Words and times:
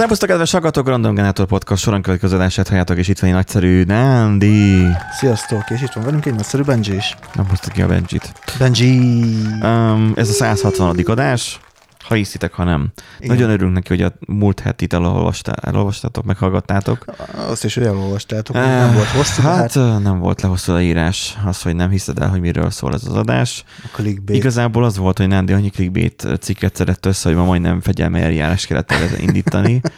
Szervusztok, 0.00 0.28
kedves 0.28 0.50
hallgatók, 0.50 0.88
Random 0.88 1.14
Generator 1.14 1.46
Podcast 1.46 1.82
soron 1.82 2.02
következő 2.02 2.36
adását 2.36 2.68
halljátok, 2.68 2.96
és 2.96 3.08
itt 3.08 3.18
van 3.18 3.30
egy 3.30 3.36
nagyszerű 3.36 3.84
Nandi. 3.84 4.86
Sziasztok, 5.18 5.70
és 5.70 5.82
itt 5.82 5.92
van 5.92 6.04
velünk 6.04 6.26
egy 6.26 6.34
nagyszerű 6.34 6.62
Benji 6.62 6.94
is. 6.94 7.16
Nem 7.34 7.48
hoztuk 7.48 7.72
ki 7.72 7.82
a 7.82 7.86
Benjit. 7.86 8.32
Benji! 8.58 9.22
Um, 9.62 10.12
ez 10.16 10.28
a 10.28 10.32
160. 10.32 10.98
adás. 11.06 11.60
Ha 12.04 12.14
hiszitek, 12.14 12.52
ha 12.52 12.64
nem. 12.64 12.92
Igen. 13.18 13.34
Nagyon 13.34 13.50
örülünk 13.50 13.74
neki, 13.74 13.88
hogy 13.88 14.02
a 14.02 14.12
múlt 14.26 14.60
hetit 14.60 14.92
elolvastá, 14.92 15.52
elolvastátok, 15.52 16.24
meghallgattátok. 16.24 17.04
Azt 17.48 17.64
is, 17.64 17.74
hogy 17.74 17.84
elolvastátok, 17.84 18.56
uh, 18.56 18.62
nem 18.62 18.94
volt 18.94 19.06
hosszú. 19.06 19.42
Hát, 19.42 19.72
hát 19.72 20.02
nem 20.02 20.18
volt 20.18 20.40
lehosszú 20.40 20.72
a 20.72 20.80
írás. 20.80 21.38
Az, 21.44 21.62
hogy 21.62 21.76
nem 21.76 21.90
hiszed 21.90 22.18
el, 22.18 22.28
hogy 22.28 22.40
miről 22.40 22.70
szól 22.70 22.94
ez 22.94 23.04
az 23.06 23.14
adás. 23.14 23.64
A 23.84 23.88
clickbait. 23.92 24.38
Igazából 24.38 24.84
az 24.84 24.96
volt, 24.96 25.18
hogy 25.18 25.28
Nandi 25.28 25.52
annyi 25.52 25.70
clickbait 25.70 26.28
cikket 26.40 26.76
szedett 26.76 27.06
össze, 27.06 27.28
hogy 27.28 27.38
ma 27.38 27.44
majdnem 27.44 27.80
fegyelme 27.80 28.20
eljárás 28.20 28.66
kellett 28.66 28.92
indítani. 29.18 29.80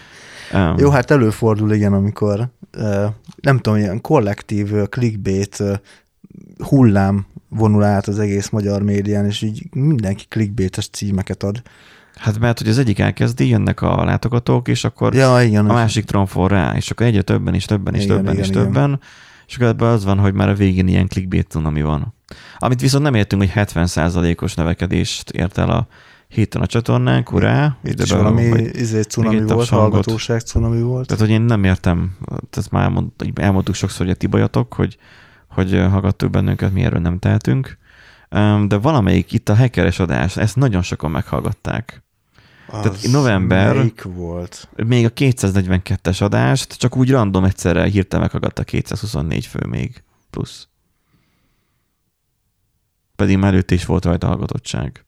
Um, 0.54 0.74
Jó, 0.78 0.90
hát 0.90 1.10
előfordul, 1.10 1.72
igen, 1.72 1.92
amikor 1.92 2.48
nem 3.40 3.58
tudom, 3.58 3.78
ilyen 3.78 4.00
kollektív 4.00 4.72
clickbait 4.88 5.62
hullám 6.58 7.26
vonul 7.48 7.82
át 7.82 8.06
az 8.06 8.18
egész 8.18 8.48
magyar 8.48 8.82
médián, 8.82 9.26
és 9.26 9.42
így 9.42 9.66
mindenki 9.74 10.24
clickbaites 10.28 10.88
címeket 10.88 11.42
ad. 11.42 11.62
Hát 12.22 12.38
mert, 12.38 12.58
hogy 12.58 12.68
az 12.68 12.78
egyik 12.78 12.98
elkezdi, 12.98 13.48
jönnek 13.48 13.82
a 13.82 14.04
látogatók, 14.04 14.68
és 14.68 14.84
akkor 14.84 15.14
ja, 15.14 15.42
igen, 15.42 15.68
a 15.68 15.72
másik 15.72 16.04
tronfol 16.04 16.48
rá, 16.48 16.76
és 16.76 16.90
akkor 16.90 17.06
egyre 17.06 17.22
többen, 17.22 17.54
és 17.54 17.64
többen, 17.64 17.94
és 17.94 18.04
igen, 18.04 18.16
többen, 18.16 18.32
igen, 18.32 18.44
és 18.44 18.50
igen. 18.50 18.62
többen, 18.62 19.00
és 19.46 19.54
akkor 19.54 19.66
ebben 19.66 19.88
az 19.88 20.04
van, 20.04 20.18
hogy 20.18 20.34
már 20.34 20.48
a 20.48 20.54
végén 20.54 20.88
ilyen 20.88 21.08
clickbait 21.08 21.54
ami 21.54 21.82
van. 21.82 22.14
Amit 22.58 22.80
viszont 22.80 23.04
nem 23.04 23.14
értünk, 23.14 23.42
hogy 23.42 23.50
70%-os 23.54 24.54
növekedést 24.54 25.30
ért 25.30 25.58
el 25.58 25.70
a 25.70 25.86
héten 26.28 26.62
a 26.62 26.66
csatornán, 26.66 27.26
urá. 27.32 27.76
Itt 27.84 28.02
is 28.02 28.10
valami 28.10 28.42
izé, 28.72 29.02
cunami 29.02 29.42
volt, 29.42 29.68
hallgatóság 29.68 30.40
cunami 30.40 30.82
volt. 30.82 31.06
Tehát, 31.06 31.22
hogy 31.22 31.32
én 31.32 31.40
nem 31.40 31.64
értem, 31.64 32.16
ezt 32.50 32.70
már 32.70 32.82
elmond, 32.82 33.10
elmondtuk 33.34 33.74
sokszor, 33.74 34.06
hogy 34.06 34.14
a 34.14 34.18
ti 34.18 34.26
bajatok, 34.26 34.74
hogy, 34.74 34.96
hogy 35.48 35.70
hallgattuk 35.70 36.30
bennünket, 36.30 36.72
mi 36.72 36.82
erről 36.82 37.00
nem 37.00 37.18
tehetünk. 37.18 37.78
De 38.66 38.76
valamelyik 38.76 39.32
itt 39.32 39.48
a 39.48 39.56
hackeres 39.56 39.98
adás, 39.98 40.36
ezt 40.36 40.56
nagyon 40.56 40.82
sokan 40.82 41.10
meghallgatták. 41.10 42.02
Az 42.66 42.82
Tehát 42.82 43.08
november 43.10 43.76
melyik 43.76 44.02
volt? 44.02 44.68
Még 44.76 45.04
a 45.04 45.12
242-es 45.12 46.22
adást, 46.22 46.72
csak 46.78 46.96
úgy 46.96 47.10
random 47.10 47.44
egyszerre 47.44 47.84
hirtelen 47.84 48.24
meghallgatta 48.24 48.64
224 48.64 49.46
fő 49.46 49.66
még 49.66 50.02
plusz. 50.30 50.68
Pedig 53.16 53.38
már 53.38 53.52
előtt 53.52 53.70
is 53.70 53.84
volt 53.84 54.04
rajta 54.04 54.26
hallgatottság. 54.26 55.04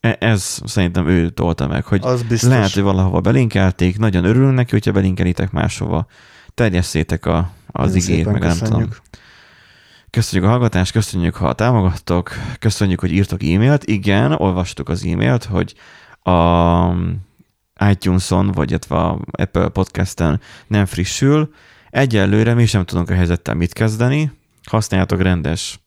E, 0.00 0.16
ez 0.20 0.58
szerintem 0.64 1.08
ő 1.08 1.30
tolta 1.30 1.66
meg, 1.66 1.84
hogy 1.84 2.00
az 2.02 2.22
biztos. 2.22 2.48
lehet, 2.48 2.72
hogy 2.72 2.82
valahova 2.82 3.20
belinkelték, 3.20 3.98
nagyon 3.98 4.24
örülünk 4.24 4.54
neki, 4.54 4.70
hogyha 4.70 4.92
belinkelitek 4.92 5.50
máshova, 5.50 6.06
terjesszétek 6.54 7.26
a, 7.26 7.52
az 7.66 7.94
igét, 7.94 8.24
meg 8.24 8.40
köszönjük. 8.40 8.60
nem 8.60 8.70
tudom. 8.70 8.88
Köszönjük 10.10 10.48
a 10.48 10.50
hallgatást, 10.52 10.92
köszönjük, 10.92 11.34
ha 11.34 11.52
támogattok, 11.52 12.30
köszönjük, 12.58 13.00
hogy 13.00 13.12
írtok 13.12 13.42
e-mailt. 13.42 13.84
Igen, 13.84 14.32
olvastuk 14.32 14.88
az 14.88 15.04
e-mailt, 15.04 15.44
hogy 15.44 15.74
a 16.28 16.94
iTunes-on, 17.90 18.50
vagy 18.50 18.72
a 18.88 19.18
Apple 19.30 19.68
Podcast-en 19.68 20.40
nem 20.66 20.86
frissül. 20.86 21.50
Egyelőre 21.90 22.54
mi 22.54 22.66
sem 22.66 22.84
tudunk 22.84 23.10
a 23.10 23.14
helyzettel 23.14 23.54
mit 23.54 23.72
kezdeni. 23.72 24.32
Használjátok 24.64 25.22
rendes 25.22 25.80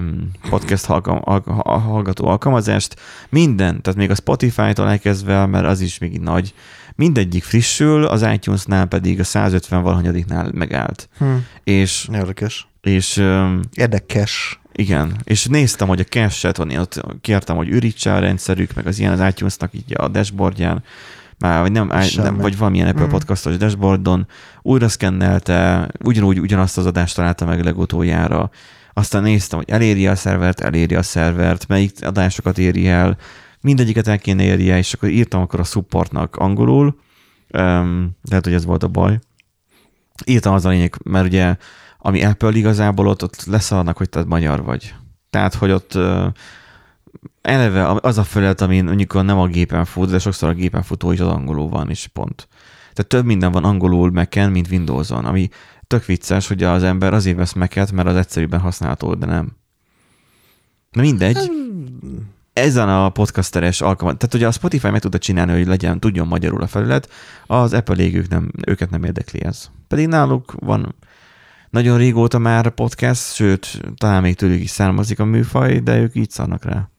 mm, 0.00 0.20
podcast 0.48 0.84
hallgató 0.84 2.26
alkalmazást. 2.26 3.00
Minden, 3.28 3.82
tehát 3.82 3.98
még 3.98 4.10
a 4.10 4.14
Spotify-tól 4.14 4.88
elkezdve, 4.88 5.46
mert 5.46 5.66
az 5.66 5.80
is 5.80 5.98
még 5.98 6.20
nagy, 6.20 6.54
mindegyik 6.94 7.42
frissül, 7.42 8.04
az 8.04 8.22
iTunes-nál 8.22 8.86
pedig 8.86 9.20
a 9.20 9.24
150 9.24 9.82
valahanyadiknál 9.82 10.50
megállt. 10.54 11.08
Hmm. 11.18 11.46
És, 11.64 12.08
Érdekes. 12.12 12.68
És, 12.80 13.16
Érdekes. 13.74 14.59
Igen, 14.72 15.20
és 15.24 15.46
néztem, 15.46 15.88
hogy 15.88 16.00
a 16.00 16.04
cache-et, 16.04 16.58
ott 16.58 17.00
kértem, 17.20 17.56
hogy 17.56 17.68
ürítse 17.68 18.14
a 18.14 18.18
rendszerük, 18.18 18.74
meg 18.74 18.86
az 18.86 18.98
ilyen 18.98 19.20
az 19.20 19.28
iTunes-nak 19.28 19.74
így 19.74 19.94
a 19.96 20.08
dashboardján, 20.08 20.82
már, 21.38 21.60
vagy, 21.60 21.72
nem, 21.72 21.92
nem, 22.16 22.36
vagy 22.36 22.58
valamilyen 22.58 22.88
Apple 22.88 23.04
mm. 23.04 23.08
podcastos 23.08 23.56
dashboardon, 23.56 24.26
újra 24.62 24.88
szkennelte, 24.88 25.88
ugyanúgy 26.04 26.40
ugyanazt 26.40 26.78
az 26.78 26.86
adást 26.86 27.14
találta 27.14 27.44
meg 27.44 27.64
legutoljára, 27.64 28.50
aztán 28.92 29.22
néztem, 29.22 29.58
hogy 29.58 29.70
eléri 29.70 30.06
a 30.06 30.14
szervert, 30.14 30.60
eléri 30.60 30.94
a 30.94 31.02
szervert, 31.02 31.68
melyik 31.68 32.06
adásokat 32.06 32.58
éri 32.58 32.88
el, 32.88 33.16
mindegyiket 33.60 34.08
el 34.08 34.18
kéne 34.18 34.42
érje, 34.42 34.76
és 34.78 34.92
akkor 34.92 35.08
írtam 35.08 35.40
akkor 35.40 35.60
a 35.60 35.64
supportnak 35.64 36.36
angolul, 36.36 36.98
um, 37.50 38.10
lehet, 38.28 38.44
hogy 38.44 38.54
ez 38.54 38.64
volt 38.64 38.82
a 38.82 38.88
baj. 38.88 39.18
Írtam 40.24 40.54
az 40.54 40.64
a 40.64 40.68
lényeg, 40.68 40.96
mert 41.04 41.26
ugye 41.26 41.56
ami 42.02 42.24
Apple 42.24 42.50
igazából 42.50 43.06
ott, 43.06 43.22
ott 43.22 43.44
leszarnak, 43.44 43.96
hogy 43.96 44.08
te 44.08 44.24
magyar 44.24 44.62
vagy. 44.62 44.94
Tehát, 45.30 45.54
hogy 45.54 45.70
ott 45.70 45.98
eleve 47.40 47.86
az 48.02 48.18
a 48.18 48.24
felület, 48.24 48.60
ami 48.60 48.80
mondjuk 48.80 49.22
nem 49.22 49.38
a 49.38 49.46
gépen 49.46 49.84
fut, 49.84 50.10
de 50.10 50.18
sokszor 50.18 50.48
a 50.48 50.54
gépen 50.54 50.82
futó 50.82 51.12
is 51.12 51.20
az 51.20 51.28
angolul 51.28 51.68
van, 51.68 51.90
és 51.90 52.06
pont. 52.06 52.48
Tehát 52.92 53.10
több 53.10 53.24
minden 53.24 53.52
van 53.52 53.64
angolul 53.64 54.10
Mac-en, 54.10 54.50
mint 54.50 54.70
Windows-on, 54.70 55.24
ami 55.24 55.48
tök 55.86 56.04
vicces, 56.04 56.48
hogy 56.48 56.62
az 56.62 56.82
ember 56.82 57.14
azért 57.14 57.36
vesz 57.36 57.52
mac 57.52 57.90
mert 57.90 58.08
az 58.08 58.16
egyszerűbben 58.16 58.60
használható, 58.60 59.14
de 59.14 59.26
nem. 59.26 59.56
Na 60.90 61.02
mindegy. 61.02 61.38
Ezen 62.52 62.88
a 62.88 63.08
podcasteres 63.08 63.80
alkalmat, 63.80 64.18
tehát 64.18 64.34
ugye 64.34 64.46
a 64.46 64.50
Spotify 64.50 64.90
meg 64.90 65.00
tudta 65.00 65.18
csinálni, 65.18 65.52
hogy 65.52 65.66
legyen, 65.66 66.00
tudjon 66.00 66.26
magyarul 66.26 66.62
a 66.62 66.66
felület, 66.66 67.10
az 67.46 67.72
Apple 67.72 67.96
égők 67.96 68.28
nem, 68.28 68.50
őket 68.66 68.90
nem 68.90 69.04
érdekli 69.04 69.44
ez. 69.44 69.70
Pedig 69.88 70.06
náluk 70.06 70.54
van 70.58 70.94
nagyon 71.70 71.98
régóta 71.98 72.38
már 72.38 72.70
podcast, 72.70 73.34
sőt, 73.34 73.80
talán 73.96 74.22
még 74.22 74.34
tőlük 74.34 74.60
is 74.60 74.70
származik 74.70 75.18
a 75.18 75.24
műfaj, 75.24 75.78
de 75.78 75.98
ők 75.98 76.14
így 76.14 76.30
szarnak 76.30 76.64
rá. 76.64 76.90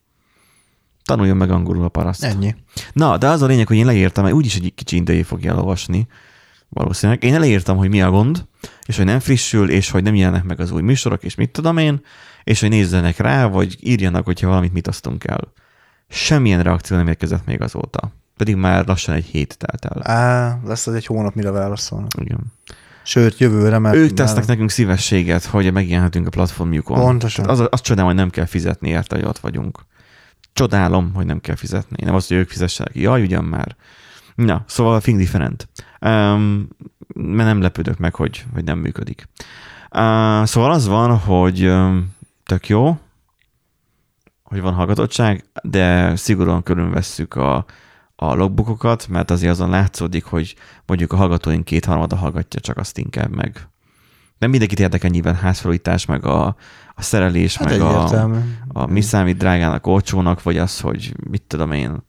Tanuljon 1.04 1.38
meg 1.38 1.52
angolul 1.52 1.84
a 1.84 1.90
paraszt. 1.90 2.24
Ennyi. 2.24 2.56
Na, 2.94 3.18
de 3.18 3.28
az 3.28 3.42
a 3.42 3.46
lényeg, 3.46 3.68
hogy 3.68 3.78
én 3.78 3.86
leírtam, 3.86 4.24
mert 4.24 4.36
úgyis 4.36 4.56
egy 4.56 4.74
kicsi 4.76 4.96
idejé 4.96 5.22
fogja 5.22 5.52
elolvasni, 5.52 6.08
valószínűleg. 6.70 7.24
Én 7.24 7.40
leírtam, 7.40 7.78
hogy 7.78 7.90
mi 7.90 8.02
a 8.02 8.09
gond, 8.09 8.46
és 8.86 8.98
hogy 8.98 9.06
nem 9.06 9.20
frissül, 9.20 9.70
és 9.70 9.90
hogy 9.90 10.04
nem 10.04 10.16
jelennek 10.16 10.44
meg 10.44 10.59
az 10.59 10.72
új 10.72 10.82
műsorok, 10.82 11.24
és 11.24 11.36
mit 11.36 11.52
tudom 11.52 11.78
én, 11.78 12.02
és 12.44 12.59
hogy 12.59 12.70
nézzenek 12.70 13.18
rá, 13.18 13.46
vagy 13.46 13.78
írjanak, 13.80 14.26
hogyha 14.26 14.48
valamit 14.48 14.74
mit 14.74 14.88
asztunk 14.88 15.24
el. 15.24 15.53
Semmilyen 16.08 16.64
reakció 16.64 16.98
nem 16.98 17.08
érkezett 17.08 17.46
még 17.46 17.62
azóta. 17.62 18.12
Pedig 18.38 18.56
már 18.56 18.88
lassan 18.88 19.16
egy 19.16 19.26
hét 19.26 19.58
telt 19.58 19.86
el. 19.86 20.16
Á, 20.16 20.59
lesz 20.66 20.88
az 20.88 20.94
egy 20.94 21.06
hónap, 21.06 21.36
mire 21.36 21.52
válaszolnak. 21.52 22.12
Igen. 22.20 22.53
Sőt, 23.03 23.38
jövőre, 23.38 23.79
mert... 23.79 23.95
Ők 23.95 24.13
tesznek 24.13 24.38
már... 24.38 24.47
nekünk 24.47 24.69
szívességet, 24.69 25.45
hogy 25.45 25.73
megjelenhetünk 25.73 26.28
a 26.28 26.29
platformjukon. 26.29 27.00
Pontosan. 27.00 27.50
Az, 27.50 27.67
az 27.69 27.81
csodálom, 27.81 28.09
hogy 28.09 28.19
nem 28.19 28.29
kell 28.29 28.45
fizetni 28.45 28.89
érte, 28.89 29.16
hogy 29.16 29.25
ott 29.25 29.39
vagyunk. 29.39 29.79
Csodálom, 30.53 31.11
hogy 31.13 31.25
nem 31.25 31.40
kell 31.40 31.56
fizetni. 31.56 32.03
Nem 32.06 32.16
az, 32.16 32.28
hogy 32.28 32.38
ők 32.38 32.50
fizessenek. 32.50 32.95
Jaj, 32.95 33.22
ugyan 33.22 33.44
már. 33.44 33.75
Na, 34.35 34.63
szóval 34.67 35.01
think 35.01 35.17
different. 35.17 35.69
Um, 36.01 36.67
mert 37.16 37.50
nem 37.50 37.61
lepődök 37.61 37.97
meg, 37.97 38.16
hogy, 38.16 38.45
hogy 38.53 38.63
nem 38.63 38.79
működik. 38.79 39.29
Uh, 39.84 40.44
szóval 40.44 40.72
az 40.72 40.88
van, 40.88 41.17
hogy 41.17 41.66
um, 41.66 42.16
tök 42.45 42.67
jó, 42.67 43.00
hogy 44.44 44.61
van 44.61 44.73
hallgatottság, 44.73 45.44
de 45.63 46.16
szigorúan 46.16 46.63
körülvesszük 46.63 47.35
a, 47.35 47.66
a 48.24 48.34
logbookokat, 48.34 49.08
mert 49.08 49.32
azért 49.32 49.52
azon 49.52 49.70
látszódik, 49.70 50.23
hogy 50.23 50.56
mondjuk 50.85 51.14
a 51.14 51.16
hallgatóink 51.16 51.66
kétharmada 51.66 52.16
hallgatja, 52.16 52.59
csak 52.59 52.78
azt 52.78 52.97
inkább 52.97 53.35
meg. 53.35 53.68
Nem 54.38 54.50
mindenkit 54.50 54.79
érdekel 54.79 55.09
nyilván 55.09 55.35
házfelújítás, 55.35 56.06
meg 56.06 56.26
a, 56.26 56.46
a 56.96 57.02
szerelés, 57.02 57.58
hát 57.58 57.70
meg 57.70 57.82
a, 57.82 58.29
a 58.68 58.85
mi 58.85 59.02
számít 59.02 59.38
drágának, 59.38 59.88
olcsónak, 59.88 60.44
vagy 60.44 60.58
az, 60.58 60.79
hogy 60.79 61.16
mit 61.29 61.41
tudom 61.41 61.72
én, 61.72 62.03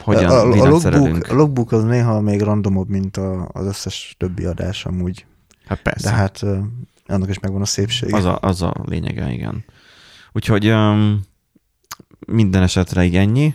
hogyan, 0.00 0.30
a, 0.30 0.34
a, 0.34 0.40
a 0.40 0.68
logbook, 0.68 1.28
a 1.28 1.34
logbook 1.34 1.72
az 1.72 1.84
néha 1.84 2.20
még 2.20 2.40
randomabb, 2.40 2.88
mint 2.88 3.16
a, 3.16 3.48
az 3.52 3.66
összes 3.66 4.14
többi 4.18 4.44
adás 4.44 4.84
amúgy. 4.84 5.26
Hát 5.66 5.82
persze. 5.82 6.10
De 6.10 6.16
hát 6.16 6.44
annak 7.06 7.28
is 7.28 7.38
megvan 7.38 7.60
a 7.60 7.66
szépsége. 7.66 8.16
Az 8.16 8.24
a, 8.24 8.38
az 8.40 8.62
a 8.62 8.74
lényege, 8.84 9.32
igen. 9.32 9.64
Úgyhogy 10.32 10.68
um, 10.68 11.20
minden 12.26 12.62
esetre 12.62 13.04
így 13.04 13.16
ennyi 13.16 13.54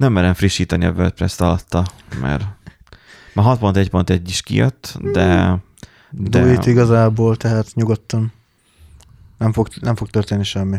nem 0.00 0.12
merem 0.12 0.34
frissíteni 0.34 0.84
a 0.84 0.90
WordPress-t 0.90 1.40
alatta, 1.40 1.86
mert 2.20 2.44
már 3.34 3.56
6.1.1 3.58 4.20
is 4.26 4.42
kijött, 4.42 4.96
de... 5.12 5.56
de... 6.10 6.40
Dújt 6.42 6.66
igazából, 6.66 7.36
tehát 7.36 7.74
nyugodtan. 7.74 8.32
Nem 9.38 9.52
fog, 9.52 9.68
nem 9.80 9.96
fog 9.96 10.08
történni 10.08 10.44
semmi. 10.44 10.76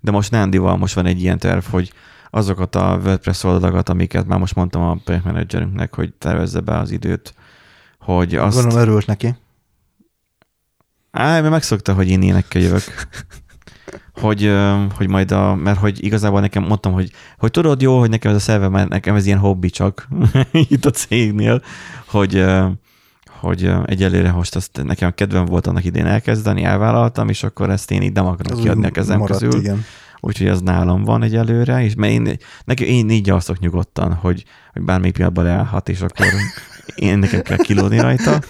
De 0.00 0.10
most 0.10 0.30
Nandival 0.30 0.76
most 0.76 0.94
van 0.94 1.06
egy 1.06 1.20
ilyen 1.20 1.38
terv, 1.38 1.64
hogy 1.64 1.92
azokat 2.30 2.74
a 2.74 3.00
WordPress 3.04 3.44
oldalakat, 3.44 3.88
amiket 3.88 4.26
már 4.26 4.38
most 4.38 4.54
mondtam 4.54 4.82
a 4.82 4.94
projektmenedzserünknek, 5.04 5.94
hogy 5.94 6.12
tervezze 6.12 6.60
be 6.60 6.78
az 6.78 6.90
időt, 6.90 7.34
hogy 7.98 8.34
azt... 8.34 8.54
Gondolom 8.54 8.82
örült 8.82 9.06
neki. 9.06 9.34
Á, 11.10 11.40
mert 11.40 11.50
megszokta, 11.50 11.94
hogy 11.94 12.08
én 12.08 12.22
énekkel 12.22 12.62
jövök. 12.62 12.82
hogy, 14.14 14.52
hogy 14.96 15.08
majd 15.08 15.30
a, 15.30 15.54
mert 15.54 15.78
hogy 15.78 16.04
igazából 16.04 16.40
nekem 16.40 16.62
mondtam, 16.62 16.92
hogy, 16.92 17.10
hogy 17.38 17.50
tudod 17.50 17.82
jó, 17.82 17.98
hogy 17.98 18.10
nekem 18.10 18.30
ez 18.30 18.36
a 18.36 18.40
szerve, 18.40 18.68
mert 18.68 18.88
nekem 18.88 19.14
ez 19.14 19.26
ilyen 19.26 19.38
hobbi 19.38 19.70
csak 19.70 20.08
itt 20.52 20.84
a 20.84 20.90
cégnél, 20.90 21.62
hogy, 22.06 22.44
hogy 23.26 23.70
egyelőre 23.84 24.32
most 24.32 24.56
azt 24.56 24.80
nekem 24.82 25.14
kedvem 25.14 25.44
volt 25.44 25.66
annak 25.66 25.84
idén 25.84 26.06
elkezdeni, 26.06 26.62
elvállaltam, 26.62 27.28
és 27.28 27.42
akkor 27.42 27.70
ezt 27.70 27.90
én 27.90 28.02
így 28.02 28.12
nem 28.12 28.26
akarom 28.26 28.60
kiadni 28.60 28.86
a 28.86 28.90
kezem 28.90 29.18
maradt, 29.18 29.40
közül. 29.40 29.60
Igen. 29.60 29.84
Úgyhogy 30.20 30.46
ez 30.46 30.60
nálam 30.60 31.04
van 31.04 31.22
egyelőre, 31.22 31.84
és 31.84 31.94
mert 31.94 32.12
én, 32.12 32.36
nekem, 32.64 32.86
én 32.86 33.10
így 33.10 33.30
alszok 33.30 33.58
nyugodtan, 33.58 34.14
hogy, 34.14 34.44
hogy 34.72 34.82
bármelyik 34.82 35.14
pillanatban 35.14 35.44
leállhat, 35.44 35.88
és 35.88 36.00
akkor 36.00 36.26
én 36.94 37.18
nekem 37.18 37.42
kell 37.42 37.56
kilódni 37.56 38.00
rajta. 38.00 38.40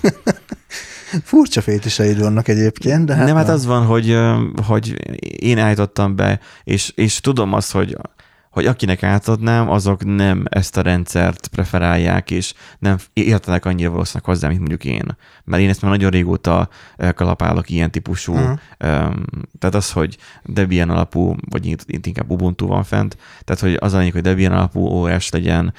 Furcsa 1.25 1.61
fétiseid 1.61 2.19
vannak 2.19 2.49
egyébként, 2.49 3.05
de 3.05 3.15
hát 3.15 3.27
Nem, 3.27 3.37
hát 3.37 3.49
az 3.49 3.67
van, 3.67 3.87
hogy, 3.87 4.19
hogy 4.67 4.97
én 5.43 5.59
állítottam 5.59 6.17
be, 6.17 6.41
és, 6.65 6.93
és 6.95 7.21
tudom 7.21 7.53
azt, 7.53 7.73
hogy 7.73 7.97
hogy 8.53 8.67
akinek 8.67 9.03
átadnám, 9.03 9.71
azok 9.71 10.05
nem 10.05 10.45
ezt 10.49 10.77
a 10.77 10.83
rendszert 10.83 11.49
preferálják, 11.49 12.31
és 12.31 12.55
nem 12.79 12.97
értenek 13.13 13.65
annyira 13.65 13.91
valószínűleg 13.91 14.25
hozzá, 14.25 14.49
mint 14.49 14.59
mondjuk 14.59 14.85
én. 14.85 15.17
Mert 15.45 15.63
én 15.63 15.69
ezt 15.69 15.83
már 15.83 15.91
nagyon 15.91 16.11
régóta 16.11 16.69
kalapálok 17.15 17.71
ilyen 17.71 17.91
típusú, 17.91 18.33
uh-huh. 18.33 18.59
tehát 19.59 19.75
az, 19.75 19.93
hogy 19.93 20.17
Debian 20.45 20.91
alapú, 20.91 21.35
vagy 21.51 21.67
itt 21.67 22.07
inkább 22.07 22.31
Ubuntu 22.31 22.67
van 22.67 22.85
fent, 22.85 23.17
tehát 23.45 23.63
hogy 23.63 23.77
az 23.81 23.95
annyi, 23.95 24.11
hogy 24.11 24.23
Debian 24.23 24.53
alapú 24.53 24.87
OS 24.87 25.31
legyen, 25.31 25.75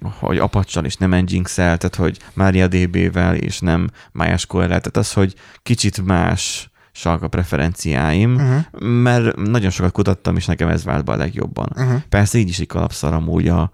hogy 0.00 0.38
apache 0.38 0.80
és 0.80 0.96
nem 0.96 1.14
nginx 1.14 1.54
tehát 1.54 1.94
hogy 1.94 2.18
MariaDB-vel 2.34 3.34
és 3.34 3.60
nem 3.60 3.90
MySQL-el, 4.12 4.66
tehát 4.66 4.96
az, 4.96 5.12
hogy 5.12 5.34
kicsit 5.62 6.04
más 6.04 6.68
a 7.02 7.28
preferenciáim, 7.28 8.34
uh-huh. 8.34 8.88
mert 9.02 9.36
nagyon 9.36 9.70
sokat 9.70 9.92
kutattam, 9.92 10.36
és 10.36 10.46
nekem 10.46 10.68
ez 10.68 10.84
vált 10.84 11.04
be 11.04 11.12
a 11.12 11.16
legjobban. 11.16 11.68
Uh-huh. 11.76 12.02
Persze 12.08 12.38
így 12.38 12.48
is 12.48 12.58
egy 12.58 12.66
kalapszar 12.66 13.12
amúgy 13.12 13.48
a, 13.48 13.70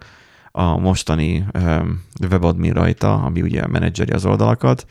a 0.51 0.77
mostani 0.77 1.45
um, 1.53 2.03
webadmin 2.29 2.73
rajta, 2.73 3.13
ami 3.13 3.41
ugye 3.41 3.67
menedzseri 3.67 4.11
az 4.11 4.25
oldalakat. 4.25 4.85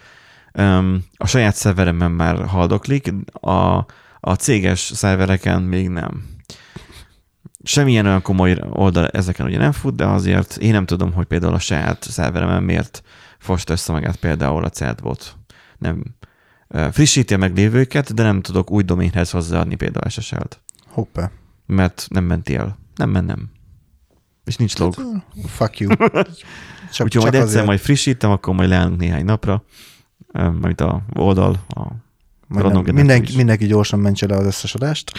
Um, 0.54 1.04
a 1.16 1.26
saját 1.26 1.54
szerveremben 1.54 2.10
már 2.10 2.46
haldoklik, 2.46 3.14
a, 3.32 3.86
a 4.20 4.34
céges 4.34 4.80
szervereken 4.80 5.62
még 5.62 5.88
nem. 5.88 6.24
Semmilyen 7.62 8.06
olyan 8.06 8.22
komoly 8.22 8.58
oldal 8.70 9.08
ezeken 9.08 9.46
ugye 9.46 9.58
nem 9.58 9.72
fut, 9.72 9.94
de 9.94 10.06
azért 10.06 10.56
én 10.56 10.72
nem 10.72 10.86
tudom, 10.86 11.12
hogy 11.12 11.26
például 11.26 11.54
a 11.54 11.58
saját 11.58 12.02
szerveremen 12.02 12.62
miért 12.62 13.02
fost 13.38 13.70
össze 13.70 13.92
magát 13.92 14.16
például 14.16 14.64
a 14.64 14.70
Certbot. 14.70 15.36
Nem, 15.78 16.04
frissíti 16.90 17.34
a 17.34 17.38
meglévőket, 17.38 18.14
de 18.14 18.22
nem 18.22 18.40
tudok 18.40 18.70
új 18.70 18.82
doménhez 18.82 19.30
hozzáadni 19.30 19.74
például 19.74 20.10
SSL-t. 20.10 20.60
Hoppá. 20.86 21.30
Mert 21.66 22.06
nem 22.10 22.24
menti 22.24 22.54
el. 22.54 22.78
Nem 22.94 23.10
mennem. 23.10 23.50
És 24.44 24.56
nincs 24.56 24.78
log. 24.78 24.94
Hát, 24.94 25.50
fuck 25.50 25.78
you. 25.78 25.90
Csak, 26.92 27.06
Úgyhogy 27.06 27.22
majd 27.22 27.34
egyszer 27.34 27.64
majd 27.64 27.80
frissítem, 27.80 28.30
akkor 28.30 28.54
majd 28.54 28.68
leállunk 28.68 29.00
néhány 29.00 29.24
napra, 29.24 29.64
majd 30.60 30.80
a 30.80 31.02
oldal, 31.12 31.64
a 31.68 31.86
nem, 32.50 32.84
mindenki, 32.94 33.36
mindenki 33.36 33.66
gyorsan 33.66 33.98
mentse 33.98 34.26
le 34.26 34.36
az 34.36 34.46
összes 34.46 34.74
adást. 34.74 35.12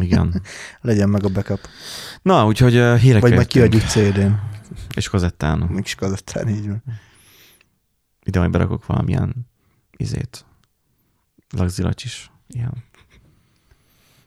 Igen. 0.00 0.42
Legyen 0.80 1.08
meg 1.08 1.24
a 1.24 1.28
backup. 1.28 1.60
Na, 2.22 2.46
úgyhogy 2.46 2.76
uh, 2.76 2.96
hírek 2.96 3.20
Vagy 3.20 3.34
majd 3.34 3.46
kiadjuk 3.46 3.82
CD-n. 3.82 4.32
És 4.96 5.08
kazettán. 5.08 5.78
Is 5.82 5.94
kazettán, 5.94 6.48
így 6.48 6.66
van. 6.66 6.82
Ide 8.24 8.38
majd 8.38 8.50
berakok 8.50 8.86
valamilyen 8.86 9.34
izét. 9.96 10.44
Lagzilacs 11.50 12.04
is. 12.04 12.30
Ilyen. 12.48 12.72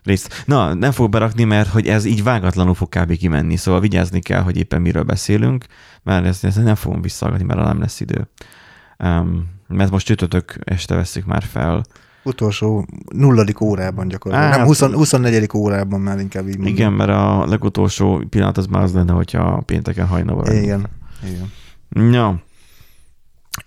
Részt. 0.03 0.43
Na, 0.45 0.73
nem 0.73 0.91
fog 0.91 1.09
berakni, 1.09 1.43
mert 1.43 1.69
hogy 1.69 1.87
ez 1.87 2.05
így 2.05 2.23
vágatlanul 2.23 2.73
fog 2.73 2.89
kb. 2.89 3.17
kimenni, 3.17 3.55
szóval 3.55 3.79
vigyázni 3.79 4.19
kell, 4.19 4.41
hogy 4.41 4.57
éppen 4.57 4.81
miről 4.81 5.03
beszélünk, 5.03 5.65
mert 6.03 6.25
ezt, 6.25 6.43
ezt 6.43 6.63
nem 6.63 6.75
fogom 6.75 7.01
visszagadni, 7.01 7.43
mert 7.43 7.59
nem 7.59 7.79
lesz 7.79 7.99
idő. 7.99 8.27
Um, 8.97 9.53
mert 9.67 9.91
most 9.91 10.05
csütörtök 10.05 10.55
este 10.63 10.95
veszik 10.95 11.25
már 11.25 11.43
fel. 11.43 11.83
Utolsó 12.25 12.85
nulladik 13.13 13.61
órában 13.61 14.07
gyakorlatilag. 14.07 14.53
Á, 14.53 14.57
nem, 14.57 14.65
20, 14.65 14.79
24. 14.79 15.49
órában 15.53 16.01
már 16.01 16.19
inkább 16.19 16.47
így 16.47 16.55
mondom. 16.55 16.73
Igen, 16.73 16.93
mert 16.93 17.09
a 17.09 17.45
legutolsó 17.45 18.23
pillanat 18.29 18.57
az 18.57 18.65
már 18.65 18.83
az 18.83 18.93
lenne, 18.93 19.13
hogyha 19.13 19.61
pénteken 19.65 20.07
hajnal 20.07 20.35
van. 20.35 20.55
Igen, 20.55 20.89
igen. 21.23 21.51
Ja. 22.11 22.43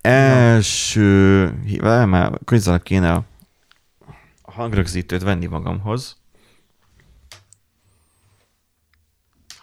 Első, 0.01 1.43
ja. 1.65 2.07
már 2.07 2.39
közelebb 2.45 2.83
kéne 2.83 3.25
hangrögzítőt 4.43 5.23
venni 5.23 5.47
magamhoz, 5.47 6.17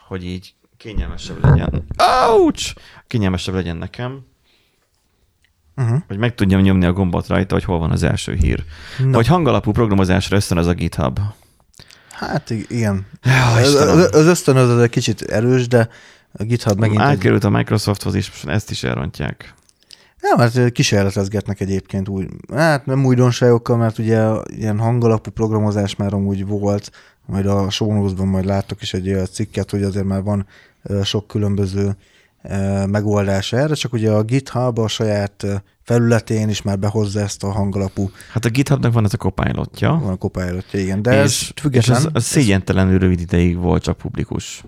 hogy 0.08 0.26
így 0.26 0.54
kényelmesebb 0.78 1.44
legyen. 1.44 1.86
Ouch! 2.28 2.76
Kényelmesebb 3.08 3.54
legyen 3.54 3.78
nekem. 3.78 4.26
Uh-huh. 5.78 5.98
Hogy 6.08 6.18
meg 6.18 6.36
tudjam 6.36 6.62
nyomni 6.62 6.86
a 6.86 6.94
gombot 6.94 7.28
rajta, 7.28 7.54
hogy 7.54 7.64
hol 7.64 7.80
van 7.80 7.92
az 7.92 8.04
első 8.04 8.34
hír. 8.34 8.64
No. 9.00 9.12
Vagy 9.12 9.28
hangalapú 9.28 9.72
programozásra 9.72 10.36
ösztön 10.36 10.58
az 10.58 10.68
a 10.68 10.74
GitHub. 10.74 11.20
Hát 12.10 12.50
igen. 12.50 13.06
Ja, 13.24 13.52
az, 13.52 13.74
az 14.14 14.26
ösztön 14.26 14.56
az 14.56 14.80
egy 14.80 14.90
kicsit 14.90 15.22
erős, 15.22 15.68
de 15.68 15.90
a 16.32 16.44
GitHub 16.44 16.80
megint... 16.80 17.02
Átkerült 17.02 17.44
egy... 17.46 17.54
a 17.54 17.58
Microsofthoz 17.58 18.16
is, 18.16 18.32
ezt 18.46 18.72
is 18.72 18.84
elrontják. 18.84 19.54
Nem, 20.22 20.38
hát 20.38 20.72
kísérletezgetnek 20.72 21.60
egyébként 21.60 22.10
úgy, 22.10 22.28
hát 22.54 22.86
nem 22.86 23.06
újdonságokkal, 23.06 23.78
mert 23.78 23.98
ugye 23.98 24.28
ilyen 24.46 24.80
hangalapú 24.80 25.32
programozás 25.32 25.96
már 25.96 26.14
amúgy 26.14 26.46
volt, 26.46 26.92
majd 27.26 27.46
a 27.46 27.70
show 27.70 28.26
majd 28.26 28.46
láttok 28.46 28.82
is 28.82 28.94
egy 28.94 29.08
olyan 29.08 29.26
cikket, 29.26 29.72
hogy 29.72 29.84
azért 29.84 30.06
már 30.06 30.24
van 30.24 30.48
sok 31.04 31.28
különböző 31.28 31.96
megoldás 32.90 33.54
erre, 33.54 33.74
csak 33.74 33.94
ugye 33.94 34.12
a 34.12 34.24
GitHub 34.24 34.80
a 34.80 34.88
saját 34.88 35.46
felületén 35.82 36.50
is 36.50 36.62
már 36.62 36.80
behozza 36.80 37.20
ezt 37.20 37.44
a 37.44 37.52
hangalapú. 37.52 38.10
Hát 38.32 38.46
a 38.46 38.50
GitHubnak 38.50 38.94
van 38.94 39.06
ez 39.06 39.14
a 39.14 39.18
copilotja. 39.18 40.00
Van 40.04 40.12
a 40.12 40.18
copilotja, 40.18 40.80
igen. 40.80 41.02
De 41.02 41.12
és, 41.12 41.20
ez 41.20 41.48
független. 41.62 41.98
És 41.98 42.06
ez, 42.06 42.12
ez 42.14 42.24
szégyentelenül 42.24 43.00
rövid 43.00 43.20
ideig 43.20 43.58
volt 43.58 43.84
csak 43.84 43.98
publikus 43.98 44.64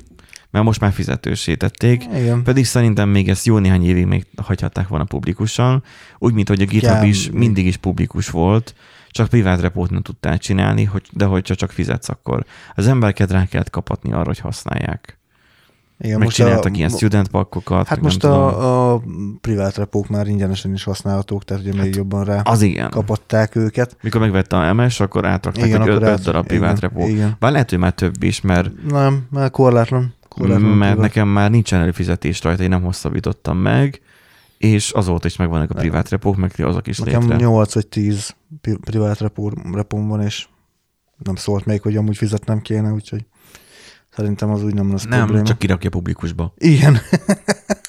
mert 0.52 0.66
most 0.66 0.80
már 0.80 0.92
fizetősítették, 0.92 2.04
Igen. 2.04 2.44
pedig 2.44 2.66
szerintem 2.66 3.10
még 3.10 3.30
ezt 3.30 3.46
jó 3.46 3.57
néhány 3.57 3.86
évig 3.86 4.06
még 4.06 4.26
hagyhatták 4.42 4.88
volna 4.88 5.04
publikusan, 5.04 5.84
úgy, 6.18 6.34
mint 6.34 6.48
hogy 6.48 6.62
a 6.62 6.66
GitHub 6.66 7.02
ja, 7.02 7.07
is 7.07 7.30
mindig 7.31 7.66
is 7.66 7.78
publikus 7.78 8.30
volt, 8.30 8.76
csak 9.10 9.28
privát 9.28 9.62
repót 9.62 9.90
nem 9.90 10.02
tudtál 10.02 10.38
csinálni, 10.38 10.84
hogy, 10.84 11.07
de 11.12 11.26
hogyha 11.26 11.56
csak 11.56 11.72
fizetsz, 11.72 12.10
akkor 12.10 12.46
az 12.76 12.88
embereket 12.88 13.31
rá 13.31 13.46
kellett 13.46 13.69
kapatni 13.69 14.12
arra, 14.12 14.26
hogy 14.26 14.40
használják. 14.40 15.17
Igen, 15.99 16.19
meg 16.19 16.27
csináltak 16.27 16.71
a, 16.71 16.75
ilyen 16.75 16.89
student 16.89 17.27
pakkokat. 17.27 17.87
Hát 17.87 18.01
most 18.01 18.23
a, 18.23 18.94
a 18.94 19.01
privát 19.42 19.75
repók 19.75 20.07
már 20.07 20.27
ingyenesen 20.27 20.73
is 20.73 20.83
használhatók, 20.83 21.44
tehát 21.44 21.63
ugye 21.63 21.73
hát 21.75 21.83
még 21.83 21.95
jobban 21.95 22.23
rá 22.23 22.42
az 22.42 22.61
igen. 22.61 22.89
kapatták 22.89 23.56
őket. 23.56 23.97
Mikor 24.01 24.21
megvette 24.21 24.57
a 24.57 24.73
MS, 24.73 24.99
akkor 24.99 25.25
átrakták 25.25 25.66
igen, 25.66 25.81
egy 25.81 25.87
5 25.87 26.21
darab 26.23 26.47
privát 26.47 26.80
repó. 26.80 27.07
Bár 27.39 27.51
lehet, 27.51 27.69
hogy 27.69 27.80
már 27.80 27.92
több 27.94 28.23
is, 28.23 28.42
mert... 28.42 28.83
Nem, 28.89 29.27
mert 29.31 29.51
korlátlan. 29.51 30.16
Mert 30.77 30.97
nekem 30.97 31.27
már 31.27 31.51
nincsen 31.51 31.80
előfizetés 31.80 32.44
rajta, 32.44 32.63
én 32.63 32.69
nem 32.69 32.83
hosszabbítottam 32.83 33.57
meg, 33.57 34.01
és 34.57 34.92
azóta 34.92 35.27
is 35.27 35.35
megvannak 35.35 35.71
a 35.71 35.73
privát 35.73 36.09
repók, 36.09 36.35
meg 36.35 36.54
azok 36.57 36.87
is 36.87 36.97
nekem 36.97 37.21
létre. 37.21 37.35
8 37.35 37.73
vagy 37.73 37.87
10 37.87 38.35
privát 38.61 39.19
repó, 39.19 39.51
repóm 39.73 40.07
van, 40.07 40.21
és 40.21 40.47
nem 41.23 41.35
szólt 41.35 41.66
még, 41.66 41.81
hogy 41.81 41.95
amúgy 41.95 42.18
fizetnem 42.18 42.61
kéne, 42.61 42.92
úgyhogy 42.92 43.25
szerintem 44.18 44.50
az 44.50 44.64
úgy 44.64 44.74
nem 44.74 44.92
lesz 44.92 45.04
Nem, 45.04 45.19
probléma. 45.19 45.45
csak 45.45 45.57
kirakja 45.57 45.90
publikusba. 45.90 46.54
Igen. 46.57 46.97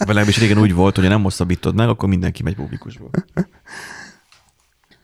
Vagy 0.07 0.37
régen 0.39 0.59
úgy 0.59 0.75
volt, 0.75 0.97
hogy 0.97 1.09
nem 1.09 1.23
hosszabbítod 1.23 1.75
meg, 1.75 1.89
akkor 1.89 2.09
mindenki 2.09 2.43
megy 2.43 2.55
publikusba. 2.55 3.11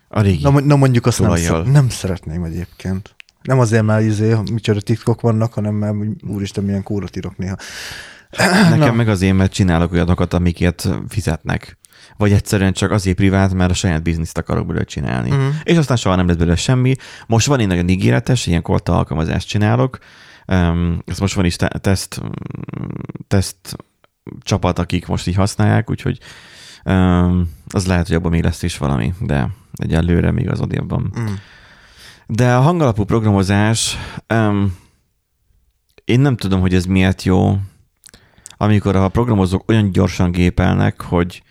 A 0.09 0.21
régi. 0.21 0.43
Na, 0.43 0.61
na 0.61 0.77
mondjuk 0.77 1.07
azt 1.07 1.21
nem, 1.21 1.37
szer- 1.37 1.67
nem 1.67 1.89
szeretném 1.89 2.45
egyébként. 2.45 3.15
Nem 3.43 3.59
azért 3.59 3.83
már 3.83 4.03
izé, 4.03 4.37
micsoda 4.53 4.81
titkok 4.81 5.21
vannak, 5.21 5.53
hanem 5.53 5.75
mert 5.75 5.95
úristen, 6.29 6.65
milyen 6.65 6.83
kórat 6.83 7.17
írok 7.17 7.37
néha. 7.37 7.57
Nekem 8.71 8.79
Na. 8.79 8.93
meg 8.93 9.09
azért, 9.09 9.37
mert 9.37 9.53
csinálok 9.53 9.93
olyanokat, 9.93 10.35
amiket 10.35 10.89
fizetnek. 11.09 11.79
Vagy 12.17 12.33
egyszerűen 12.33 12.73
csak 12.73 12.91
azért 12.91 13.17
privát, 13.17 13.55
mert 13.55 13.71
a 13.71 13.75
saját 13.75 14.03
bizniszt 14.03 14.39
akarok 14.39 14.67
belőle 14.67 14.85
csinálni. 14.85 15.31
Uh-huh. 15.31 15.55
És 15.63 15.77
aztán 15.77 15.97
soha 15.97 16.17
nem 16.17 16.27
lesz 16.27 16.37
belőle 16.37 16.57
semmi. 16.57 16.95
Most 17.27 17.47
van 17.47 17.59
egy 17.61 17.67
nagyon 17.67 17.89
ígéretes, 17.89 18.47
ilyen 18.47 18.63
kolta 18.63 18.97
alkalmazást 18.97 19.49
csinálok. 19.49 19.99
Ezt 21.05 21.21
most 21.21 21.35
van 21.35 21.45
is 21.45 21.57
te- 21.57 21.79
teszt, 21.81 22.21
teszt 23.29 23.77
csapat, 24.41 24.79
akik 24.79 25.07
most 25.07 25.27
így 25.27 25.35
használják, 25.35 25.91
úgyhogy 25.91 26.19
az 27.69 27.87
lehet, 27.87 28.07
hogy 28.07 28.17
abban 28.17 28.31
még 28.31 28.43
lesz 28.43 28.63
is 28.63 28.79
valami, 28.79 29.15
de 29.21 29.51
egyelőre 29.73 30.31
még 30.31 30.51
az 30.51 30.61
odébban. 30.61 31.11
Uh-huh. 31.15 31.31
De 32.27 32.55
a 32.55 32.61
hangalapú 32.61 33.05
programozás, 33.05 33.97
um, 34.35 34.77
én 36.05 36.21
nem 36.21 36.37
tudom, 36.37 36.61
hogy 36.61 36.75
ez 36.75 36.85
miért 36.85 37.23
jó, 37.23 37.59
amikor 38.57 38.97
a 38.97 39.09
programozók 39.09 39.71
olyan 39.71 39.91
gyorsan 39.91 40.31
gépelnek, 40.31 41.01
hogy, 41.01 41.43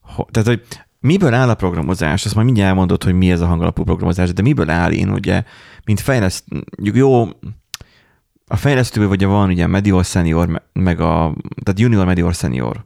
ho, 0.00 0.24
tehát, 0.24 0.48
hogy 0.48 0.62
Miből 1.06 1.34
áll 1.34 1.48
a 1.48 1.54
programozás? 1.54 2.24
Azt 2.24 2.34
majd 2.34 2.46
mindjárt 2.46 2.70
elmondod, 2.70 3.02
hogy 3.02 3.14
mi 3.14 3.30
ez 3.30 3.40
a 3.40 3.46
hangalapú 3.46 3.84
programozás, 3.84 4.32
de 4.32 4.42
miből 4.42 4.70
áll 4.70 4.92
én 4.92 5.10
ugye, 5.10 5.44
mint 5.84 6.00
fejleszt, 6.00 6.44
jó, 6.82 7.28
a 8.46 8.56
fejlesztőből 8.56 9.08
ugye 9.08 9.26
van 9.26 9.48
ugye 9.48 9.66
Medior 9.66 10.04
Senior, 10.04 10.62
meg 10.72 11.00
a, 11.00 11.34
tehát 11.62 11.80
Junior 11.80 12.06
Medior 12.06 12.34
Senior. 12.34 12.84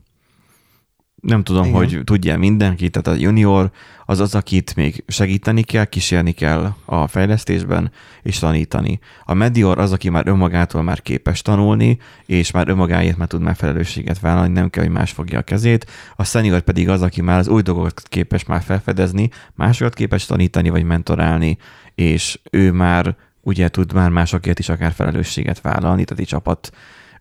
Nem 1.20 1.42
tudom, 1.42 1.64
Igen. 1.64 1.76
hogy 1.76 2.00
tudja 2.04 2.38
mindenki, 2.38 2.90
tehát 2.90 3.18
a 3.18 3.22
junior 3.22 3.70
az 4.04 4.20
az, 4.20 4.34
akit 4.34 4.76
még 4.76 5.04
segíteni 5.06 5.62
kell, 5.62 5.84
kísérni 5.84 6.32
kell 6.32 6.74
a 6.84 7.06
fejlesztésben, 7.06 7.92
és 8.22 8.38
tanítani. 8.38 8.98
A 9.24 9.34
medior 9.34 9.78
az, 9.78 9.92
aki 9.92 10.08
már 10.08 10.26
önmagától 10.26 10.82
már 10.82 11.02
képes 11.02 11.42
tanulni, 11.42 11.98
és 12.26 12.50
már 12.50 12.68
önmagáért 12.68 13.16
már 13.16 13.28
tud 13.28 13.40
már 13.40 13.56
felelősséget 13.56 14.20
vállalni, 14.20 14.52
nem 14.52 14.70
kell, 14.70 14.84
hogy 14.84 14.92
más 14.92 15.10
fogja 15.10 15.38
a 15.38 15.42
kezét. 15.42 15.90
A 16.16 16.24
senior 16.24 16.60
pedig 16.60 16.88
az, 16.88 17.02
aki 17.02 17.20
már 17.22 17.38
az 17.38 17.48
új 17.48 17.62
dolgokat 17.62 18.02
képes 18.08 18.44
már 18.44 18.62
felfedezni, 18.62 19.30
másokat 19.54 19.94
képes 19.94 20.26
tanítani, 20.26 20.70
vagy 20.70 20.84
mentorálni, 20.84 21.58
és 21.94 22.40
ő 22.50 22.72
már 22.72 23.16
ugye 23.40 23.68
tud 23.68 23.92
már 23.92 24.10
másokért 24.10 24.58
is 24.58 24.68
akár 24.68 24.92
felelősséget 24.92 25.60
vállalni, 25.60 26.04
tehát 26.04 26.22
egy 26.22 26.28
csapat 26.28 26.70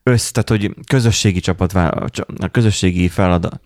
össz, 0.04 0.32
tehát 0.32 0.50
hogy 0.50 0.76
közösségi 0.88 1.40
csapat, 1.40 1.74
a 1.74 2.48
közösségi 2.52 3.08
feladat, 3.08 3.62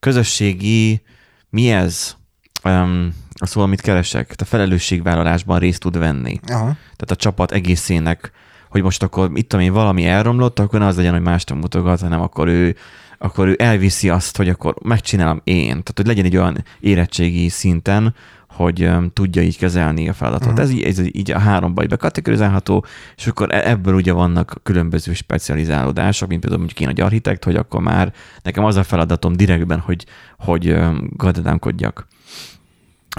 közösségi, 0.00 1.02
mi 1.50 1.70
ez? 1.70 2.16
Um, 2.64 3.14
a 3.40 3.46
szó, 3.46 3.60
amit 3.60 3.80
keresek, 3.80 4.34
a 4.36 4.44
felelősségvállalásban 4.44 5.58
részt 5.58 5.80
tud 5.80 5.98
venni. 5.98 6.40
Aha. 6.46 6.64
Tehát 6.64 7.10
a 7.10 7.16
csapat 7.16 7.52
egészének, 7.52 8.32
hogy 8.68 8.82
most 8.82 9.02
akkor 9.02 9.30
itt 9.34 9.52
én, 9.52 9.72
valami 9.72 10.06
elromlott, 10.06 10.58
akkor 10.58 10.80
ne 10.80 10.86
az 10.86 10.96
legyen, 10.96 11.12
hogy 11.12 11.22
más 11.22 11.44
mutogat, 11.54 12.00
hanem 12.00 12.20
akkor 12.20 12.48
ő, 12.48 12.76
akkor 13.18 13.48
ő 13.48 13.56
elviszi 13.58 14.08
azt, 14.08 14.36
hogy 14.36 14.48
akkor 14.48 14.74
megcsinálom 14.82 15.40
én. 15.44 15.66
Tehát, 15.66 15.92
hogy 15.94 16.06
legyen 16.06 16.24
egy 16.24 16.36
olyan 16.36 16.64
érettségi 16.80 17.48
szinten, 17.48 18.14
hogy 18.48 18.90
tudja 19.12 19.42
így 19.42 19.58
kezelni 19.58 20.08
a 20.08 20.12
feladatot. 20.12 20.48
Uh-huh. 20.48 20.62
Ez, 20.62 20.70
így, 20.70 20.82
ez 20.82 20.98
így 20.98 21.30
a 21.30 21.38
háromba 21.38 21.86
bekategorizálható, 21.86 22.84
és 23.16 23.26
akkor 23.26 23.54
e-, 23.54 23.70
ebből 23.70 23.94
ugye 23.94 24.12
vannak 24.12 24.60
különböző 24.62 25.12
specializálódások, 25.12 26.28
mint 26.28 26.40
például 26.40 26.62
mondjuk 26.62 26.80
én 26.80 26.88
egy 26.88 27.00
architekt, 27.00 27.44
hogy 27.44 27.56
akkor 27.56 27.80
már 27.80 28.12
nekem 28.42 28.64
az 28.64 28.76
a 28.76 28.82
feladatom 28.82 29.32
direktben, 29.32 29.78
hogy, 29.78 30.06
hogy 30.38 30.78
gazdadámkodjak. 31.16 32.06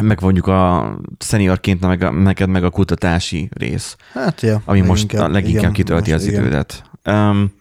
Meg 0.01 0.21
mondjuk 0.21 0.48
a 0.48 0.95
szeniorként 1.17 1.81
meg 1.81 2.03
a, 2.03 2.12
neked 2.12 2.50
meg 2.50 2.63
a 2.63 2.69
kutatási 2.69 3.50
rész. 3.53 3.95
Hát 4.13 4.41
ja. 4.41 4.62
Ami 4.65 4.81
most 4.81 5.01
inkább, 5.01 5.31
leginkább 5.31 5.62
igen, 5.62 5.74
kitölti 5.74 6.12
most 6.12 6.24
az 6.24 6.29
igen. 6.29 6.41
idődet. 6.41 6.83
Um, 7.05 7.51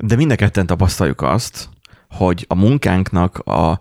de 0.00 0.16
mind 0.16 0.30
a 0.30 0.34
ketten 0.34 0.66
tapasztaljuk 0.66 1.22
azt, 1.22 1.68
hogy 2.10 2.44
a 2.48 2.54
munkánknak 2.54 3.38
a 3.38 3.80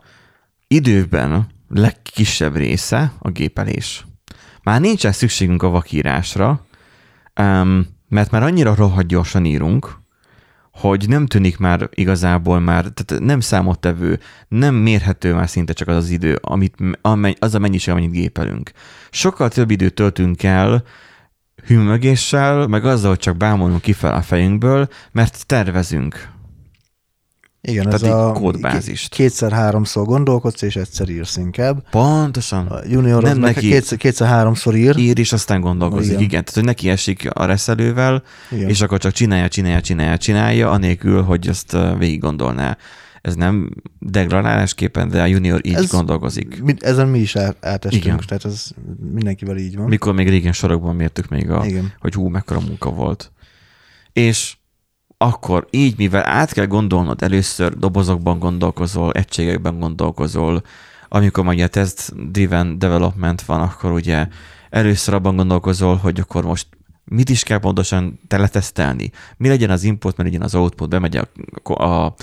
időben 0.67 1.47
legkisebb 1.67 2.55
része 2.55 3.13
a 3.19 3.29
gépelés. 3.29 4.05
Már 4.63 4.81
nincsen 4.81 5.11
szükségünk 5.11 5.63
a 5.63 5.69
vakírásra, 5.69 6.65
mert 8.07 8.31
már 8.31 8.43
annyira 8.43 8.75
rohadt 8.75 9.07
gyorsan 9.07 9.45
írunk, 9.45 10.03
hogy 10.71 11.07
nem 11.07 11.25
tűnik 11.25 11.57
már 11.57 11.89
igazából 11.91 12.59
már, 12.59 12.85
tehát 12.85 13.23
nem 13.23 13.39
számottevő, 13.39 14.19
nem 14.47 14.75
mérhető 14.75 15.33
már 15.33 15.49
szinte 15.49 15.73
csak 15.73 15.87
az 15.87 15.95
az 15.95 16.09
idő, 16.09 16.39
amit, 16.41 16.75
az 17.39 17.55
a 17.55 17.59
mennyiség, 17.59 17.93
amennyit 17.93 18.11
gépelünk. 18.11 18.71
Sokkal 19.09 19.49
több 19.49 19.71
időt 19.71 19.93
töltünk 19.93 20.43
el 20.43 20.83
hűmögéssel, 21.65 22.67
meg 22.67 22.85
azzal, 22.85 23.09
hogy 23.09 23.19
csak 23.19 23.37
bámulunk 23.37 23.81
kifel 23.81 24.13
a 24.13 24.21
fejünkből, 24.21 24.87
mert 25.11 25.45
tervezünk. 25.45 26.33
Igen, 27.67 27.83
Tehát 27.83 28.01
ez 28.01 28.09
a 28.09 28.31
kódbázist. 28.31 29.09
Kétszer-háromszor 29.13 30.05
gondolkodsz, 30.05 30.61
és 30.61 30.75
egyszer 30.75 31.09
írsz 31.09 31.37
inkább. 31.37 31.89
Pontosan. 31.89 32.67
A 32.67 32.79
junior 32.89 33.23
nem 33.23 33.37
neki 33.37 33.67
kétszer, 33.67 33.97
kétszer-háromszor 33.97 34.75
ír. 34.75 34.97
Ír, 34.97 35.19
és 35.19 35.33
aztán 35.33 35.61
gondolkozik. 35.61 36.09
Igen. 36.09 36.21
igen. 36.21 36.29
Tehát, 36.29 36.53
hogy 36.53 36.63
neki 36.63 36.89
esik 36.89 37.29
a 37.33 37.45
reszelővel, 37.45 38.23
igen. 38.51 38.69
és 38.69 38.81
akkor 38.81 38.99
csak 38.99 39.11
csinálja, 39.11 39.47
csinálja, 39.47 39.81
csinálja, 39.81 40.17
csinálja, 40.17 40.69
anélkül, 40.69 41.21
hogy 41.21 41.47
ezt 41.47 41.77
végig 41.97 42.19
gondolná. 42.19 42.77
Ez 43.21 43.35
nem 43.35 43.69
degradálásképpen, 43.99 45.09
de 45.09 45.21
a 45.21 45.25
junior 45.25 45.59
így 45.63 45.73
ez, 45.73 45.91
gondolkozik. 45.91 46.63
Mi, 46.63 46.73
ezen 46.79 47.07
mi 47.07 47.19
is 47.19 47.35
átestünk, 47.59 48.03
Igen. 48.03 48.19
tehát 48.27 48.45
ez 48.45 48.67
mindenkivel 49.13 49.57
így 49.57 49.75
van. 49.75 49.87
Mikor 49.87 50.13
még 50.13 50.29
régen 50.29 50.51
sorokban 50.51 50.95
mértük 50.95 51.27
még, 51.27 51.49
a, 51.49 51.65
Igen. 51.65 51.93
hogy 51.99 52.13
hú, 52.13 52.27
mekkora 52.27 52.59
munka 52.59 52.89
volt. 52.89 53.31
És 54.13 54.55
akkor 55.17 55.67
így, 55.69 55.97
mivel 55.97 56.25
át 56.25 56.53
kell 56.53 56.65
gondolnod, 56.65 57.21
először 57.21 57.77
dobozokban 57.77 58.39
gondolkozol, 58.39 59.11
egységekben 59.11 59.79
gondolkozol, 59.79 60.63
amikor 61.09 61.43
majd 61.43 61.59
a 61.59 61.67
test-driven 61.67 62.79
development 62.79 63.41
van, 63.41 63.61
akkor 63.61 63.91
ugye 63.91 64.27
először 64.69 65.13
abban 65.13 65.35
gondolkozol, 65.35 65.95
hogy 65.95 66.19
akkor 66.19 66.43
most 66.43 66.67
mit 67.03 67.29
is 67.29 67.43
kell 67.43 67.59
pontosan 67.59 68.19
teletesztelni, 68.27 69.11
mi 69.37 69.47
legyen 69.47 69.69
az 69.69 69.83
input, 69.83 70.17
mi 70.17 70.23
legyen 70.23 70.41
az 70.41 70.55
output, 70.55 70.89
bemegy 70.89 71.17
a, 71.17 71.27
a, 71.83 72.15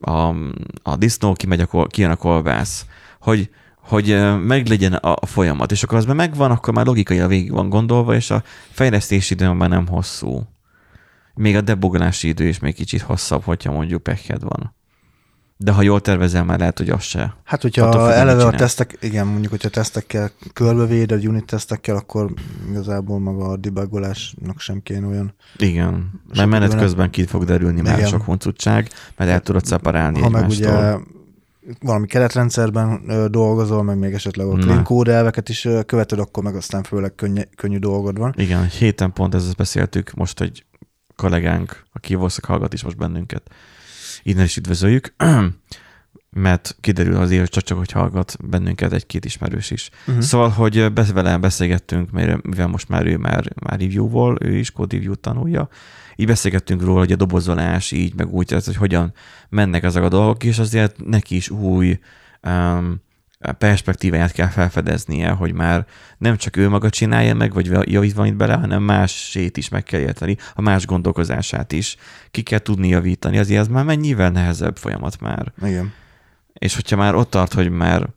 a, 0.00 0.34
a 0.82 0.96
disznó, 0.96 1.32
kimegy 1.32 1.66
a, 1.70 1.86
kijön 1.86 2.10
a 2.10 2.16
kolbász, 2.16 2.86
hogy, 3.20 3.50
hogy 3.80 4.36
meg 4.46 4.66
legyen 4.66 4.92
a, 4.92 5.26
folyamat, 5.26 5.72
és 5.72 5.82
akkor 5.82 5.98
az 5.98 6.04
megvan, 6.04 6.50
akkor 6.50 6.74
már 6.74 6.86
logikai 6.86 7.26
végig 7.26 7.52
van 7.52 7.68
gondolva, 7.68 8.14
és 8.14 8.30
a 8.30 8.42
fejlesztési 8.70 9.34
idő 9.34 9.50
már 9.50 9.68
nem 9.68 9.86
hosszú 9.86 10.42
még 11.34 11.56
a 11.56 11.60
debogolási 11.60 12.28
idő 12.28 12.48
is 12.48 12.58
még 12.58 12.74
kicsit 12.74 13.00
hosszabb, 13.00 13.42
hogyha 13.42 13.72
mondjuk 13.72 14.02
pekhed 14.02 14.42
van. 14.42 14.74
De 15.56 15.72
ha 15.72 15.82
jól 15.82 16.00
tervezel, 16.00 16.44
már 16.44 16.58
lehet, 16.58 16.78
hogy 16.78 16.90
az 16.90 17.02
se. 17.02 17.36
Hát, 17.44 17.62
hogyha 17.62 18.12
eleve 18.12 18.44
a 18.44 18.50
tesztek, 18.50 18.96
igen, 19.00 19.26
mondjuk, 19.26 19.50
hogyha 19.50 19.68
tesztekkel 19.68 20.30
körbevéded, 20.52 21.26
unit 21.26 21.44
tesztekkel, 21.44 21.96
akkor 21.96 22.32
igazából 22.70 23.18
maga 23.18 23.48
a 23.48 23.56
debugolásnak 23.56 24.60
sem 24.60 24.82
kéne 24.82 25.06
olyan. 25.06 25.34
Igen, 25.56 26.10
mert 26.34 26.48
menet 26.48 26.76
közben 26.76 27.10
ki 27.10 27.26
fog 27.26 27.44
derülni 27.44 27.80
igen. 27.80 27.98
már 27.98 28.08
sok 28.08 28.22
huncutság, 28.22 28.88
mert 29.16 29.30
el 29.30 29.40
tudod 29.40 29.64
szeparálni 29.64 30.20
Ha 30.20 30.28
meg 30.28 30.48
ugye 30.48 30.96
valami 31.80 32.06
keretrendszerben 32.06 33.02
dolgozol, 33.30 33.82
meg 33.82 33.98
még 33.98 34.12
esetleg 34.12 34.46
a 34.46 34.56
clean 34.56 34.84
code 34.84 35.12
elveket 35.12 35.48
is 35.48 35.68
követed, 35.86 36.18
akkor 36.18 36.42
meg 36.42 36.54
aztán 36.54 36.82
főleg 36.82 37.14
könny- 37.14 37.48
könnyű 37.56 37.78
dolgod 37.78 38.18
van. 38.18 38.34
Igen, 38.36 38.68
héten 38.68 39.12
pont 39.12 39.34
ezt 39.34 39.56
beszéltük, 39.56 40.14
most 40.14 40.40
egy 40.40 40.64
kollégánk, 41.20 41.84
aki 41.92 42.14
valószínűleg 42.14 42.50
hallgat 42.50 42.72
is 42.72 42.82
most 42.82 42.96
bennünket. 42.96 43.50
Innen 44.22 44.44
is 44.44 44.56
üdvözöljük, 44.56 45.14
mert 46.30 46.76
kiderül 46.80 47.16
azért, 47.16 47.54
hogy 47.54 47.64
csak, 47.64 47.78
hogy 47.78 47.92
hallgat 47.92 48.36
bennünket 48.44 48.92
egy-két 48.92 49.24
ismerős 49.24 49.70
is. 49.70 49.90
Uh-huh. 50.06 50.22
Szóval, 50.22 50.48
hogy 50.48 50.94
vele 51.12 51.38
beszélgettünk, 51.38 52.10
mivel 52.42 52.66
most 52.66 52.88
már 52.88 53.06
ő 53.06 53.16
már, 53.16 53.52
már 53.64 53.80
review-vol, 53.80 54.36
ő 54.40 54.56
is 54.56 54.70
code 54.70 54.96
review 54.96 55.14
tanulja, 55.14 55.68
így 56.16 56.26
beszélgettünk 56.26 56.82
róla, 56.82 56.98
hogy 56.98 57.12
a 57.12 57.16
dobozolás 57.16 57.90
így, 57.90 58.14
meg 58.14 58.28
úgy, 58.28 58.50
hogy 58.50 58.76
hogyan 58.76 59.12
mennek 59.48 59.82
ezek 59.82 60.02
a 60.02 60.08
dolgok, 60.08 60.44
és 60.44 60.58
azért 60.58 61.04
neki 61.04 61.36
is 61.36 61.50
új 61.50 61.98
um, 62.42 63.00
perspektíváját 63.58 64.32
kell 64.32 64.48
felfedeznie, 64.48 65.30
hogy 65.30 65.52
már 65.52 65.86
nem 66.18 66.36
csak 66.36 66.56
ő 66.56 66.68
maga 66.68 66.90
csinálja 66.90 67.34
meg, 67.34 67.52
vagy 67.52 67.90
javít 67.90 68.18
itt 68.24 68.34
bele, 68.34 68.54
hanem 68.54 68.82
másét 68.82 69.56
is 69.56 69.68
meg 69.68 69.82
kell 69.82 70.00
érteni, 70.00 70.36
a 70.54 70.60
más 70.60 70.86
gondolkozását 70.86 71.72
is. 71.72 71.96
Ki 72.30 72.42
kell 72.42 72.58
tudni 72.58 72.88
javítani, 72.88 73.38
azért 73.38 73.60
ez 73.60 73.68
már 73.68 73.84
mennyivel 73.84 74.30
nehezebb 74.30 74.76
folyamat 74.76 75.20
már. 75.20 75.52
Igen. 75.62 75.92
És 76.52 76.74
hogyha 76.74 76.96
már 76.96 77.14
ott 77.14 77.30
tart, 77.30 77.52
hogy 77.52 77.70
már 77.70 78.08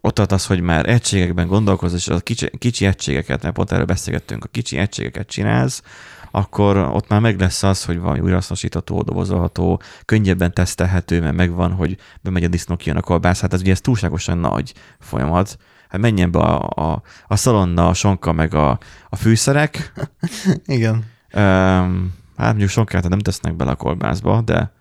ott 0.00 0.14
tart 0.14 0.32
az, 0.32 0.46
hogy 0.46 0.60
már 0.60 0.88
egységekben 0.88 1.46
gondolkozol, 1.46 1.98
és 1.98 2.08
a 2.08 2.18
kicsi, 2.18 2.50
kicsi 2.58 2.86
egységeket, 2.86 3.42
mert 3.42 3.54
pont 3.54 3.72
erről 3.72 3.84
beszélgettünk, 3.84 4.44
a 4.44 4.48
kicsi 4.48 4.76
egységeket 4.76 5.28
csinálsz, 5.28 5.82
akkor 6.30 6.76
ott 6.76 7.08
már 7.08 7.20
meg 7.20 7.40
lesz 7.40 7.62
az, 7.62 7.84
hogy 7.84 7.98
valami 7.98 8.20
újrahasznosítható, 8.20 9.02
dobozolható, 9.02 9.80
könnyebben 10.04 10.54
tesztelhető, 10.54 11.20
mert 11.20 11.36
megvan, 11.36 11.72
hogy 11.72 11.96
bemegy 12.20 12.44
a 12.44 12.48
disznó, 12.48 12.76
kijön 12.76 12.96
a 12.96 13.00
kolbász. 13.00 13.40
Hát 13.40 13.52
ez 13.52 13.60
ugye 13.60 13.72
ez 13.72 13.80
túlságosan 13.80 14.38
nagy 14.38 14.74
folyamat. 14.98 15.58
Hát 15.88 16.00
menjen 16.00 16.30
be 16.30 16.38
a, 16.38 16.90
a, 16.90 17.02
a 17.26 17.36
szalonna, 17.36 17.88
a 17.88 17.94
sonka, 17.94 18.32
meg 18.32 18.54
a, 18.54 18.78
a 19.08 19.16
fűszerek. 19.16 19.92
Igen. 20.66 20.94
Um, 21.34 22.14
hát 22.36 22.48
mondjuk 22.48 22.70
sonkát 22.70 23.08
nem 23.08 23.18
tesznek 23.18 23.56
bele 23.56 23.70
a 23.70 23.76
kolbászba, 23.76 24.40
de 24.40 24.72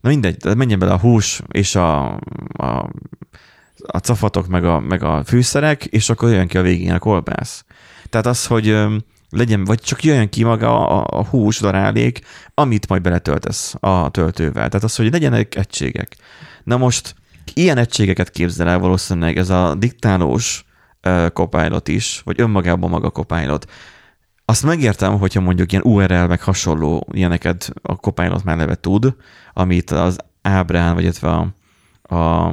na 0.00 0.08
mindegy, 0.08 0.36
de 0.36 0.54
menjen 0.54 0.78
bele 0.78 0.92
a 0.92 0.98
hús 0.98 1.42
és 1.48 1.74
a, 1.74 2.14
a, 2.52 2.90
a 3.86 3.98
cafatok, 3.98 4.46
meg 4.46 4.64
a, 4.64 4.80
meg 4.80 5.02
a 5.02 5.24
fűszerek, 5.24 5.84
és 5.84 6.10
akkor 6.10 6.30
jön 6.30 6.46
ki 6.46 6.58
a 6.58 6.62
végén 6.62 6.92
a 6.92 6.98
kolbász. 6.98 7.64
Tehát 8.08 8.26
az, 8.26 8.46
hogy 8.46 8.76
legyen, 9.32 9.64
vagy 9.64 9.80
csak 9.80 10.04
jöjjön 10.04 10.28
ki 10.28 10.44
maga 10.44 10.88
a, 10.88 11.18
a 11.18 11.24
hús 11.24 11.60
darálék, 11.60 12.20
amit 12.54 12.88
majd 12.88 13.02
beletöltesz 13.02 13.74
a 13.80 14.10
töltővel. 14.10 14.68
Tehát 14.68 14.84
az, 14.84 14.96
hogy 14.96 15.10
legyenek 15.10 15.54
egységek. 15.54 16.16
Na 16.64 16.76
most 16.76 17.14
ilyen 17.54 17.78
egységeket 17.78 18.30
képzel 18.30 18.68
el 18.68 18.78
valószínűleg 18.78 19.36
ez 19.36 19.50
a 19.50 19.74
diktálós 19.74 20.64
uh, 21.02 21.76
is, 21.84 22.20
vagy 22.24 22.40
önmagában 22.40 22.90
maga 22.90 23.10
Copilot. 23.10 23.70
Azt 24.44 24.62
megértem, 24.62 25.18
hogyha 25.18 25.40
mondjuk 25.40 25.72
ilyen 25.72 25.84
URL 25.84 26.26
meg 26.26 26.42
hasonló 26.42 27.06
ilyeneket 27.12 27.72
a 27.82 27.92
Copilot 27.92 28.44
már 28.44 28.56
neve 28.56 28.74
tud, 28.74 29.14
amit 29.52 29.90
az 29.90 30.18
ábrán, 30.42 30.94
vagy 30.94 31.18
a, 31.20 31.46
a 32.16 32.52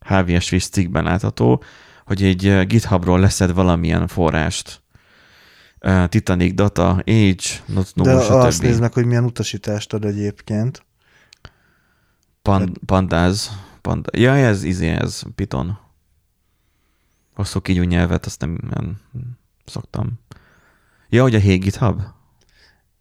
HVS 0.00 0.68
cikkben 0.68 1.04
látható, 1.04 1.62
hogy 2.04 2.22
egy 2.22 2.66
GitHubról 2.66 3.20
leszed 3.20 3.54
valamilyen 3.54 4.06
forrást. 4.06 4.82
Titanic 6.08 6.54
Data, 6.54 6.90
Age, 6.90 7.62
not, 7.66 7.92
no, 7.94 8.04
De 8.04 8.12
azt 8.12 8.62
nézd 8.62 8.80
meg, 8.80 8.92
hogy 8.92 9.06
milyen 9.06 9.24
utasítást 9.24 9.92
ad 9.92 10.04
egyébként. 10.04 10.84
Pan, 12.42 12.72
pandáz. 12.86 13.50
Pand, 13.80 14.06
ja, 14.12 14.34
ez, 14.34 14.62
izé, 14.62 14.88
ez 14.88 15.22
Python. 15.34 15.78
Hosszú 17.34 17.60
kigyú 17.60 17.82
nyelvet, 17.82 18.26
azt 18.26 18.40
nem, 18.40 18.58
nem 18.70 18.96
szoktam. 19.64 20.12
Ja, 21.08 21.22
hogy 21.22 21.34
a 21.34 21.40
Hey 21.40 21.56
GitHub? 21.56 22.02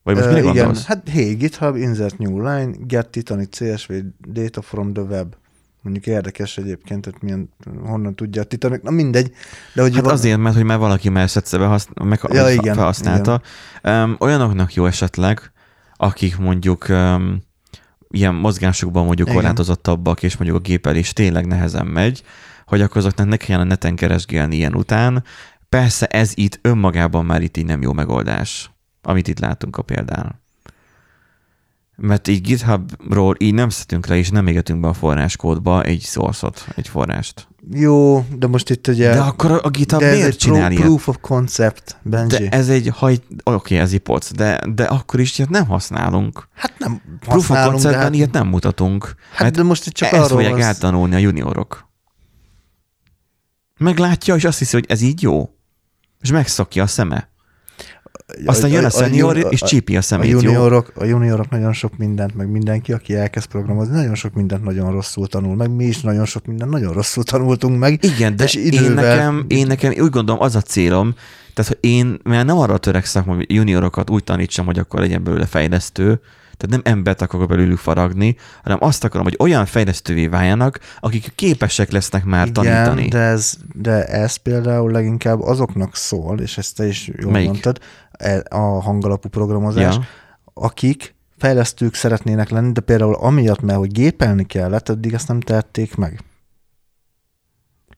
Vagy 0.03 0.15
most 0.15 0.27
uh, 0.27 0.37
igen, 0.37 0.43
gondolsz? 0.43 0.85
hát 0.85 1.09
Hey 1.09 1.33
GitHub, 1.33 1.75
insert 1.75 2.17
new 2.17 2.41
line, 2.41 2.71
get 2.79 3.09
Titanic 3.09 3.57
CSV 3.57 3.93
data 4.27 4.61
from 4.61 4.93
the 4.93 5.03
web. 5.03 5.35
Mondjuk 5.83 6.05
érdekes 6.07 6.57
egyébként, 6.57 7.05
hogy 7.05 7.15
milyen, 7.21 7.49
honnan 7.85 8.15
tudja 8.15 8.41
a 8.41 8.45
Titanic, 8.45 8.83
na 8.83 8.91
mindegy. 8.91 9.31
De 9.73 9.81
hogy 9.81 9.93
hát 9.93 10.03
van... 10.03 10.13
azért, 10.13 10.37
mert 10.37 10.55
hogy 10.55 10.63
már 10.63 10.77
valaki 10.77 11.09
már 11.09 11.29
egyszer 11.35 11.59
használ, 11.59 12.07
meg 12.07 12.19
ja, 12.31 12.49
igen, 12.49 12.75
felhasználta. 12.75 13.41
Igen. 13.83 14.01
Um, 14.01 14.15
olyanoknak 14.19 14.73
jó 14.73 14.85
esetleg, 14.85 15.51
akik 15.95 16.37
mondjuk 16.37 16.89
um, 16.89 17.41
ilyen 18.09 18.33
mozgásokban 18.33 19.05
mondjuk 19.05 19.27
Igen. 19.27 19.39
korlátozottabbak, 19.39 20.23
és 20.23 20.37
mondjuk 20.37 20.59
a 20.59 20.61
gépelés 20.61 21.13
tényleg 21.13 21.47
nehezen 21.47 21.85
megy, 21.85 22.23
hogy 22.65 22.81
akkor 22.81 22.97
azoknak 22.97 23.27
ne 23.27 23.37
kelljen 23.37 23.65
a 23.65 23.69
neten 23.69 23.95
keresgélni 23.95 24.55
ilyen 24.55 24.75
után. 24.75 25.23
Persze 25.69 26.05
ez 26.05 26.31
itt 26.35 26.59
önmagában 26.61 27.25
már 27.25 27.41
itt 27.41 27.57
így 27.57 27.65
nem 27.65 27.81
jó 27.81 27.93
megoldás, 27.93 28.71
amit 29.01 29.27
itt 29.27 29.39
látunk 29.39 29.77
a 29.77 29.81
példán. 29.81 30.42
Mert 32.05 32.27
így 32.27 32.41
GitHubról 32.41 33.35
így 33.39 33.53
nem 33.53 33.69
szedünk 33.69 34.07
le, 34.07 34.17
és 34.17 34.29
nem 34.29 34.47
égetünk 34.47 34.79
be 34.79 34.87
a 34.87 34.93
forráskódba 34.93 35.83
egy 35.83 36.01
source 36.01 36.49
egy 36.75 36.87
forrást. 36.87 37.47
Jó, 37.71 38.25
de 38.37 38.47
most 38.47 38.69
itt 38.69 38.87
ugye... 38.87 39.13
De 39.13 39.19
akkor 39.19 39.59
a 39.63 39.69
GitHub 39.69 40.01
de 40.01 40.11
miért 40.11 40.37
csinál 40.37 40.69
pro, 40.69 40.81
Proof 40.81 41.07
of 41.07 41.17
concept, 41.21 41.97
Benji. 42.01 42.37
De 42.37 42.49
ez 42.49 42.69
egy 42.69 42.87
haj... 42.87 43.13
Oké, 43.13 43.55
okay, 43.55 43.77
ez 43.77 43.93
ipoc, 43.93 44.31
de, 44.31 44.61
de 44.73 44.83
akkor 44.83 45.19
is 45.19 45.37
ilyet 45.37 45.49
nem 45.49 45.65
használunk. 45.65 46.47
Hát 46.53 46.79
nem 46.79 47.01
Proof 47.19 47.49
of 47.49 47.65
conceptben 47.65 48.01
hát... 48.03 48.15
ilyet 48.15 48.31
nem 48.31 48.47
mutatunk. 48.47 49.15
Hát 49.33 49.55
de 49.55 49.63
most 49.63 49.87
itt 49.87 49.93
csak 49.93 50.11
ezt 50.11 50.29
fogják 50.29 50.55
az... 50.55 50.63
áttanulni 50.63 51.15
a 51.15 51.17
juniorok. 51.17 51.89
Meglátja, 53.79 54.35
és 54.35 54.43
azt 54.43 54.59
hiszi, 54.59 54.75
hogy 54.75 54.85
ez 54.87 55.01
így 55.01 55.21
jó. 55.21 55.49
És 56.21 56.31
megszokja 56.31 56.83
a 56.83 56.87
szeme. 56.87 57.31
Aztán 58.45 58.69
jön 58.69 58.83
a, 58.83 58.87
a 58.87 58.89
senior, 58.89 59.47
és 59.49 59.61
csípi 59.61 59.97
a 59.97 60.01
szemét, 60.01 60.33
a 60.33 60.39
juniorok, 60.39 60.91
jó? 60.95 61.01
A 61.01 61.05
juniorok 61.05 61.49
nagyon 61.49 61.73
sok 61.73 61.97
mindent, 61.97 62.35
meg 62.35 62.49
mindenki, 62.49 62.93
aki 62.93 63.15
elkezd 63.15 63.47
programozni, 63.47 63.95
nagyon 63.95 64.15
sok 64.15 64.33
mindent 64.33 64.63
nagyon 64.63 64.91
rosszul 64.91 65.27
tanul, 65.27 65.55
meg 65.55 65.71
mi 65.71 65.85
is 65.85 66.01
nagyon 66.01 66.25
sok 66.25 66.45
mindent 66.45 66.71
nagyon 66.71 66.93
rosszul 66.93 67.23
tanultunk 67.23 67.79
meg. 67.79 68.03
Igen, 68.03 68.35
de 68.35 68.45
idővel... 68.51 68.83
én, 68.83 68.91
nekem, 68.93 69.45
én 69.47 69.67
nekem 69.67 69.93
úgy 69.97 70.09
gondolom 70.09 70.41
az 70.41 70.55
a 70.55 70.61
célom, 70.61 71.13
tehát 71.53 71.71
hogy 71.71 71.89
én 71.89 72.19
mert 72.23 72.45
nem 72.45 72.57
arra 72.57 72.77
törekszem, 72.77 73.23
hogy 73.23 73.45
juniorokat 73.53 74.09
úgy 74.09 74.23
tanítsam, 74.23 74.65
hogy 74.65 74.79
akkor 74.79 74.99
legyen 74.99 75.23
belőle 75.23 75.45
fejlesztő, 75.45 76.21
tehát 76.57 76.83
nem 76.83 76.93
embert 76.95 77.21
akarok 77.21 77.47
belőlük 77.47 77.77
faragni, 77.77 78.35
hanem 78.63 78.77
azt 78.81 79.03
akarom, 79.03 79.23
hogy 79.23 79.35
olyan 79.39 79.65
fejlesztővé 79.65 80.27
váljanak, 80.27 80.79
akik 80.99 81.31
képesek 81.35 81.91
lesznek 81.91 82.23
már 82.23 82.47
Igen, 82.47 82.53
tanítani. 82.53 83.07
De 83.07 83.19
ez, 83.19 83.53
de 83.73 84.05
ez 84.05 84.35
például 84.35 84.91
leginkább 84.91 85.41
azoknak 85.41 85.95
szól, 85.95 86.39
és 86.39 86.57
ezt 86.57 86.75
te 86.75 86.87
is 86.87 87.11
jól 87.21 87.31
Melyik? 87.31 87.47
mondtad, 87.47 87.79
a 88.49 88.81
hangalapú 88.81 89.29
programozás, 89.29 89.95
ja. 89.95 90.01
akik 90.53 91.15
fejlesztők 91.37 91.93
szeretnének 91.93 92.49
lenni, 92.49 92.71
de 92.71 92.81
például 92.81 93.15
amiatt, 93.15 93.61
mert 93.61 93.79
hogy 93.79 93.91
gépelni 93.91 94.45
kellett, 94.45 94.89
addig 94.89 95.13
ezt 95.13 95.27
nem 95.27 95.39
tehették 95.39 95.95
meg. 95.95 96.23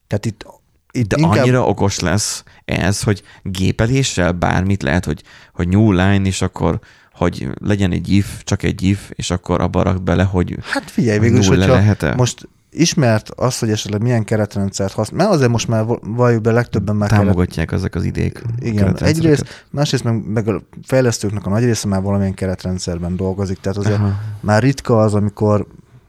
Tehát 0.08 0.26
itt 0.26 0.46
itt 0.92 1.08
De 1.08 1.16
inkább... 1.20 1.38
annyira 1.38 1.68
okos 1.68 2.00
lesz 2.00 2.44
ez, 2.66 3.04
hogy 3.04 3.24
gépeléssel 3.44 4.32
bármit 4.32 4.84
lehet, 4.84 5.06
hogy, 5.06 5.24
hogy 5.54 5.68
new 5.68 5.92
line, 5.92 6.22
és 6.26 6.42
akkor 6.42 6.80
hogy 7.12 7.48
legyen 7.62 7.92
egy 7.92 8.10
if, 8.10 8.44
csak 8.44 8.64
egy 8.64 8.82
if, 8.84 9.12
és 9.14 9.32
akkor 9.32 9.62
abba 9.62 9.84
rak 9.84 10.04
bele, 10.04 10.24
hogy 10.24 10.58
Hát 10.62 10.92
figyelj, 10.92 11.20
végül 11.20 11.40
is, 11.40 11.48
hogyha 11.48 11.74
lehet-e? 11.74 12.16
most 12.16 12.48
ismert 12.80 13.30
az, 13.30 13.60
hogy 13.60 13.70
esetleg 13.70 14.02
milyen 14.02 14.24
keretrendszert 14.24 14.94
használ, 14.94 15.18
mert 15.18 15.36
azért 15.36 15.52
most 15.52 15.68
már 15.68 15.86
valljuk 16.02 16.42
be 16.42 16.52
legtöbben 16.52 16.96
már 16.96 17.10
Támogatják 17.10 17.68
keret... 17.68 17.82
ezek 17.82 17.96
az 17.96 18.04
idék. 18.04 18.42
Igen, 18.60 18.98
egyrészt, 18.98 19.66
másrészt 19.70 20.04
meg, 20.04 20.28
meg 20.28 20.48
a 20.48 20.62
fejlesztőknek 20.84 21.46
a 21.46 21.50
nagy 21.50 21.64
része 21.64 21.88
már 21.88 22.02
valamilyen 22.02 22.34
keretrendszerben 22.34 23.16
dolgozik, 23.16 23.60
tehát 23.60 23.78
azért 23.78 24.00
Aha. 24.00 24.14
már 24.40 24.62
ritka 24.62 25.00
az, 25.00 25.14
amikor 25.14 25.68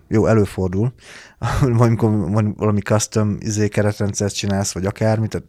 jó, 0.09 0.27
előfordul, 0.27 0.93
amikor 1.79 2.31
valami 2.57 2.81
custom 2.81 3.37
izé 3.41 3.69
keretrendszert 3.69 4.35
csinálsz, 4.35 4.73
vagy 4.73 4.87
akármit. 4.87 5.31
Tehát, 5.31 5.47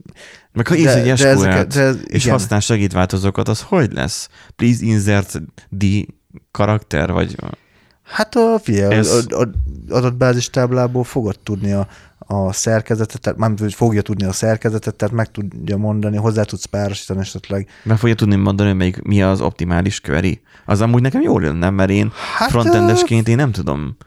Meg 0.53 0.67
ha 0.67 0.75
írsz 0.75 0.95
egy 0.95 1.17
SQL-t, 1.17 1.75
és 2.05 2.23
igen. 2.23 2.37
használ 2.37 2.59
segítváltozókat, 2.59 3.47
az 3.47 3.61
hogy 3.61 3.91
lesz? 3.91 4.29
Please 4.55 4.85
insert 4.85 5.41
the 5.77 6.05
karakter, 6.51 7.11
vagy... 7.11 7.35
Hát 8.07 8.35
a, 8.35 8.59
figyelj, 8.59 8.95
Ez... 8.95 9.27
adott 9.89 10.15
bázistáblából 10.15 11.03
fogod 11.03 11.39
tudni 11.43 11.71
a, 11.71 11.87
a 12.19 12.53
szerkezetet, 12.53 13.21
tehát 13.21 13.59
hogy 13.59 13.73
fogja 13.73 14.01
tudni 14.01 14.25
a 14.25 14.31
szerkezetet, 14.31 14.95
tehát 14.95 15.13
meg 15.13 15.31
tudja 15.31 15.77
mondani, 15.77 16.17
hozzá 16.17 16.43
tudsz 16.43 16.65
párosítani 16.65 17.19
esetleg. 17.19 17.67
Meg 17.83 17.97
fogja 17.97 18.15
tudni 18.15 18.35
mondani, 18.35 18.69
hogy 18.69 18.77
melyik, 18.77 19.01
mi 19.01 19.21
az 19.21 19.41
optimális 19.41 20.01
query. 20.01 20.41
Az 20.65 20.81
amúgy 20.81 21.01
nekem 21.01 21.21
jól 21.21 21.41
lenne, 21.41 21.69
mert 21.69 21.89
én 21.89 22.11
hát, 22.37 22.49
frontendesként 22.49 23.27
én 23.27 23.35
nem 23.35 23.51
tudom 23.51 23.97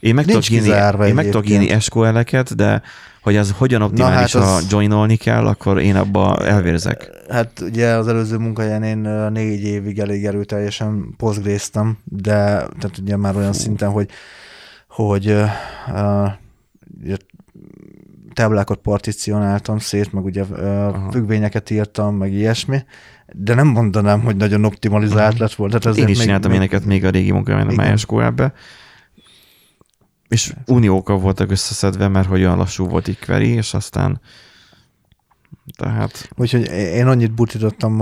én 0.00 0.14
meg 0.14 0.24
tudok 0.24 0.50
írni, 0.50 0.68
én 1.06 1.14
meg 1.14 1.24
tudok 1.24 1.48
írni 1.48 1.80
SQL-eket, 1.80 2.54
de 2.56 2.82
hogy 3.28 3.36
az 3.36 3.54
hogyan 3.58 3.82
optimális, 3.82 4.32
hát 4.32 4.42
az... 4.42 4.48
ha 4.48 4.66
joinolni 4.70 5.16
kell, 5.16 5.46
akkor 5.46 5.80
én 5.80 5.96
abba 5.96 6.36
elvérzek. 6.46 7.10
Hát 7.28 7.60
ugye 7.60 7.88
az 7.88 8.08
előző 8.08 8.36
munkahelyen 8.36 8.82
én 8.82 8.98
négy 9.32 9.62
évig 9.62 9.98
elég 9.98 10.24
erőteljesen 10.24 11.14
postgréztem, 11.16 11.98
de 12.04 12.34
tehát 12.78 12.98
ugye 13.00 13.16
már 13.16 13.36
olyan 13.36 13.52
Fú. 13.52 13.58
szinten, 13.58 13.90
hogy, 13.90 14.08
hogy 14.88 15.26
uh, 15.26 16.32
táblákat 18.34 18.78
particionáltam 18.78 19.78
szét, 19.78 20.12
meg 20.12 20.24
ugye 20.24 20.42
uh, 20.42 20.94
függvényeket 21.10 21.70
írtam, 21.70 22.14
meg 22.14 22.32
ilyesmi, 22.32 22.78
de 23.32 23.54
nem 23.54 23.66
mondanám, 23.66 24.20
hogy 24.20 24.36
nagyon 24.36 24.64
optimalizált 24.64 25.38
lett 25.38 25.54
volt. 25.54 25.78
Tehát 25.78 25.98
én 25.98 26.08
is 26.08 26.18
csináltam 26.18 26.50
még, 26.50 26.60
ilyeneket 26.60 26.88
még 26.88 27.04
a 27.04 27.10
régi 27.10 27.32
munkahelyen 27.32 27.68
a 27.68 27.82
MySQL-be, 27.82 28.52
és 30.28 30.54
uniókkal 30.66 31.18
voltak 31.18 31.50
összeszedve, 31.50 32.08
mert 32.08 32.28
hogy 32.28 32.40
olyan 32.40 32.56
lassú 32.56 32.86
volt 32.86 33.08
így 33.08 33.18
query, 33.18 33.48
és 33.48 33.74
aztán 33.74 34.20
tehát... 35.76 36.28
Úgyhogy 36.36 36.70
én 36.70 37.06
annyit 37.06 37.32
butítottam, 37.32 37.98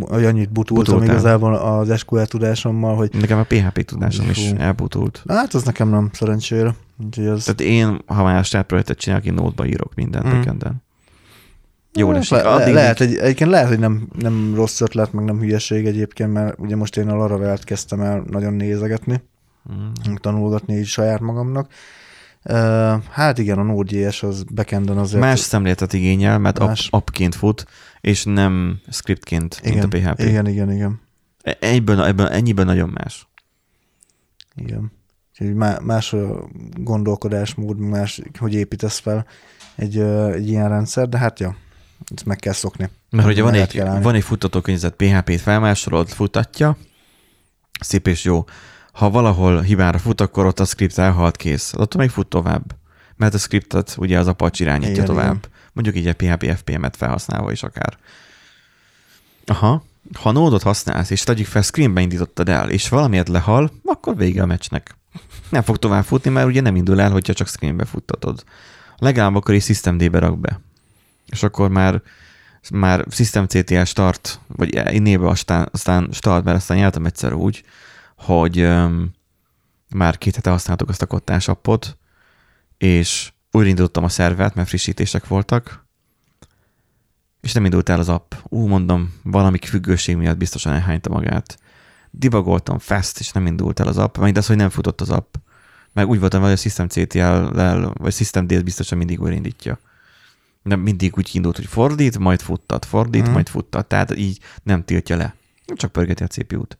hogy 0.00 0.24
annyit 0.24 0.52
butultam 0.52 0.94
Butultál. 0.94 1.14
igazából 1.14 1.54
az 1.54 1.98
SQL 1.98 2.22
tudásommal, 2.22 2.96
hogy... 2.96 3.10
Nekem 3.20 3.38
a 3.38 3.42
PHP 3.42 3.84
tudásom 3.84 4.24
Fú. 4.24 4.30
is 4.30 4.50
elbutult. 4.50 5.24
Hát 5.28 5.54
az 5.54 5.62
nekem 5.62 5.88
nem, 5.88 6.10
szerencsére. 6.12 6.74
Úgyhogy 7.04 7.26
az... 7.26 7.44
Tehát 7.44 7.60
én, 7.60 8.00
ha 8.06 8.22
már 8.22 8.44
start 8.44 8.66
projektet 8.66 8.98
csinálok, 8.98 9.24
én 9.24 9.34
nótba 9.34 9.66
írok 9.66 9.94
mindent 9.94 10.26
mm. 10.26 10.30
backenden. 10.30 10.82
Jó 11.94 12.12
lesz. 12.12 12.30
Le, 12.30 12.42
le, 12.42 12.70
lehet, 12.70 13.00
egy, 13.00 13.16
egyébként 13.16 13.50
lehet, 13.50 13.68
hogy 13.68 13.78
nem, 13.78 14.08
nem 14.18 14.54
rossz 14.54 14.80
ötlet, 14.80 15.12
meg 15.12 15.24
nem 15.24 15.38
hülyeség 15.38 15.86
egyébként, 15.86 16.32
mert 16.32 16.58
ugye 16.58 16.76
most 16.76 16.96
én 16.96 17.08
a 17.08 17.16
Laravel-t 17.16 17.64
kezdtem 17.64 18.00
el 18.00 18.24
nagyon 18.30 18.54
nézegetni, 18.54 19.22
mm. 19.72 20.14
tanulgatni 20.14 20.76
így 20.76 20.86
saját 20.86 21.20
magamnak. 21.20 21.72
Hát 23.10 23.38
igen, 23.38 23.58
a 23.58 23.62
Node.js 23.62 24.22
az 24.22 24.42
backenden 24.42 24.98
azért... 24.98 25.22
Más 25.22 25.40
szemléletet 25.40 25.92
igényel, 25.92 26.38
mert 26.38 26.58
más... 26.58 26.88
appként 26.90 27.34
fut, 27.34 27.66
és 28.00 28.24
nem 28.24 28.80
scriptként, 28.90 29.60
igen, 29.62 29.78
mint 29.78 29.94
a 29.94 29.98
PHP. 29.98 30.20
Igen, 30.20 30.46
igen, 30.46 30.72
igen. 30.72 31.00
E, 31.42 31.56
Egyből, 31.60 32.02
ebben, 32.02 32.30
ennyiben 32.30 32.66
nagyon 32.66 32.88
más. 32.88 33.28
Igen. 34.54 34.92
Úgyhogy 35.30 35.54
más 35.84 36.12
a 36.12 36.48
gondolkodásmód, 36.74 37.78
más, 37.78 38.20
hogy 38.38 38.54
építesz 38.54 38.98
fel 38.98 39.26
egy, 39.74 39.98
egy 39.98 40.48
ilyen 40.48 40.68
rendszer, 40.68 41.08
de 41.08 41.18
hát 41.18 41.40
ja, 41.40 41.56
ezt 42.14 42.26
meg 42.26 42.36
kell 42.36 42.52
szokni. 42.52 42.90
Mert 43.10 43.28
ugye 43.28 43.42
van 43.42 43.54
egy, 43.54 43.82
van 44.02 44.14
egy 44.14 44.22
futtatókönyvezet, 44.22 44.94
PHP-t 44.94 45.40
felmásolod, 45.40 46.08
futatja, 46.08 46.76
szép 47.80 48.06
és 48.06 48.24
jó 48.24 48.44
ha 48.92 49.10
valahol 49.10 49.60
hibára 49.60 49.98
fut, 49.98 50.20
akkor 50.20 50.46
ott 50.46 50.60
a 50.60 50.64
script 50.64 50.98
elhalt 50.98 51.36
kész. 51.36 51.72
Ott 51.76 51.96
még 51.96 52.10
fut 52.10 52.26
tovább. 52.26 52.74
Mert 53.16 53.34
a 53.34 53.38
scriptet 53.38 53.94
ugye 53.98 54.18
az 54.18 54.26
Apache 54.26 54.64
irányítja 54.64 54.92
igen, 54.92 55.04
tovább. 55.04 55.36
Igen. 55.36 55.50
Mondjuk 55.72 55.96
így 55.96 56.06
a 56.06 56.14
PHP 56.14 56.56
FPM-et 56.56 56.96
felhasználva 56.96 57.52
is 57.52 57.62
akár. 57.62 57.98
Aha. 59.46 59.84
Ha 60.14 60.32
nódot 60.32 60.62
használsz, 60.62 61.10
és 61.10 61.22
tegyük 61.22 61.46
fel, 61.46 61.62
screenbe 61.62 62.00
indítottad 62.00 62.48
el, 62.48 62.70
és 62.70 62.88
valamiért 62.88 63.28
lehal, 63.28 63.70
akkor 63.84 64.16
vége 64.16 64.42
a 64.42 64.46
meccsnek. 64.46 64.96
Nem 65.48 65.62
fog 65.62 65.76
tovább 65.76 66.04
futni, 66.04 66.30
mert 66.30 66.46
ugye 66.46 66.60
nem 66.60 66.76
indul 66.76 67.00
el, 67.00 67.10
hogyha 67.10 67.32
csak 67.32 67.48
screenbe 67.48 67.84
futtatod. 67.84 68.44
Legalább 68.96 69.34
akkor 69.34 69.54
is 69.54 69.64
systemd-be 69.64 70.18
rak 70.18 70.38
be. 70.38 70.60
És 71.26 71.42
akkor 71.42 71.68
már 71.70 72.02
már 72.70 73.04
systemctl 73.10 73.82
start, 73.82 74.40
vagy 74.46 74.94
innébe 74.94 75.28
aztán, 75.28 75.68
aztán 75.72 76.08
start, 76.12 76.44
mert 76.44 76.56
aztán 76.56 76.78
jártam 76.78 77.06
egyszer 77.06 77.32
úgy, 77.32 77.64
hogy 78.22 78.60
um, 78.60 79.10
már 79.94 80.18
két 80.18 80.34
hete 80.34 80.50
használtuk 80.50 80.88
azt 80.88 81.02
a 81.02 81.06
kottás 81.06 81.48
appot, 81.48 81.98
és 82.78 83.32
újraindítottam 83.50 84.04
a 84.04 84.08
szervet, 84.08 84.54
mert 84.54 84.68
frissítések 84.68 85.26
voltak, 85.26 85.86
és 87.40 87.52
nem 87.52 87.64
indult 87.64 87.88
el 87.88 87.98
az 87.98 88.08
app. 88.08 88.34
Ú, 88.48 88.66
mondom, 88.66 89.14
valami 89.22 89.58
függőség 89.58 90.16
miatt 90.16 90.36
biztosan 90.36 90.72
elhányta 90.72 91.10
magát. 91.10 91.58
Dibagoltam 92.10 92.78
fast, 92.78 93.18
és 93.18 93.32
nem 93.32 93.46
indult 93.46 93.80
el 93.80 93.86
az 93.86 93.98
app, 93.98 94.16
majd 94.16 94.36
az, 94.36 94.46
hogy 94.46 94.56
nem 94.56 94.70
futott 94.70 95.00
az 95.00 95.10
app. 95.10 95.34
Meg 95.92 96.08
úgy 96.08 96.20
voltam, 96.20 96.42
hogy 96.42 96.50
a 96.50 96.56
System 96.56 96.88
CTL-lel, 96.88 97.92
vagy 97.94 98.12
System 98.12 98.46
D 98.46 98.64
biztosan 98.64 98.98
mindig 98.98 99.20
újraindítja. 99.20 99.78
De 100.62 100.76
mindig 100.76 101.16
úgy 101.16 101.30
indult, 101.32 101.56
hogy 101.56 101.66
fordít, 101.66 102.18
majd 102.18 102.40
futtat, 102.40 102.84
fordít, 102.84 103.28
mm. 103.28 103.32
majd 103.32 103.48
futtat. 103.48 103.86
Tehát 103.86 104.16
így 104.16 104.40
nem 104.62 104.84
tiltja 104.84 105.16
le. 105.16 105.34
Csak 105.74 105.92
pörgeti 105.92 106.22
a 106.22 106.26
CPU-t. 106.26 106.78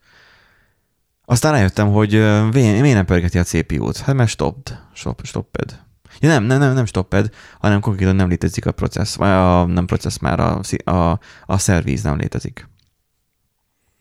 Aztán 1.25 1.53
rájöttem, 1.53 1.93
hogy 1.93 2.11
miért 2.53 2.83
nem 2.83 3.05
pörgeti 3.05 3.39
a 3.39 3.45
CPU-t? 3.45 3.99
Hát 3.99 4.15
mert 4.15 4.31
stopped, 4.31 4.79
stop, 4.93 5.21
stopped. 5.25 5.81
Ja, 6.21 6.29
nem, 6.29 6.45
nem, 6.45 6.59
nem, 6.59 6.75
nem 6.75 6.85
stopped, 6.85 7.31
hanem 7.61 7.81
konkrétan 7.81 8.17
nem 8.17 8.29
létezik 8.29 8.67
a 8.67 8.73
processz, 8.73 9.15
vagy 9.15 9.29
a, 9.29 9.67
nem 9.67 9.87
processz 9.87 10.19
már, 10.19 10.41
a, 10.41 10.61
a, 10.85 11.19
a 11.47 11.59
szervíz 11.59 12.03
nem 12.03 12.17
létezik. 12.17 12.69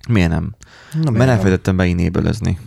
Miért 0.09 0.29
nem? 0.29 0.55
Na, 1.01 1.11
Mert 1.11 1.29
elfelejtettem 1.29 1.75
beinébölözni. 1.75 2.59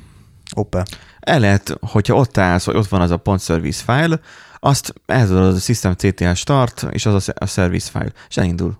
Opa. 0.54 0.82
El 1.20 1.40
lehet, 1.40 1.76
hogyha 1.80 2.14
ott 2.14 2.36
állsz, 2.36 2.64
hogy 2.64 2.76
ott 2.76 2.88
van 2.88 3.00
az 3.00 3.10
a 3.10 3.16
pont 3.16 3.40
service 3.40 3.82
file, 3.82 4.20
azt 4.58 4.94
elzudod 5.06 5.54
a 5.54 5.58
system 5.58 5.94
ctl 5.94 6.32
start, 6.32 6.86
és 6.90 7.06
az 7.06 7.28
a, 7.28 7.32
a 7.38 7.46
service 7.46 7.90
file, 7.90 8.12
és 8.28 8.36
elindul. 8.36 8.78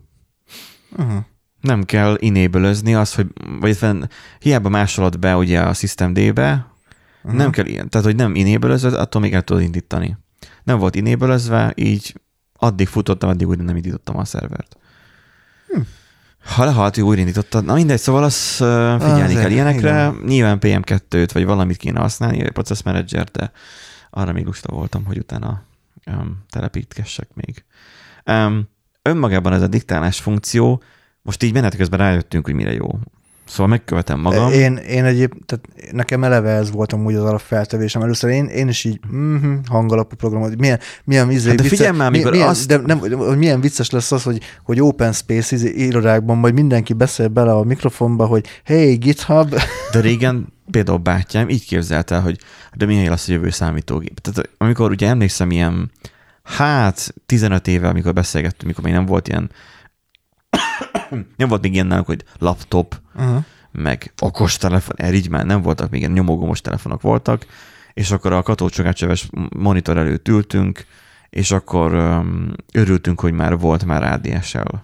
Uh-huh. 0.97 1.25
Nem 1.65 1.85
kell 1.85 2.17
enable 2.21 2.69
az, 2.99 3.15
hogy, 3.15 3.27
vagy 3.61 3.79
hiába 4.39 4.69
másolod 4.69 5.19
be 5.19 5.37
ugye 5.37 5.61
a 5.61 5.73
systemd-be, 5.73 6.67
uh-huh. 7.23 7.39
nem 7.39 7.51
kell 7.51 7.67
ilyen, 7.67 7.89
tehát 7.89 8.07
hogy 8.07 8.17
nem 8.17 8.35
enable 8.35 8.99
attól 8.99 9.21
még 9.21 9.35
el 9.35 9.43
tudod 9.43 9.63
indítani. 9.63 10.17
Nem 10.63 10.79
volt 10.79 10.97
enable 10.97 11.73
így 11.75 12.21
addig 12.53 12.87
futottam, 12.87 13.29
addig 13.29 13.49
úgy 13.49 13.59
nem 13.59 13.77
indítottam 13.77 14.17
a 14.17 14.25
szervert. 14.25 14.77
Hm. 15.69 15.81
Ha 16.45 16.65
lehalt, 16.65 16.99
újra 16.99 17.21
indítottad. 17.21 17.65
Na 17.65 17.75
mindegy, 17.75 17.99
szóval 17.99 18.25
az 18.25 18.57
figyelni 18.57 19.35
az 19.35 19.41
kell 19.41 19.51
ilyenekre. 19.51 19.91
Igen. 19.91 20.21
Nyilván 20.27 20.59
PM2-t, 20.61 21.31
vagy 21.33 21.45
valamit 21.45 21.77
kéne 21.77 22.01
használni, 22.01 22.51
Process 22.51 22.83
Manager, 22.83 23.25
de 23.25 23.51
arra 24.11 24.33
még 24.33 24.45
lusta 24.45 24.73
voltam, 24.73 25.05
hogy 25.05 25.19
utána 25.19 25.63
um, 26.07 26.45
telepítkessek 26.51 27.29
még. 27.35 27.65
Um, 28.27 28.69
önmagában 29.03 29.53
ez 29.53 29.63
a 29.63 29.67
diktálás 29.67 30.21
funkció, 30.21 30.83
most 31.25 31.43
így 31.43 31.53
menet 31.53 31.77
közben 31.77 31.99
rájöttünk, 31.99 32.45
hogy 32.45 32.55
mire 32.55 32.73
jó. 32.73 32.87
Szóval 33.45 33.67
megkövetem 33.67 34.21
magam. 34.21 34.53
Én, 34.53 34.77
én 34.77 35.05
egyéb, 35.05 35.33
tehát 35.47 35.93
nekem 35.93 36.25
eleve 36.25 36.51
ez 36.51 36.71
volt 36.71 36.93
amúgy 36.93 37.15
az 37.15 37.23
alapfeltevésem. 37.23 38.03
Először 38.03 38.31
én, 38.31 38.45
én 38.45 38.69
is 38.69 38.85
így 38.85 39.01
mm-hmm, 39.15 39.55
hangalapú 39.69 40.17
programot, 40.17 40.59
milyen, 40.59 40.79
milyen 41.05 41.31
izé, 41.31 41.49
hát 41.49 41.57
de 41.57 41.63
figyelj 41.63 41.97
már, 41.97 42.11
milyen, 42.11 42.31
milyen, 42.31 42.49
azt... 42.49 42.67
de 42.67 42.77
nem, 42.77 42.99
milyen 43.39 43.61
vicces 43.61 43.91
lesz 43.91 44.13
az, 44.13 44.23
hogy, 44.23 44.41
hogy 44.63 44.81
open 44.81 45.13
space 45.13 45.55
izé, 45.55 45.69
irodákban 45.69 46.37
majd 46.37 46.55
mindenki 46.55 46.93
beszél 46.93 47.29
bele 47.29 47.53
a 47.53 47.63
mikrofonba, 47.63 48.27
hogy 48.27 48.47
hey, 48.65 48.95
GitHub. 48.95 49.55
De 49.93 50.01
régen 50.01 50.53
például 50.71 50.99
bátyám 50.99 51.49
így 51.49 51.67
képzelte, 51.67 52.19
hogy 52.19 52.39
de 52.75 52.87
milyen 52.87 53.11
lesz 53.11 53.29
a 53.29 53.33
jövő 53.33 53.51
számítógép. 53.51 54.21
Tehát 54.21 54.51
amikor 54.59 54.91
ugye 54.91 55.09
emlékszem 55.09 55.51
ilyen, 55.51 55.91
hát 56.43 57.15
15 57.27 57.69
éve, 57.69 57.89
amikor 57.89 58.13
beszélgettünk, 58.13 58.63
amikor 58.65 58.85
még 58.85 58.93
nem 58.93 59.07
volt 59.07 59.29
ilyen 59.29 59.51
nem 61.37 61.49
volt 61.49 61.63
még 61.63 61.73
ilyen 61.73 61.87
nálunk, 61.87 62.07
hogy 62.07 62.25
laptop, 62.39 63.01
uh-huh. 63.15 63.45
meg 63.73 64.13
okostelefon, 64.21 64.97
erre 64.99 65.17
így 65.17 65.29
már 65.29 65.47
nem 65.47 65.63
voltak, 65.63 65.91
még 65.91 66.01
ilyen 66.01 66.13
nyomogomos 66.13 66.61
telefonok 66.61 67.01
voltak, 67.01 67.47
és 67.95 68.11
akkor 68.11 68.33
a 68.33 68.43
katócsogácseves 68.43 69.29
monitor 69.57 69.99
előtt 69.99 70.29
ültünk, 70.29 70.87
és 71.31 71.51
akkor 71.51 71.95
um, 71.95 72.53
örültünk, 72.73 73.21
hogy 73.21 73.33
már 73.33 73.59
volt 73.59 73.85
már 73.85 74.03
ADSL. 74.03 74.75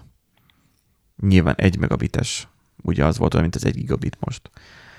Nyilván 1.21 1.55
egy 1.57 1.77
megabites, 1.77 2.47
ugye 2.81 3.05
az 3.05 3.17
volt 3.17 3.33
olyan, 3.33 3.45
mint 3.45 3.55
az 3.55 3.65
egy 3.65 3.75
gigabit 3.75 4.17
most. 4.19 4.49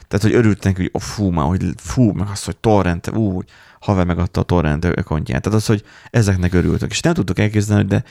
Tehát, 0.08 0.26
hogy 0.26 0.34
örültünk, 0.34 0.76
hogy 0.76 0.88
oh, 0.92 1.02
fú, 1.02 1.30
már, 1.30 1.46
hogy 1.46 1.64
fú, 1.76 2.12
meg 2.12 2.28
az, 2.28 2.44
hogy 2.44 2.56
torrent, 2.56 3.08
ú, 3.08 3.42
haver 3.80 4.06
megadta 4.06 4.40
a 4.40 4.44
torrent 4.44 4.84
ökontját. 4.84 5.42
Tehát 5.42 5.58
az, 5.58 5.66
hogy 5.66 5.84
ezeknek 6.10 6.54
örültök. 6.54 6.90
És 6.90 7.00
nem 7.00 7.14
tudtuk 7.14 7.38
elképzelni, 7.38 7.84
de 7.84 8.04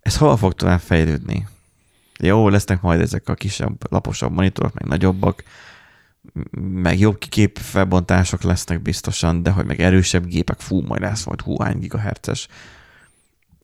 ez 0.00 0.16
hol 0.16 0.36
fog 0.36 0.54
tovább 0.54 0.80
fejlődni. 0.80 1.48
Jó, 2.24 2.48
lesznek 2.48 2.80
majd 2.80 3.00
ezek 3.00 3.28
a 3.28 3.34
kisebb, 3.34 3.90
laposabb 3.90 4.32
monitorok, 4.32 4.74
meg 4.74 4.88
nagyobbak, 4.88 5.42
meg 6.72 6.98
jobb 6.98 7.18
képfelbontások 7.18 8.42
lesznek 8.42 8.82
biztosan, 8.82 9.42
de 9.42 9.50
hogy 9.50 9.64
meg 9.64 9.80
erősebb 9.80 10.26
gépek, 10.26 10.60
fú, 10.60 10.80
majd 10.80 11.00
lesz 11.00 11.24
majd 11.24 11.40
hú, 11.40 11.58
hány 11.60 11.78
gigahertzes. 11.78 12.48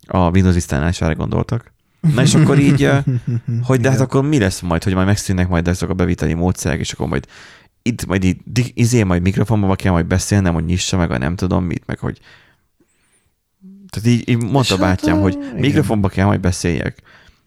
A 0.06 0.30
Windows 0.30 0.54
vista 0.54 0.88
is 0.88 1.00
erre 1.00 1.12
gondoltak. 1.12 1.72
Na 2.00 2.22
és 2.22 2.34
akkor 2.34 2.58
így, 2.58 2.90
hogy 3.68 3.80
de 3.80 3.90
hát 3.90 4.00
akkor 4.00 4.24
mi 4.24 4.38
lesz 4.38 4.60
majd, 4.60 4.84
hogy 4.84 4.94
majd 4.94 5.06
megszűnnek 5.06 5.48
majd 5.48 5.68
ezek 5.68 5.88
a 5.88 5.94
beviteli 5.94 6.34
módszerek, 6.34 6.78
és 6.78 6.92
akkor 6.92 7.08
majd 7.08 7.26
itt 7.82 8.06
majd 8.06 8.24
így, 8.24 8.40
izé 8.74 9.02
majd 9.02 9.22
mikrofonba 9.22 9.76
kell 9.76 9.92
majd 9.92 10.06
beszélnem, 10.06 10.54
hogy 10.54 10.64
nyissa 10.64 10.96
meg 10.96 11.10
a 11.10 11.18
nem 11.18 11.36
tudom 11.36 11.64
mit, 11.64 11.86
meg 11.86 11.98
hogy 11.98 12.20
tehát 13.90 14.08
így, 14.08 14.28
így 14.28 14.42
mondta 14.42 14.76
hát, 14.76 14.80
bátyám, 14.80 15.20
hogy 15.20 15.32
igen. 15.32 15.54
mikrofonba 15.54 16.08
kell 16.08 16.26
majd 16.26 16.40
beszéljek. 16.40 17.02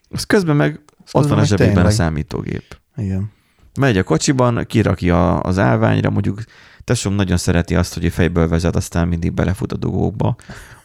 Az 0.10 0.24
közben 0.24 0.56
meg 0.56 0.80
ott 1.12 1.28
van 1.28 1.40
a 1.40 1.46
zsebében 1.46 1.74
tényleg. 1.74 1.92
a 1.92 1.96
számítógép. 1.96 2.78
Igen. 2.96 3.32
Megy 3.80 3.98
a 3.98 4.04
kocsiban, 4.04 4.66
kirakja 4.68 5.40
az 5.40 5.60
állványra, 5.60 6.10
mondjuk 6.10 6.44
tesóm 6.84 7.14
nagyon 7.14 7.38
szereti 7.38 7.76
azt, 7.76 7.94
hogy 7.94 8.14
fejből 8.14 8.48
vezet, 8.48 8.76
aztán 8.76 9.08
mindig 9.08 9.34
belefut 9.34 9.72
a 9.72 9.78
dugókba, 9.78 10.36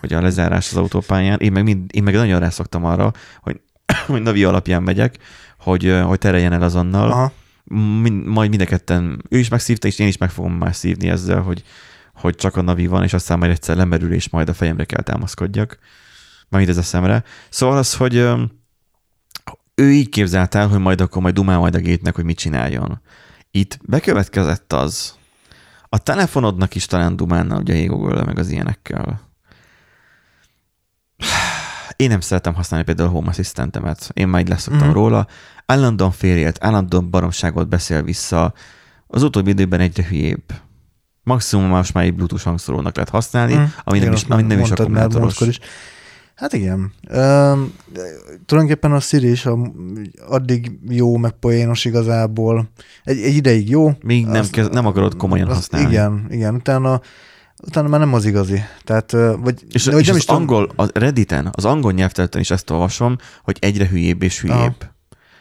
hogy 0.01 0.13
a 0.13 0.21
lezárás 0.21 0.71
az 0.71 0.77
autópályán. 0.77 1.39
Én 1.39 1.53
meg, 1.53 1.63
mind, 1.63 1.95
én 1.95 2.03
meg 2.03 2.15
nagyon 2.15 2.41
rászoktam 2.41 2.85
arra, 2.85 3.13
hogy, 3.41 3.61
hogy 4.07 4.23
navi 4.23 4.45
alapján 4.45 4.83
megyek, 4.83 5.19
hogy, 5.59 6.01
hogy 6.05 6.19
tereljen 6.19 6.53
el 6.53 6.63
azonnal. 6.63 7.11
Aha. 7.11 7.33
Mind, 8.01 8.25
majd 8.25 8.51
mind 8.51 8.81
ő 9.29 9.39
is 9.39 9.49
megszívta, 9.49 9.87
és 9.87 9.99
én 9.99 10.07
is 10.07 10.17
meg 10.17 10.31
fogom 10.31 10.53
már 10.53 10.75
szívni 10.75 11.09
ezzel, 11.09 11.41
hogy, 11.41 11.63
hogy 12.15 12.35
csak 12.35 12.57
a 12.57 12.63
navi 12.63 12.87
van, 12.87 13.03
és 13.03 13.13
aztán 13.13 13.39
majd 13.39 13.51
egyszer 13.51 13.77
lemerül, 13.77 14.13
és 14.13 14.29
majd 14.29 14.49
a 14.49 14.55
fejemre 14.55 14.85
kell 14.85 15.03
támaszkodjak. 15.03 15.79
Majd 16.49 16.69
ez 16.69 16.77
a 16.77 16.83
szemre. 16.83 17.25
Szóval 17.49 17.77
az, 17.77 17.95
hogy 17.95 18.29
ő 19.79 19.93
így 19.93 20.09
képzelt 20.09 20.55
el, 20.55 20.69
hogy 20.69 20.81
majd 20.81 21.01
akkor 21.01 21.23
majd 21.23 21.35
dumál 21.35 21.59
majd 21.59 21.75
a 21.75 21.79
gétnek, 21.79 22.15
hogy 22.15 22.25
mit 22.25 22.39
csináljon. 22.39 23.01
Itt 23.51 23.79
bekövetkezett 23.83 24.73
az, 24.73 25.15
a 25.89 25.99
telefonodnak 25.99 26.75
is 26.75 26.87
talán 26.87 27.17
dumálna, 27.17 27.59
ugye 27.59 27.85
a 27.85 27.87
Google 27.87 28.25
meg 28.25 28.39
az 28.39 28.51
ilyenekkel. 28.51 29.21
Én 31.97 32.09
nem 32.09 32.21
szeretem 32.21 32.55
használni 32.55 32.85
például 32.85 33.09
a 33.09 33.13
Home 33.13 33.29
Assistantemet. 33.29 34.11
Én 34.13 34.29
már 34.29 34.41
így 34.41 34.49
leszoktam 34.49 34.89
mm. 34.89 34.93
róla. 34.93 35.27
Állandóan 35.67 36.11
félért, 36.11 36.65
állandóan 36.65 37.11
baromságot 37.11 37.69
beszél 37.69 38.03
vissza. 38.03 38.53
Az 39.07 39.23
utóbbi 39.23 39.51
időben 39.51 39.81
egyre 39.81 40.05
hülyébb. 40.05 40.43
Maximum 41.23 41.67
most 41.67 41.95
már 41.95 42.05
egy 42.05 42.15
Bluetooth 42.15 42.45
hangszórónak 42.45 42.95
lehet 42.95 43.11
használni, 43.11 43.55
mm. 43.55 43.65
ami 43.85 43.99
nem, 43.99 44.13
is, 44.13 44.23
ami 44.23 44.43
nem 44.43 44.59
is 44.59 44.71
akkumulátoros. 44.71 45.41
Is. 45.41 45.59
Hát 46.39 46.53
igen. 46.53 46.93
Üm, 47.13 47.75
tulajdonképpen 48.47 48.93
a 48.93 49.01
Siri 49.01 49.31
is 49.31 49.47
a, 49.47 49.59
addig 50.29 50.71
jó, 50.89 51.17
meg 51.17 51.31
poénos 51.31 51.85
igazából. 51.85 52.71
Egy, 53.05 53.19
egy 53.19 53.35
ideig 53.35 53.69
jó. 53.69 53.93
Még 54.03 54.27
nem, 54.27 54.41
azt, 54.41 54.51
kezd, 54.51 54.73
nem 54.73 54.87
akarod 54.87 55.17
komolyan 55.17 55.49
használni. 55.49 55.89
Igen, 55.89 56.27
igen. 56.31 56.55
Utána, 56.55 57.01
utána 57.63 57.89
már 57.89 58.01
nem 58.01 58.15
az 58.15 58.25
igazi. 58.25 58.63
Tehát, 58.85 59.13
vagy, 59.13 59.65
és, 59.71 59.85
vagy 59.85 60.01
és 60.01 60.07
nem 60.07 60.17
az 60.17 60.23
is 60.23 60.27
angol, 60.27 60.73
a 60.77 60.99
Redditen, 60.99 61.49
az 61.53 61.65
angol 61.65 61.93
nyelvterületen 61.93 62.41
is 62.41 62.51
ezt 62.51 62.71
olvasom, 62.71 63.17
hogy 63.43 63.57
egyre 63.61 63.89
hülyébb 63.89 64.23
és 64.23 64.41
hülyébb. 64.41 64.57
Aha. 64.81 64.95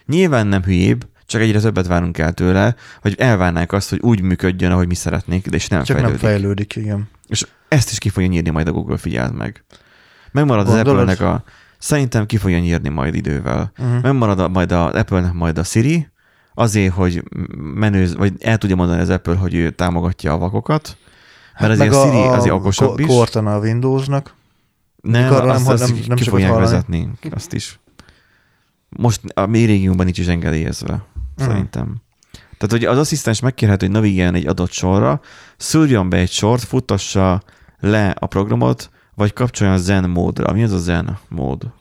Nyilván 0.05 0.47
nem 0.47 0.63
hülyébb, 0.63 1.07
csak 1.25 1.41
egyre 1.41 1.59
többet 1.59 1.87
várunk 1.87 2.17
el 2.17 2.33
tőle, 2.33 2.75
hogy 3.01 3.15
elvárnák 3.17 3.71
azt, 3.71 3.89
hogy 3.89 3.99
úgy 4.01 4.21
működjön, 4.21 4.71
ahogy 4.71 4.87
mi 4.87 4.95
szeretnénk, 4.95 5.47
de 5.47 5.55
és 5.55 5.67
nem 5.67 5.83
csak 5.83 5.97
fejlődik. 5.97 6.21
nem 6.21 6.31
fejlődik, 6.31 6.75
igen. 6.75 7.09
És 7.27 7.47
ezt 7.67 7.91
is 7.91 7.97
ki 7.97 8.09
fogja 8.09 8.29
nyírni 8.29 8.49
majd 8.49 8.67
a 8.67 8.71
Google, 8.71 8.97
figyeld 8.97 9.33
meg. 9.33 9.63
Megmarad 10.31 10.65
Gondolod? 10.65 11.07
az 11.07 11.13
apple 11.13 11.29
a... 11.29 11.43
Szerintem 11.77 12.25
ki 12.25 12.37
fogja 12.37 12.59
nyírni 12.59 12.89
majd 12.89 13.15
idővel. 13.15 13.71
Uh-huh. 13.77 14.01
Megmarad 14.01 14.39
a, 14.39 14.47
majd 14.47 14.71
az 14.71 14.93
Apple-nek 14.93 15.33
majd 15.33 15.57
a 15.57 15.63
Siri, 15.63 16.07
azért, 16.53 16.93
hogy 16.93 17.23
menőz, 17.57 18.15
vagy 18.15 18.33
el 18.39 18.57
tudja 18.57 18.75
mondani 18.75 19.01
az 19.01 19.09
Apple, 19.09 19.35
hogy 19.35 19.53
ő 19.53 19.69
támogatja 19.69 20.33
a 20.33 20.37
vakokat, 20.37 20.97
mert 21.59 21.71
hát 21.71 21.79
azért 21.79 21.93
a 21.93 22.05
Siri 22.05 22.27
azért 22.27 22.53
okosabb 22.53 22.87
ko- 22.87 22.99
is. 22.99 23.05
Kortana 23.05 23.55
a 23.55 23.59
Windowsnak. 23.59 24.35
Nem, 25.01 25.33
azt, 25.33 25.43
nem, 25.43 25.73
azt 25.73 25.87
nem, 25.87 25.99
nem 26.07 26.17
ki 26.17 26.23
fogják 26.23 26.49
hallani. 26.49 26.71
vezetni, 26.71 27.09
azt 27.31 27.53
is. 27.53 27.79
Most 28.89 29.21
a 29.33 29.45
mi 29.45 29.63
régióban 29.63 30.05
nincs 30.05 30.17
is 30.17 30.27
engedélyezve, 30.27 30.93
uh-huh. 30.93 31.47
szerintem. 31.47 32.01
Tehát, 32.57 32.71
hogy 32.71 32.85
az 32.85 32.97
asszisztens 32.97 33.39
megkérhet, 33.39 33.81
hogy 33.81 33.91
navigáljon 33.91 34.35
egy 34.35 34.47
adott 34.47 34.71
sorra, 34.71 35.21
szúrjon 35.57 36.09
be 36.09 36.17
egy 36.17 36.31
sort, 36.31 36.63
futassa 36.63 37.41
le 37.79 38.09
a 38.09 38.25
programot, 38.25 38.89
vagy 39.17 39.33
kapcsoljon 39.33 39.75
a 39.75 39.79
zen 39.79 40.09
módra. 40.09 40.53
Mi 40.53 40.63
az 40.63 40.71
a 40.71 40.77
zen 40.77 41.17
mód? 41.27 41.71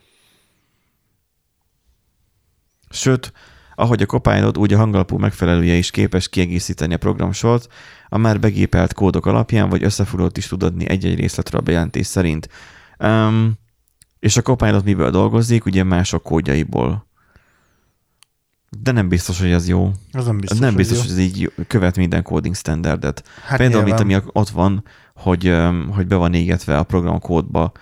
Sőt, 2.90 3.32
ahogy 3.74 4.02
a 4.02 4.06
Copilot, 4.06 4.56
úgy 4.56 4.72
a 4.72 4.76
hangalapú 4.76 5.18
megfelelője 5.18 5.74
is 5.74 5.90
képes 5.90 6.28
kiegészíteni 6.28 6.94
a 6.94 6.98
programsort, 6.98 7.72
a 8.08 8.16
már 8.16 8.40
begépelt 8.40 8.94
kódok 8.94 9.26
alapján, 9.26 9.68
vagy 9.68 9.84
összefoglalót 9.84 10.36
is 10.36 10.46
tud 10.46 10.62
adni 10.62 10.88
egy-egy 10.88 11.18
részletről 11.18 11.60
a 11.60 11.64
bejelentés 11.64 12.06
szerint. 12.06 12.48
Um, 12.98 13.52
és 14.18 14.36
a 14.36 14.42
Copilot 14.42 14.84
miből 14.84 15.10
dolgozik? 15.10 15.64
Ugye 15.64 15.84
mások 15.84 16.22
kódjaiból. 16.22 17.06
De 18.80 18.92
nem 18.92 19.08
biztos, 19.08 19.40
hogy 19.40 19.50
ez 19.50 19.68
jó. 19.68 19.92
Az 20.12 20.26
nem 20.26 20.38
biztos, 20.38 20.58
nem 20.58 20.74
biztos 20.74 20.98
hogy, 20.98 21.06
hogy 21.06 21.16
ez 21.16 21.24
így 21.24 21.52
követ 21.66 21.96
minden 21.96 22.22
coding 22.22 22.54
standardet. 22.54 23.24
Hát 23.42 23.58
Például, 23.58 23.84
nyilván. 23.84 24.06
mint 24.06 24.22
ami 24.22 24.30
ott 24.32 24.48
van, 24.48 24.84
hogy, 25.16 25.56
hogy 25.90 26.06
be 26.06 26.16
van 26.16 26.34
égetve 26.34 26.78
a 26.78 26.82
program 26.82 27.20
kódba. 27.20 27.72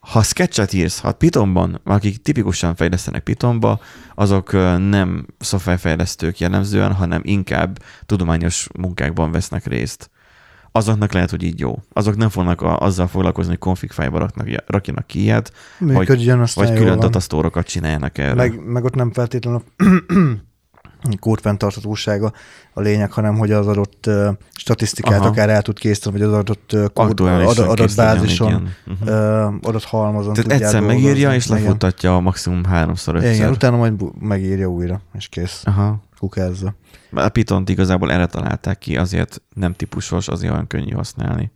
Ha 0.00 0.22
sketchet 0.22 0.72
írsz, 0.72 1.00
ha 1.00 1.12
Pythonban, 1.12 1.80
akik 1.84 2.22
tipikusan 2.22 2.74
fejlesztenek 2.74 3.22
Pythonba, 3.22 3.80
azok 4.14 4.52
nem 4.88 5.26
szoftverfejlesztők 5.38 6.38
jellemzően, 6.38 6.92
hanem 6.92 7.20
inkább 7.24 7.78
tudományos 8.06 8.68
munkákban 8.78 9.30
vesznek 9.30 9.66
részt. 9.66 10.10
Azoknak 10.72 11.12
lehet, 11.12 11.30
hogy 11.30 11.42
így 11.42 11.60
jó. 11.60 11.82
Azok 11.92 12.16
nem 12.16 12.28
fognak 12.28 12.60
a, 12.60 12.78
azzal 12.78 13.06
foglalkozni, 13.06 13.50
hogy 13.50 13.60
config 13.60 13.90
file 13.90 14.08
raknak, 14.08 14.48
rakjanak 14.66 15.06
ki 15.06 15.20
ilyet, 15.20 15.52
Működjön, 15.78 16.46
vagy 16.54 16.68
jól 16.68 16.76
külön 16.76 16.98
datasztórokat 16.98 17.66
csináljanak 17.66 18.18
erre. 18.18 18.34
Meg, 18.34 18.64
meg 18.64 18.84
ott 18.84 18.94
nem 18.94 19.12
feltétlenül 19.12 19.62
kódfenntarthatósága 21.18 22.32
a 22.72 22.80
lényeg, 22.80 23.12
hanem 23.12 23.38
hogy 23.38 23.52
az 23.52 23.66
adott 23.66 24.04
uh, 24.06 24.28
statisztikát 24.52 25.20
Aha. 25.20 25.28
akár 25.28 25.48
el 25.48 25.62
tud 25.62 25.78
készíteni, 25.78 26.18
vagy 26.18 26.26
az 26.28 26.34
adott 26.34 26.70
uh, 26.72 26.84
kód, 26.92 27.20
ad, 27.20 27.58
adott 27.58 27.76
készíteni, 27.76 28.08
bázison, 28.08 28.48
igen. 28.48 28.74
Mhm. 28.84 29.08
uh, 29.08 29.54
adott 29.62 29.84
halmazon 29.84 30.32
Tehát 30.32 30.50
egyszer 30.52 30.80
dolgozni. 30.80 31.02
megírja, 31.02 31.34
és 31.34 31.46
Igen. 31.46 31.62
lefutatja 31.62 32.18
maximum 32.18 32.64
háromszor, 32.64 33.14
ötször. 33.14 33.32
Igen, 33.32 33.50
utána 33.50 33.76
majd 33.76 33.94
megírja 34.20 34.66
újra, 34.66 35.00
és 35.18 35.28
kész. 35.28 35.60
Aha. 35.64 36.02
Kukázza. 36.18 36.74
A 37.14 37.28
Python-t 37.28 37.68
igazából 37.68 38.12
erre 38.12 38.26
találták 38.26 38.78
ki, 38.78 38.96
azért 38.96 39.42
nem 39.54 39.74
típusos, 39.74 40.28
azért 40.28 40.52
olyan 40.52 40.66
könnyű 40.66 40.90
használni. 40.90 41.50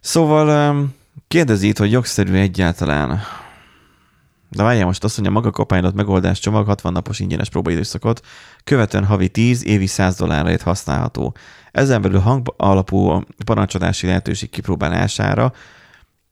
Szóval 0.00 0.70
um, 0.70 0.94
kérdezi 1.28 1.68
itt, 1.68 1.78
hogy 1.78 1.90
jogszerű 1.90 2.34
egyáltalán. 2.34 3.20
De 4.50 4.62
várjál 4.62 4.84
most 4.84 5.04
azt 5.04 5.16
mondja, 5.20 5.34
maga 5.34 5.50
Copilot 5.50 5.94
megoldás 5.94 6.38
csomag 6.38 6.66
60 6.66 6.92
napos 6.92 7.20
ingyenes 7.20 7.48
próbaidőszakot, 7.48 8.20
követően 8.64 9.04
havi 9.04 9.28
10, 9.28 9.64
évi 9.64 9.86
100 9.86 10.16
dollárért 10.16 10.62
használható. 10.62 11.34
Ezen 11.72 12.02
belül 12.02 12.20
hang 12.20 12.54
alapú 12.56 13.22
parancsolási 13.44 14.06
lehetőség 14.06 14.50
kipróbálására, 14.50 15.52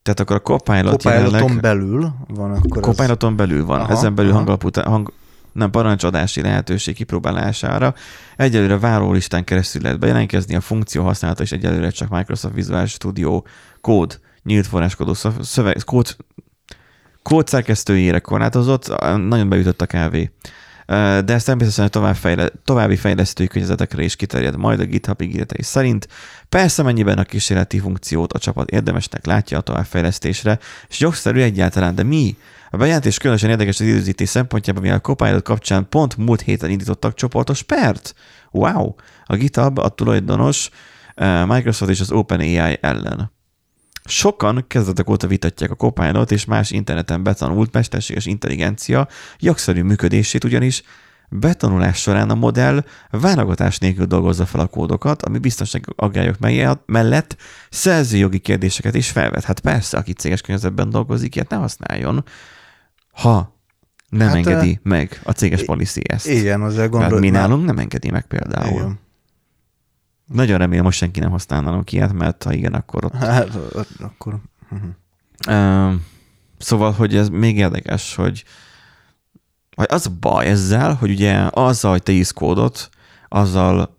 tehát 0.01 0.19
akkor 0.19 0.35
a 0.35 0.39
Copilot, 0.39 0.91
Copiloton 0.91 1.31
jelenleg... 1.31 1.61
belül 1.61 2.13
van 2.27 2.51
akkor. 2.51 2.81
Copiloton 2.81 3.35
belül 3.35 3.65
van. 3.65 3.79
Aha, 3.79 3.91
Ezen 3.91 4.15
belül 4.15 4.31
aha. 4.31 4.37
hangalapú, 4.37 4.69
hang, 4.83 5.13
nem 5.51 5.71
parancsadási 5.71 6.41
lehetőség 6.41 6.95
kipróbálására. 6.95 7.93
Egyelőre 8.35 8.79
várólistán 8.79 9.43
keresztül 9.43 9.81
lehet 9.81 9.99
bejelentkezni, 9.99 10.55
a 10.55 10.61
funkció 10.61 11.03
használata 11.03 11.43
is 11.43 11.51
egyelőre 11.51 11.89
csak 11.89 12.09
Microsoft 12.09 12.53
Visual 12.53 12.85
Studio 12.85 13.41
kód, 13.81 14.19
nyílt 14.43 14.67
forráskodó 14.67 15.13
szöv- 15.13 15.43
szöveg, 15.43 15.77
kód, 15.85 16.15
kódszerkesztőjére 17.29 18.19
korlátozott, 18.19 18.87
nagyon 19.15 19.49
beütött 19.49 19.81
a 19.81 19.85
kávé. 19.85 20.31
De 20.85 21.33
ez 21.33 21.43
természetesen 21.43 21.91
tovább 21.91 22.15
fejle, 22.15 22.49
további 22.63 22.95
fejlesztői 22.95 23.47
környezetekre 23.47 24.03
is 24.03 24.15
kiterjed 24.15 24.57
majd 24.57 24.79
a 24.79 24.83
GitHub 24.83 25.21
ígéretei 25.21 25.63
szerint. 25.63 26.07
Persze 26.49 26.83
mennyiben 26.83 27.17
a 27.17 27.23
kísérleti 27.23 27.79
funkciót 27.79 28.33
a 28.33 28.39
csapat 28.39 28.69
érdemesnek 28.69 29.25
látja 29.25 29.57
a 29.57 29.61
továbbfejlesztésre, 29.61 30.59
és 30.87 30.99
jogszerű 30.99 31.41
egyáltalán, 31.41 31.95
de 31.95 32.03
mi? 32.03 32.37
A 32.69 32.77
bejelentés 32.77 33.17
különösen 33.17 33.49
érdekes 33.49 33.79
az 33.79 33.85
időzítés 33.85 34.29
szempontjában, 34.29 34.81
mivel 34.81 34.97
a 34.97 35.01
Copilot 35.01 35.43
kapcsán 35.43 35.89
pont 35.89 36.17
múlt 36.17 36.41
héten 36.41 36.69
indítottak 36.69 37.13
csoportos 37.13 37.63
pert. 37.63 38.13
Wow! 38.51 38.93
A 39.25 39.35
GitHub 39.35 39.77
a 39.77 39.89
tulajdonos 39.89 40.69
Microsoft 41.47 41.91
és 41.91 41.99
az 41.99 42.11
OpenAI 42.11 42.77
ellen. 42.81 43.31
Sokan 44.09 44.63
kezdetek 44.67 45.09
óta 45.09 45.27
vitatják 45.27 45.71
a 45.71 45.75
Copilot 45.75 46.31
és 46.31 46.45
más 46.45 46.71
interneten 46.71 47.23
betanult 47.23 47.73
mesterséges 47.73 48.25
intelligencia 48.25 49.07
jogszerű 49.39 49.81
működését, 49.83 50.43
ugyanis 50.43 50.83
betanulás 51.29 52.01
során 52.01 52.29
a 52.29 52.35
modell 52.35 52.83
válogatás 53.09 53.77
nélkül 53.77 54.05
dolgozza 54.05 54.45
fel 54.45 54.61
a 54.61 54.67
kódokat, 54.67 55.21
ami 55.21 55.37
biztonsági 55.37 55.83
aggályok 55.95 56.35
mellett- 56.85 57.37
szerzőjogi 57.69 58.39
kérdéseket 58.39 58.95
is 58.95 59.09
felvet. 59.09 59.43
Hát 59.43 59.59
persze, 59.59 59.97
aki 59.97 60.13
céges 60.13 60.41
környezetben 60.41 60.89
dolgozik, 60.89 61.35
ilyet 61.35 61.49
ne 61.49 61.55
használjon, 61.57 62.23
ha 63.11 63.57
nem 64.09 64.27
Hát, 64.27 64.35
engedi 64.35 64.79
meg 64.83 65.19
a 65.23 65.31
céges 65.31 65.63
policy 65.63 66.01
ezt. 66.07 66.27
Igen, 66.27 66.61
azért 66.61 66.89
gondolod. 66.89 67.19
mi 67.19 67.29
nálunk 67.29 67.65
nem 67.65 67.77
engedi 67.77 68.09
meg 68.11 68.25
például. 68.27 68.71
Igen. 68.71 68.99
Nagyon 70.33 70.57
remélem, 70.57 70.83
most 70.83 70.97
senki 70.97 71.19
nem 71.19 71.31
használ 71.31 71.61
nálunk 71.61 71.91
ilyet, 71.91 72.13
mert 72.13 72.43
ha 72.43 72.53
igen, 72.53 72.73
akkor 72.73 73.05
ott 73.05 73.13
Hát, 73.13 73.57
akkor... 73.99 74.39
Ö, 75.47 75.93
Szóval, 76.59 76.91
hogy 76.91 77.15
ez 77.15 77.29
még 77.29 77.57
érdekes, 77.57 78.15
hogy 78.15 78.43
vagy 79.75 79.87
az 79.89 80.05
a 80.05 80.09
baj 80.19 80.45
ezzel, 80.45 80.93
hogy 80.93 81.09
ugye 81.09 81.47
azzal, 81.51 81.91
hogy 81.91 82.03
te 82.03 82.11
írsz 82.11 82.31
kódot, 82.31 82.89
azzal 83.27 83.97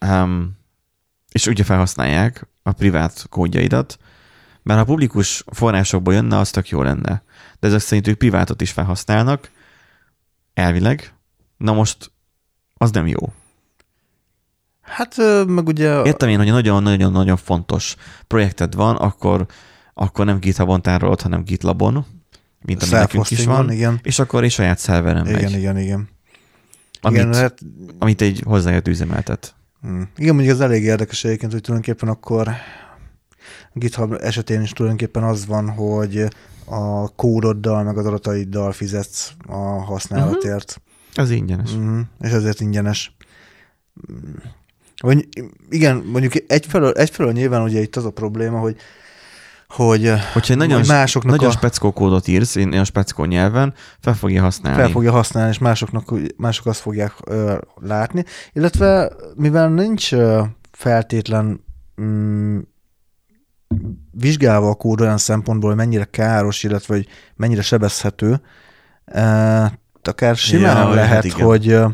um, 0.00 0.56
és 1.32 1.46
ugye 1.46 1.64
felhasználják 1.64 2.46
a 2.62 2.72
privát 2.72 3.26
kódjaidat, 3.28 3.98
mert 4.62 4.78
ha 4.78 4.84
publikus 4.84 5.44
forrásokból 5.46 6.14
jönne, 6.14 6.38
az 6.38 6.50
tök 6.50 6.68
jó 6.68 6.82
lenne. 6.82 7.22
De 7.60 7.66
ezek 7.66 7.80
szerint 7.80 8.06
ők 8.06 8.18
privátot 8.18 8.60
is 8.60 8.70
felhasználnak, 8.70 9.50
elvileg. 10.54 11.14
Na 11.56 11.72
most 11.72 12.10
az 12.74 12.90
nem 12.90 13.06
jó. 13.06 13.32
Hát 14.92 15.16
meg 15.46 15.66
ugye... 15.66 16.02
Értem 16.02 16.28
én, 16.28 16.38
hogy 16.38 16.50
nagyon-nagyon-nagyon 16.50 17.36
fontos 17.36 17.96
projekted 18.26 18.74
van, 18.74 18.96
akkor, 18.96 19.46
akkor 19.94 20.24
nem 20.24 20.38
GitHubon 20.38 20.82
tárolod, 20.82 21.20
hanem 21.20 21.42
GitLabon, 21.44 22.06
mint 22.60 22.82
ami 22.82 22.92
nekünk 22.92 23.30
is 23.30 23.44
van, 23.44 23.70
Igen, 23.72 24.00
és 24.02 24.18
akkor 24.18 24.44
is 24.44 24.52
saját 24.52 24.78
szerveren 24.78 25.26
igen, 25.26 25.42
megy, 25.42 25.52
igen, 25.58 25.78
igen. 25.78 26.08
amit, 27.00 27.18
Igen, 27.20 27.34
hát, 27.34 27.58
amit 27.98 28.20
egy 28.20 28.42
hozzájött 28.44 28.88
üzemeltet. 28.88 29.54
mm. 29.86 30.02
igen, 30.16 30.34
mondjuk 30.34 30.54
az 30.54 30.60
elég 30.60 30.82
érdekes 30.82 31.24
egyébként, 31.24 31.52
hogy 31.52 31.60
tulajdonképpen 31.60 32.08
akkor 32.08 32.48
GitHub 33.72 34.12
esetén 34.20 34.62
is 34.62 34.70
tulajdonképpen 34.70 35.22
az 35.22 35.46
van, 35.46 35.68
hogy 35.68 36.24
a 36.64 37.08
kódoddal, 37.08 37.82
meg 37.82 37.98
az 37.98 38.06
adataiddal 38.06 38.72
fizetsz 38.72 39.32
a 39.46 39.56
használatért. 39.84 40.80
Ez 41.14 41.30
ingyenes. 41.30 41.72
Uh-huh. 41.72 42.00
És 42.20 42.30
ezért 42.30 42.60
ingyenes. 42.60 43.16
Vagy, 45.02 45.28
igen, 45.68 45.96
mondjuk 45.96 46.32
egyfelől, 46.46 46.92
egyfelől 46.92 47.32
nyilván 47.32 47.62
ugye 47.62 47.80
itt 47.80 47.96
az 47.96 48.04
a 48.04 48.10
probléma, 48.10 48.58
hogy 48.58 48.76
hogy, 49.68 50.12
Hogyha 50.32 50.52
egy 50.52 50.58
nagyon, 50.58 50.82
másoknak 50.86 51.32
nagyon 51.32 51.48
a, 51.48 51.52
speckó 51.52 51.92
kódot 51.92 52.28
írsz, 52.28 52.54
én 52.54 52.72
a 52.72 52.84
speckó 52.84 53.24
nyelven, 53.24 53.74
fel 54.00 54.14
fogja 54.14 54.42
használni. 54.42 54.80
fel 54.80 54.90
fogja 54.90 55.12
használni, 55.12 55.50
és 55.50 55.58
másoknak, 55.58 56.12
mások 56.36 56.66
azt 56.66 56.80
fogják 56.80 57.12
ö, 57.24 57.56
látni. 57.80 58.24
Illetve 58.52 59.12
mivel 59.36 59.68
nincs 59.68 60.12
ö, 60.12 60.42
feltétlen 60.72 61.64
mm, 62.02 62.58
vizsgálva 64.10 64.68
a 64.68 64.74
kód 64.74 65.00
olyan 65.00 65.18
szempontból, 65.18 65.68
hogy 65.68 65.78
mennyire 65.78 66.04
káros, 66.04 66.62
illetve 66.62 66.94
hogy 66.94 67.06
mennyire 67.36 67.62
sebezhető, 67.62 68.40
e, 69.04 69.80
akár 70.02 70.36
simán 70.36 70.76
Ja, 70.76 70.88
ja, 70.88 70.94
lehet, 70.94 71.12
hát 71.12 71.24
igen. 71.24 71.46
hogy 71.46 71.68
ö, 71.68 71.86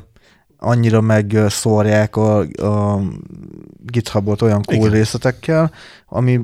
annyira 0.59 1.01
megszórják 1.01 2.17
a, 2.17 2.39
a 2.41 3.01
GitHubot 3.85 4.43
olyan 4.43 4.61
Igen. 4.67 4.81
kód 4.81 4.93
részletekkel, 4.93 5.71
ami 6.07 6.41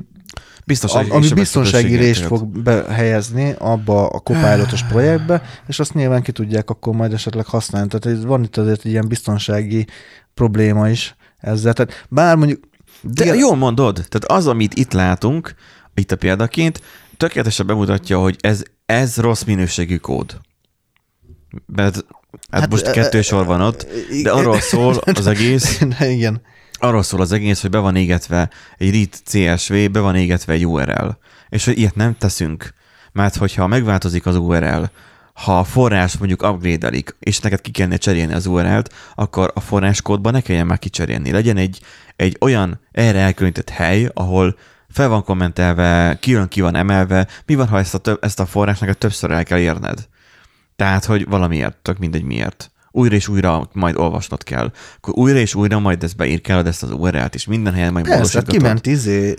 Biztonsági, 0.65 1.09
ami 1.09 1.33
biztonsági 1.33 1.95
részt 1.95 2.21
fog 2.21 2.47
behelyezni 2.47 3.55
abba 3.57 4.07
a 4.07 4.19
copilotos 4.19 4.83
projektbe, 4.83 5.41
és 5.67 5.79
azt 5.79 5.93
nyilván 5.93 6.21
ki 6.21 6.31
tudják 6.31 6.69
akkor 6.69 6.95
majd 6.95 7.13
esetleg 7.13 7.45
használni. 7.45 7.87
Tehát 7.87 8.23
van 8.23 8.43
itt 8.43 8.57
azért 8.57 8.85
ilyen 8.85 9.07
biztonsági 9.07 9.87
probléma 10.33 10.89
is 10.89 11.15
ezzel. 11.37 11.73
Tehát 11.73 12.05
bár 12.09 12.35
mondjuk 12.35 12.59
De 13.01 13.23
Igen. 13.23 13.37
jól 13.37 13.55
mondod, 13.55 13.93
tehát 13.93 14.25
az, 14.25 14.47
amit 14.47 14.73
itt 14.73 14.93
látunk, 14.93 15.55
itt 15.93 16.11
a 16.11 16.15
példaként, 16.15 16.81
tökéletesen 17.17 17.67
bemutatja, 17.67 18.19
hogy 18.19 18.35
ez, 18.39 18.63
ez 18.85 19.17
rossz 19.17 19.43
minőségű 19.43 19.97
kód. 19.97 20.37
Mert 21.65 22.05
hát, 22.49 22.61
hát 22.61 22.69
most 22.69 22.91
kettő 22.91 23.21
sor 23.21 23.45
van 23.45 23.61
ott, 23.61 23.87
de 24.23 24.31
arról 24.31 24.59
szól 24.59 24.95
az 25.13 25.27
egész, 25.27 25.81
igen. 25.99 26.41
arról 26.73 27.03
szól 27.03 27.21
az 27.21 27.31
egész, 27.31 27.61
hogy 27.61 27.69
be 27.69 27.79
van 27.79 27.95
égetve 27.95 28.49
egy 28.77 28.91
read 28.91 29.55
CSV, 29.55 29.73
be 29.91 29.99
van 29.99 30.15
égetve 30.15 30.53
egy 30.53 30.65
URL. 30.65 31.09
És 31.49 31.65
hogy 31.65 31.77
ilyet 31.77 31.95
nem 31.95 32.17
teszünk, 32.17 32.73
mert 33.11 33.35
hogyha 33.35 33.67
megváltozik 33.67 34.25
az 34.25 34.35
URL, 34.35 34.83
ha 35.33 35.59
a 35.59 35.63
forrás 35.63 36.17
mondjuk 36.17 36.43
upgrade 36.43 37.03
és 37.19 37.39
neked 37.39 37.61
ki 37.61 37.71
kellene 37.71 37.97
cserélni 37.97 38.33
az 38.33 38.45
URL-t, 38.45 38.93
akkor 39.15 39.51
a 39.53 39.59
forráskódban 39.59 40.33
ne 40.33 40.41
kelljen 40.41 40.65
már 40.65 40.79
kicserélni. 40.79 41.31
Legyen 41.31 41.57
egy, 41.57 41.81
egy 42.15 42.37
olyan 42.39 42.79
erre 42.91 43.19
elkülönített 43.19 43.69
hely, 43.69 44.09
ahol 44.13 44.57
fel 44.89 45.09
van 45.09 45.23
kommentelve, 45.23 46.17
külön 46.21 46.47
ki 46.47 46.61
van 46.61 46.75
emelve, 46.75 47.27
mi 47.45 47.55
van, 47.55 47.67
ha 47.67 47.79
ezt 47.79 47.93
a, 47.93 47.97
több, 47.97 48.23
ezt 48.23 48.39
a 48.39 48.45
forrásnak 48.45 48.97
többször 48.97 49.31
el 49.31 49.43
kell 49.43 49.59
érned. 49.59 50.07
Tehát, 50.75 51.05
hogy 51.05 51.25
valamiért, 51.29 51.77
tök 51.77 51.97
mindegy 51.97 52.23
miért. 52.23 52.71
Újra 52.91 53.15
és 53.15 53.27
újra 53.27 53.69
majd 53.73 53.95
olvasnod 53.97 54.43
kell. 54.43 54.71
Akkor 54.97 55.13
újra 55.17 55.37
és 55.37 55.55
újra 55.55 55.79
majd 55.79 56.03
ezt 56.03 56.15
beírkálod 56.15 56.67
ezt 56.67 56.83
az 56.83 56.91
URL-t, 56.91 57.35
és 57.35 57.45
minden 57.45 57.73
helyen 57.73 57.93
majd 57.93 58.07
Persze, 58.07 58.37
hát 58.37 58.47
kiment 58.47 58.87
izé 58.87 59.33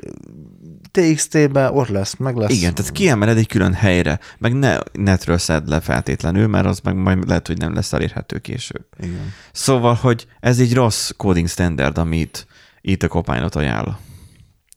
TXT-be 0.90 1.70
ott 1.70 1.88
lesz, 1.88 2.16
meg 2.16 2.36
lesz. 2.36 2.50
Igen, 2.50 2.74
tehát 2.74 2.92
kiemeled 2.92 3.36
egy 3.36 3.46
külön 3.46 3.72
helyre, 3.72 4.20
meg 4.38 4.54
ne 4.54 4.78
netről 4.92 5.38
szed 5.38 5.68
le 5.68 5.80
feltétlenül, 5.80 6.46
mert 6.46 6.66
az 6.66 6.80
meg 6.80 6.96
majd 6.96 7.28
lehet, 7.28 7.46
hogy 7.46 7.58
nem 7.58 7.74
lesz 7.74 7.92
elérhető 7.92 8.38
később. 8.38 8.86
Igen. 8.98 9.32
Szóval, 9.52 9.94
hogy 9.94 10.26
ez 10.40 10.58
egy 10.58 10.74
rossz 10.74 11.10
coding 11.16 11.48
standard, 11.48 11.98
amit 11.98 12.46
itt 12.80 13.02
a 13.02 13.08
Copilot 13.08 13.54
ajánl. 13.54 13.98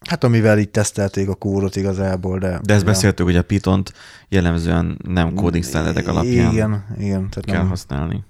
Hát 0.10 0.24
amivel 0.24 0.58
itt 0.58 0.72
tesztelték 0.72 1.30
a 1.30 1.36
kódot 1.36 1.76
igazából, 1.76 2.39
de... 2.39 2.60
De 2.63 2.74
ezt 2.74 2.84
ja. 2.84 2.91
beszéltük, 2.91 3.26
hogy 3.26 3.36
a 3.36 3.43
Python-t 3.43 3.93
jellemzően 4.30 5.00
nem 5.08 5.34
coding 5.34 5.63
standardek 5.63 6.08
alapján 6.08 6.52
igen, 6.52 6.86
igen, 6.98 7.30
tehát 7.30 7.45
kell 7.45 7.58
nem, 7.58 7.69
használni. 7.69 8.24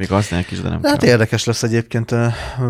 Még 0.00 0.08
használják 0.08 0.50
is, 0.50 0.60
de 0.60 0.68
nem 0.68 0.82
Hát 0.82 0.98
kell. 0.98 1.08
érdekes 1.08 1.44
lesz 1.44 1.62
egyébként, 1.62 2.14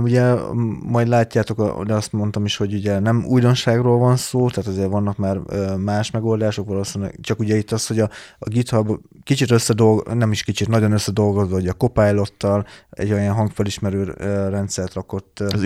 ugye 0.02 0.34
majd 0.82 1.08
látjátok, 1.08 1.84
de 1.84 1.94
azt 1.94 2.12
mondtam 2.12 2.44
is, 2.44 2.56
hogy 2.56 2.74
ugye 2.74 2.98
nem 2.98 3.24
újdonságról 3.24 3.98
van 3.98 4.16
szó, 4.16 4.48
tehát 4.50 4.70
azért 4.70 4.88
vannak 4.90 5.16
már 5.16 5.36
más 5.76 6.10
megoldások, 6.10 6.66
valószínűleg 6.68 7.18
csak 7.20 7.38
ugye 7.38 7.56
itt 7.56 7.70
az, 7.70 7.86
hogy 7.86 8.00
a, 8.00 8.10
a 8.38 8.48
GitHub 8.48 9.00
kicsit 9.24 9.50
összedolg, 9.50 10.14
nem 10.14 10.32
is 10.32 10.42
kicsit, 10.42 10.68
nagyon 10.68 10.92
összedolgozva, 10.92 11.54
hogy 11.54 11.68
a 11.68 11.72
Copilot-tal 11.72 12.66
egy 12.90 13.12
olyan 13.12 13.34
hangfelismerő 13.34 14.04
rendszert 14.48 14.94
rakott. 14.94 15.40
Ez 15.40 15.62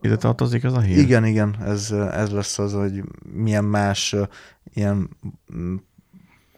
ide 0.00 0.16
tartozik 0.16 0.64
az 0.64 0.72
a 0.72 0.80
hír? 0.80 0.98
Igen, 0.98 1.24
igen, 1.24 1.56
ez, 1.64 1.90
ez 2.12 2.30
lesz 2.30 2.58
az, 2.58 2.72
hogy 2.72 3.02
milyen 3.32 3.64
más 3.64 4.14
ilyen 4.74 5.08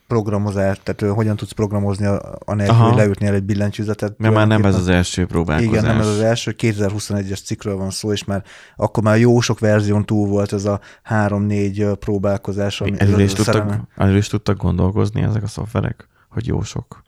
programozás, 0.09 0.81
tehát 0.83 1.15
hogyan 1.15 1.37
tudsz 1.37 1.53
programozni 1.53 2.07
anélkül, 2.39 2.77
hogy 2.77 2.97
leütnél 2.97 3.33
egy 3.33 3.43
billentyűzetet. 3.43 4.19
Mert 4.19 4.35
már 4.35 4.47
nem 4.47 4.65
ez 4.65 4.75
az 4.75 4.89
első 4.89 5.27
próbálkozás. 5.27 5.73
Igen, 5.73 5.85
nem 5.85 6.01
ez 6.01 6.07
az 6.07 6.21
első, 6.21 6.55
2021-es 6.59 7.45
cikkről 7.45 7.77
van 7.77 7.91
szó, 7.91 8.13
és 8.13 8.25
már 8.25 8.45
akkor 8.77 9.03
már 9.03 9.19
jó 9.19 9.41
sok 9.41 9.59
verzión 9.59 10.05
túl 10.05 10.29
volt 10.29 10.53
ez 10.53 10.65
a 10.65 10.81
három-négy 11.03 11.87
próbálkozás. 11.99 12.81
Ami 12.81 12.95
előre, 12.99 13.23
is 13.23 13.33
tudtak, 13.33 13.81
előre 13.97 14.19
is 14.19 14.29
tudtak 14.29 14.57
gondolkozni 14.57 15.23
ezek 15.23 15.43
a 15.43 15.47
szoftverek, 15.47 16.09
hogy 16.29 16.47
jó 16.47 16.63
sok. 16.63 17.03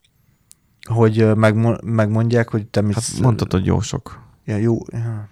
Hogy 0.89 1.27
megmondják, 1.83 2.49
hogy 2.49 2.67
te 2.67 2.81
mit... 2.81 2.95
Hát 2.95 3.05
mondtad, 3.21 3.53
hogy 3.53 3.65
jó 3.65 3.81
sok. 3.81 4.23
Ja, 4.45 4.57
jó. 4.57 4.79
Ja. 4.93 5.29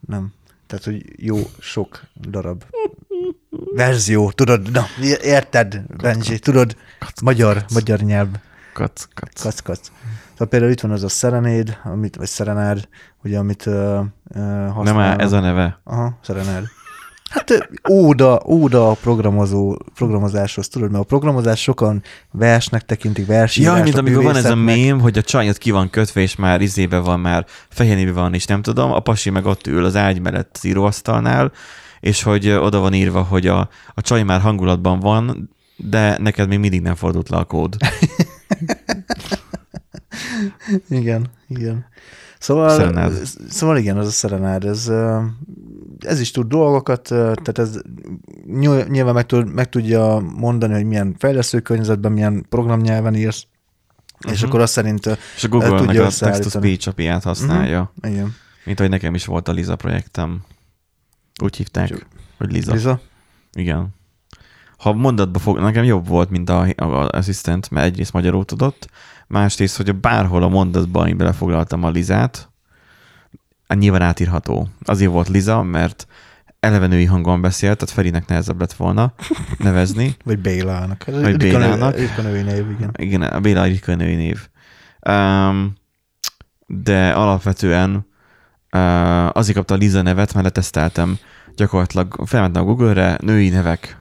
Nem. 0.00 0.32
Tehát, 0.66 0.84
hogy 0.84 1.04
jó 1.16 1.36
sok 1.58 2.00
darab 2.20 2.64
verzió, 3.76 4.30
tudod, 4.30 4.70
na, 4.70 4.86
érted, 5.22 5.80
Benji, 6.02 6.38
tudod, 6.38 6.76
kac, 6.98 7.20
magyar, 7.20 7.54
kac. 7.54 7.72
magyar 7.72 7.98
nyelv. 7.98 8.28
Kac, 8.72 9.04
kac. 9.14 9.42
Kac, 9.42 9.60
kac. 9.60 9.80
Szóval 10.30 10.46
például 10.46 10.72
itt 10.72 10.80
van 10.80 10.90
az 10.90 11.02
a 11.02 11.08
Serenád, 11.08 11.78
amit, 11.84 12.16
vagy 12.16 12.28
Serenád, 12.28 12.88
ugye, 13.24 13.38
amit 13.38 13.66
uh, 13.66 13.74
uh, 13.74 14.42
használ. 14.66 14.82
Nem 14.82 14.94
már 14.94 15.20
ez 15.20 15.32
a 15.32 15.40
neve. 15.40 15.80
Aha, 15.84 16.18
Serenád. 16.24 16.64
Hát 17.30 17.68
óda, 17.90 18.42
óda 18.46 18.90
a 18.90 18.94
programozó, 18.94 19.76
programozáshoz, 19.94 20.68
tudod, 20.68 20.90
mert 20.90 21.02
a 21.02 21.06
programozás 21.06 21.60
sokan 21.60 22.02
versnek 22.30 22.84
tekintik, 22.84 23.26
versírásnak. 23.26 23.78
Ja, 23.78 23.84
mint 23.84 23.96
amikor 23.96 24.22
van 24.22 24.36
ez 24.36 24.44
a 24.44 24.54
mém, 24.54 25.00
hogy 25.00 25.18
a 25.18 25.22
csajot 25.22 25.58
ki 25.58 25.70
van 25.70 25.90
kötve, 25.90 26.20
és 26.20 26.36
már 26.36 26.60
izébe 26.60 26.98
van, 26.98 27.20
már 27.20 27.46
fehér 27.68 28.12
van, 28.12 28.34
és 28.34 28.44
nem 28.44 28.62
tudom, 28.62 28.92
a 28.92 29.00
pasi 29.00 29.30
meg 29.30 29.44
ott 29.46 29.66
ül 29.66 29.84
az 29.84 29.96
ágy 29.96 30.20
mellett 30.20 30.58
íróasztalnál, 30.62 31.52
és 32.00 32.22
hogy 32.22 32.48
oda 32.48 32.78
van 32.78 32.94
írva, 32.94 33.22
hogy 33.22 33.46
a, 33.46 33.68
a 33.94 34.00
csaj 34.00 34.22
már 34.22 34.40
hangulatban 34.40 35.00
van, 35.00 35.50
de 35.76 36.18
neked 36.18 36.48
még 36.48 36.58
mindig 36.58 36.80
nem 36.80 36.94
fordult 36.94 37.28
le 37.28 37.36
a 37.36 37.44
kód. 37.44 37.76
igen, 40.88 41.26
igen. 41.48 41.86
Szóval, 42.38 42.70
Szerenád. 42.70 43.12
szóval 43.48 43.76
igen, 43.76 43.96
az 43.96 44.06
a 44.06 44.10
szerenád, 44.10 44.64
ez, 44.64 44.92
ez 45.98 46.20
is 46.20 46.30
tud 46.30 46.48
dolgokat, 46.48 47.02
tehát 47.02 47.58
ez 47.58 47.80
nyilván 48.88 49.14
meg, 49.14 49.26
tud, 49.26 49.52
meg 49.52 49.68
tudja 49.68 50.20
mondani, 50.36 50.72
hogy 50.72 50.84
milyen 50.84 51.14
fejlesztő 51.18 51.60
környezetben, 51.60 52.12
milyen 52.12 52.46
programnyelven 52.48 53.14
írsz, 53.14 53.46
uh-huh. 54.14 54.32
és 54.32 54.38
mhm. 54.38 54.48
akkor 54.48 54.60
azt 54.60 54.72
szerint 54.72 55.18
És 55.36 55.44
a 55.44 55.48
Google-nek 55.48 56.00
a 56.00 56.08
text-to-speech 56.18 57.24
használja. 57.24 57.92
Uh-huh. 57.96 58.12
Igen. 58.12 58.34
Mint 58.64 58.78
hogy 58.78 58.88
nekem 58.88 59.14
is 59.14 59.24
volt 59.24 59.48
a 59.48 59.52
Liza 59.52 59.76
projektem. 59.76 60.42
Úgy 61.42 61.56
hívták, 61.56 61.88
Csak, 61.88 62.06
hogy 62.38 62.52
Liza. 62.52 62.72
Liza? 62.72 63.00
Igen. 63.52 63.94
Ha 64.78 64.92
mondatba 64.92 65.38
fog, 65.38 65.58
nekem 65.58 65.84
jobb 65.84 66.08
volt, 66.08 66.30
mint 66.30 66.50
a, 66.50 66.66
a 66.76 67.08
assistant, 67.08 67.70
mert 67.70 67.86
egyrészt 67.86 68.12
magyarul 68.12 68.44
tudott, 68.44 68.88
másrészt, 69.26 69.76
hogy 69.76 69.94
bárhol 69.94 70.42
a 70.42 70.48
mondatban 70.48 71.08
én 71.08 71.16
belefoglaltam 71.16 71.84
a 71.84 71.90
Lizát, 71.90 72.50
nyilván 73.74 74.02
átírható. 74.02 74.68
Azért 74.84 75.10
volt 75.10 75.28
Liza, 75.28 75.62
mert 75.62 76.06
eleve 76.60 76.86
női 76.86 77.04
hangon 77.04 77.40
beszélt, 77.40 77.78
tehát 77.78 77.94
Ferinek 77.94 78.26
nehezebb 78.26 78.60
lett 78.60 78.72
volna 78.72 79.12
nevezni. 79.58 80.16
Vagy 80.24 80.38
Bélának. 80.38 81.04
Vagy 81.04 81.36
Bélának. 81.36 81.96
Ritka 81.96 82.22
női 82.22 82.42
név, 82.42 82.70
igen. 82.70 82.90
Igen, 82.96 83.22
a 83.22 83.40
Béla 83.40 83.64
ritka 83.64 83.94
női 83.94 84.14
név. 84.14 84.48
Um, 85.08 85.74
de 86.66 87.10
alapvetően 87.10 88.06
uh, 88.72 89.36
azért 89.36 89.56
kapta 89.56 89.74
a 89.74 89.76
Liza 89.76 90.02
nevet, 90.02 90.32
mert 90.32 90.44
leteszteltem 90.44 91.18
gyakorlatilag, 91.56 92.22
felmentem 92.26 92.62
a 92.62 92.64
Google-re, 92.64 93.18
női 93.20 93.48
nevek, 93.48 94.00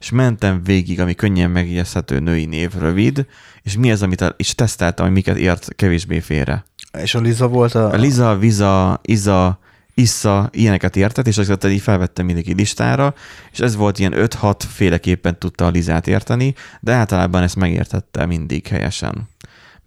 és 0.00 0.10
mentem 0.10 0.62
végig, 0.62 1.00
ami 1.00 1.14
könnyen 1.14 1.50
megijeszthető 1.50 2.18
női 2.18 2.44
név, 2.44 2.72
rövid, 2.78 3.26
és 3.62 3.76
mi 3.76 3.90
az, 3.90 4.02
amit, 4.02 4.20
a, 4.20 4.34
és 4.36 4.54
teszteltem, 4.54 5.04
hogy 5.04 5.14
miket 5.14 5.36
ért 5.36 5.74
kevésbé 5.76 6.20
félre. 6.20 6.64
És 6.98 7.14
a 7.14 7.20
Liza 7.20 7.48
volt 7.48 7.74
a... 7.74 7.92
A 7.92 7.96
Liza, 7.96 8.38
Viza, 8.38 9.00
Iza, 9.02 9.58
Issa, 9.94 10.48
ilyeneket 10.52 10.96
értett, 10.96 11.26
és 11.26 11.38
azokat 11.38 11.64
így 11.64 11.80
felvettem 11.80 12.24
mindenki 12.24 12.54
listára, 12.54 13.14
és 13.52 13.58
ez 13.58 13.76
volt 13.76 13.98
ilyen 13.98 14.12
5-6 14.16 14.54
féleképpen 14.68 15.38
tudta 15.38 15.66
a 15.66 15.70
Lizát 15.70 16.06
érteni, 16.06 16.54
de 16.80 16.92
általában 16.92 17.42
ezt 17.42 17.56
megértette 17.56 18.26
mindig 18.26 18.66
helyesen 18.66 19.28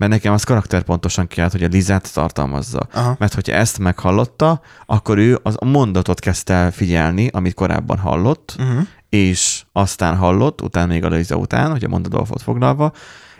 mert 0.01 0.13
nekem 0.13 0.33
az 0.33 0.43
karakterpontosan 0.43 1.27
kellett, 1.27 1.51
hogy 1.51 1.63
a 1.63 1.67
Lizát 1.67 2.13
tartalmazza. 2.13 2.87
Aha. 2.93 3.15
Mert 3.19 3.33
hogyha 3.33 3.53
ezt 3.53 3.79
meghallotta, 3.79 4.61
akkor 4.85 5.17
ő 5.17 5.39
az 5.43 5.55
a 5.59 5.65
mondatot 5.65 6.19
kezdte 6.19 6.53
el 6.53 6.71
figyelni, 6.71 7.27
amit 7.27 7.53
korábban 7.53 7.97
hallott, 7.97 8.55
uh-huh. 8.59 8.87
és 9.09 9.63
aztán 9.71 10.15
hallott, 10.15 10.61
utána 10.61 10.87
még 10.87 11.03
a 11.03 11.07
Liza 11.07 11.35
után, 11.35 11.71
hogy 11.71 11.83
a 11.83 11.87
mondatból 11.87 12.23
volt 12.23 12.41
foglalva, 12.41 12.91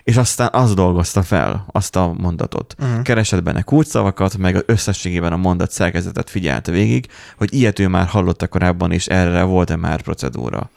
és 0.04 0.18
aztán 0.18 0.50
az 0.52 0.74
dolgozta 0.74 1.24
fel, 1.24 1.66
azt 1.72 1.96
a 1.96 2.14
mondatot. 2.18 2.76
Uh-huh. 2.80 3.02
Keresett 3.02 3.44
benne 3.44 3.62
kulcsszavakat, 3.62 4.38
meg 4.38 4.64
összességében 4.66 5.34
a 5.34 5.38
mondat 5.38 5.72
szerkezetet 5.72 6.30
figyelte 6.30 6.72
végig, 6.72 7.08
hogy 7.38 7.54
ilyet 7.54 7.80
ő 7.80 7.88
már 7.88 8.08
hallotta 8.08 8.48
korábban, 8.48 8.92
és 8.92 9.08
erre 9.08 9.44
volt-e 9.44 9.76
már 9.76 10.02
procedúra. 10.02 10.70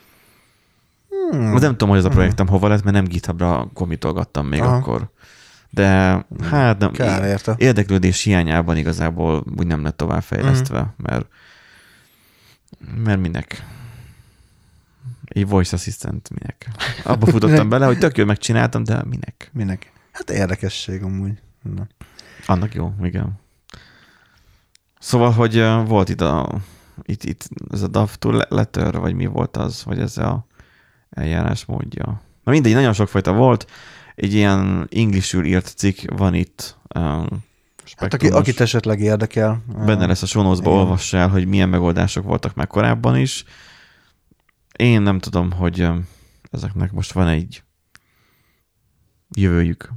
Hmm. 1.31 1.53
Nem 1.53 1.70
tudom, 1.70 1.88
hogy 1.88 1.99
ez 1.99 2.05
a 2.05 2.07
hmm. 2.07 2.16
projektem 2.16 2.47
hmm. 2.47 2.55
hova 2.55 2.68
lett, 2.68 2.83
mert 2.83 2.97
nem 2.97 3.05
GitHubra 3.05 3.68
komitolgattam 3.75 4.47
még 4.47 4.61
Aha. 4.61 4.77
akkor 4.77 5.12
de 5.74 6.26
hát 6.42 6.78
nem, 6.78 6.92
Kár 6.92 7.24
érte. 7.24 7.54
érdeklődés 7.58 8.22
hiányában 8.22 8.76
igazából 8.76 9.44
úgy 9.56 9.66
nem 9.66 9.82
lett 9.82 9.96
továbbfejlesztve, 9.96 10.80
mm. 10.80 10.87
mert, 10.96 11.26
mert 13.04 13.20
minek? 13.20 13.64
Egy 15.24 15.48
voice 15.48 15.76
assistant 15.76 16.30
minek? 16.30 16.68
Abba 17.04 17.26
futottam 17.26 17.68
bele, 17.68 17.87
hogy 17.87 17.98
tök 17.98 18.16
jó 18.16 18.24
megcsináltam, 18.24 18.84
de 18.84 19.02
minek? 19.04 19.50
Minek? 19.52 19.92
Hát 20.12 20.30
érdekesség 20.30 21.02
amúgy. 21.02 21.32
Na. 21.62 21.87
Annak 22.46 22.74
jó, 22.74 22.94
igen. 23.02 23.40
Szóval, 24.98 25.30
hogy 25.30 25.64
volt 25.87 26.08
itt 26.08 26.20
a 26.20 26.60
itt, 27.02 27.24
itt 27.24 27.48
ez 27.72 27.82
a 27.82 27.88
DAV 27.88 28.14
to 28.14 28.30
letter, 28.48 28.98
vagy 28.98 29.14
mi 29.14 29.26
volt 29.26 29.56
az, 29.56 29.84
vagy 29.84 29.98
ez 29.98 30.18
a 30.18 30.46
eljárás 31.10 31.64
módja. 31.64 32.22
Na 32.44 32.52
mindegy, 32.52 32.72
nagyon 32.72 32.92
sokfajta 32.92 33.32
volt 33.32 33.70
egy 34.14 34.35
ilyen 34.35 34.87
inglisül 34.88 35.44
írt 35.44 35.72
cikk 35.77 35.99
van 36.16 36.34
itt. 36.34 36.78
Um, 36.95 37.26
hát 37.97 38.14
aki, 38.14 38.28
akit 38.28 38.61
esetleg 38.61 39.01
érdekel. 39.01 39.62
Benne 39.86 40.07
lesz 40.07 40.22
a 40.22 40.26
sonózba, 40.26 40.70
olvass 40.70 41.12
el, 41.12 41.28
hogy 41.28 41.47
milyen 41.47 41.68
megoldások 41.68 42.24
voltak 42.24 42.55
meg 42.55 42.66
korábban 42.66 43.16
is. 43.16 43.45
Én 44.76 45.03
nem 45.03 45.18
tudom, 45.18 45.53
hogy 45.53 45.88
ezeknek 46.51 46.93
most 46.93 47.12
van 47.12 47.28
egy 47.28 47.62
jövőjük. 49.36 49.93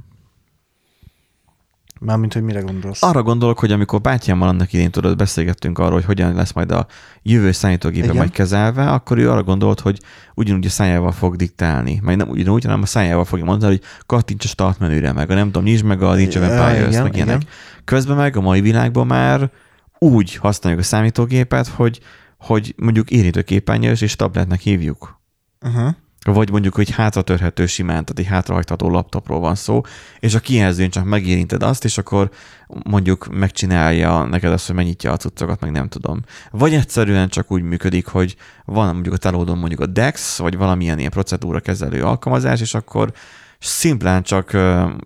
Mármint, 2.00 2.32
hogy 2.32 2.42
mire 2.42 2.60
gondolsz? 2.60 3.02
Arra 3.02 3.22
gondolok, 3.22 3.58
hogy 3.58 3.72
amikor 3.72 4.00
bátyámmal 4.00 4.48
annak 4.48 4.72
idén 4.72 4.90
tudod, 4.90 5.16
beszélgettünk 5.16 5.78
arról, 5.78 5.92
hogy 5.92 6.04
hogyan 6.04 6.34
lesz 6.34 6.52
majd 6.52 6.70
a 6.70 6.86
jövő 7.22 7.52
számítógépe 7.52 8.12
majd 8.12 8.30
kezelve, 8.30 8.90
akkor 8.90 9.18
ő 9.18 9.30
arra 9.30 9.42
gondolt, 9.42 9.80
hogy 9.80 10.00
ugyanúgy 10.34 10.66
a 10.66 10.70
szájával 10.70 11.12
fog 11.12 11.36
diktálni. 11.36 12.00
Majd 12.02 12.16
nem 12.16 12.28
ugyanúgy, 12.28 12.64
hanem 12.64 12.82
a 12.82 12.86
szájával 12.86 13.24
fogja 13.24 13.44
mondani, 13.44 13.72
hogy 13.72 13.82
kattints 14.06 14.44
a 14.44 14.48
start 14.48 14.78
menüre, 14.78 15.12
meg 15.12 15.30
a 15.30 15.34
nem 15.34 15.46
tudom, 15.46 15.62
nyisd 15.62 15.84
meg 15.84 16.02
a 16.02 16.14
Nincs 16.14 16.36
Empires, 16.36 17.02
meg 17.02 17.14
ilyenek. 17.14 17.42
Közben 17.84 18.16
meg 18.16 18.36
a 18.36 18.40
mai 18.40 18.60
világban 18.60 19.06
már 19.06 19.50
úgy 19.98 20.34
használjuk 20.34 20.82
a 20.82 20.84
számítógépet, 20.84 21.66
hogy, 21.66 22.00
hogy 22.38 22.74
mondjuk 22.76 23.10
érintőképernyős 23.10 24.00
és 24.00 24.16
tabletnek 24.16 24.60
hívjuk. 24.60 25.20
Uh-huh. 25.60 25.94
Vagy 26.32 26.50
mondjuk, 26.50 26.74
hogy 26.74 26.90
hátratörhető 26.90 27.66
simán, 27.66 28.04
tehát 28.04 28.18
egy 28.18 28.26
hátrahajtható 28.26 28.90
laptopról 28.90 29.40
van 29.40 29.54
szó, 29.54 29.80
és 30.20 30.34
a 30.34 30.40
kijelzőn 30.40 30.90
csak 30.90 31.04
megérinted 31.04 31.62
azt, 31.62 31.84
és 31.84 31.98
akkor 31.98 32.30
mondjuk 32.66 33.28
megcsinálja 33.30 34.24
neked 34.24 34.52
azt, 34.52 34.66
hogy 34.66 34.74
megnyitja 34.74 35.12
a 35.12 35.16
cuccokat, 35.16 35.60
meg 35.60 35.70
nem 35.70 35.88
tudom. 35.88 36.20
Vagy 36.50 36.74
egyszerűen 36.74 37.28
csak 37.28 37.50
úgy 37.50 37.62
működik, 37.62 38.06
hogy 38.06 38.36
van 38.64 38.92
mondjuk 38.92 39.14
a 39.14 39.18
telódon 39.18 39.58
mondjuk 39.58 39.80
a 39.80 39.86
DEX, 39.86 40.38
vagy 40.38 40.56
valamilyen 40.56 40.98
ilyen 40.98 41.10
procedúra 41.10 41.60
kezelő 41.60 42.02
alkalmazás, 42.02 42.60
és 42.60 42.74
akkor 42.74 43.12
szimplán 43.58 44.22
csak 44.22 44.54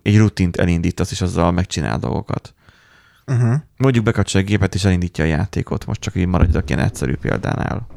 egy 0.01 0.17
rutint 0.17 0.57
elindítasz, 0.57 1.11
és 1.11 1.21
azzal 1.21 1.51
megcsinál 1.51 1.99
dolgokat. 1.99 2.53
Uh-huh. 3.27 3.53
Mondjuk 3.77 4.03
bekapcsolja 4.03 4.47
a 4.47 4.49
gépet, 4.49 4.75
és 4.75 4.83
elindítja 4.85 5.23
a 5.23 5.27
játékot. 5.27 5.85
Most 5.85 6.01
csak 6.01 6.15
így 6.15 6.25
maradjak 6.25 6.69
ilyen 6.69 6.81
egyszerű 6.81 7.15
példánál. 7.15 7.87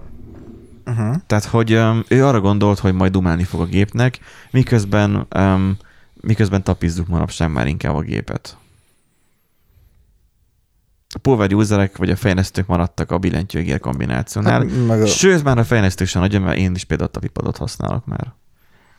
Uh-huh. 0.87 1.17
Tehát, 1.27 1.45
hogy 1.45 1.75
um, 1.75 2.05
ő 2.09 2.27
arra 2.27 2.41
gondolt, 2.41 2.79
hogy 2.79 2.95
majd 2.95 3.13
dumálni 3.13 3.45
fog 3.45 3.61
a 3.61 3.65
gépnek, 3.65 4.19
miközben, 4.51 5.27
um, 5.37 5.77
miközben 6.21 6.63
tapizzuk 6.63 7.09
manapság 7.09 7.53
már 7.53 7.67
inkább 7.67 7.95
a 7.95 8.01
gépet. 8.01 8.57
A 11.15 11.19
power 11.19 11.53
userek 11.53 11.97
vagy 11.97 12.11
a 12.11 12.17
fejlesztők 12.17 12.67
maradtak 12.67 13.11
a 13.11 13.19
billentyűgér 13.19 13.81
kombinációnál. 13.81 14.67
Hát, 14.89 15.01
a... 15.01 15.07
Sőt, 15.07 15.45
már 15.45 15.59
a 15.59 15.65
fejlesztők 15.65 16.09
sem 16.09 16.23
nagyon, 16.23 16.43
mert 16.43 16.59
én 16.59 16.75
is 16.75 16.85
például 16.85 17.11
tapipadot 17.11 17.57
használok 17.57 18.07
már. 18.07 18.33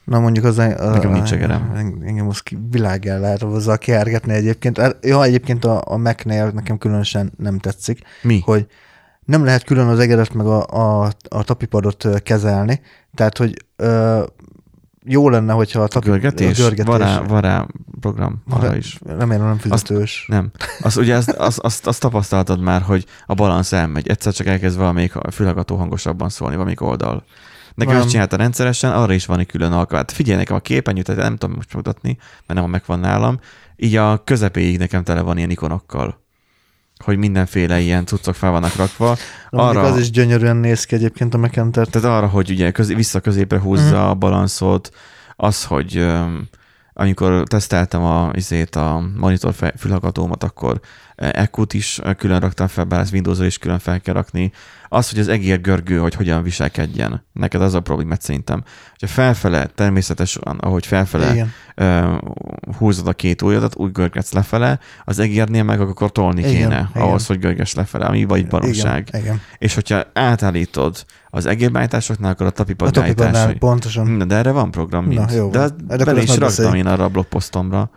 Na 0.04 0.20
mondjuk 0.20 0.46
az... 0.46 0.58
A, 0.58 0.90
nekem 0.90 1.12
nincs 1.12 1.34
egerem. 1.34 1.72
Engem 2.02 2.28
az 2.28 2.42
világgel 2.70 3.20
lehet 3.20 3.42
hozzá 3.42 3.78
kiárgetni 3.78 4.34
egyébként. 4.34 4.82
Ja, 5.02 5.24
egyébként 5.24 5.66
a, 5.66 5.82
a 5.86 5.98
Mac-nél 5.98 6.50
nekem 6.50 6.78
különösen 6.78 7.32
nem 7.38 7.60
tetszik. 7.60 8.02
Mi? 8.22 8.42
Hogy 8.46 8.68
nem 9.28 9.44
lehet 9.44 9.64
külön 9.64 9.88
az 9.88 10.00
egeret 10.00 10.34
meg 10.34 10.46
a, 10.46 10.66
a, 10.68 11.12
a 11.30 11.44
tapipadot 11.44 12.08
kezelni, 12.24 12.82
tehát, 13.16 13.38
hogy 13.38 13.66
ö, 13.76 14.24
jó 15.04 15.30
lenne, 15.30 15.54
hogyha 15.54 15.82
a, 15.82 15.88
tapi, 15.88 16.10
görgetés? 16.10 16.60
a 16.60 16.62
görgetés. 16.62 16.86
Van 16.86 16.98
rá, 16.98 17.20
van 17.20 17.42
rá 17.42 17.68
program 18.00 18.44
arra 18.50 18.76
is. 18.76 19.00
Remélem 19.06 19.46
nem 19.46 19.58
fizetős. 19.58 20.26
Azt, 20.28 20.28
nem. 20.28 20.52
Az, 20.82 20.98
ugye 20.98 21.16
azt, 21.16 21.30
azt, 21.30 21.60
azt, 21.60 21.88
azt, 21.88 22.00
tapasztaltad 22.00 22.60
már, 22.60 22.82
hogy 22.82 23.06
a 23.26 23.34
balansz 23.34 23.74
elmegy. 23.74 24.08
Egyszer 24.08 24.34
csak 24.34 24.48
elkezd 24.48 24.78
valamelyik 24.78 25.14
fülhallgató 25.32 25.76
hangosabban 25.76 26.30
szólni, 26.30 26.54
valamelyik 26.54 26.82
oldal. 26.82 27.24
Nekem 27.76 27.96
ezt 27.96 28.10
csinálta 28.10 28.36
rendszeresen, 28.36 28.92
arra 28.92 29.14
is 29.14 29.26
van 29.26 29.40
egy 29.40 29.48
külön 29.48 29.72
alkalmat. 29.72 30.12
Figyelj 30.12 30.38
nekem 30.38 30.56
a 30.56 30.60
képernyőt, 30.60 31.06
tehát 31.06 31.22
nem 31.22 31.36
tudom 31.36 31.56
most 31.56 31.74
mutatni, 31.74 32.18
mert 32.20 32.60
nem 32.60 32.64
a 32.64 32.68
meg 32.68 32.84
van 32.86 33.00
nálam. 33.00 33.40
Így 33.76 33.96
a 33.96 34.24
közepéig 34.24 34.78
nekem 34.78 35.04
tele 35.04 35.22
van 35.22 35.38
ilyen 35.38 35.50
ikonokkal 35.50 36.26
hogy 37.04 37.18
mindenféle 37.18 37.80
ilyen 37.80 38.06
cuccok 38.06 38.36
fel 38.36 38.52
vannak 38.52 38.76
rakva. 38.76 39.18
Arra, 39.50 39.82
az 39.82 39.98
is 39.98 40.12
gyönyörűen 40.12 40.56
néz 40.56 40.86
ki 40.86 40.96
egyébként 40.96 41.34
a 41.34 41.38
Mekenter. 41.38 41.88
Tehát 41.88 42.18
arra, 42.18 42.28
hogy 42.28 42.50
ugye 42.50 42.72
köz, 42.72 42.94
vissza 42.94 43.20
középre 43.20 43.60
húzza 43.60 44.06
mm. 44.06 44.10
a 44.10 44.14
balanszot, 44.14 44.90
az, 45.36 45.66
hogy 45.66 46.06
amikor 46.94 47.44
teszteltem 47.48 48.04
a, 48.04 48.30
izét, 48.34 48.76
a 48.76 49.04
monitor 49.16 49.54
fülhallgatómat, 49.78 50.44
akkor 50.44 50.80
EQ-t 51.18 51.74
is 51.74 52.02
külön 52.18 52.40
raktam 52.40 52.68
fel, 52.68 52.84
bár 52.84 53.00
ezt 53.00 53.14
windows 53.14 53.40
is 53.40 53.58
külön 53.58 53.80
fel 53.80 54.02
kell 54.02 54.14
rakni. 54.14 54.52
Az, 54.90 55.10
hogy 55.10 55.20
az 55.20 55.28
egér 55.28 55.62
görgő, 55.62 55.98
hogy 55.98 56.14
hogyan 56.14 56.44
viselkedjen. 56.44 57.26
Neked 57.34 57.62
az 57.62 57.74
a 57.74 57.80
problémát 57.80 58.22
szerintem. 58.22 58.64
Hogyha 58.90 59.08
felfele, 59.08 59.66
természetesen, 59.66 60.44
ahogy 60.44 60.86
felfele 60.86 61.32
Igen. 61.32 61.52
uh, 61.78 62.18
húzod 62.78 63.08
a 63.08 63.14
két 63.14 63.42
ujjadat, 63.42 63.76
úgy 63.76 63.92
görgetsz 63.92 64.34
lefele, 64.34 64.80
az 65.06 65.20
egérnél 65.20 65.64
meg 65.64 65.82
akkor 65.82 66.12
tolni 66.12 66.40
Igen. 66.40 66.52
kéne 66.52 66.90
Igen. 66.90 67.08
ahhoz, 67.08 67.26
hogy 67.26 67.40
görgess 67.40 67.74
lefele, 67.74 68.06
ami 68.06 68.26
vagy 68.26 68.48
baromság. 68.48 69.08
Igen. 69.08 69.22
Igen. 69.22 69.42
És 69.58 69.74
hogyha 69.74 70.04
átállítod 70.14 71.06
az 71.30 71.46
egérbájtásoknál, 71.46 72.32
akkor 72.32 72.46
a 72.46 72.50
tapipad 72.50 72.98
a 72.98 73.54
pontosan. 73.60 74.08
Na, 74.08 74.26
de 74.26 74.36
erre 74.36 74.52
van 74.52 74.72
program, 74.72 75.06
mint. 75.06 75.30
Na, 75.30 75.36
jó, 75.36 75.50
de, 75.50 75.70
de 75.88 76.06
bele 76.06 76.22
is 76.22 76.38
raktam 76.38 76.74
én 76.74 76.86
arra 76.86 77.04
a 77.04 77.10
blogposztomra. 77.10 77.90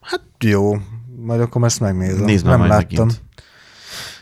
Hát 0.00 0.20
jó, 0.38 0.76
majd 1.20 1.40
akkor 1.40 1.64
ezt 1.64 1.80
megnézem. 1.80 2.24
Nézd 2.24 2.44
Nem 2.44 2.60
láttam. 2.60 3.06
Megint. 3.06 3.22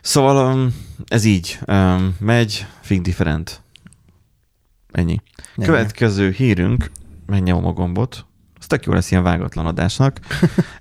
Szóval 0.01 0.55
um, 0.55 0.75
ez 1.07 1.25
így 1.25 1.59
um, 1.67 2.17
megy, 2.19 2.67
Think 2.83 3.05
Different. 3.05 3.61
Ennyi. 4.93 5.21
Ennyi. 5.57 5.67
Következő 5.67 6.31
hírünk, 6.31 6.91
megnyomom 7.27 7.67
a 7.67 7.73
gombot, 7.73 8.27
ez 8.61 8.67
tök 8.67 8.85
jó 8.85 8.93
lesz 8.93 9.11
ilyen 9.11 9.23
vágatlan 9.23 9.67
adásnak. 9.67 10.21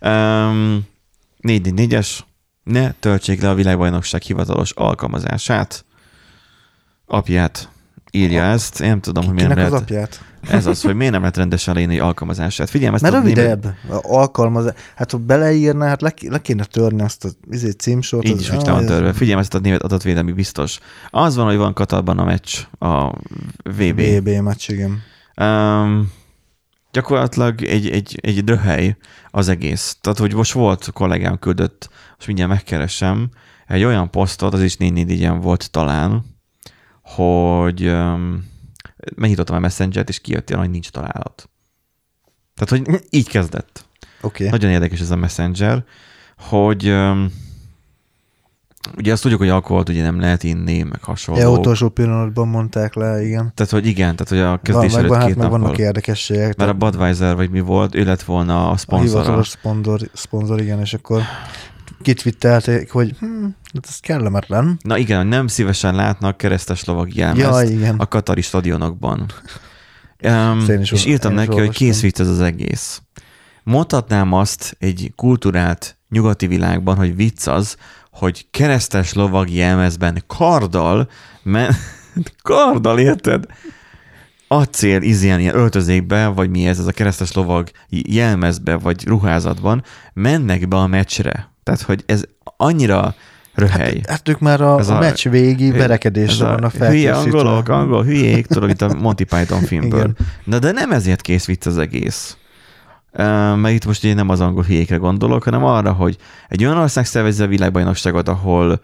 um, 0.01 0.87
4-4-es, 1.41 2.19
ne 2.63 2.91
töltsék 2.91 3.41
le 3.41 3.49
a 3.49 3.55
világbajnokság 3.55 4.21
hivatalos 4.21 4.71
alkalmazását. 4.71 5.85
Apját 7.05 7.69
írja 8.15 8.43
ezt, 8.43 8.81
én 8.81 8.87
nem 8.87 8.99
tudom, 8.99 9.25
hogy 9.25 9.33
miért 9.33 9.55
lehet... 9.55 9.71
az 9.71 9.81
apját? 9.81 10.23
Ez 10.49 10.65
az, 10.65 10.81
hogy 10.81 10.95
miért 10.95 11.11
nem 11.11 11.21
lehet 11.21 11.37
rendesen 11.37 11.73
leírni 11.73 11.99
alkalmazását. 11.99 12.69
Figyelj, 12.69 12.93
ezt 12.93 13.03
Mert 13.03 13.15
rövidebb 13.15 13.63
német... 13.63 14.05
alkalmazás. 14.05 14.73
Hát 14.95 15.11
ha 15.11 15.17
beleírná, 15.17 15.87
hát 15.87 16.01
le, 16.01 16.13
le 16.29 16.41
kéne 16.41 16.63
törni 16.63 17.01
azt 17.01 17.25
a 17.25 17.29
izé, 17.51 17.69
címsort. 17.69 18.25
Így 18.27 18.31
az, 18.31 18.39
is, 18.39 18.49
hogy 18.49 18.65
van 18.65 18.85
törve. 18.85 19.13
Figyelj, 19.13 19.39
ezt 19.39 19.53
a 19.53 19.59
német 19.59 19.81
adatvédelmi 19.81 20.31
biztos. 20.31 20.79
Az 21.09 21.35
van, 21.35 21.45
hogy 21.45 21.57
van 21.57 21.73
Katarban 21.73 22.19
a 22.19 22.23
meccs, 22.23 22.57
a 22.79 23.09
VB. 23.63 24.01
VB 24.01 24.29
meccs, 24.29 24.69
igen. 24.69 25.01
Um, 25.41 26.11
gyakorlatilag 26.91 27.61
egy, 27.61 27.89
egy, 27.89 28.19
egy 28.21 28.43
dröhely 28.43 28.97
az 29.31 29.47
egész. 29.47 29.97
Tehát, 30.01 30.17
hogy 30.17 30.33
most 30.33 30.51
volt 30.51 30.89
kollégám 30.93 31.39
küldött, 31.39 31.89
most 32.15 32.27
mindjárt 32.27 32.51
megkeresem, 32.51 33.29
egy 33.67 33.83
olyan 33.83 34.11
posztot, 34.11 34.53
az 34.53 34.61
is 34.61 34.77
4 34.77 35.29
volt 35.41 35.71
talán, 35.71 36.34
hogy 37.05 37.87
um, 37.87 38.45
megnyitottam 39.15 39.55
a 39.55 39.59
Messenger-t, 39.59 40.09
és 40.09 40.19
kijött 40.19 40.49
ilyen, 40.49 40.61
hogy 40.61 40.69
nincs 40.69 40.89
találat. 40.89 41.49
Tehát, 42.55 42.85
hogy 42.85 43.01
így 43.09 43.27
kezdett. 43.27 43.85
Okay. 44.21 44.49
Nagyon 44.49 44.69
érdekes 44.69 44.99
ez 44.99 45.11
a 45.11 45.15
Messenger, 45.15 45.83
hogy 46.37 46.89
um, 46.89 47.31
ugye 48.97 49.11
azt 49.11 49.21
tudjuk, 49.21 49.39
hogy 49.39 49.49
alkoholt 49.49 49.89
ugye 49.89 50.01
nem 50.01 50.19
lehet 50.19 50.43
inni, 50.43 50.83
meg 50.83 51.03
hasonló. 51.03 51.41
Ja, 51.41 51.51
utolsó 51.51 51.89
pillanatban 51.89 52.47
mondták 52.47 52.93
le, 52.93 53.23
igen. 53.23 53.51
Tehát, 53.53 53.71
hogy 53.71 53.85
igen, 53.85 54.15
tehát, 54.15 54.29
hogy 54.29 54.53
a 54.53 54.59
kezdés 54.61 54.91
van, 54.91 54.99
előtt 54.99 55.15
hát 55.15 55.25
két 55.25 55.35
meg 55.35 55.49
vannak 55.49 55.77
érdekességek. 55.77 56.55
Mert 56.55 56.69
a 56.69 56.73
Budweiser, 56.73 57.35
vagy 57.35 57.49
mi 57.49 57.59
volt, 57.59 57.95
ő 57.95 58.03
lett 58.03 58.23
volna 58.23 58.69
a 58.69 58.77
szponzor. 58.77 59.17
A 59.17 59.21
hivatalos 59.21 59.47
szponzor, 59.47 60.09
szponzor, 60.13 60.61
igen, 60.61 60.79
és 60.79 60.93
akkor 60.93 61.21
kitvittelték, 62.01 62.91
hogy 62.91 63.15
hm, 63.19 63.45
hát 63.73 63.85
ez 63.87 63.99
kellemetlen. 63.99 64.79
Na 64.81 64.97
igen, 64.97 65.27
nem 65.27 65.47
szívesen 65.47 65.95
látnak 65.95 66.37
keresztes 66.37 66.83
lovag 66.83 67.15
jelmezt 67.15 67.69
ja, 67.69 67.75
igen. 67.75 67.95
a 67.97 68.07
katari 68.07 68.41
stadionokban. 68.41 69.25
Um, 70.23 70.65
és 70.79 71.05
írtam 71.05 71.33
neki, 71.33 71.59
hogy 71.59 71.69
kész 71.69 72.01
vicc 72.01 72.19
ez 72.19 72.27
az 72.27 72.41
egész. 72.41 73.01
Mondhatnám 73.63 74.33
azt 74.33 74.75
egy 74.79 75.11
kultúrált 75.15 75.97
nyugati 76.09 76.47
világban, 76.47 76.95
hogy 76.95 77.15
vicc 77.15 77.47
az, 77.47 77.77
hogy 78.11 78.47
keresztes 78.51 79.13
lovag 79.13 79.49
jelmezben 79.49 80.23
karddal, 80.27 81.09
men- 81.43 81.75
karddal, 82.41 82.99
érted? 82.99 83.45
acél 84.47 85.01
izén 85.01 85.39
ilyen 85.39 85.55
öltözékbe, 85.55 86.27
vagy 86.27 86.49
mi 86.49 86.67
ez, 86.67 86.79
ez 86.79 86.87
a 86.87 86.91
keresztes 86.91 87.31
lovag 87.31 87.69
jelmezbe, 87.89 88.75
vagy 88.75 89.05
ruházatban, 89.05 89.83
mennek 90.13 90.67
be 90.67 90.75
a 90.75 90.87
meccsre. 90.87 91.49
Tehát, 91.65 91.81
hogy 91.81 92.03
ez 92.05 92.23
annyira 92.57 93.15
röhely. 93.53 93.95
Hát, 93.95 94.09
hát 94.09 94.29
ők 94.29 94.39
már 94.39 94.61
a, 94.61 94.75
a, 94.75 94.95
a 94.95 94.99
meccs 94.99 95.29
végi 95.29 95.71
verekedésre 95.71 96.45
vannak 96.45 96.71
felkészítve. 96.71 97.11
Hülye 97.11 97.13
angolok, 97.13 97.69
angol 97.69 98.03
hülyék, 98.03 98.45
tudod, 98.45 98.69
itt 98.69 98.81
a 98.81 98.93
Monty 98.93 99.23
Python 99.23 99.61
filmből. 99.69 99.99
Igen. 99.99 100.17
Na 100.43 100.59
de 100.59 100.71
nem 100.71 100.91
ezért 100.91 101.21
kész 101.21 101.45
vicc 101.45 101.65
az 101.65 101.77
egész. 101.77 102.37
Uh, 103.11 103.55
mert 103.55 103.75
itt 103.75 103.85
most 103.85 104.03
ugye 104.03 104.13
nem 104.13 104.29
az 104.29 104.41
angol 104.41 104.63
hülyékre 104.63 104.95
gondolok, 104.95 105.43
hanem 105.43 105.63
arra, 105.63 105.91
hogy 105.91 106.17
egy 106.49 106.65
olyan 106.65 106.77
ország 106.77 107.05
szervezi 107.05 107.43
a 107.43 107.47
világbajnokságot, 107.47 108.29
ahol 108.29 108.81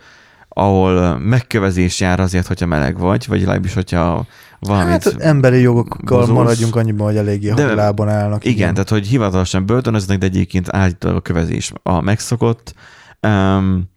ahol 0.53 1.17
megkövezés 1.17 1.99
jár 1.99 2.19
azért, 2.19 2.47
hogyha 2.47 2.65
meleg 2.65 2.97
vagy, 2.97 3.27
vagy 3.27 3.39
legalábbis, 3.39 3.73
hogyha 3.73 4.25
valamit... 4.67 5.03
Hát 5.03 5.15
emberi 5.19 5.59
jogokkal 5.59 6.19
bozulsz. 6.19 6.37
maradjunk 6.37 6.75
annyiban, 6.75 7.07
hogy 7.07 7.17
eléggé 7.17 7.49
de, 7.49 7.73
lábon 7.75 8.09
állnak. 8.09 8.45
Igen, 8.45 8.55
igen, 8.57 8.73
tehát 8.73 8.89
hogy 8.89 9.07
hivatalosan 9.07 9.65
börtönöznek, 9.65 10.17
de 10.17 10.25
egyébként 10.25 10.69
állítólag 10.69 11.17
a 11.17 11.21
kövezés 11.21 11.71
a 11.83 12.01
megszokott. 12.01 12.73
Um, 13.21 13.89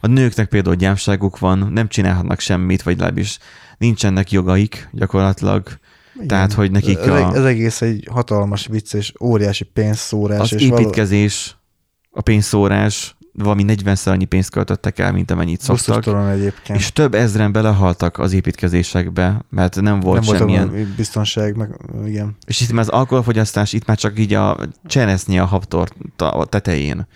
a 0.00 0.06
nőknek 0.06 0.48
például 0.48 0.74
gyámságuk 0.74 1.38
van, 1.38 1.70
nem 1.72 1.88
csinálhatnak 1.88 2.40
semmit, 2.40 2.82
vagy 2.82 2.94
legalábbis 2.96 3.38
nincsenek 3.78 4.30
jogaik 4.30 4.88
gyakorlatilag. 4.92 5.68
Igen. 6.14 6.26
Tehát, 6.26 6.52
hogy 6.52 6.70
nekik 6.70 6.98
a... 6.98 7.34
Ez 7.34 7.44
egész 7.44 7.82
egy 7.82 8.08
hatalmas 8.10 8.66
vicc 8.66 8.94
és 8.94 9.12
óriási 9.20 9.64
pénzszórás. 9.64 10.40
Az 10.40 10.52
és 10.52 10.62
építkezés, 10.62 11.46
való... 11.46 12.18
a 12.18 12.20
pénzszórás, 12.20 13.16
valami 13.42 13.64
40-szer 13.66 14.08
annyi 14.08 14.24
pénzt 14.24 14.50
költöttek 14.50 14.98
el, 14.98 15.12
mint 15.12 15.30
amennyit 15.30 15.60
szoktak. 15.60 16.30
egyébként. 16.30 16.78
És 16.78 16.92
több 16.92 17.14
ezren 17.14 17.52
belehaltak 17.52 18.18
az 18.18 18.32
építkezésekbe, 18.32 19.44
mert 19.50 19.80
nem 19.80 20.00
volt 20.00 20.26
nem 20.26 20.36
semmilyen... 20.36 20.70
Volt 20.70 20.86
biztonság, 20.86 21.56
meg 21.56 21.70
igen. 22.06 22.36
És 22.46 22.60
itt 22.60 22.72
már 22.72 22.80
az 22.80 22.88
alkoholfogyasztás, 22.88 23.72
itt 23.72 23.86
már 23.86 23.96
csak 23.96 24.18
így 24.18 24.34
a 24.34 24.58
cseresznye 24.86 25.42
a 25.42 25.46
habtor 25.46 25.88
tetején. 26.44 27.06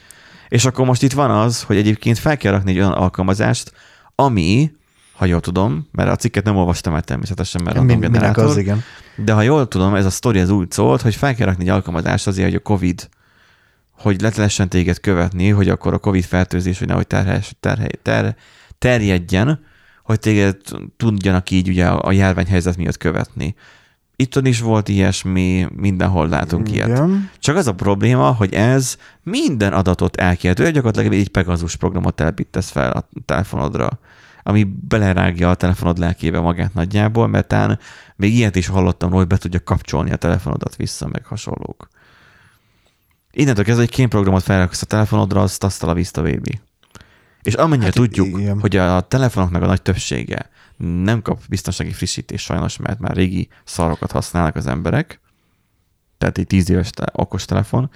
És 0.48 0.64
akkor 0.64 0.86
most 0.86 1.02
itt 1.02 1.12
van 1.12 1.30
az, 1.30 1.62
hogy 1.62 1.76
egyébként 1.76 2.18
fel 2.18 2.36
kell 2.36 2.52
rakni 2.52 2.70
egy 2.70 2.78
olyan 2.78 2.92
alkalmazást, 2.92 3.72
ami 4.14 4.72
ha 5.16 5.24
jól 5.24 5.40
tudom, 5.40 5.88
mert 5.92 6.10
a 6.10 6.16
cikket 6.16 6.44
nem 6.44 6.56
olvastam 6.56 6.94
el 6.94 7.02
természetesen, 7.02 7.62
mert 7.62 7.82
Min, 7.82 8.00
generátor. 8.00 8.44
az, 8.44 8.56
igen. 8.56 8.82
De 9.16 9.32
ha 9.32 9.42
jól 9.42 9.68
tudom, 9.68 9.94
ez 9.94 10.04
a 10.04 10.10
sztori 10.10 10.38
az 10.38 10.50
úgy 10.50 10.70
szólt, 10.70 11.00
hogy 11.00 11.14
fel 11.14 11.34
kell 11.34 11.46
rakni 11.46 11.62
egy 11.62 11.68
alkalmazást 11.70 12.26
azért, 12.26 12.48
hogy 12.48 12.56
a 12.56 12.60
COVID, 12.62 13.08
hogy 13.98 14.20
le 14.20 14.32
lehessen 14.36 14.68
téged 14.68 15.00
követni, 15.00 15.48
hogy 15.48 15.68
akkor 15.68 15.92
a 15.92 15.98
COVID 15.98 16.24
fertőzés, 16.24 16.78
hogy 16.78 16.88
nehogy 16.88 17.06
terhes, 17.06 17.54
terhe, 17.60 17.86
ter, 18.02 18.36
terjedjen, 18.78 19.64
hogy 20.02 20.18
téged 20.18 20.56
tudjanak 20.96 21.50
így 21.50 21.68
ugye 21.68 21.86
a 21.86 22.12
járványhelyzet 22.12 22.76
miatt 22.76 22.96
követni. 22.96 23.54
Itt 24.16 24.46
is 24.46 24.60
volt 24.60 24.88
ilyesmi, 24.88 25.66
mindenhol 25.76 26.28
látunk 26.28 26.68
Igen. 26.68 26.88
ilyet. 26.88 27.08
Csak 27.38 27.56
az 27.56 27.66
a 27.66 27.74
probléma, 27.74 28.32
hogy 28.32 28.52
ez 28.52 28.96
minden 29.22 29.72
adatot 29.72 30.16
elkihető, 30.16 30.70
gyakorlatilag 30.70 31.12
egy 31.12 31.28
Pegasus 31.28 31.76
programot 31.76 32.14
telepítesz 32.14 32.70
fel 32.70 32.92
a 32.92 33.08
telefonodra, 33.24 33.98
ami 34.42 34.64
belerágja 34.88 35.50
a 35.50 35.54
telefonod 35.54 35.98
lelkébe 35.98 36.40
magát 36.40 36.74
nagyjából, 36.74 37.26
mert 37.26 37.48
tán 37.48 37.78
még 38.16 38.34
ilyet 38.34 38.56
is 38.56 38.66
hallottam, 38.66 39.10
hogy 39.10 39.26
be 39.26 39.36
tudja 39.36 39.62
kapcsolni 39.62 40.12
a 40.12 40.16
telefonodat 40.16 40.76
vissza, 40.76 41.08
meg 41.08 41.24
hasonlók. 41.24 41.88
Innentől 43.36 43.64
kezdve 43.64 43.82
egy 43.82 43.90
kémprogramot 43.90 44.42
felraksz 44.42 44.82
a 44.82 44.86
telefonodra, 44.86 45.42
azt 45.42 45.64
azt 45.64 45.82
a 45.82 45.94
vista 45.94 46.22
baby. 46.22 46.60
És 47.42 47.54
amennyire 47.54 47.86
hát, 47.86 47.94
tudjuk, 47.94 48.38
igen. 48.38 48.60
hogy 48.60 48.76
a 48.76 49.00
telefonoknak 49.00 49.62
a 49.62 49.66
nagy 49.66 49.82
többsége 49.82 50.50
nem 50.76 51.22
kap 51.22 51.40
biztonsági 51.48 51.92
frissítés 51.92 52.42
sajnos, 52.42 52.76
mert 52.76 52.98
már 52.98 53.14
régi 53.14 53.48
szarokat 53.64 54.10
használnak 54.10 54.56
az 54.56 54.66
emberek, 54.66 55.20
tehát 56.18 56.38
egy 56.38 56.46
10 56.46 56.70
éves 56.70 56.90
te- 56.90 57.10
okos 57.12 57.44
telefon, 57.44 57.90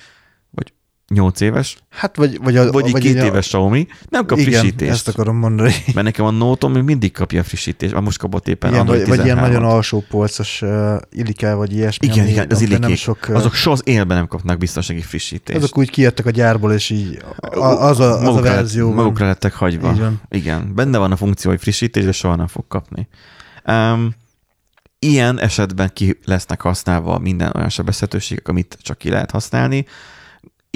8 1.14 1.40
éves, 1.40 1.76
Hát 1.90 2.16
vagy, 2.16 2.38
vagy, 2.42 2.56
a, 2.56 2.72
vagy 2.72 2.84
egy 2.86 2.92
vagy 2.92 3.02
két 3.02 3.20
a- 3.20 3.24
éves 3.24 3.46
Xiaomi, 3.46 3.86
nem 4.08 4.26
kap 4.26 4.38
igen, 4.38 4.52
frissítést. 4.60 4.90
ezt 4.92 5.08
akarom 5.08 5.36
mondani. 5.36 5.72
Mert 5.94 6.06
nekem 6.06 6.24
a 6.24 6.30
Note-om 6.30 6.72
mindig 6.72 7.12
kapja 7.12 7.40
a 7.40 7.44
frissítést, 7.44 7.92
már 7.92 8.02
most 8.02 8.18
kapott 8.18 8.48
éppen 8.48 8.72
Igen, 8.72 8.86
vagy, 8.86 9.06
vagy 9.08 9.24
ilyen 9.24 9.36
13-ot. 9.36 9.40
nagyon 9.40 9.64
alsó 9.64 10.04
polcos 10.08 10.62
uh, 10.62 10.96
illikel, 11.10 11.56
vagy 11.56 11.72
ilyesmi. 11.72 12.06
Igen, 12.06 12.26
igen, 12.26 12.46
az 12.50 12.60
illikék. 12.60 12.80
Nem 12.80 12.94
sok, 12.94 13.18
uh, 13.28 13.36
Azok 13.36 13.54
soha 13.54 13.74
az 13.76 13.82
élben 13.84 14.16
nem 14.16 14.26
kapnak 14.26 14.58
biztonsági 14.58 15.00
frissítést. 15.02 15.58
azok 15.58 15.78
úgy 15.78 15.90
kijöttek 15.90 16.26
a 16.26 16.30
gyárból, 16.30 16.72
és 16.72 16.90
így 16.90 17.22
a, 17.36 17.56
az 17.56 17.60
a, 17.60 17.88
az 17.88 18.00
a 18.00 18.20
magukra, 18.22 18.42
verzió 18.42 18.86
lett, 18.86 18.96
magukra 18.96 19.26
lettek 19.26 19.54
hagyva. 19.54 19.94
Van. 19.94 20.20
Igen, 20.28 20.74
benne 20.74 20.98
van 20.98 21.12
a 21.12 21.16
funkció, 21.16 21.50
hogy 21.50 21.60
frissítés, 21.60 22.04
de 22.04 22.12
soha 22.12 22.34
nem 22.36 22.46
fog 22.46 22.64
kapni. 22.68 23.08
Um, 23.66 24.14
ilyen 24.98 25.40
esetben 25.40 25.90
ki 25.94 26.18
lesznek 26.24 26.60
használva 26.60 27.18
minden 27.18 27.52
olyan 27.56 27.68
sebezhetőségek, 27.68 28.48
amit 28.48 28.78
csak 28.82 28.98
ki 28.98 29.10
lehet 29.10 29.30
használni. 29.30 29.86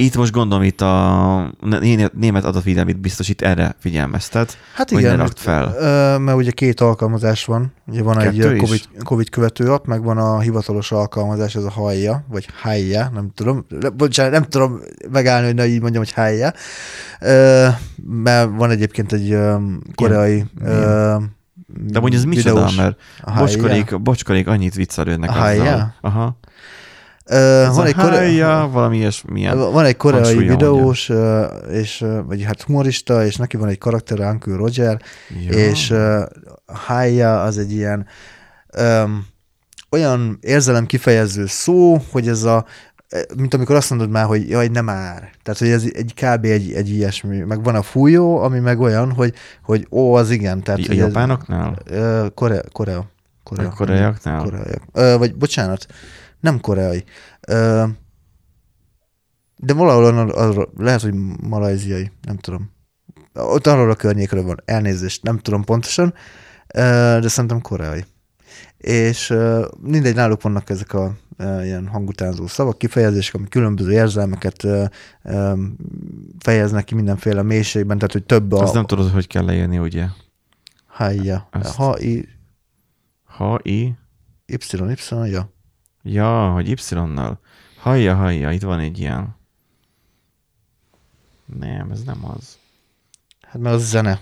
Itt 0.03 0.17
most 0.17 0.33
gondolom, 0.33 0.65
itt 0.65 0.81
a 0.81 1.55
né- 1.61 2.15
német 2.15 2.45
adatvédelmi 2.45 2.93
biztosít 2.93 3.43
erre 3.43 3.75
figyelmeztet, 3.79 4.57
Hát 4.75 4.91
hogy 4.91 4.99
igen, 5.01 5.17
ne 5.17 5.23
rakd 5.23 5.39
fel. 5.39 6.19
Mert 6.19 6.37
ugye 6.39 6.51
két 6.51 6.81
alkalmazás 6.81 7.45
van. 7.45 7.73
Ugye 7.87 8.03
van 8.03 8.21
egy 8.21 8.37
Kettő 8.37 8.55
is? 8.55 8.61
COVID, 8.61 8.81
COVID 9.05 9.29
követő 9.31 9.73
app, 9.73 9.87
meg 9.87 10.03
van 10.03 10.19
a 10.19 10.41
hivatalos 10.41 10.93
alkalmazás, 10.93 11.55
ez 11.55 11.65
a 11.65 11.71
Hajja, 11.71 12.25
vagy 12.29 12.49
Hájja, 12.61 13.11
nem 13.15 13.31
tudom. 13.35 13.67
Bocsánat, 13.97 14.33
nem 14.33 14.43
tudom 14.43 14.81
megállni, 15.11 15.47
hogy 15.47 15.55
ne 15.55 15.67
így 15.67 15.81
mondjam, 15.81 16.03
hogy 16.03 16.13
Hájja. 16.13 16.53
Ö, 17.21 17.69
mert 18.07 18.51
van 18.57 18.71
egyébként 18.71 19.13
egy 19.13 19.39
koreai 19.95 20.45
ö, 20.65 21.17
De 21.87 22.01
mondja, 22.01 22.19
ez 22.19 22.25
micsoda, 22.25 22.71
mert 22.77 22.97
bocskorék, 23.37 24.03
bocskorék 24.03 24.47
annyit 24.47 24.75
viccelődnek 24.75 25.31
A 25.31 25.43
azzal. 25.43 25.95
Aha. 26.01 26.39
Ez 27.37 27.77
van, 27.77 27.87
egy 27.87 27.95
koreai, 27.95 28.39
hájja, 28.39 28.69
valami 28.73 28.97
ilyesmilyen. 28.97 29.59
van 29.59 29.85
egy 29.85 29.97
koreai 29.97 30.47
videós, 30.47 31.09
ö, 31.09 31.45
és, 31.71 32.05
vagy 32.27 32.43
hát 32.43 32.63
humorista, 32.63 33.25
és 33.25 33.37
neki 33.37 33.57
van 33.57 33.69
egy 33.69 33.79
karakter, 33.79 34.19
Uncle 34.21 34.57
Roger, 34.57 35.01
Ja. 35.47 35.51
és 35.51 35.95
hájja 36.87 37.43
az 37.43 37.59
egy 37.59 37.73
ilyen 37.73 38.07
um, 38.79 39.27
olyan 39.91 40.39
érzelem 40.41 40.87
kifejező 40.87 41.47
szó, 41.47 42.03
hogy 42.11 42.29
ez 42.29 42.43
a 42.43 42.65
mint 43.37 43.55
amikor 43.55 43.77
azt 43.77 43.91
mondod 43.91 44.11
már, 44.11 44.25
hogy 44.25 44.49
jaj, 44.49 44.69
nem 44.69 44.85
már. 44.85 45.31
Tehát, 45.43 45.61
hogy 45.61 45.69
ez 45.69 45.85
egy 45.93 46.15
kb. 46.15 46.45
egy, 46.45 46.73
egy 46.73 46.89
ilyesmi. 46.89 47.39
Meg 47.39 47.63
van 47.63 47.75
a 47.75 47.83
fújó, 47.83 48.39
ami 48.39 48.59
meg 48.59 48.81
olyan, 48.81 49.13
hogy, 49.13 49.35
hogy 49.63 49.87
ó, 49.91 50.15
az 50.15 50.31
igen. 50.31 50.63
Tehát, 50.63 50.81
a 50.81 50.91
ez- 50.91 50.97
japánoknál? 50.97 51.77
Ö, 51.85 52.27
Korea. 52.35 52.61
Korea. 52.73 53.07
Korea. 53.43 53.69
A 53.69 53.73
koreaiaknál? 53.73 54.43
Koreaiak. 54.43 54.83
Ö, 54.93 55.15
vagy 55.19 55.35
bocsánat, 55.35 55.87
nem 56.43 56.61
koreai. 56.61 57.05
Ö, 57.49 57.85
de 59.57 59.73
valahol 59.73 60.05
arról, 60.05 60.31
arról, 60.31 60.73
lehet, 60.77 61.01
hogy 61.03 61.15
malajziai, 61.43 62.11
nem 62.23 62.37
tudom. 62.37 62.71
Ott 63.35 63.67
arról 63.67 63.91
a 63.91 63.95
környékről 63.95 64.43
van, 64.43 64.57
elnézést, 64.65 65.23
nem 65.23 65.39
tudom 65.39 65.65
pontosan, 65.65 66.15
de 67.21 67.29
szerintem 67.29 67.61
koreai. 67.61 68.05
És 68.77 69.35
mindegy, 69.81 70.15
náluk 70.15 70.43
vannak 70.43 70.71
ezek 70.71 70.93
a 70.93 71.17
ilyen 71.39 71.87
hangutánzó 71.87 72.47
szavak, 72.47 72.79
kifejezések, 72.79 73.35
ami 73.35 73.49
különböző 73.49 73.93
érzelmeket 73.93 74.67
fejeznek 76.39 76.85
ki 76.85 76.95
mindenféle 76.95 77.43
mélységben, 77.43 77.99
tehát 77.99 78.13
hogy 78.13 78.25
több 78.25 78.53
a... 78.53 78.63
Azt 78.63 78.75
nem 78.75 78.87
tudod, 78.87 79.11
hogy 79.11 79.27
kell 79.27 79.45
leírni, 79.45 79.79
ugye? 79.79 80.07
Hájja. 80.87 81.49
Azt- 81.51 81.75
Ha, 81.75 81.99
i, 81.99 82.29
Ha, 83.25 83.59
i, 83.63 83.95
y, 84.47 84.57
y, 84.71 85.31
ja. 85.31 85.52
Ja, 86.03 86.51
hogy 86.51 86.69
y-nal. 86.69 87.41
Hajja, 87.79 88.15
hajja, 88.15 88.51
itt 88.51 88.63
van 88.63 88.79
egy 88.79 88.99
ilyen. 88.99 89.37
Nem, 91.59 91.91
ez 91.91 92.03
nem 92.03 92.25
az. 92.25 92.59
Hát 93.41 93.63
meg 93.63 93.73
az 93.73 93.89
zene. 93.89 94.21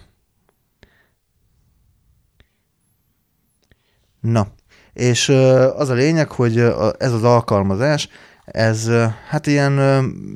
Na, 4.20 4.48
és 4.92 5.28
az 5.76 5.88
a 5.88 5.94
lényeg, 5.94 6.30
hogy 6.30 6.58
ez 6.98 7.12
az 7.12 7.24
alkalmazás, 7.24 8.08
ez 8.44 8.90
hát 9.28 9.46
ilyen 9.46 9.72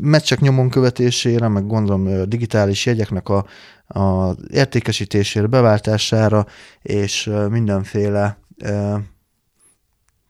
meccsek 0.00 0.40
nyomon 0.40 0.70
követésére, 0.70 1.48
meg 1.48 1.66
gondolom 1.66 2.28
digitális 2.28 2.86
jegyeknek 2.86 3.28
a, 3.28 3.46
a 4.00 4.34
értékesítésére, 4.50 5.46
beváltására, 5.46 6.46
és 6.82 7.30
mindenféle 7.48 8.38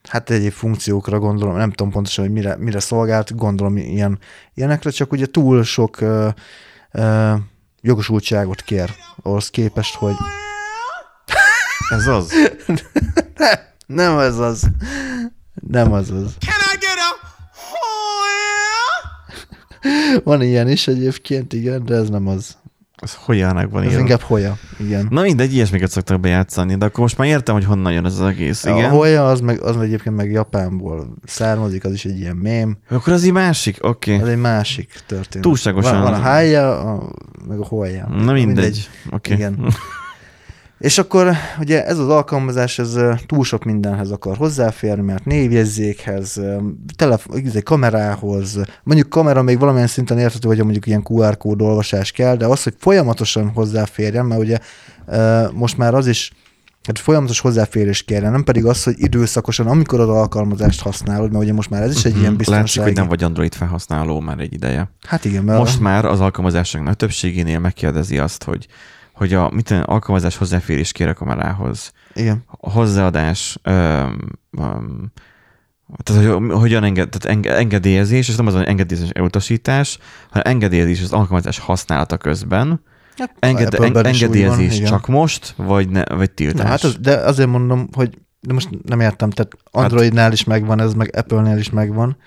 hát 0.07 0.29
egyéb 0.29 0.51
funkciókra 0.51 1.19
gondolom, 1.19 1.55
nem 1.55 1.71
tudom 1.71 1.91
pontosan, 1.91 2.23
hogy 2.23 2.33
mire, 2.33 2.55
mire 2.57 2.79
szolgált, 2.79 3.35
gondolom 3.35 3.77
ilyen, 3.77 4.19
ilyenekre, 4.53 4.89
csak 4.89 5.11
ugye 5.11 5.25
túl 5.25 5.63
sok 5.63 6.01
ö, 6.01 6.27
ö, 6.91 7.33
jogosultságot 7.81 8.61
kér 8.61 8.89
ahhoz 9.21 9.49
képest, 9.49 9.95
hogy 9.95 10.15
Ez 11.89 12.07
az. 12.07 12.33
nem 13.85 14.17
ez 14.19 14.37
az. 14.37 14.63
Nem 15.53 15.91
az 15.91 16.11
az. 16.11 16.35
Can 16.39 16.61
I 16.73 16.77
get 16.79 16.97
a 16.97 17.15
Van 20.23 20.41
ilyen 20.41 20.69
is 20.69 20.87
egyébként, 20.87 21.53
igen, 21.53 21.85
de 21.85 21.95
ez 21.95 22.09
nem 22.09 22.27
az. 22.27 22.57
Ez 23.05 23.15
hogyanak 23.25 23.71
van 23.71 23.81
Ez 23.83 23.87
írva. 23.89 24.01
inkább 24.01 24.19
hoja, 24.21 24.57
igen. 24.79 25.07
Na 25.09 25.21
mindegy, 25.21 25.53
ilyesmiket 25.53 25.89
szoktak 25.89 26.19
bejátszani, 26.19 26.75
de 26.75 26.85
akkor 26.85 26.99
most 26.99 27.17
már 27.17 27.27
értem, 27.27 27.55
hogy 27.55 27.65
honnan 27.65 27.91
jön 27.93 28.05
ez 28.05 28.19
az 28.19 28.27
egész. 28.27 28.63
Igen. 28.63 28.85
A 28.85 28.89
hoja 28.89 29.27
az 29.27 29.39
meg, 29.39 29.61
az 29.61 29.77
egyébként 29.81 30.15
meg 30.15 30.31
Japánból 30.31 31.13
származik, 31.23 31.85
az 31.85 31.91
is 31.93 32.05
egy 32.05 32.19
ilyen 32.19 32.35
mém. 32.35 32.77
Akkor 32.89 33.13
az 33.13 33.25
így 33.25 33.31
másik, 33.31 33.77
oké. 33.81 34.15
Ez 34.19 34.27
egy 34.27 34.37
másik 34.39 34.93
történet. 35.07 35.41
Túlságosan- 35.47 35.93
Van, 36.01 36.11
van 36.11 36.13
a 36.13 36.23
hája, 36.23 36.79
a, 36.79 37.09
meg 37.47 37.59
a 37.59 37.65
hoja. 37.65 38.07
Na 38.07 38.31
mindegy. 38.33 38.89
Oké. 39.11 39.33
Igen. 39.33 39.59
És 40.77 40.97
akkor 40.97 41.31
ugye 41.59 41.85
ez 41.85 41.99
az 41.99 42.09
alkalmazás, 42.09 42.79
ez 42.79 42.97
túl 43.25 43.43
sok 43.43 43.63
mindenhez 43.63 44.11
akar 44.11 44.37
hozzáférni, 44.37 45.03
mert 45.03 45.25
névjegyzékhez, 45.25 46.41
telefon, 46.95 47.37
izé, 47.37 47.61
kamerához, 47.61 48.59
mondjuk 48.83 49.09
kamera 49.09 49.41
még 49.41 49.59
valamilyen 49.59 49.87
szinten 49.87 50.17
érthető, 50.17 50.47
hogy 50.47 50.57
mondjuk 50.57 50.87
ilyen 50.87 51.05
QR 51.09 51.37
kód 51.37 51.61
olvasás 51.61 52.11
kell, 52.11 52.35
de 52.35 52.45
az, 52.45 52.63
hogy 52.63 52.73
folyamatosan 52.77 53.49
hozzáférjen, 53.49 54.25
mert 54.25 54.41
ugye 54.41 54.57
most 55.53 55.77
már 55.77 55.93
az 55.93 56.07
is, 56.07 56.31
hát 56.83 56.99
folyamatos 56.99 57.39
hozzáférés 57.39 58.03
kérjen, 58.03 58.31
nem 58.31 58.43
pedig 58.43 58.65
az, 58.65 58.83
hogy 58.83 58.95
időszakosan, 58.97 59.67
amikor 59.67 59.99
az 59.99 60.09
alkalmazást 60.09 60.81
használod, 60.81 61.31
mert 61.31 61.43
ugye 61.43 61.53
most 61.53 61.69
már 61.69 61.81
ez 61.81 61.95
is 61.95 62.05
egy 62.05 62.17
ilyen 62.17 62.33
Mhm. 62.33 62.51
Látszik, 62.51 62.81
hogy 62.81 62.93
nem 62.93 63.07
vagy 63.07 63.23
Android 63.23 63.53
felhasználó 63.53 64.19
már 64.19 64.39
egy 64.39 64.53
ideje. 64.53 64.91
Hát 65.07 65.25
igen, 65.25 65.43
mert 65.43 65.59
Most 65.59 65.79
már 65.79 66.05
az 66.05 66.19
alkalmazások 66.19 66.83
nagy 66.83 66.95
többségénél 66.95 67.59
megkérdezi 67.59 68.17
azt, 68.17 68.43
hogy 68.43 68.67
hogy 69.15 69.33
a 69.33 69.51
tudom, 69.63 69.83
alkalmazás 69.85 70.37
hozzáférés 70.37 70.91
kér 70.91 71.07
a 71.07 71.13
kamerához. 71.13 71.91
igen. 72.13 72.43
A 72.47 72.71
hozzáadás, 72.71 73.59
öm, 73.63 74.19
öm, 74.57 75.11
tehát 76.03 76.25
hogy, 76.25 76.51
hogyan 76.51 76.83
enged, 76.83 77.09
tehát 77.09 77.37
enge, 77.37 77.55
engedélyezés, 77.55 78.27
és 78.27 78.35
nem 78.35 78.47
az, 78.47 78.53
hogy 78.53 78.65
engedélyezés 78.65 79.09
elutasítás, 79.09 79.97
hanem 80.29 80.43
engedélyezés 80.53 81.01
az 81.01 81.11
alkalmazás 81.11 81.59
használata 81.59 82.17
közben. 82.17 82.81
Hát, 83.17 83.35
Enged, 83.39 83.73
en, 83.73 83.93
van, 83.93 84.05
engedélyezés 84.05 84.75
igen. 84.75 84.89
csak 84.89 85.07
most, 85.07 85.53
vagy, 85.57 85.89
ne, 85.89 86.03
vagy 86.05 86.31
tiltás. 86.31 86.63
Na, 86.63 86.69
hát 86.69 86.83
az, 86.83 86.97
de 87.01 87.15
azért 87.15 87.49
mondom, 87.49 87.87
hogy 87.91 88.17
de 88.39 88.53
most 88.53 88.69
nem 88.83 88.99
értem, 88.99 89.29
tehát 89.29 89.51
Androidnál 89.71 90.31
is 90.31 90.43
megvan 90.43 90.81
ez, 90.81 90.93
meg 90.93 91.15
Apple-nél 91.15 91.57
is 91.57 91.69
megvan, 91.69 92.17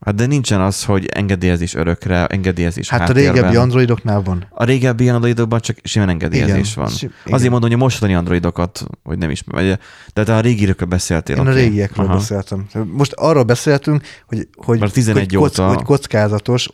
Hát 0.00 0.14
de 0.14 0.26
nincsen 0.26 0.60
az, 0.60 0.84
hogy 0.84 1.06
engedélyezés 1.06 1.74
örökre, 1.74 2.26
engedélyezés 2.26 2.88
Hát 2.88 3.00
háttérben. 3.00 3.28
a 3.28 3.32
régebbi 3.34 3.56
androidoknál 3.56 4.22
van. 4.22 4.46
A 4.50 4.64
régebbi 4.64 5.08
androidokban 5.08 5.60
csak 5.60 5.76
simán 5.82 6.08
engedélyezés 6.08 6.72
Igen. 6.72 6.84
van. 6.84 6.88
Si- 6.92 7.04
igen. 7.24 7.34
Azért 7.34 7.50
mondom, 7.50 7.70
hogy 7.70 7.78
a 7.78 7.82
mostani 7.82 8.14
androidokat, 8.14 8.84
hogy 9.02 9.18
nem 9.18 9.30
is, 9.30 9.42
vagy, 9.46 9.78
de 10.14 10.24
te 10.24 10.34
a 10.36 10.40
régiekről 10.40 10.88
beszéltél. 10.88 11.36
Én 11.36 11.46
a 11.46 11.50
oké. 11.50 11.60
régiekről 11.60 12.06
Aha. 12.06 12.14
beszéltem. 12.14 12.66
Most 12.92 13.12
arról 13.12 13.42
beszéltünk, 13.42 14.02
hogy, 14.26 14.48
hogy, 14.56 14.78
Mert 14.80 14.92
11 14.92 15.24
hogy, 15.24 15.36
óta- 15.36 15.68
hogy 15.68 15.82
kockázatos 15.82 16.68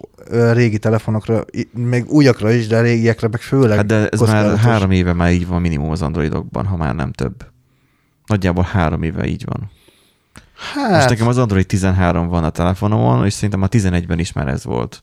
régi 0.52 0.78
telefonokra, 0.78 1.44
meg 1.74 2.08
újakra 2.08 2.52
is, 2.52 2.66
de 2.66 2.76
a 2.76 2.80
régiekre 2.80 3.28
meg 3.28 3.40
főleg 3.40 3.76
Hát 3.76 3.86
de 3.86 4.08
ez 4.08 4.20
már 4.20 4.56
három 4.56 4.90
éve 4.90 5.12
már 5.12 5.32
így 5.32 5.46
van 5.46 5.60
minimum 5.60 5.90
az 5.90 6.02
androidokban, 6.02 6.66
ha 6.66 6.76
már 6.76 6.94
nem 6.94 7.12
több. 7.12 7.34
Nagyjából 8.26 8.66
három 8.72 9.02
éve 9.02 9.26
így 9.26 9.44
van. 9.46 9.70
Hát. 10.72 10.90
Most 10.90 11.08
nekem 11.08 11.26
az 11.28 11.38
Android 11.38 11.66
13 11.66 12.28
van 12.28 12.44
a 12.44 12.50
telefonomon, 12.50 13.24
és 13.24 13.32
szerintem 13.32 13.62
a 13.62 13.68
11-ben 13.68 14.18
is 14.18 14.32
már 14.32 14.48
ez 14.48 14.64
volt. 14.64 15.02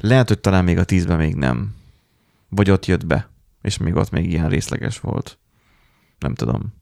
Lehet, 0.00 0.28
hogy 0.28 0.38
talán 0.38 0.64
még 0.64 0.78
a 0.78 0.84
10-ben 0.84 1.16
még 1.16 1.34
nem. 1.34 1.74
Vagy 2.48 2.70
ott 2.70 2.86
jött 2.86 3.06
be, 3.06 3.28
és 3.62 3.76
még 3.76 3.94
ott 3.94 4.10
még 4.10 4.30
ilyen 4.30 4.48
részleges 4.48 5.00
volt. 5.00 5.38
Nem 6.18 6.34
tudom. 6.34 6.74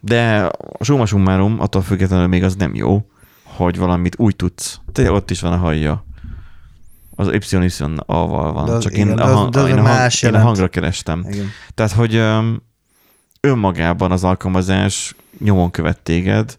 De 0.00 0.44
a 0.78 0.84
summa 0.84 1.06
summarum, 1.06 1.60
attól 1.60 1.82
függetlenül 1.82 2.26
még 2.26 2.42
az 2.44 2.54
nem 2.56 2.74
jó, 2.74 3.06
hogy 3.42 3.76
valamit 3.78 4.18
úgy 4.18 4.36
tudsz. 4.36 4.80
Te 4.92 5.12
ott 5.12 5.30
is 5.30 5.40
van 5.40 5.52
a 5.52 5.56
hajja. 5.56 6.04
Az 7.14 7.30
YY-val 7.32 8.52
van. 8.52 8.64
De 8.66 8.72
az- 8.72 8.82
Csak 8.82 8.92
igen, 8.92 9.08
én, 9.08 9.14
de 9.16 9.22
a, 9.22 9.26
az- 9.26 9.32
hang, 9.34 9.52
de 9.52 9.60
az 9.60 9.68
én, 9.68 9.78
a 9.78 9.82
hang, 9.82 10.10
én 10.22 10.34
a 10.34 10.38
hangra 10.40 10.68
kerestem. 10.68 11.24
igen. 11.30 11.46
Tehát, 11.74 11.92
hogy 11.92 12.14
öm, 12.14 12.62
önmagában 13.40 14.12
az 14.12 14.24
alkalmazás 14.24 15.14
nyomon 15.38 15.70
követ 15.70 15.98
téged, 15.98 16.58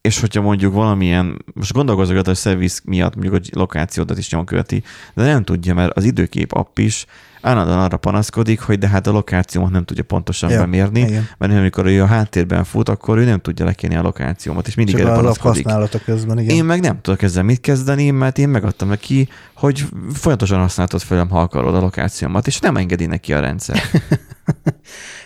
és 0.00 0.20
hogyha 0.20 0.40
mondjuk 0.40 0.74
valamilyen, 0.74 1.44
most 1.54 1.72
gondolkozok, 1.72 2.16
hogy 2.16 2.28
a 2.28 2.34
szerviz 2.34 2.80
miatt 2.84 3.14
mondjuk 3.14 3.34
a 3.34 3.58
lokációdat 3.58 4.18
is 4.18 4.30
nyomon 4.30 4.46
követi, 4.46 4.82
de 5.14 5.24
nem 5.24 5.44
tudja, 5.44 5.74
mert 5.74 5.96
az 5.96 6.04
időkép 6.04 6.52
app 6.52 6.78
is 6.78 7.06
állandóan 7.40 7.78
arra 7.78 7.96
panaszkodik, 7.96 8.60
hogy 8.60 8.78
de 8.78 8.88
hát 8.88 9.06
a 9.06 9.10
lokációmat 9.10 9.70
nem 9.70 9.84
tudja 9.84 10.04
pontosan 10.04 10.50
Ja, 10.50 10.58
bemérni, 10.58 11.00
igen. 11.00 11.28
mert 11.38 11.52
amikor 11.52 11.86
ő 11.86 12.02
a 12.02 12.06
háttérben 12.06 12.64
fut, 12.64 12.88
akkor 12.88 13.18
ő 13.18 13.24
nem 13.24 13.40
tudja 13.40 13.64
lekenni 13.64 13.96
a 13.96 14.02
lokációmat, 14.02 14.66
és 14.66 14.74
mindig 14.74 14.94
Csak 14.94 15.04
erre 15.04 15.14
panaszkodik. 15.14 15.64
használata 15.64 15.98
közben, 15.98 16.38
igen. 16.38 16.56
Én 16.56 16.64
meg 16.64 16.80
nem 16.80 17.00
tudok 17.00 17.22
ezzel 17.22 17.42
mit 17.42 17.60
kezdeni, 17.60 18.10
mert 18.10 18.38
én 18.38 18.48
megadtam 18.48 18.88
neki, 18.88 19.28
hogy 19.54 19.84
folyamatosan 20.12 20.60
használtad 20.60 21.00
felem, 21.00 21.28
ha 21.28 21.40
akarod 21.40 21.74
a 21.74 21.80
lokációmat, 21.80 22.46
és 22.46 22.58
nem 22.58 22.76
engedi 22.76 23.06
neki 23.06 23.32
a 23.32 23.40
rendszer. 23.40 23.80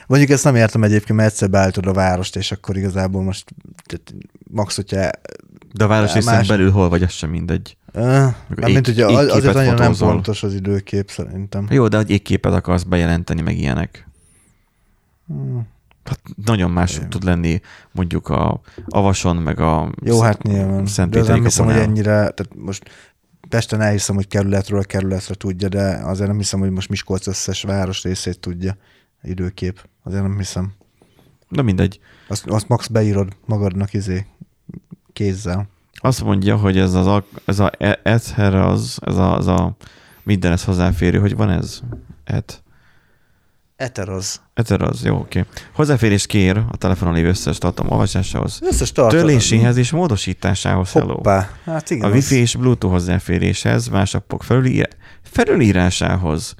Mondjuk 0.08 0.30
ezt 0.30 0.44
nem 0.44 0.56
értem 0.56 0.82
egyébként, 0.82 1.18
mert 1.18 1.30
egyszer 1.30 1.50
beállítod 1.50 1.86
a 1.86 1.92
várost, 1.92 2.36
és 2.36 2.52
akkor 2.52 2.76
igazából 2.76 3.22
most 3.22 3.54
tehát 3.86 4.14
max, 4.50 4.76
hogyha 4.76 5.10
De 5.72 5.84
a 5.84 5.86
város 5.86 6.24
Más- 6.24 6.48
belül 6.48 6.70
hol 6.70 6.88
vagy, 6.88 7.02
az 7.02 7.10
sem 7.12 7.30
mindegy. 7.30 7.76
Uh, 7.94 8.26
ég- 8.56 8.64
mint 8.64 8.88
ugye 8.88 9.06
az- 9.06 9.30
azért 9.30 9.54
annyira 9.56 9.74
nem 9.74 9.94
pontos 9.98 10.42
az 10.42 10.54
időkép 10.54 11.10
szerintem. 11.10 11.66
Jó, 11.70 11.88
de 11.88 11.96
hogy 11.96 12.10
égképet 12.10 12.52
akarsz 12.52 12.82
bejelenteni, 12.82 13.40
meg 13.40 13.58
ilyenek. 13.58 14.08
Hmm. 15.26 15.66
Hát 16.04 16.20
nagyon 16.44 16.70
más 16.70 16.96
Igen. 16.96 17.10
tud 17.10 17.24
lenni 17.24 17.60
mondjuk 17.92 18.28
a 18.28 18.60
Avason, 18.88 19.36
meg 19.36 19.60
a 19.60 19.92
Jó, 20.02 20.20
hát 20.20 20.42
nyilván. 20.42 20.86
Szent 20.86 21.10
De 21.10 21.22
nem 21.22 21.42
hiszem, 21.44 21.64
hogy 21.64 21.76
ennyire, 21.76 22.10
tehát 22.10 22.48
most 22.56 22.90
Pesten 23.48 23.80
elhiszem, 23.80 24.14
hogy 24.14 24.28
kerületről 24.28 24.84
kerületre 24.84 25.34
tudja, 25.34 25.68
de 25.68 26.00
azért 26.02 26.28
nem 26.28 26.36
hiszem, 26.38 26.60
hogy 26.60 26.70
most 26.70 26.88
Miskolc 26.88 27.26
összes 27.26 27.62
város 27.62 28.02
részét 28.02 28.38
tudja 28.40 28.76
időkép. 29.22 29.88
Azért 30.08 30.22
nem 30.22 30.36
hiszem. 30.38 30.72
De 31.48 31.62
mindegy. 31.62 32.00
Azt, 32.28 32.46
azt 32.46 32.68
max 32.68 32.86
beírod 32.86 33.36
magadnak 33.46 33.92
izé 33.92 34.26
kézzel. 35.12 35.68
Azt 35.94 36.24
mondja, 36.24 36.56
hogy 36.56 36.78
ez 36.78 36.94
az 36.94 37.06
a, 37.06 37.24
ez 37.44 37.58
a 37.58 37.70
Ether 38.02 38.54
az, 38.54 38.98
ez 39.04 39.16
a, 39.16 39.36
az 39.36 39.46
a 39.46 39.76
mindenhez 40.22 40.64
hozzáférő, 40.64 41.18
hogy 41.18 41.36
van 41.36 41.50
ez? 41.50 41.80
Et. 42.24 42.62
Eteroz. 43.76 44.40
Ether 44.54 44.82
az, 44.82 45.04
jó, 45.04 45.16
oké. 45.16 45.44
Hozzáférés 45.74 46.26
kér 46.26 46.56
a 46.56 46.76
telefonon 46.76 47.14
lévő 47.14 47.28
összes 47.28 47.58
tartalom 47.58 47.92
olvasásához, 47.92 48.58
Összes 48.62 48.92
tartalom. 48.92 49.26
törléséhez 49.26 49.76
és 49.76 49.90
módosításához. 49.90 50.92
Hello. 50.92 51.12
Hoppá. 51.14 51.48
Hát 51.64 51.90
igen. 51.90 52.04
A 52.04 52.06
az- 52.06 52.14
Wi-Fi 52.14 52.34
és 52.36 52.54
Bluetooth 52.56 52.94
hozzáféréshez, 52.94 53.88
más 53.88 54.14
appok 54.14 54.42
felülír, 54.42 54.88
felülírásához 55.22 56.54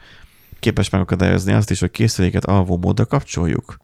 képes 0.59 0.91
megakadályozni 0.91 1.53
azt 1.53 1.71
is, 1.71 1.81
hogy 1.81 1.91
készüléket 1.91 2.45
alvó 2.45 2.77
módra 2.77 3.07
kapcsoljuk. 3.07 3.77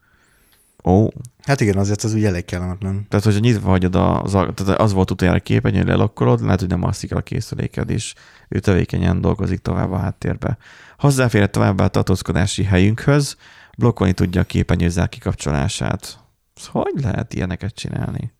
Ó, 0.84 1.08
Hát 1.42 1.60
igen, 1.60 1.76
azért 1.76 2.02
az 2.02 2.14
úgy 2.14 2.24
elég 2.24 2.44
kellemetlen. 2.44 3.06
tehát 3.08 3.24
hogyha 3.24 3.40
nyitva 3.40 3.68
hagyod 3.68 3.94
az, 3.94 4.30
tehát 4.32 4.68
az 4.80 4.92
volt 4.92 5.10
utoljára 5.10 5.40
képernyőn, 5.40 5.86
lelokkolod, 5.86 6.42
lehet, 6.42 6.60
hogy 6.60 6.68
nem 6.68 6.84
alszik 6.84 7.10
el 7.10 7.18
a 7.18 7.22
készüléked, 7.22 7.90
és 7.90 8.14
ő 8.48 8.58
tevékenyen 8.58 9.20
dolgozik 9.20 9.58
tovább 9.58 9.92
a 9.92 9.98
háttérbe. 9.98 10.58
Hozzáférhet 10.98 11.50
továbbá 11.50 11.84
a 11.84 11.88
tartózkodási 11.88 12.62
helyünkhöz, 12.62 13.36
blokkolni 13.78 14.12
tudja 14.12 14.40
a 14.40 14.44
képernyő 14.44 14.88
zár 14.88 15.08
kikapcsolását. 15.08 16.18
Ez 16.56 16.66
Hogy 16.66 16.92
lehet 17.02 17.34
ilyeneket 17.34 17.74
csinálni? 17.74 18.32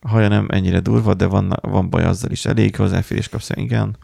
A 0.00 0.08
haja 0.08 0.28
nem 0.28 0.46
ennyire 0.50 0.80
durva, 0.80 1.14
de 1.14 1.26
van, 1.26 1.52
van 1.60 1.90
baj 1.90 2.04
azzal 2.04 2.30
is. 2.30 2.44
Elég 2.44 2.76
hozzáférés 2.76 3.28
kapsz, 3.28 3.50
igen. 3.54 3.96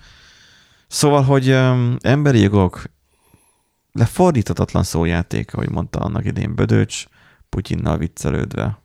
Szóval, 0.87 1.23
hogy 1.23 1.51
um, 1.51 1.97
emberi 2.01 2.41
jogok 2.41 2.83
lefordíthatatlan 3.95 4.83
szójáték, 4.83 5.55
ahogy 5.55 5.71
mondta 5.71 5.99
annak 5.99 6.25
idén 6.25 6.55
Bödöcs, 6.55 7.05
Putyinnal 7.49 7.99
viccelődve. 7.99 8.79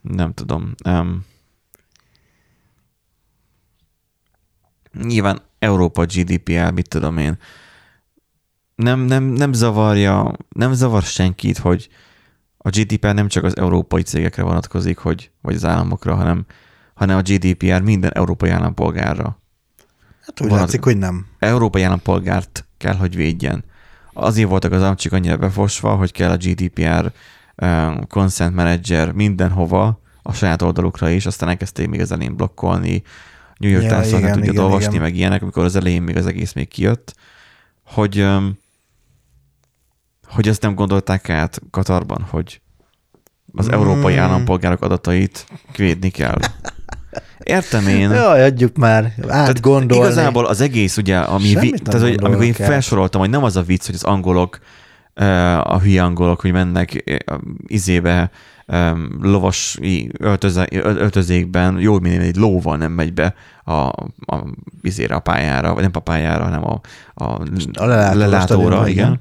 Nem 0.00 0.34
tudom. 0.34 0.74
Um, 0.84 1.24
nyilván 5.02 5.42
Európa 5.58 6.04
GDPR, 6.04 6.72
mit 6.72 6.88
tudom 6.88 7.18
én, 7.18 7.38
nem, 8.74 9.00
nem, 9.00 9.24
nem 9.24 9.52
zavarja, 9.52 10.32
nem 10.48 10.72
zavar 10.72 11.02
senkit, 11.02 11.58
hogy 11.58 11.88
a 12.56 12.68
GDPR 12.68 13.14
nem 13.14 13.28
csak 13.28 13.44
az 13.44 13.56
európai 13.56 14.02
cégekre 14.02 14.42
vonatkozik, 14.42 14.98
hogy, 14.98 15.30
vagy 15.40 15.54
az 15.54 15.64
államokra, 15.64 16.14
hanem, 16.14 16.46
hanem 16.94 17.16
a 17.16 17.22
GDPR 17.22 17.80
minden 17.80 18.12
európai 18.12 18.50
állampolgárra. 18.50 19.40
Hát 20.20 20.40
úgy 20.40 20.48
Vonat- 20.48 20.64
látszik, 20.64 20.84
hogy 20.84 20.98
nem. 20.98 21.26
Európai 21.38 21.82
állampolgárt 21.82 22.66
kell, 22.82 22.94
hogy 22.94 23.16
védjen. 23.16 23.64
Azért 24.12 24.48
voltak 24.48 24.72
az 24.72 24.82
amcsik 24.82 25.12
annyira 25.12 25.36
befosva, 25.36 25.94
hogy 25.94 26.12
kell 26.12 26.30
a 26.30 26.36
GDPR 26.36 27.12
um, 27.56 28.06
Consent 28.06 28.54
Manager 28.54 29.12
mindenhova, 29.12 30.00
a 30.22 30.32
saját 30.32 30.62
oldalukra 30.62 31.10
is, 31.10 31.26
aztán 31.26 31.48
elkezdték 31.48 31.88
még 31.88 32.00
az 32.00 32.12
elején 32.12 32.36
blokkolni, 32.36 33.02
New 33.56 33.70
York 33.70 33.84
Ja, 33.84 33.88
Times 33.88 34.10
nem 34.10 34.20
igen, 34.20 34.32
tudja 34.32 34.52
igen, 34.52 34.64
olvasni, 34.64 34.88
igen. 34.88 35.02
meg 35.02 35.14
ilyenek, 35.14 35.42
amikor 35.42 35.64
az 35.64 35.76
elején 35.76 36.02
még 36.02 36.16
az 36.16 36.26
egész 36.26 36.52
még 36.52 36.68
kijött, 36.68 37.14
hogy, 37.84 38.20
um, 38.20 38.58
hogy 40.26 40.48
ezt 40.48 40.62
nem 40.62 40.74
gondolták 40.74 41.28
át 41.28 41.60
Katarban, 41.70 42.26
hogy 42.30 42.60
az 43.54 43.68
Mm. 43.68 43.72
európai 43.72 44.16
állampolgárok 44.16 44.82
adatait 44.82 45.46
védni 45.76 46.10
kell. 46.10 46.38
Értem 47.42 47.88
én. 47.88 48.10
Jaj, 48.10 48.44
adjuk 48.44 48.76
már 48.76 49.12
átgondolni. 49.28 50.04
Igazából 50.04 50.46
az 50.46 50.60
egész, 50.60 50.96
ugye, 50.96 51.18
ami 51.18 51.54
vi- 51.60 51.82
tehát, 51.82 52.00
hogy 52.08 52.18
amikor 52.22 52.44
én 52.44 52.52
felsoroltam, 52.52 53.20
hogy 53.20 53.30
nem 53.30 53.44
az 53.44 53.56
a 53.56 53.62
vicc, 53.62 53.86
hogy 53.86 53.94
az 53.94 54.02
angolok, 54.04 54.58
a 55.62 55.78
hülye 55.78 56.02
angolok, 56.02 56.40
hogy 56.40 56.52
mennek 56.52 57.04
izébe, 57.66 58.30
lovas 59.20 59.78
öltözékben, 60.82 61.78
jó, 61.80 61.98
mindig 61.98 62.20
egy 62.20 62.36
lóval 62.36 62.76
nem 62.76 62.92
megy 62.92 63.12
be 63.14 63.34
a, 63.64 63.72
a, 63.72 64.44
izére, 64.82 65.14
a 65.14 65.18
pályára, 65.18 65.72
vagy 65.74 65.82
nem 65.82 65.90
a 65.94 65.98
pályára, 65.98 66.44
hanem 66.44 66.64
a, 66.64 66.80
a, 67.14 67.24
A 67.24 67.84
lelátóra, 67.84 68.14
lelátóra, 68.18 68.88
igen. 68.88 68.90
igen. 69.06 69.18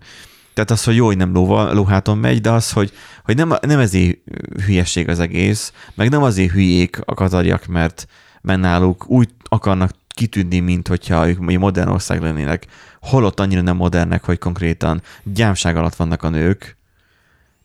Tehát 0.62 0.80
az, 0.80 0.84
hogy 0.84 0.96
jó, 0.96 1.06
hogy 1.06 1.18
nem 1.18 1.34
lóval, 1.34 1.74
lóháton 1.74 2.18
megy, 2.18 2.42
de 2.42 2.52
az, 2.52 2.72
hogy, 2.72 2.92
hogy 3.24 3.36
nem, 3.36 3.54
nem 3.62 3.80
ezért 3.80 4.18
hülyeség 4.66 5.10
az 5.10 5.20
egész, 5.20 5.74
meg 5.96 6.10
nem 6.10 6.24
azért 6.24 6.52
hülyék 6.52 7.00
a 7.06 7.14
katariak, 7.14 7.66
mert 7.66 8.08
mert 8.42 8.60
náluk 8.60 9.10
úgy 9.10 9.30
akarnak 9.44 9.92
kitűnni, 10.08 10.60
mint 10.60 10.88
hogyha 10.88 11.30
ők 11.30 11.40
modern 11.40 11.90
ország 11.90 12.22
lennének, 12.22 12.68
holott 13.02 13.40
annyira 13.40 13.62
nem 13.62 13.76
modernek, 13.76 14.24
hogy 14.24 14.38
konkrétan 14.38 15.02
gyámság 15.24 15.78
alatt 15.78 15.96
vannak 15.96 16.24
a 16.24 16.30
nők, 16.30 16.78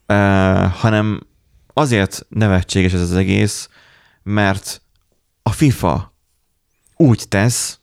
uh, 0.09 0.17
hanem 0.73 1.21
azért 1.73 2.27
nevetséges 2.29 2.93
ez 2.93 3.01
az 3.01 3.15
egész, 3.15 3.69
mert 4.23 4.83
a 5.43 5.51
FIFA 5.51 6.15
úgy 6.97 7.25
tesz, 7.29 7.81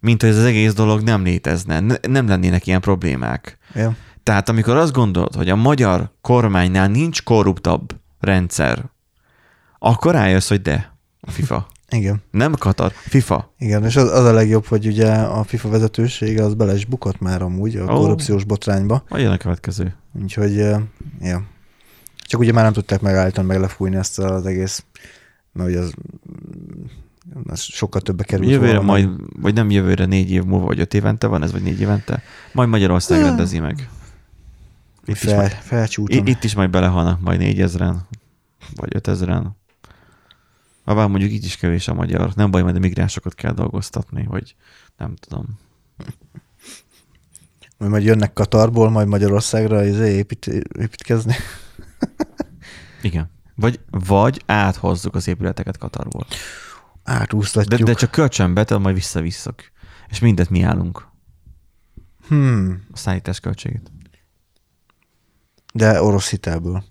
mint 0.00 0.20
hogy 0.20 0.30
ez 0.30 0.36
az 0.36 0.44
egész 0.44 0.72
dolog 0.72 1.02
nem 1.02 1.22
létezne, 1.22 1.80
ne- 1.80 2.08
nem 2.08 2.28
lennének 2.28 2.66
ilyen 2.66 2.80
problémák. 2.80 3.58
Ja. 3.74 3.96
Tehát 4.28 4.48
amikor 4.48 4.76
azt 4.76 4.92
gondolod, 4.92 5.34
hogy 5.34 5.48
a 5.48 5.56
magyar 5.56 6.10
kormánynál 6.20 6.88
nincs 6.88 7.22
korruptabb 7.22 7.94
rendszer, 8.20 8.84
akkor 9.78 10.12
rájössz, 10.12 10.48
hogy 10.48 10.62
de, 10.62 10.96
a 11.20 11.30
FIFA. 11.30 11.66
Igen. 11.90 12.22
Nem 12.30 12.52
Katar, 12.52 12.92
FIFA. 12.92 13.52
Igen, 13.58 13.84
és 13.84 13.96
az, 13.96 14.10
az 14.10 14.24
a 14.24 14.32
legjobb, 14.32 14.66
hogy 14.66 14.86
ugye 14.86 15.12
a 15.12 15.44
FIFA 15.44 15.68
vezetősége 15.68 16.44
az 16.44 16.54
bele 16.54 16.74
is 16.74 16.84
bukott 16.84 17.20
már 17.20 17.42
amúgy 17.42 17.76
a 17.76 17.82
Ó. 17.82 17.86
korrupciós 17.86 18.44
botrányba, 18.44 19.02
jön 19.10 19.32
a 19.32 19.36
következő. 19.36 19.94
úgyhogy, 20.22 20.56
ja. 21.20 21.42
Csak 22.16 22.40
ugye 22.40 22.52
már 22.52 22.64
nem 22.64 22.72
tudták 22.72 23.00
megállítani, 23.00 23.46
meg 23.46 23.60
lefújni 23.60 23.96
ezt 23.96 24.18
az 24.18 24.46
egész, 24.46 24.84
mert 25.52 25.68
ugye 25.68 25.78
az, 25.78 25.94
az 27.46 27.60
sokkal 27.60 28.00
többe 28.00 28.24
kerül. 28.24 28.50
Jövőre 28.50 28.80
majd, 28.80 29.08
vagy 29.40 29.54
nem 29.54 29.70
jövőre, 29.70 30.04
négy 30.04 30.30
év 30.30 30.44
múlva, 30.44 30.66
vagy 30.66 30.80
öt 30.80 30.94
évente 30.94 31.26
van 31.26 31.42
ez, 31.42 31.52
vagy 31.52 31.62
négy 31.62 31.80
évente, 31.80 32.22
majd 32.52 32.68
Magyarország 32.68 33.20
rendezi 33.20 33.58
meg. 33.58 33.88
Itt, 35.08 35.16
Fel, 35.16 35.44
is 35.84 35.96
majd, 35.96 36.10
itt, 36.10 36.28
itt 36.28 36.44
is 36.44 36.54
majd 36.54 36.70
belehalnak 36.70 37.20
majd 37.20 37.38
négyezren, 37.38 38.06
vagy 38.74 38.94
ötezren. 38.94 39.56
Habár 40.84 41.08
mondjuk 41.08 41.30
így 41.30 41.44
is 41.44 41.56
kevés 41.56 41.88
a 41.88 41.94
magyar. 41.94 42.34
Nem 42.34 42.50
baj, 42.50 42.62
majd 42.62 42.76
a 42.76 42.78
migránsokat 42.78 43.34
kell 43.34 43.52
dolgoztatni, 43.52 44.26
vagy 44.26 44.54
nem 44.96 45.14
tudom. 45.16 45.58
Majd, 47.78 47.90
majd 47.90 48.04
jönnek 48.04 48.32
Katarból, 48.32 48.90
majd 48.90 49.08
Magyarországra 49.08 49.84
izé 49.84 50.10
épít, 50.10 50.46
építkezni. 50.78 51.34
Igen. 53.02 53.30
Vagy, 53.54 53.80
vagy 53.90 54.42
áthozzuk 54.46 55.14
az 55.14 55.28
épületeket 55.28 55.76
Katarból. 55.76 56.26
Átúsztatjuk. 57.04 57.80
De, 57.80 57.84
de 57.84 57.94
csak 57.94 58.10
kölcsönbe, 58.10 58.64
tehát 58.64 58.82
majd 58.82 58.94
visszavisszak. 58.94 59.72
És 60.08 60.18
mindet 60.18 60.50
mi 60.50 60.62
állunk. 60.62 61.08
Hmm. 62.28 62.84
A 62.92 62.96
szállítás 62.96 63.40
költségét. 63.40 63.90
De 65.74 66.02
orosz 66.02 66.30
hitelből. 66.30 66.84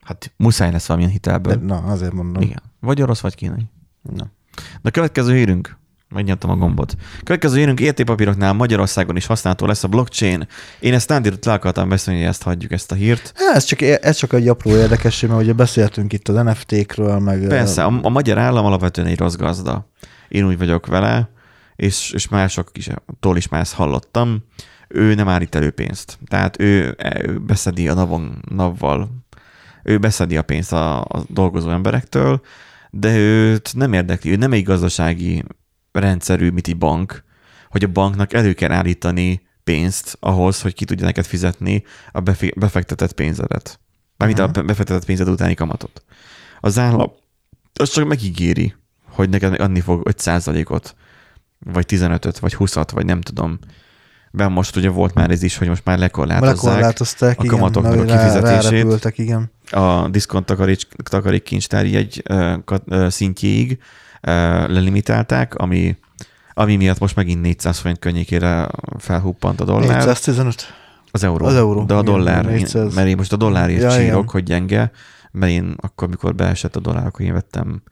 Hát 0.00 0.32
muszáj 0.36 0.72
lesz 0.72 0.86
valamilyen 0.86 1.12
hitelből. 1.12 1.54
De, 1.54 1.64
na, 1.64 1.76
azért 1.76 2.12
mondom. 2.12 2.42
Igen. 2.42 2.62
Vagy 2.80 3.02
orosz, 3.02 3.20
vagy 3.20 3.34
kínai. 3.34 3.68
Na. 4.02 4.30
De 4.54 4.88
a 4.88 4.90
következő 4.90 5.34
hírünk, 5.34 5.76
megnyomtam 6.08 6.50
a 6.50 6.56
gombot. 6.56 6.94
Következő 7.22 7.56
hírünk 7.56 7.80
értépapíroknál 7.80 8.52
Magyarországon 8.52 9.16
is 9.16 9.26
használható 9.26 9.66
lesz 9.66 9.84
a 9.84 9.88
blockchain. 9.88 10.46
Én 10.80 10.94
ezt 10.94 11.08
Nándirot 11.08 11.44
le 11.44 11.52
akartam 11.52 11.88
beszélni, 11.88 12.20
hogy 12.20 12.28
ezt 12.28 12.42
hagyjuk, 12.42 12.72
ezt 12.72 12.92
a 12.92 12.94
hírt. 12.94 13.32
Há, 13.36 13.54
ez, 13.54 13.64
csak, 13.64 13.80
ez 13.80 14.16
csak 14.16 14.32
egy 14.32 14.48
apró 14.48 14.70
érdekesség, 14.70 15.28
mert 15.28 15.42
ugye 15.42 15.52
beszéltünk 15.52 16.12
itt 16.12 16.28
az 16.28 16.44
NFT-kről, 16.44 17.18
meg... 17.18 17.46
Persze, 17.46 17.84
a, 17.84 17.98
a 18.02 18.08
magyar 18.08 18.38
állam 18.38 18.64
alapvetően 18.64 19.06
egy 19.06 19.18
rossz 19.18 19.34
gazda. 19.34 19.90
Én 20.28 20.46
úgy 20.46 20.58
vagyok 20.58 20.86
vele, 20.86 21.30
és, 21.76 22.10
és 22.10 22.28
mások 22.28 22.70
is, 22.72 22.88
tól 23.20 23.36
is 23.36 23.48
már 23.48 23.60
ezt 23.60 23.74
hallottam. 23.74 24.44
Ő 24.92 25.14
nem 25.14 25.28
állít 25.28 25.54
elő 25.54 25.70
pénzt. 25.70 26.18
Tehát 26.26 26.60
ő, 26.60 26.96
ő 27.22 27.38
beszedi 27.38 27.88
a 27.88 27.94
navon, 27.94 28.42
navval, 28.48 29.10
ő 29.82 29.98
beszedi 29.98 30.36
a 30.36 30.42
pénzt 30.42 30.72
a, 30.72 31.00
a 31.00 31.24
dolgozó 31.28 31.70
emberektől, 31.70 32.40
de 32.90 33.16
őt 33.16 33.74
nem 33.74 33.92
érdekli, 33.92 34.30
ő 34.30 34.36
nem 34.36 34.52
egy 34.52 34.64
gazdasági 34.64 35.44
rendszerű, 35.92 36.52
egy 36.56 36.78
bank, 36.78 37.24
hogy 37.70 37.84
a 37.84 37.88
banknak 37.88 38.32
elő 38.32 38.52
kell 38.52 38.72
állítani 38.72 39.42
pénzt 39.64 40.16
ahhoz, 40.20 40.62
hogy 40.62 40.74
ki 40.74 40.84
tudja 40.84 41.04
neked 41.04 41.24
fizetni 41.24 41.84
a 42.12 42.20
befektetett 42.54 43.12
pénzedet. 43.12 43.80
Mármint 44.16 44.40
uh-huh. 44.40 44.58
a 44.58 44.62
befektetett 44.62 45.04
pénzed 45.04 45.28
utáni 45.28 45.54
kamatot. 45.54 46.04
Az 46.60 46.78
állam 46.78 47.12
az 47.74 47.90
csak 47.90 48.06
megígéri, 48.08 48.74
hogy 49.08 49.28
neked 49.28 49.60
adni 49.60 49.80
fog 49.80 50.08
5%-ot, 50.10 50.96
vagy 51.58 51.84
15-öt, 51.88 52.38
vagy 52.38 52.54
20-at, 52.58 52.88
vagy 52.92 53.04
nem 53.04 53.20
tudom. 53.20 53.58
Ben 54.34 54.52
most 54.52 54.76
ugye 54.76 54.88
volt 54.88 55.14
már 55.14 55.30
ez 55.30 55.42
is, 55.42 55.56
hogy 55.56 55.68
most 55.68 55.84
már 55.84 55.98
lekorlátozzák 55.98 56.54
lekorlátozták, 56.54 57.40
a 57.40 57.44
kamatoknak 57.44 58.00
a 58.00 58.04
kifizetését. 58.04 59.04
Rá, 59.04 59.10
igen. 59.16 59.50
A 59.70 60.08
diszkont 60.08 60.46
takarék, 60.46 60.82
takarék 61.02 61.42
kincstári 61.42 61.96
egy 61.96 62.22
szintjéig 63.08 63.78
lelimitálták, 64.66 65.54
ami, 65.54 65.96
ami 66.54 66.76
miatt 66.76 66.98
most 66.98 67.16
megint 67.16 67.40
400 67.40 67.78
forint 67.78 67.98
környékére 67.98 68.68
felhuppant 68.98 69.60
a 69.60 69.64
dollár. 69.64 69.88
415? 69.88 70.64
Az 71.10 71.24
euró. 71.24 71.46
Az 71.46 71.54
euró. 71.54 71.84
De 71.84 71.94
a 71.94 72.02
dollár, 72.02 72.44
igen, 72.44 72.54
400. 72.54 72.88
én, 72.88 72.94
mert 72.94 73.08
én 73.08 73.16
most 73.16 73.32
a 73.32 73.36
dollárért 73.36 73.82
ja, 73.82 73.90
sírok, 73.90 74.06
igen. 74.06 74.24
hogy 74.24 74.42
gyenge, 74.42 74.90
mert 75.32 75.52
én 75.52 75.74
akkor, 75.80 76.08
mikor 76.08 76.34
beesett 76.34 76.76
a 76.76 76.80
dollár, 76.80 77.06
akkor 77.06 77.24
én 77.24 77.32
vettem 77.32 77.82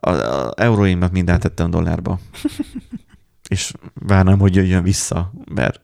az 0.00 0.22
euróimat 0.56 1.12
mind 1.12 1.30
áttettem 1.30 1.70
dollárba. 1.70 2.18
És 3.48 3.72
várnám, 3.94 4.38
hogy 4.38 4.54
jöjjön 4.54 4.82
vissza, 4.82 5.32
mert, 5.54 5.80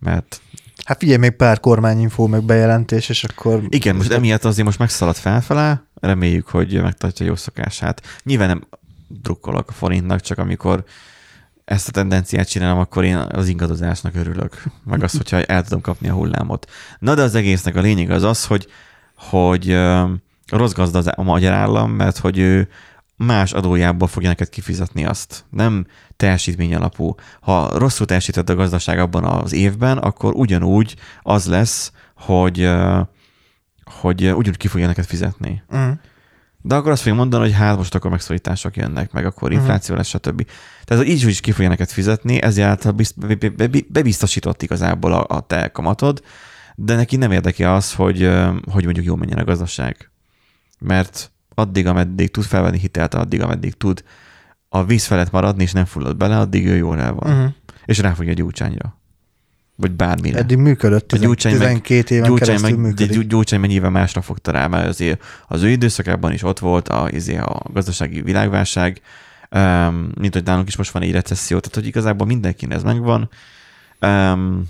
mert 0.00 0.40
Hát 0.84 0.98
figyelj, 0.98 1.18
még 1.18 1.30
pár 1.30 1.60
kormányinfó, 1.60 2.26
meg 2.26 2.44
bejelentés, 2.44 3.08
és 3.08 3.24
akkor... 3.24 3.62
Igen, 3.68 3.96
most 3.96 4.10
emiatt 4.10 4.44
azért 4.44 4.66
most 4.66 4.78
megszaladt 4.78 5.18
felfele, 5.18 5.82
reméljük, 5.94 6.48
hogy 6.48 6.82
megtartja 6.82 7.26
jó 7.26 7.36
szokását. 7.36 8.02
Nyilván 8.22 8.48
nem 8.48 8.66
drukkolok 9.08 9.68
a 9.68 9.72
forintnak, 9.72 10.20
csak 10.20 10.38
amikor 10.38 10.84
ezt 11.64 11.88
a 11.88 11.92
tendenciát 11.92 12.48
csinálom, 12.48 12.78
akkor 12.78 13.04
én 13.04 13.16
az 13.16 13.48
ingadozásnak 13.48 14.14
örülök, 14.14 14.62
meg 14.84 15.02
az, 15.02 15.12
hogyha 15.12 15.42
el 15.42 15.62
tudom 15.62 15.80
kapni 15.80 16.08
a 16.08 16.14
hullámot. 16.14 16.70
Na 16.98 17.14
de 17.14 17.22
az 17.22 17.34
egésznek 17.34 17.76
a 17.76 17.80
lényeg 17.80 18.10
az 18.10 18.22
az, 18.22 18.44
hogy, 18.44 18.66
hogy 19.14 19.78
rossz 20.46 20.72
gazda 20.72 20.98
a 20.98 21.22
magyar 21.22 21.52
állam, 21.52 21.90
mert 21.90 22.18
hogy 22.18 22.38
ő 22.38 22.68
más 23.18 23.52
adójából 23.52 24.08
fogja 24.08 24.28
neked 24.28 24.48
kifizetni 24.48 25.04
azt. 25.04 25.44
Nem 25.50 25.86
teljesítmény 26.16 26.74
alapú. 26.74 27.14
Ha 27.40 27.78
rosszul 27.78 28.06
teljesített 28.06 28.48
a 28.48 28.54
gazdaság 28.54 28.98
abban 28.98 29.24
az 29.24 29.52
évben, 29.52 29.98
akkor 29.98 30.34
ugyanúgy 30.34 30.96
az 31.22 31.46
lesz, 31.46 31.92
hogy, 32.14 32.70
hogy 33.84 34.20
ugyanúgy 34.20 34.56
ki 34.56 34.68
fogja 34.68 34.86
neked 34.86 35.04
fizetni. 35.04 35.62
Uh-huh. 35.68 35.92
De 36.62 36.74
akkor 36.74 36.90
azt 36.90 37.02
fogja 37.02 37.18
mondani, 37.18 37.42
hogy 37.42 37.52
hát 37.52 37.76
most 37.76 37.94
akkor 37.94 38.10
megszorítások 38.10 38.76
jönnek, 38.76 39.12
meg 39.12 39.26
akkor 39.26 39.50
mhm. 39.50 39.58
infláció 39.58 39.94
lesz, 39.94 40.08
stb. 40.08 40.46
Tehát 40.84 41.06
így 41.06 41.26
is 41.26 41.40
ki 41.40 41.52
fogja 41.52 41.68
neked 41.68 41.90
fizetni, 41.90 42.42
ezért 42.42 42.94
bebiztosított 43.88 44.62
igazából 44.62 45.12
a, 45.12 45.36
a 45.36 45.40
te 45.40 45.68
kamatod, 45.68 46.22
de 46.74 46.94
neki 46.94 47.16
nem 47.16 47.32
érdekel 47.32 47.74
az, 47.74 47.94
hogy, 47.94 48.30
hogy 48.70 48.84
mondjuk 48.84 49.06
jól 49.06 49.16
menjen 49.16 49.38
a 49.38 49.44
gazdaság. 49.44 50.10
Mert 50.78 51.32
addig, 51.58 51.86
ameddig 51.86 52.30
tud 52.30 52.44
felvenni 52.44 52.78
hitelt, 52.78 53.14
addig, 53.14 53.42
ameddig 53.42 53.74
tud 53.74 54.02
a 54.68 54.84
víz 54.84 55.06
felett 55.06 55.30
maradni, 55.30 55.62
és 55.62 55.72
nem 55.72 55.84
fullad 55.84 56.16
bele, 56.16 56.38
addig 56.38 56.66
ő 56.66 56.76
jól 56.76 57.00
el 57.00 57.12
van. 57.12 57.32
Uh-huh. 57.32 57.52
És 57.84 57.98
ráfogja 57.98 58.32
gyúcsányra. 58.32 58.96
Vagy 59.76 59.92
bármire. 59.92 60.38
Eddig 60.38 60.56
működött, 60.56 61.08
tizen, 61.08 61.26
gyúcsány 61.26 61.52
12 61.52 62.14
éven 62.14 62.28
gyúcsány 62.28 62.60
meg, 62.60 62.78
működik. 62.78 63.26
Gyúcsány 63.26 63.60
meg 63.60 63.70
nyilván 63.70 63.92
másra 63.92 64.20
fogta 64.20 64.50
rá, 64.50 64.66
mert 64.66 64.88
azért 64.88 65.22
az 65.48 65.62
ő 65.62 65.68
időszakában 65.68 66.32
is 66.32 66.42
ott 66.42 66.58
volt 66.58 66.88
a, 66.88 67.04
azért 67.04 67.42
a 67.42 67.62
gazdasági 67.72 68.22
világválság, 68.22 69.00
um, 69.50 70.10
mint 70.14 70.34
hogy 70.34 70.44
nálunk 70.44 70.68
is 70.68 70.76
most 70.76 70.90
van 70.90 71.02
egy 71.02 71.12
recesszió, 71.12 71.58
tehát 71.58 71.74
hogy 71.74 71.86
igazából 71.86 72.26
mindenkinek 72.26 72.76
ez 72.76 72.82
megvan. 72.82 73.30
Um, 74.00 74.62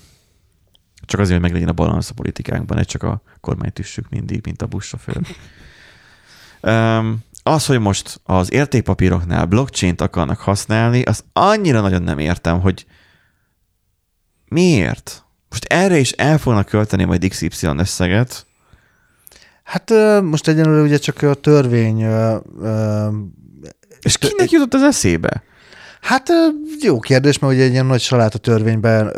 csak 1.05 1.21
azért, 1.21 1.41
hogy 1.41 1.43
meglegyen 1.43 1.69
a 1.69 1.73
balansz 1.73 2.11
a 2.11 2.15
politikánkban, 2.15 2.79
egy 2.79 2.87
csak 2.87 3.03
a 3.03 3.23
kormányt 3.41 3.79
üssük 3.79 4.09
mindig, 4.09 4.41
mint 4.45 4.63
a 4.63 4.67
buszsofőr. 4.67 5.21
Az, 7.43 7.67
hogy 7.67 7.79
most 7.79 8.21
az 8.25 8.53
értékpapíroknál 8.53 9.45
blockchain-t 9.45 10.01
akarnak 10.01 10.39
használni, 10.39 11.03
az 11.03 11.25
annyira 11.33 11.81
nagyon 11.81 12.03
nem 12.03 12.19
értem, 12.19 12.61
hogy 12.61 12.87
miért? 14.49 15.25
Most 15.49 15.65
erre 15.65 15.99
is 15.99 16.11
el 16.11 16.39
fognak 16.39 16.67
költeni 16.67 17.05
majd 17.05 17.29
XY 17.29 17.67
összeget. 17.77 18.47
Hát 19.63 19.93
most 20.23 20.49
egyenlőre 20.49 20.83
ugye 20.83 20.99
csak 20.99 21.23
a 21.23 21.35
törvény... 21.35 22.07
És 24.01 24.19
kinek 24.19 24.51
jutott 24.51 24.75
az 24.75 24.83
eszébe? 24.83 25.43
Hát 26.01 26.29
jó 26.81 26.99
kérdés, 26.99 27.39
mert 27.39 27.53
ugye 27.53 27.63
egy 27.63 27.73
ilyen 27.73 27.87
nagy 27.87 28.01
saláta 28.01 28.39
törvényben 28.39 29.11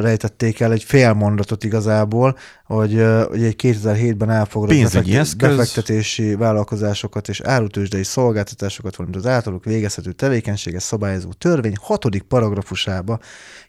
rejtették 0.00 0.60
el 0.60 0.72
egy 0.72 0.84
fél 0.84 1.12
mondatot 1.12 1.64
igazából, 1.64 2.38
hogy 2.64 2.92
ugye 3.30 3.46
egy 3.46 3.56
2007-ben 3.62 4.30
elfogadott 4.30 4.82
befektet, 4.82 5.36
befektetési 5.36 6.34
vállalkozásokat 6.34 7.28
és 7.28 7.40
árutősdei 7.40 8.04
szolgáltatásokat, 8.04 8.96
valamint 8.96 9.24
az 9.24 9.30
általuk 9.30 9.64
végezhető 9.64 10.12
tevékenységet 10.12 10.80
szabályozó 10.82 11.32
törvény 11.32 11.76
hatodik 11.80 12.22
paragrafusába 12.22 13.18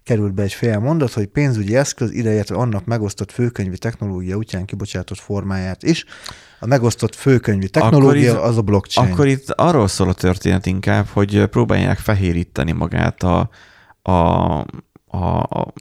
került 0.09 0.33
be 0.33 0.43
egy 0.43 0.53
fél 0.53 0.79
mondat, 0.79 1.13
hogy 1.13 1.27
pénzügyi 1.27 1.75
eszköz, 1.75 2.11
ideértve 2.11 2.55
annak 2.55 2.85
megosztott 2.85 3.31
főkönyvi 3.31 3.77
technológia 3.77 4.35
útján 4.35 4.65
kibocsátott 4.65 5.17
formáját 5.17 5.83
is. 5.83 6.05
A 6.59 6.65
megosztott 6.65 7.15
főkönyvi 7.15 7.69
technológia 7.69 8.31
itt, 8.31 8.37
az 8.37 8.57
a 8.57 8.61
blockchain. 8.61 9.11
Akkor 9.11 9.27
itt 9.27 9.49
arról 9.49 9.87
szól 9.87 10.09
a 10.09 10.13
történet 10.13 10.65
inkább, 10.65 11.07
hogy 11.07 11.45
próbálják 11.45 11.97
fehéríteni 11.97 12.71
magát 12.71 13.23
a, 13.23 13.49
a, 14.01 14.11
a, 14.11 15.39
a, 15.39 15.73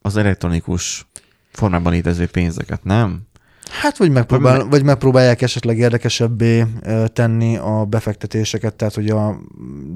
az 0.00 0.16
elektronikus 0.16 1.06
formában 1.52 1.92
létező 1.92 2.26
pénzeket, 2.26 2.84
nem? 2.84 3.22
Hát, 3.70 3.96
vagy, 3.96 4.10
megpróbál, 4.10 4.66
vagy 4.68 4.84
megpróbálják 4.84 5.42
esetleg 5.42 5.78
érdekesebbé 5.78 6.64
tenni 7.12 7.56
a 7.56 7.84
befektetéseket, 7.84 8.74
tehát 8.74 8.94
hogy 8.94 9.08
a, 9.08 9.40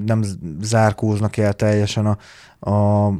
nem 0.05 0.23
zárkóznak 0.61 1.37
el 1.37 1.53
teljesen 1.53 2.05
a, 2.05 2.17
a 2.71 3.11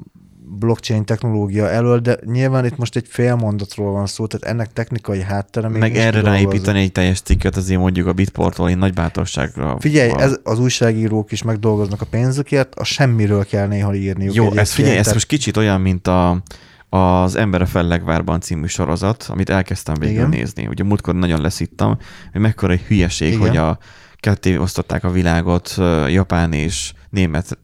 blockchain 0.59 1.05
technológia 1.05 1.69
elől, 1.69 1.99
de 1.99 2.17
nyilván 2.25 2.65
itt 2.65 2.77
most 2.77 2.95
egy 2.95 3.05
fél 3.09 3.35
mondatról 3.35 3.91
van 3.91 4.05
szó, 4.05 4.25
tehát 4.27 4.55
ennek 4.55 4.73
technikai 4.73 5.21
háttere 5.21 5.67
még 5.69 5.79
Meg 5.79 5.95
erre 5.95 6.21
ráépíteni 6.21 6.79
egy 6.79 6.91
teljes 6.91 7.21
cikket, 7.21 7.55
azért 7.55 7.79
mondjuk 7.79 8.07
a 8.07 8.13
Bitportól 8.13 8.69
én 8.69 8.77
nagy 8.77 8.93
bátorságra. 8.93 9.77
Figyelj, 9.79 10.11
ez, 10.17 10.39
az 10.43 10.59
újságírók 10.59 11.31
is 11.31 11.43
megdolgoznak 11.43 12.01
a 12.01 12.05
pénzükért, 12.05 12.75
a 12.75 12.83
semmiről 12.83 13.45
kell 13.45 13.67
néha 13.67 13.93
írni. 13.93 14.29
Jó, 14.33 14.51
ez 14.51 14.71
figyelj, 14.71 14.93
tehát... 14.93 15.07
ez 15.07 15.13
most 15.13 15.27
kicsit 15.27 15.57
olyan, 15.57 15.81
mint 15.81 16.07
a, 16.07 16.43
az 16.89 17.35
Ember 17.35 17.61
a 17.61 17.65
Fellegvárban 17.65 18.41
című 18.41 18.65
sorozat, 18.65 19.25
amit 19.29 19.49
elkezdtem 19.49 19.95
végül 19.99 20.15
Igen. 20.15 20.29
nézni. 20.29 20.67
Ugye 20.67 20.83
múltkor 20.83 21.15
nagyon 21.15 21.41
leszittam, 21.41 21.97
hogy 22.31 22.41
mekkora 22.41 22.73
egy 22.73 22.81
hülyeség, 22.81 23.33
Igen. 23.33 23.39
hogy 23.39 23.57
a 23.57 23.77
ketté 24.15 24.57
osztották 24.57 25.03
a 25.03 25.11
világot 25.11 25.75
japán 26.07 26.53
és 26.53 26.93
német 27.09 27.57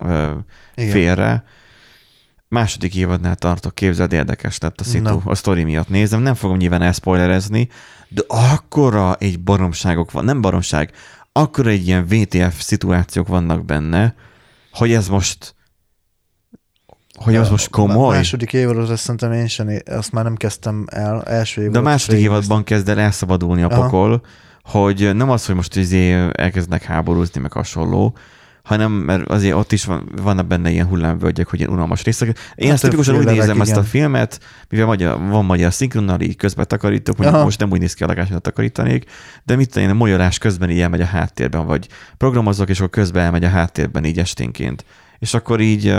Igen. 0.75 0.91
félre. 0.91 1.43
Második 2.49 2.95
évadnál 2.95 3.35
tartok, 3.35 3.75
képzeld, 3.75 4.13
érdekes 4.13 4.57
lett 4.57 4.79
a 4.79 4.83
szitu, 4.83 5.09
no. 5.09 5.21
a 5.23 5.35
sztori 5.35 5.63
miatt 5.63 5.89
nézem, 5.89 6.21
nem 6.21 6.33
fogom 6.33 6.57
nyilván 6.57 6.81
elspoilerezni, 6.81 7.69
de 8.09 8.21
akkora 8.27 9.15
egy 9.15 9.39
baromságok 9.39 10.11
van, 10.11 10.25
nem 10.25 10.41
baromság, 10.41 10.91
akkora 11.31 11.69
egy 11.69 11.87
ilyen 11.87 12.05
VTF 12.05 12.61
szituációk 12.61 13.27
vannak 13.27 13.65
benne, 13.65 14.15
hogy 14.71 14.91
ez 14.91 15.07
most 15.07 15.55
hogy 17.17 17.35
az 17.35 17.49
most 17.49 17.69
komoly? 17.69 18.15
A 18.15 18.17
második 18.17 18.53
évadot 18.53 18.89
azt 18.89 19.01
szerintem 19.01 19.31
én 19.31 19.47
sem, 19.47 19.69
azt 19.85 20.11
már 20.11 20.23
nem 20.23 20.35
kezdtem 20.35 20.85
el, 20.89 21.23
első 21.23 21.61
évadot. 21.61 21.81
De 21.81 21.89
a 21.89 21.91
második 21.91 22.19
évadban 22.19 22.63
kezd 22.63 22.89
el 22.89 22.99
elszabadulni 22.99 23.61
a 23.61 23.67
pokol, 23.67 24.23
Aha. 24.63 24.79
hogy 24.79 25.15
nem 25.15 25.29
az, 25.29 25.45
hogy 25.45 25.55
most 25.55 25.75
izé 25.75 26.11
elkezdnek 26.31 26.83
háborúzni, 26.83 27.41
meg 27.41 27.51
hasonló, 27.51 28.17
hanem 28.68 28.91
mert 28.91 29.30
azért 29.30 29.55
ott 29.55 29.72
is 29.72 29.86
van, 29.86 30.09
vannak 30.22 30.47
benne 30.47 30.70
ilyen 30.70 30.88
hullámvölgyek, 30.88 31.47
hogy 31.47 31.59
ilyen 31.59 31.72
unalmas 31.72 32.03
részek. 32.03 32.28
Én 32.55 32.65
hát 32.65 32.74
ezt 32.74 32.84
tipikusan 32.84 33.15
úgy 33.15 33.26
nézem 33.26 33.55
igen. 33.55 33.61
ezt 33.61 33.76
a 33.76 33.84
filmet, 33.84 34.39
mivel 34.70 34.86
magyar, 34.86 35.28
van 35.30 35.45
magyar 35.45 35.74
szinkronnal, 35.74 36.22
így 36.22 36.36
közben 36.36 36.68
takarítok, 36.68 37.15
mondjuk 37.15 37.36
Aha. 37.36 37.45
most 37.45 37.59
nem 37.59 37.72
úgy 37.72 37.80
néz 37.80 37.93
ki 37.93 38.03
a 38.03 38.07
hogy 38.07 38.41
takarítanék, 38.41 39.05
de 39.43 39.55
mit 39.55 39.76
én, 39.76 39.89
a 39.89 39.93
molyolás 39.93 40.38
közben 40.38 40.70
így 40.70 40.80
elmegy 40.80 41.01
a 41.01 41.05
háttérben, 41.05 41.65
vagy 41.65 41.88
programozok, 42.18 42.70
és 42.70 42.78
akkor 42.78 42.89
közben 42.89 43.24
elmegy 43.24 43.43
a 43.43 43.49
háttérben 43.49 44.05
így 44.05 44.20
esténként. 44.20 44.86
És 45.20 45.34
akkor 45.34 45.59
így 45.59 45.95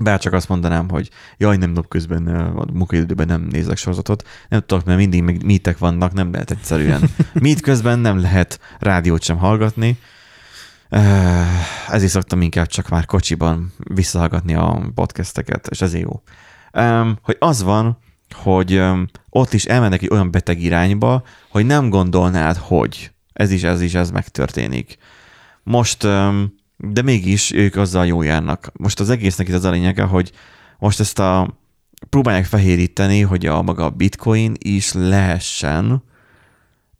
bárcsak 0.00 0.32
azt 0.32 0.48
mondanám, 0.48 0.88
hogy 0.88 1.10
jaj, 1.36 1.56
nem 1.56 1.70
napközben, 1.70 2.26
a 2.26 2.64
munkaidőben 2.72 3.26
nem 3.26 3.46
nézek 3.50 3.76
sorozatot, 3.76 4.28
nem 4.48 4.60
tudok, 4.66 4.84
mert 4.84 4.98
mindig 4.98 5.22
még 5.22 5.42
mítek 5.42 5.78
vannak, 5.78 6.12
nem 6.12 6.32
lehet 6.32 6.50
egyszerűen. 6.50 7.10
Mít 7.32 7.60
közben 7.60 7.98
nem 7.98 8.20
lehet 8.20 8.60
rádiót 8.78 9.22
sem 9.22 9.36
hallgatni, 9.36 9.98
ezért 11.88 12.10
szoktam 12.10 12.40
inkább 12.40 12.66
csak 12.66 12.88
már 12.88 13.04
kocsiban 13.04 13.72
visszahallgatni 13.78 14.54
a 14.54 14.90
podcasteket, 14.94 15.66
és 15.66 15.80
ez 15.80 15.94
jó. 15.94 16.22
Hogy 17.22 17.36
az 17.38 17.62
van, 17.62 17.98
hogy 18.34 18.82
ott 19.30 19.52
is 19.52 19.64
elmennek 19.64 20.02
egy 20.02 20.10
olyan 20.10 20.30
beteg 20.30 20.60
irányba, 20.60 21.22
hogy 21.48 21.66
nem 21.66 21.88
gondolnád, 21.88 22.56
hogy 22.56 23.10
ez 23.32 23.50
is, 23.50 23.62
ez 23.62 23.80
is, 23.80 23.94
ez 23.94 24.10
megtörténik. 24.10 24.96
Most, 25.62 26.02
de 26.76 27.02
mégis 27.02 27.52
ők 27.52 27.76
azzal 27.76 28.06
jó 28.06 28.22
járnak. 28.22 28.70
Most 28.72 29.00
az 29.00 29.10
egésznek 29.10 29.48
itt 29.48 29.54
az 29.54 29.64
a 29.64 29.70
lényege, 29.70 30.02
hogy 30.02 30.32
most 30.78 31.00
ezt 31.00 31.18
a 31.18 31.58
próbálják 32.08 32.44
fehéríteni, 32.44 33.20
hogy 33.20 33.46
a 33.46 33.62
maga 33.62 33.84
a 33.84 33.90
bitcoin 33.90 34.54
is 34.58 34.92
lehessen 34.92 36.02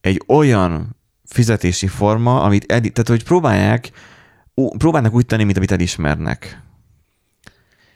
egy 0.00 0.22
olyan 0.26 0.95
fizetési 1.26 1.86
forma, 1.86 2.42
amit 2.42 2.72
edi, 2.72 2.90
tehát 2.90 3.08
hogy 3.08 3.24
próbálják, 3.24 3.90
próbálnak 4.78 5.14
úgy 5.14 5.26
tenni, 5.26 5.44
mint 5.44 5.56
amit 5.56 5.70
elismernek. 5.70 6.62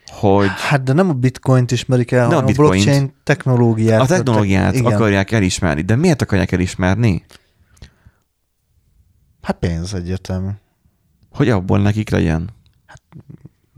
Hogy... 0.06 0.48
Hát 0.68 0.82
de 0.82 0.92
nem 0.92 1.08
a 1.08 1.12
bitcoint 1.12 1.70
ismerik 1.70 2.10
el, 2.10 2.24
hanem 2.24 2.44
a, 2.44 2.48
a 2.48 2.52
blockchain 2.52 3.14
technológiát. 3.22 4.00
A 4.00 4.06
technológiát 4.06 4.72
te- 4.72 4.94
akarják 4.94 5.30
elismerni. 5.30 5.82
De 5.82 5.96
miért 5.96 6.22
akarják 6.22 6.52
elismerni? 6.52 7.24
Hát 9.42 9.56
pénz 9.58 9.94
egyértelmű. 9.94 10.50
Hogy 11.30 11.48
abból 11.48 11.78
nekik 11.80 12.10
legyen? 12.10 12.50
Hát 12.86 13.02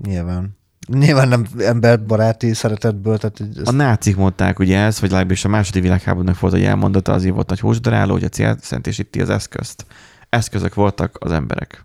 nyilván. 0.02 0.56
Nyilván 0.88 1.28
nem 1.28 1.46
emberbaráti 1.58 2.54
szeretetből. 2.54 3.18
Tehát 3.18 3.56
ezt... 3.56 3.68
A 3.68 3.72
nácik 3.72 4.16
mondták 4.16 4.58
ugye 4.58 4.78
ez, 4.78 5.00
vagy 5.00 5.10
legalábbis 5.10 5.44
a 5.44 5.48
második 5.48 5.82
világháborúnak 5.82 6.40
volt 6.40 6.54
egy 6.54 6.64
elmondata, 6.64 7.12
azért 7.12 7.34
volt 7.34 7.48
nagy 7.48 7.60
húsdaráló, 7.60 8.12
hogy 8.12 8.24
a 8.24 8.28
cél 8.28 8.56
szentészíti 8.60 9.20
az 9.20 9.30
eszközt. 9.30 9.86
Eszközök 10.28 10.74
voltak 10.74 11.16
az 11.20 11.32
emberek. 11.32 11.84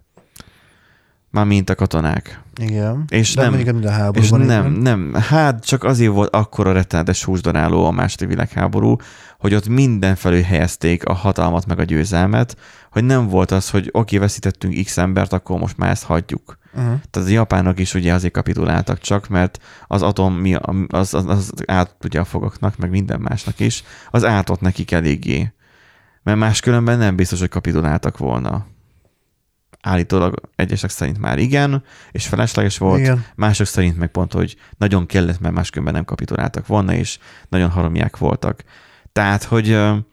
Már 1.37 1.45
mint 1.45 1.69
a 1.69 1.75
katonák. 1.75 2.41
Igen. 2.55 3.05
És 3.09 3.33
De 3.33 3.49
nem, 3.49 3.81
a 3.83 3.89
háború 3.89 4.23
és 4.23 4.29
nem, 4.29 4.71
nem, 4.71 5.13
hát 5.13 5.65
csak 5.65 5.83
azért 5.83 6.11
volt 6.11 6.35
akkora 6.35 6.71
rettenetes 6.71 7.23
húsdaráló 7.23 7.85
a 7.85 7.91
második 7.91 8.27
világháború, 8.27 8.95
hogy 9.39 9.53
ott 9.53 9.67
mindenfelől 9.67 10.41
helyezték 10.41 11.05
a 11.05 11.13
hatalmat 11.13 11.65
meg 11.65 11.79
a 11.79 11.83
győzelmet, 11.83 12.57
hogy 12.91 13.03
nem 13.03 13.27
volt 13.27 13.51
az, 13.51 13.69
hogy 13.69 13.89
oké, 13.91 14.17
veszítettünk 14.17 14.83
x 14.83 14.97
embert, 14.97 15.33
akkor 15.33 15.59
most 15.59 15.77
már 15.77 15.89
ezt 15.89 16.03
hagyjuk. 16.03 16.57
Uh-huh. 16.73 16.99
Tehát 17.09 17.29
a 17.29 17.31
japánok 17.31 17.79
is 17.79 17.93
ugye 17.93 18.13
azért 18.13 18.33
kapituláltak 18.33 18.99
csak, 18.99 19.27
mert 19.27 19.59
az 19.87 20.01
atom, 20.01 20.43
az, 20.87 21.13
az, 21.13 21.25
az 21.25 21.51
át 21.65 21.95
ugye 22.03 22.19
a 22.19 22.25
fogoknak, 22.25 22.77
meg 22.77 22.89
minden 22.89 23.19
másnak 23.19 23.59
is, 23.59 23.83
az 24.11 24.25
ártott 24.25 24.61
nekik 24.61 24.91
eléggé. 24.91 25.53
Mert 26.23 26.37
máskülönben 26.37 26.97
nem 26.97 27.15
biztos, 27.15 27.39
hogy 27.39 27.49
kapituláltak 27.49 28.17
volna. 28.17 28.65
Állítólag 29.81 30.35
egyesek 30.55 30.89
szerint 30.89 31.19
már 31.19 31.39
igen, 31.39 31.83
és 32.11 32.27
felesleges 32.27 32.77
volt, 32.77 32.99
igen. 32.99 33.25
mások 33.35 33.67
szerint 33.67 33.97
meg 33.97 34.09
pont, 34.09 34.33
hogy 34.33 34.55
nagyon 34.77 35.05
kellett, 35.05 35.39
mert 35.39 35.53
máskülönben 35.53 35.93
nem 35.93 36.05
kapituláltak 36.05 36.67
volna, 36.67 36.93
és 36.93 37.19
nagyon 37.49 37.69
haromják 37.69 38.17
voltak. 38.17 38.63
Tehát, 39.11 39.43
hogy 39.43 39.73
a 39.73 40.05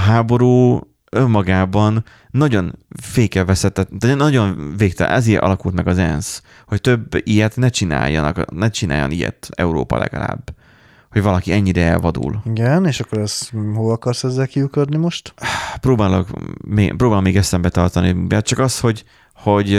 háború 0.00 0.80
önmagában 1.10 2.04
nagyon 2.30 2.78
fékelveszett, 3.02 3.88
de 3.90 4.14
nagyon 4.14 4.74
végtelen, 4.76 5.12
ezért 5.12 5.42
alakult 5.42 5.74
meg 5.74 5.86
az 5.86 5.98
ENSZ, 5.98 6.42
hogy 6.66 6.80
több 6.80 7.14
ilyet 7.22 7.56
ne 7.56 7.68
csináljanak, 7.68 8.50
ne 8.50 8.70
csináljan 8.70 9.10
ilyet 9.10 9.48
Európa 9.54 9.98
legalább. 9.98 10.54
Hogy 11.18 11.26
valaki 11.26 11.52
ennyire 11.52 11.82
elvadul. 11.82 12.42
Igen, 12.44 12.86
és 12.86 13.00
akkor 13.00 13.18
ezt 13.18 13.52
hol 13.74 13.92
akarsz 13.92 14.24
ezzel 14.24 14.46
kiukadni 14.46 14.96
most? 14.96 15.34
Próbálok, 15.80 16.28
próbálom 16.96 17.22
még 17.22 17.36
eszembe 17.36 17.68
tartani, 17.68 18.26
csak 18.40 18.58
az, 18.58 18.80
hogy, 18.80 19.04
hogy 19.34 19.74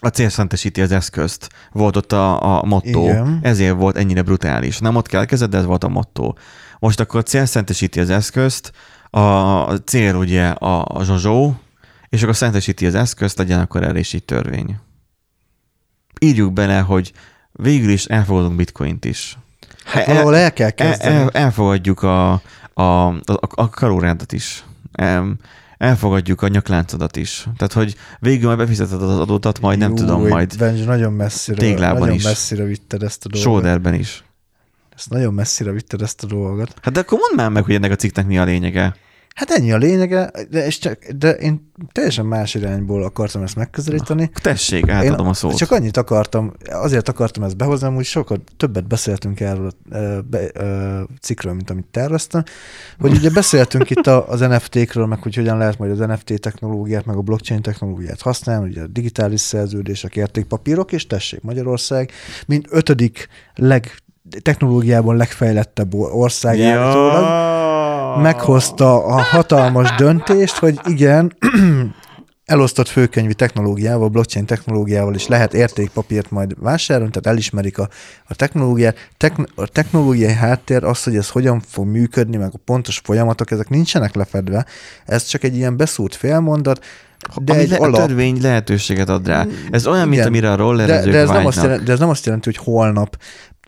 a 0.00 0.08
cél 0.12 0.28
szentesíti 0.28 0.80
az 0.80 0.92
eszközt. 0.92 1.48
Volt 1.72 1.96
ott 1.96 2.12
a, 2.12 2.58
a 2.58 2.64
motto, 2.64 3.02
Igen. 3.02 3.38
ezért 3.42 3.74
volt 3.76 3.96
ennyire 3.96 4.22
brutális. 4.22 4.78
Nem 4.78 4.96
ott 4.96 5.06
kell 5.06 5.24
kezded, 5.24 5.50
de 5.50 5.56
ez 5.56 5.64
volt 5.64 5.84
a 5.84 5.88
motto. 5.88 6.32
Most 6.78 7.00
akkor 7.00 7.20
a 7.20 7.22
cél 7.22 7.46
szentesíti 7.46 8.00
az 8.00 8.10
eszközt, 8.10 8.72
a 9.10 9.72
cél 9.72 10.14
ugye 10.14 10.48
a, 10.48 10.84
a 10.84 11.04
zsozsó, 11.04 11.60
és 12.08 12.22
akkor 12.22 12.36
szentesíti 12.36 12.86
az 12.86 12.94
eszközt, 12.94 13.38
legyen 13.38 13.60
akkor 13.60 13.82
el 13.82 13.96
is 13.96 14.12
így 14.12 14.24
törvény. 14.24 14.76
Írjuk 16.20 16.52
bele, 16.52 16.78
hogy 16.78 17.12
végül 17.52 17.90
is 17.90 18.04
elfogadunk 18.04 18.56
bitcoint 18.56 19.04
is. 19.04 19.38
Hát 19.88 20.06
valahol 20.06 20.36
el 20.36 20.52
kell 20.52 20.70
kezdeni. 20.70 21.14
El, 21.14 21.30
elfogadjuk 21.30 22.02
a, 22.02 22.32
a, 22.74 22.82
a, 22.82 23.14
a 23.54 23.70
karórendet 23.70 24.32
is. 24.32 24.64
El, 24.92 25.36
elfogadjuk 25.78 26.42
a 26.42 26.48
nyakláncodat 26.48 27.16
is. 27.16 27.48
Tehát, 27.56 27.72
hogy 27.72 27.96
végül 28.18 28.46
majd 28.46 28.58
befizeted 28.58 29.02
az 29.02 29.18
adótat, 29.18 29.60
majd 29.60 29.80
Jú, 29.80 29.86
nem 29.86 29.94
tudom, 29.94 30.28
majd 30.28 30.58
Benji, 30.58 30.84
nagyon 30.84 31.12
messzire, 31.12 31.74
nagyon 31.74 32.12
is. 32.12 32.24
messzire 32.24 32.64
vitted 32.64 33.02
ezt 33.02 33.24
a 33.24 33.28
dolgot. 33.28 33.50
Sóderben 33.52 33.94
is. 33.94 34.24
Ezt 34.96 35.10
nagyon 35.10 35.34
messzire 35.34 35.70
vitted 35.70 36.02
ezt 36.02 36.22
a 36.22 36.26
dolgot. 36.26 36.74
Hát 36.82 36.92
de 36.92 37.00
akkor 37.00 37.18
mondd 37.18 37.36
már 37.36 37.50
meg, 37.50 37.64
hogy 37.64 37.74
ennek 37.74 37.90
a 37.90 37.96
cikknek 37.96 38.26
mi 38.26 38.38
a 38.38 38.44
lényege. 38.44 38.96
Hát 39.38 39.50
ennyi 39.50 39.72
a 39.72 39.76
lényege, 39.76 40.30
de, 40.50 40.66
és 40.66 40.78
csak, 40.78 41.04
de 41.04 41.30
én 41.30 41.72
teljesen 41.92 42.26
más 42.26 42.54
irányból 42.54 43.02
akartam 43.02 43.42
ezt 43.42 43.56
megközelíteni. 43.56 44.30
Tessék, 44.42 44.88
átadom 44.88 45.26
én 45.26 45.30
a 45.30 45.34
szót. 45.34 45.56
Csak 45.56 45.70
annyit 45.70 45.96
akartam, 45.96 46.52
azért 46.70 47.08
akartam 47.08 47.42
ezt 47.42 47.56
behozni, 47.56 47.94
hogy 47.94 48.04
sokkal 48.04 48.38
többet 48.56 48.86
beszéltünk 48.86 49.40
erről 49.40 49.66
a 49.66 49.96
be, 50.30 50.38
a 50.38 51.06
cikkről, 51.20 51.52
mint 51.52 51.70
amit 51.70 51.86
terveztem, 51.90 52.42
hogy 52.98 53.12
ugye 53.12 53.30
beszéltünk 53.30 53.90
itt 53.90 54.06
az 54.06 54.40
NFT-kről, 54.40 55.06
meg 55.06 55.22
hogy 55.22 55.34
hogyan 55.34 55.58
lehet 55.58 55.78
majd 55.78 55.90
az 55.90 55.98
NFT 55.98 56.40
technológiát, 56.40 57.04
meg 57.04 57.16
a 57.16 57.20
blockchain 57.20 57.62
technológiát 57.62 58.20
használni, 58.20 58.68
ugye 58.68 58.82
a 58.82 58.86
digitális 58.86 59.40
szerződések, 59.40 60.16
értékpapírok, 60.16 60.92
és 60.92 61.06
tessék, 61.06 61.42
Magyarország, 61.42 62.10
mint 62.46 62.66
ötödik 62.70 63.28
leg 63.54 64.02
technológiában 64.42 65.16
legfejlettebb 65.16 65.94
ország 65.94 66.58
ja. 66.58 67.57
Meghozta 68.18 69.04
a 69.04 69.22
hatalmas 69.22 69.94
döntést, 69.94 70.56
hogy 70.56 70.78
igen, 70.84 71.36
elosztott 72.44 72.88
főkönyvi 72.88 73.34
technológiával, 73.34 74.08
blockchain 74.08 74.46
technológiával 74.46 75.14
is 75.14 75.26
lehet 75.26 75.54
értékpapírt 75.54 76.30
majd 76.30 76.54
vásárolni, 76.62 77.10
tehát 77.10 77.26
elismerik 77.26 77.78
a, 77.78 77.88
a 78.24 78.34
technológiát. 78.34 78.96
Techn- 79.16 79.48
a 79.54 79.66
technológiai 79.66 80.32
háttér 80.32 80.84
az, 80.84 81.02
hogy 81.02 81.16
ez 81.16 81.30
hogyan 81.30 81.60
fog 81.60 81.86
működni, 81.86 82.36
meg 82.36 82.50
a 82.54 82.58
pontos 82.64 83.00
folyamatok, 83.04 83.50
ezek 83.50 83.68
nincsenek 83.68 84.14
lefedve. 84.14 84.66
Ez 85.04 85.24
csak 85.24 85.42
egy 85.42 85.56
ilyen 85.56 85.76
beszúrt 85.76 86.14
félmondat, 86.14 86.84
de 87.36 87.52
Ami 87.52 87.60
egy 87.62 87.70
le, 87.70 87.76
alap... 87.76 88.00
a 88.00 88.06
törvény 88.06 88.38
lehetőséget 88.42 89.08
ad 89.08 89.26
rá. 89.26 89.46
Ez 89.70 89.86
olyan, 89.86 89.98
Igen, 89.98 90.08
mint 90.08 90.24
amire 90.24 90.52
a 90.52 90.56
rollerezők 90.56 91.04
de, 91.04 91.10
de, 91.10 91.18
ez 91.18 91.28
nem 91.28 91.46
azt 91.46 91.62
jelenti, 91.62 91.84
de 91.84 91.92
ez 91.92 91.98
nem 91.98 92.08
azt 92.08 92.24
jelenti, 92.24 92.50
hogy 92.54 92.64
holnap 92.64 93.16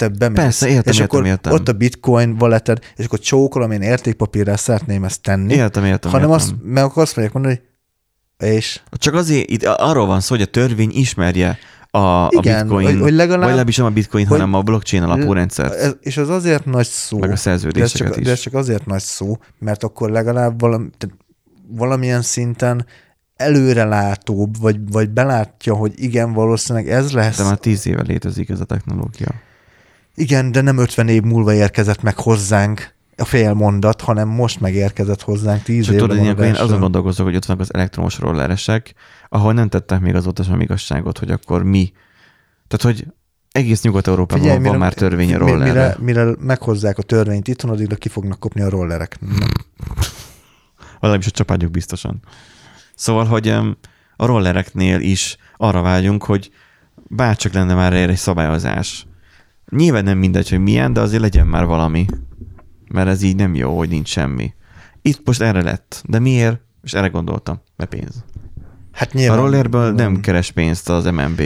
te 0.00 0.08
bemész. 0.08 0.38
Persze, 0.38 0.68
értem, 0.68 0.92
és 0.92 0.98
értem, 0.98 1.18
akkor 1.18 1.26
értem. 1.28 1.52
ott 1.52 1.68
a 1.68 1.72
bitcoin 1.72 2.36
walleted, 2.38 2.78
és 2.96 3.04
akkor 3.04 3.18
csókolom, 3.18 3.70
én 3.70 3.82
értékpapírrel 3.82 4.56
szeretném 4.56 5.04
ezt 5.04 5.22
tenni. 5.22 5.54
Értem, 5.54 5.84
értem, 5.84 6.10
hanem 6.10 6.30
értem. 6.30 6.46
Azt, 6.46 6.54
meg 6.62 6.84
akkor 6.84 7.02
azt 7.02 7.16
mondják 7.16 7.36
mondani, 7.36 7.60
hogy 8.38 8.48
és? 8.48 8.80
Csak 8.92 9.14
azért 9.14 9.50
itt 9.50 9.64
arról 9.64 10.06
van 10.06 10.20
szó, 10.20 10.34
hogy 10.34 10.42
a 10.44 10.50
törvény 10.50 10.90
ismerje 10.92 11.58
a, 11.90 11.98
a 11.98 12.28
Igen, 12.30 12.60
bitcoin, 12.66 12.86
hogy- 12.86 13.00
hogy 13.00 13.12
legalább- 13.12 13.38
vagy 13.38 13.46
legalábbis 13.48 13.76
nem 13.76 13.86
a 13.86 13.90
bitcoin, 13.90 14.26
hogy- 14.26 14.38
hanem 14.38 14.54
a 14.54 14.62
blockchain 14.62 15.02
alapú 15.02 15.32
rendszert, 15.32 15.74
Ez, 15.74 15.96
és 16.00 16.16
az 16.16 16.28
azért 16.28 16.64
nagy 16.64 16.86
szó, 16.86 17.16
meg 17.18 17.24
a 17.24 17.26
de 17.26 17.32
ez, 17.34 17.40
szerződéseket 17.40 18.06
csak, 18.12 18.16
is. 18.20 18.24
de 18.26 18.30
ez 18.32 18.40
csak 18.40 18.54
azért 18.54 18.86
nagy 18.86 19.00
szó, 19.02 19.36
mert 19.58 19.82
akkor 19.82 20.10
legalább 20.10 20.60
valami, 20.60 20.88
valamilyen 21.68 22.22
szinten 22.22 22.86
előrelátóbb, 23.36 24.60
vagy, 24.60 24.76
vagy 24.90 25.10
belátja, 25.10 25.74
hogy 25.74 25.92
igen, 25.96 26.32
valószínűleg 26.32 26.90
ez 26.90 27.12
lesz. 27.12 27.36
De 27.36 27.44
már 27.44 27.58
tíz 27.58 27.86
éve 27.86 28.02
létezik 28.02 28.48
ez 28.48 28.60
a 28.60 28.64
technológia. 28.64 29.28
Igen, 30.14 30.52
de 30.52 30.60
nem 30.60 30.78
50 30.78 31.08
év 31.08 31.22
múlva 31.22 31.52
érkezett 31.52 32.02
meg 32.02 32.18
hozzánk 32.18 32.94
a 33.16 33.24
fél 33.24 33.52
mondat, 33.52 34.00
hanem 34.00 34.28
most 34.28 34.60
megérkezett 34.60 35.22
hozzánk 35.22 35.62
10 35.62 35.86
Csak 35.86 35.96
tudod, 35.96 36.16
én, 36.16 36.36
én 36.38 36.54
azon 36.54 36.80
gondolkozok, 36.80 37.26
hogy 37.26 37.36
ott 37.36 37.44
vannak 37.44 37.62
az 37.62 37.74
elektromos 37.74 38.18
rolleresek, 38.18 38.94
ahol 39.28 39.52
nem 39.52 39.68
tettek 39.68 40.00
még 40.00 40.14
azóta 40.14 40.42
sem 40.42 40.60
igazságot, 40.60 41.18
hogy 41.18 41.30
akkor 41.30 41.62
mi. 41.62 41.92
Tehát, 42.68 42.96
hogy 42.96 43.06
egész 43.52 43.82
Nyugat-Európában 43.82 44.46
van, 44.46 44.62
van 44.62 44.78
már 44.78 44.94
törvény 44.94 45.34
a 45.34 45.38
rollerre. 45.38 45.72
mire, 45.72 45.96
mire 45.98 46.34
meghozzák 46.40 46.98
a 46.98 47.02
törvényt 47.02 47.48
itthon, 47.48 47.70
addigra 47.70 47.96
ki 47.96 48.08
fognak 48.08 48.38
kopni 48.38 48.60
a 48.60 48.68
rollerek. 48.68 49.18
Valamis 51.00 51.26
a 51.26 51.30
csapágyok 51.30 51.70
biztosan. 51.70 52.20
Szóval, 52.94 53.24
hogy 53.24 53.48
a 54.16 54.26
rollereknél 54.26 55.00
is 55.00 55.36
arra 55.56 55.82
vágyunk, 55.82 56.24
hogy 56.24 56.50
bárcsak 56.94 57.52
lenne 57.52 57.74
már 57.74 57.92
erre 57.92 58.12
egy 58.12 58.18
szabályozás. 58.18 59.06
Nyilván 59.70 60.04
nem 60.04 60.18
mindegy, 60.18 60.48
hogy 60.48 60.62
milyen, 60.62 60.92
de 60.92 61.00
azért 61.00 61.22
legyen 61.22 61.46
már 61.46 61.64
valami. 61.66 62.06
Mert 62.92 63.08
ez 63.08 63.22
így 63.22 63.36
nem 63.36 63.54
jó, 63.54 63.76
hogy 63.78 63.88
nincs 63.88 64.08
semmi. 64.08 64.52
Itt 65.02 65.20
most 65.26 65.40
erre 65.40 65.62
lett. 65.62 66.02
De 66.06 66.18
miért? 66.18 66.60
És 66.82 66.92
erre 66.92 67.08
gondoltam. 67.08 67.60
Mert 67.76 67.90
pénz. 67.90 68.24
Hát 68.92 69.10
A 69.12 69.16
nyilván. 69.18 69.38
rollerből 69.38 69.92
nem 69.92 70.20
keres 70.20 70.50
pénzt 70.52 70.88
az 70.88 71.04
MNB. 71.04 71.42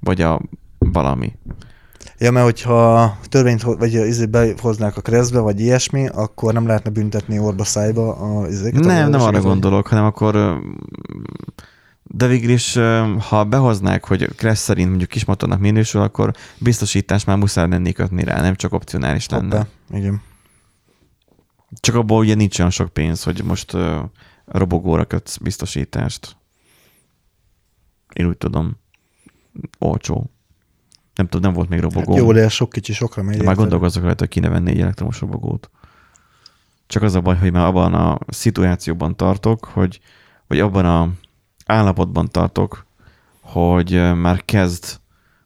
Vagy 0.00 0.20
a 0.20 0.40
valami. 0.78 1.32
Ja, 2.18 2.30
mert 2.30 2.44
hogyha 2.44 2.94
a 3.02 3.18
törvényt 3.28 3.62
vagy 3.62 3.92
izé 3.92 4.26
behoznák 4.26 4.96
a 4.96 5.00
keresztbe, 5.00 5.38
vagy 5.38 5.60
ilyesmi, 5.60 6.06
akkor 6.06 6.52
nem 6.52 6.66
lehetne 6.66 6.90
büntetni 6.90 7.38
orba 7.38 7.64
szájba 7.64 8.14
a 8.16 8.48
izéket. 8.48 8.84
a 8.84 8.86
Nem, 8.86 9.10
nem 9.10 9.20
arra 9.20 9.40
gondolok, 9.40 9.86
hanem 9.86 10.04
akkor 10.04 10.60
de 12.08 12.26
végül 12.26 12.50
is, 12.50 12.78
ha 13.28 13.44
behoznák, 13.44 14.04
hogy 14.04 14.34
Kressz 14.34 14.62
szerint 14.62 14.88
mondjuk 14.88 15.08
kismotornak 15.08 15.60
minősül, 15.60 16.00
akkor 16.00 16.32
biztosítás 16.58 17.24
már 17.24 17.36
muszáj 17.36 17.68
lenni 17.68 17.92
kötni 17.92 18.24
rá, 18.24 18.40
nem 18.40 18.54
csak 18.54 18.72
opcionális 18.72 19.28
lenne. 19.28 19.56
Hoppá, 19.56 19.98
igen. 19.98 20.22
Csak 21.80 21.94
abból 21.94 22.18
ugye 22.18 22.34
nincs 22.34 22.58
olyan 22.58 22.70
sok 22.70 22.92
pénz, 22.92 23.22
hogy 23.22 23.44
most 23.44 23.72
ö, 23.72 24.00
robogóra 24.44 25.04
kötsz 25.04 25.36
biztosítást. 25.36 26.36
Én 28.12 28.26
úgy 28.26 28.36
tudom. 28.36 28.76
Olcsó. 29.78 30.30
Nem 31.14 31.26
tudom, 31.26 31.40
nem 31.40 31.52
volt 31.52 31.68
még 31.68 31.80
robogó. 31.80 32.12
Hát 32.12 32.20
jó, 32.20 32.32
de 32.32 32.48
sok 32.48 32.70
kicsi 32.70 32.92
sokra 32.92 33.22
megy. 33.22 33.42
Már 33.42 33.54
gondolkozok 33.54 34.02
rajta, 34.02 34.18
hogy 34.18 34.28
kéne 34.28 34.48
venni 34.48 34.70
egy 34.70 34.80
elektromos 34.80 35.20
robogót. 35.20 35.70
Csak 36.86 37.02
az 37.02 37.14
a 37.14 37.20
baj, 37.20 37.36
hogy 37.36 37.52
már 37.52 37.66
abban 37.66 37.94
a 37.94 38.18
szituációban 38.28 39.16
tartok, 39.16 39.64
hogy, 39.64 40.00
vagy 40.46 40.60
abban 40.60 40.84
a 40.84 41.10
állapotban 41.66 42.28
tartok, 42.30 42.86
hogy 43.40 44.12
már 44.14 44.44
kezd 44.44 44.84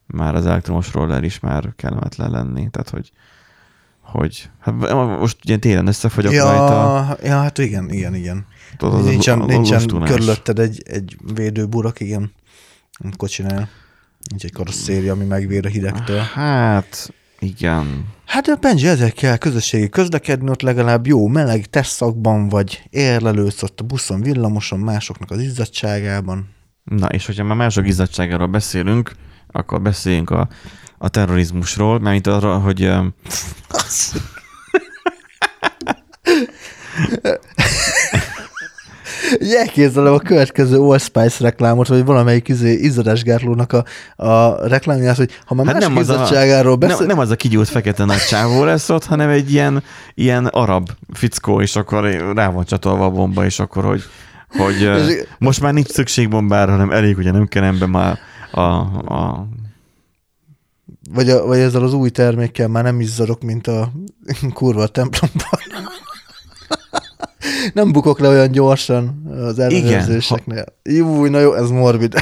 már 0.07 0.35
az 0.35 0.47
elektromos 0.47 0.93
roller 0.93 1.25
is 1.25 1.41
már 1.41 1.73
kellemetlen 1.77 2.31
lenni. 2.31 2.68
Tehát, 2.71 2.89
hogy, 2.91 3.12
hogy 4.01 4.51
hát 4.61 4.75
most 5.18 5.37
ugye 5.45 5.57
télen 5.57 5.87
összefogyok 5.87 6.33
ja, 6.33 6.45
rajta. 6.45 7.16
ja, 7.23 7.37
hát 7.41 7.59
igen, 7.59 7.91
igen, 7.91 8.14
igen. 8.14 8.47
Tudod, 8.77 8.99
az 8.99 9.07
a- 9.07 9.09
nincsen 9.09 9.41
a- 9.41 9.43
a 9.43 9.47
nincsen 9.47 9.87
körülötted 9.87 10.59
egy, 10.59 10.83
egy 10.87 11.16
védőburak, 11.35 12.01
igen. 12.01 12.33
Kocsinál. 13.16 13.68
Nincs 14.29 14.45
egy 14.45 14.53
karosszéria, 14.53 15.12
ami 15.12 15.25
megvér 15.25 15.66
a 15.66 15.68
hidegtől. 15.68 16.18
Hát, 16.18 17.12
igen. 17.41 18.05
Hát 18.26 18.49
a 18.49 18.55
Benji, 18.55 18.86
ezek 18.86 19.12
kell 19.12 19.36
közösségi 19.36 19.88
közlekedni, 19.88 20.51
ott 20.51 20.62
legalább 20.62 21.07
jó 21.07 21.26
meleg 21.26 21.66
tesztszakban 21.66 22.49
vagy, 22.49 22.82
érlelődsz 22.91 23.62
ott 23.62 23.80
a 23.80 23.84
buszon, 23.84 24.20
villamoson, 24.20 24.78
másoknak 24.78 25.30
az 25.30 25.41
izzadságában. 25.41 26.49
Na, 26.84 27.07
és 27.07 27.26
hogyha 27.26 27.45
már 27.45 27.57
mások 27.57 27.86
izzadságáról 27.86 28.47
beszélünk, 28.47 29.12
akkor 29.47 29.82
beszéljünk 29.82 30.30
a, 30.30 30.49
a 30.99 31.09
terrorizmusról, 31.09 31.99
mert 31.99 32.26
arra, 32.26 32.59
hogy 32.59 32.80
Így 39.43 39.53
elképzelem 39.53 40.12
a 40.12 40.18
következő 40.18 40.78
Allspice 40.78 41.37
reklámot, 41.41 41.89
vagy 41.89 42.05
valamelyik 42.05 42.49
izé, 42.49 42.72
izzadásgátlónak 42.72 43.72
a, 43.72 43.85
a 44.24 44.66
reklámját, 44.68 45.16
hogy 45.16 45.31
ha 45.45 45.55
már 45.55 45.66
hát 45.66 45.83
az 45.85 45.97
a, 45.97 46.01
izzadságáról 46.01 46.76
nem, 46.76 46.89
beszél... 46.89 47.07
nem 47.07 47.18
az 47.18 47.31
a 47.31 47.37
kigyújt 47.37 47.68
fekete 47.68 48.05
nagy 48.05 48.24
csávó 48.28 48.64
lesz 48.64 48.89
ott, 48.89 49.05
hanem 49.05 49.28
egy 49.28 49.53
ilyen, 49.53 49.83
ilyen 50.14 50.47
arab 50.47 50.91
fickó, 51.12 51.61
és 51.61 51.76
akkor 51.76 52.05
rá 52.35 52.51
van 52.51 52.64
csatolva 52.64 53.05
a 53.05 53.11
bomba, 53.11 53.45
és 53.45 53.59
akkor, 53.59 53.85
hogy, 53.85 54.03
hogy 54.49 54.81
És- 54.81 55.26
most 55.39 55.61
már 55.61 55.72
nincs 55.72 55.89
szükség 55.89 56.28
bombára, 56.28 56.70
hanem 56.70 56.91
elég, 56.91 57.18
ugye 57.18 57.31
nem 57.31 57.47
kell 57.47 57.62
ember 57.62 57.89
már 57.89 58.18
a, 58.53 58.61
a 58.61 59.47
Vagy, 61.14 61.31
a, 61.31 61.47
vagy 61.47 61.59
ezzel 61.59 61.83
az 61.83 61.95
új 61.95 62.11
termékkel 62.11 62.68
már 62.68 62.83
nem 62.83 63.01
izzadok, 63.01 63.43
mint 63.43 63.66
a 63.66 63.93
kurva 64.55 64.87
templomban. 64.87 65.61
Nem 67.72 67.92
bukok 67.92 68.18
le 68.18 68.28
olyan 68.28 68.50
gyorsan 68.50 69.22
az 69.48 69.58
ellenőrzéseknél. 69.58 70.64
Jó, 70.82 71.26
na 71.26 71.38
jó, 71.38 71.54
ez 71.54 71.70
morbid. 71.70 72.14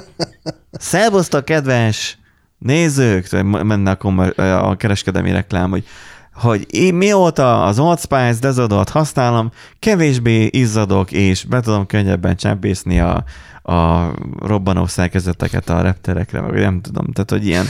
Szervusztok, 0.72 1.44
kedves 1.44 2.18
nézők, 2.58 3.42
menne 3.42 3.90
a, 3.90 3.96
kommer, 3.96 4.40
a 4.40 4.76
kereskedelmi 4.76 5.30
reklám, 5.30 5.70
hogy 5.70 5.84
hogy 6.34 6.66
én 6.70 6.94
mióta 6.94 7.64
az 7.64 7.78
Old 7.78 7.98
Spice 7.98 8.36
dezodort 8.40 8.88
használom, 8.88 9.50
kevésbé 9.78 10.46
izzadok, 10.46 11.12
és 11.12 11.44
be 11.44 11.60
tudom 11.60 11.86
könnyebben 11.86 12.36
csempészni 12.36 13.00
a, 13.00 13.24
a 13.62 14.10
robbanó 14.38 14.86
szerkezeteket 14.86 15.68
a 15.68 15.80
repterekre, 15.80 16.40
meg 16.40 16.60
nem 16.60 16.80
tudom, 16.80 17.06
tehát 17.12 17.30
hogy 17.30 17.46
ilyen. 17.46 17.66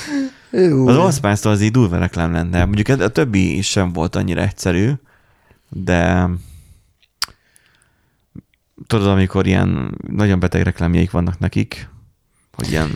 Jó. 0.50 0.86
Az 0.86 0.96
Old 0.96 1.12
Spice-tól 1.12 1.52
az 1.52 1.60
így 1.60 1.70
durva 1.70 1.98
reklám 1.98 2.32
lenne. 2.32 2.64
Mondjuk 2.64 3.00
a 3.00 3.08
többi 3.08 3.56
is 3.56 3.70
sem 3.70 3.92
volt 3.92 4.16
annyira 4.16 4.40
egyszerű, 4.40 4.90
de 5.68 6.28
tudod, 8.86 9.06
amikor 9.06 9.46
ilyen 9.46 9.98
nagyon 10.08 10.40
beteg 10.40 10.62
reklámjaik 10.62 11.10
vannak 11.10 11.38
nekik, 11.38 11.88
hogy 12.52 12.70
ilyen 12.70 12.90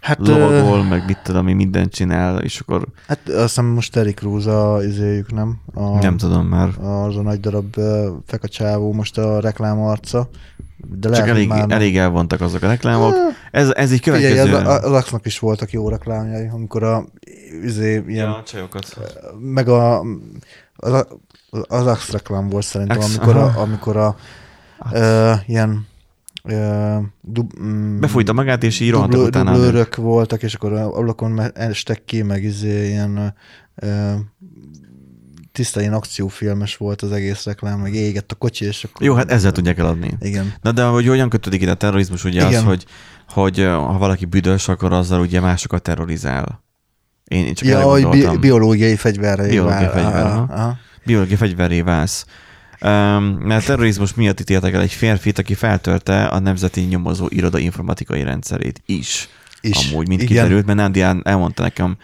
hát, 0.00 0.18
lovagol, 0.18 0.84
meg 0.84 1.02
mit 1.06 1.18
tudom, 1.22 1.40
ami 1.40 1.52
mindent 1.52 1.92
csinál, 1.92 2.38
és 2.42 2.60
akkor 2.60 2.86
Hát 3.08 3.28
azt 3.28 3.40
hiszem 3.40 3.64
most 3.64 3.92
Terry 3.92 4.12
Crews 4.14 4.46
a 4.46 4.78
izéjük, 4.84 5.32
nem? 5.32 5.60
A, 5.74 5.98
nem 5.98 6.16
tudom 6.16 6.46
már. 6.46 6.68
Az 6.78 7.16
a 7.16 7.22
nagy 7.22 7.40
darab 7.40 7.76
uh, 7.76 8.06
fekacsávó 8.26 8.92
most 8.92 9.18
a 9.18 9.40
reklám 9.40 9.80
arca. 9.80 10.28
De 10.88 11.10
Csak 11.10 11.28
elég, 11.28 11.48
már 11.48 11.58
nem. 11.58 11.70
elég 11.70 11.98
elvontak 11.98 12.40
azok 12.40 12.62
a 12.62 12.66
reklámok. 12.66 13.14
Ez, 13.50 13.70
ez 13.74 13.92
így 13.92 14.00
Figyelj, 14.00 14.22
következő... 14.22 14.54
az, 14.56 14.66
a- 14.66 14.86
az 14.86 14.92
Axnak 14.92 15.26
is 15.26 15.38
voltak 15.38 15.70
jó 15.70 15.88
reklámjai, 15.88 16.48
amikor 16.52 16.82
a 16.82 17.04
izé, 17.62 18.04
ilyen, 18.06 18.26
ja, 18.28 18.42
csajokat. 18.46 18.98
meg 19.38 19.68
a, 19.68 20.00
az, 20.76 20.92
a- 20.92 21.06
az 21.50 21.86
Ax 21.86 22.10
reklám 22.10 22.48
volt 22.48 22.64
szerintem, 22.64 22.96
Axe, 22.98 23.20
amikor 23.20 23.36
a, 23.36 23.60
amikor 23.60 23.96
a 23.96 24.16
ö, 24.92 25.32
ilyen 25.46 25.86
ö, 26.44 26.96
dub, 27.20 27.52
mm, 27.62 28.00
Befújta 28.00 28.32
magát, 28.32 28.62
és 28.62 28.80
így 28.80 28.90
rohantak 28.90 29.12
dublő- 29.20 29.28
utána. 29.28 29.52
dublőrök 29.52 29.96
voltak, 29.96 30.42
és 30.42 30.54
akkor 30.54 30.72
ablakon 30.72 31.40
estek 31.54 32.04
ki, 32.04 32.22
meg 32.22 32.42
izé 32.44 32.86
ilyen 32.88 33.34
ö, 33.74 34.12
tiszta 35.52 35.80
ilyen 35.80 35.92
akciófilmes 35.92 36.76
volt 36.76 37.02
az 37.02 37.12
egész 37.12 37.44
reklám, 37.44 37.78
meg 37.80 37.94
égett 37.94 38.32
a 38.32 38.34
kocsi, 38.34 38.64
és 38.64 38.84
akkor... 38.84 39.06
Jó, 39.06 39.14
hát 39.14 39.30
ezzel 39.30 39.52
tudják 39.52 39.78
eladni. 39.78 40.16
Igen. 40.20 40.52
Na 40.62 40.72
de 40.72 40.84
hogy 40.84 41.06
hogyan 41.06 41.28
kötődik 41.28 41.60
ide 41.62 41.70
a 41.70 41.74
terrorizmus, 41.74 42.24
ugye 42.24 42.46
Igen. 42.46 42.54
az, 42.60 42.62
hogy, 42.66 42.84
hogy 43.28 43.58
ha 43.64 43.98
valaki 43.98 44.24
büdös, 44.24 44.68
akkor 44.68 44.92
azzal 44.92 45.20
ugye 45.20 45.40
másokat 45.40 45.82
terrorizál. 45.82 46.64
Én 47.24 47.54
csak 47.54 47.68
erre 47.68 47.78
Ja, 47.78 47.84
hogy 47.90 48.08
bi- 48.08 48.38
biológiai 48.40 48.96
fegyverre. 48.96 49.48
Biológiai 49.48 49.80
vál- 49.84 49.92
fegyver, 49.92 50.24
aha, 50.26 50.38
aha. 50.38 50.52
aha. 50.54 50.76
biológiai 51.04 51.36
fegyverré 51.36 51.80
válsz. 51.80 52.26
Mert 53.38 53.66
terrorizmus 53.66 54.14
miatt 54.14 54.40
ítéltek 54.40 54.74
el 54.74 54.80
egy 54.80 54.92
férfit, 54.92 55.38
aki 55.38 55.54
feltörte 55.54 56.24
a 56.24 56.38
Nemzeti 56.38 56.80
Nyomozó 56.80 57.26
Iroda 57.28 57.58
informatikai 57.58 58.22
rendszerét 58.22 58.82
is. 58.86 59.28
Is. 59.60 59.90
Amúgy, 59.90 60.08
mint 60.08 60.22
Igen. 60.22 60.34
kiderült, 60.34 60.66
mert 60.66 60.78
Nándi 60.78 61.00
el- 61.00 61.20
elmondta 61.24 61.62
nekem 61.62 61.96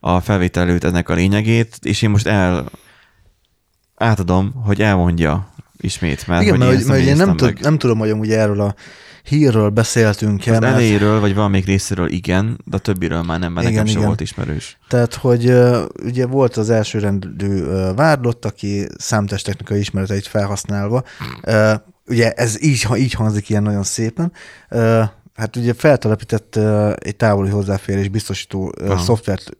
a 0.00 0.20
felvétel 0.20 0.62
előtt 0.62 0.84
ennek 0.84 1.08
a 1.08 1.14
lényegét, 1.14 1.78
és 1.82 2.02
én 2.02 2.10
most 2.10 2.26
el 2.26 2.70
átadom, 3.94 4.52
hogy 4.52 4.82
elmondja 4.82 5.52
ismét, 5.80 6.26
mert 6.26 6.42
Igen, 6.42 6.56
hogy 6.56 6.66
mert, 6.66 6.78
ezt 6.78 6.88
mert 6.88 7.00
én 7.00 7.16
nem, 7.16 7.36
tud, 7.36 7.60
nem 7.60 7.78
tudom, 7.78 7.98
hogy 7.98 8.10
amúgy 8.10 8.30
erről 8.30 8.60
a 8.60 8.74
hírről 9.22 9.68
beszéltünk 9.68 10.40
Az 10.40 10.48
el, 10.48 10.60
mert, 10.60 10.72
elejéről, 10.72 11.20
vagy 11.20 11.34
valamelyik 11.34 11.66
részéről 11.66 12.08
igen, 12.08 12.58
de 12.64 12.76
a 12.76 12.80
többiről 12.80 13.22
már 13.22 13.38
nem, 13.38 13.52
mert 13.52 13.66
Igen, 13.66 13.72
nekem 13.72 13.86
sem 13.86 13.96
igen. 13.96 14.06
volt 14.06 14.20
ismerős. 14.20 14.78
tehát, 14.88 15.14
hogy 15.14 15.54
ugye 16.04 16.26
volt 16.26 16.56
az 16.56 16.70
elsőrendű 16.70 17.62
ö, 17.62 17.92
vádlott, 17.96 18.44
aki 18.44 18.86
számítástechnikai 18.98 19.78
ismereteit 19.78 20.26
felhasználva, 20.26 21.02
ugye 22.06 22.32
ez 22.32 22.62
így, 22.62 22.86
így 22.96 23.12
hangzik 23.12 23.48
ilyen 23.48 23.62
nagyon 23.62 23.82
szépen, 23.82 24.32
hát 25.34 25.56
ugye 25.56 25.74
feltelepített 25.74 26.56
egy 26.96 27.16
távoli 27.16 27.50
hozzáférés 27.50 28.08
biztosító 28.08 28.74
Aha. 28.80 28.98
szoftvert 28.98 29.50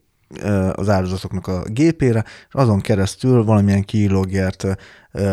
az 0.72 0.88
áldozatoknak 0.88 1.46
a 1.46 1.62
gépére, 1.66 2.24
és 2.26 2.54
azon 2.54 2.80
keresztül 2.80 3.44
valamilyen 3.44 3.84
kiloggert 3.84 4.66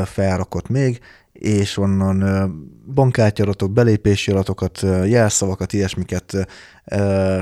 felrakott 0.05 0.69
még, 0.69 0.99
és 1.39 1.77
onnan 1.77 2.23
bankkártyaratok, 2.93 3.71
belépési 3.71 4.31
adatokat, 4.31 4.81
jelszavakat, 5.05 5.73
ilyesmiket 5.73 6.47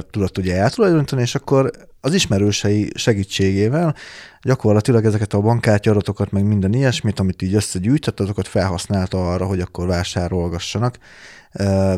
tudott 0.09 0.37
ugye 0.37 0.55
eltulajdonítani, 0.55 1.21
és 1.21 1.35
akkor 1.35 1.71
az 2.01 2.13
ismerősei 2.13 2.91
segítségével 2.95 3.95
gyakorlatilag 4.41 5.05
ezeket 5.05 5.33
a 5.33 5.39
bankkártyaratokat, 5.39 6.31
meg 6.31 6.45
minden 6.45 6.73
ilyesmit, 6.73 7.19
amit 7.19 7.41
így 7.41 7.53
összegyűjtett, 7.53 8.19
azokat 8.19 8.47
felhasználta 8.47 9.31
arra, 9.31 9.45
hogy 9.45 9.59
akkor 9.59 9.87
vásárolgassanak 9.87 10.97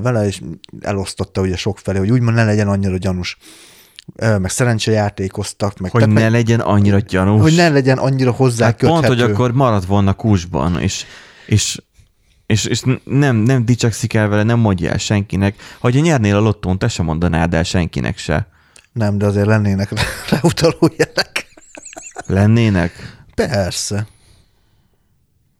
vele, 0.01 0.25
és 0.25 0.41
elosztotta 0.81 1.41
ugye 1.41 1.55
sok 1.55 1.77
felé, 1.77 1.97
hogy 1.97 2.11
úgymond 2.11 2.35
ne 2.35 2.43
legyen 2.43 2.67
annyira 2.67 2.97
gyanús 2.97 3.37
meg 4.15 4.49
szerencsejátékoztak. 4.49 5.79
Meg, 5.79 5.91
hogy 5.91 6.07
ne 6.07 6.13
meg, 6.13 6.31
legyen 6.31 6.59
annyira 6.59 6.99
gyanús. 6.99 7.41
Hogy 7.41 7.55
ne 7.55 7.69
legyen 7.69 7.97
annyira 7.97 8.31
hozzá 8.31 8.65
hát 8.65 8.77
Pont, 8.77 9.05
hogy 9.05 9.21
akkor 9.21 9.51
maradt 9.51 9.85
volna 9.85 10.13
kúsban, 10.13 10.81
és, 10.81 11.05
és 11.45 11.81
és, 12.45 12.65
és 12.65 12.81
nem, 13.03 13.35
nem 13.35 13.65
dicsekszik 13.65 14.13
el 14.13 14.27
vele, 14.27 14.43
nem 14.43 14.59
mondja 14.59 14.91
el 14.91 14.97
senkinek. 14.97 15.55
Ha 15.79 15.89
nyernél 15.89 16.35
a 16.35 16.39
lottón, 16.39 16.77
te 16.79 16.87
sem 16.87 17.05
mondanád 17.05 17.53
el 17.53 17.63
senkinek 17.63 18.17
se. 18.17 18.47
Nem, 18.91 19.17
de 19.17 19.25
azért 19.25 19.45
lennének 19.45 19.89
reutaló 20.29 20.89
jelek. 20.97 21.47
Lennének? 22.27 23.23
Persze. 23.35 24.07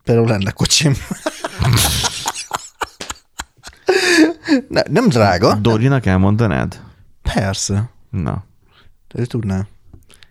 Például 0.04 0.28
lenne 0.28 0.52
kocsim. 0.52 0.94
ne, 4.70 4.82
nem 4.90 5.08
drága. 5.10 5.56
Dorinak 5.56 6.06
elmondanád? 6.06 6.82
Persze. 7.34 7.90
Na. 8.10 8.44
De 9.08 9.20
ő 9.20 9.26
tudná. 9.26 9.68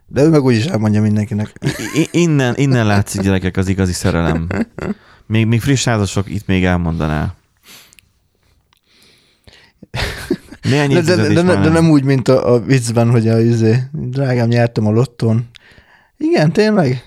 De 0.06 0.22
ő 0.22 0.28
meg 0.28 0.42
úgyis 0.44 0.64
elmondja 0.64 1.00
mindenkinek. 1.00 1.52
I- 1.94 2.08
innen, 2.10 2.54
innen 2.56 2.86
látszik 2.86 3.20
gyerekek 3.20 3.56
az 3.56 3.68
igazi 3.68 3.92
szerelem. 3.92 4.46
Még, 5.26 5.46
még 5.46 5.60
friss 5.60 5.84
házasok 5.84 6.30
itt 6.30 6.46
még 6.46 6.64
elmondaná. 6.64 7.34
de, 10.62 10.86
de, 10.86 11.00
de, 11.00 11.28
de, 11.28 11.42
de, 11.42 11.68
nem 11.68 11.90
úgy, 11.90 12.04
mint 12.04 12.28
a, 12.28 12.52
a 12.52 12.60
viccben, 12.60 13.10
hogy 13.10 13.28
a 13.28 13.40
izé, 13.40 13.82
drágám, 13.92 14.48
nyertem 14.48 14.86
a 14.86 14.90
lottón. 14.90 15.48
Igen, 16.16 16.52
tényleg? 16.52 17.04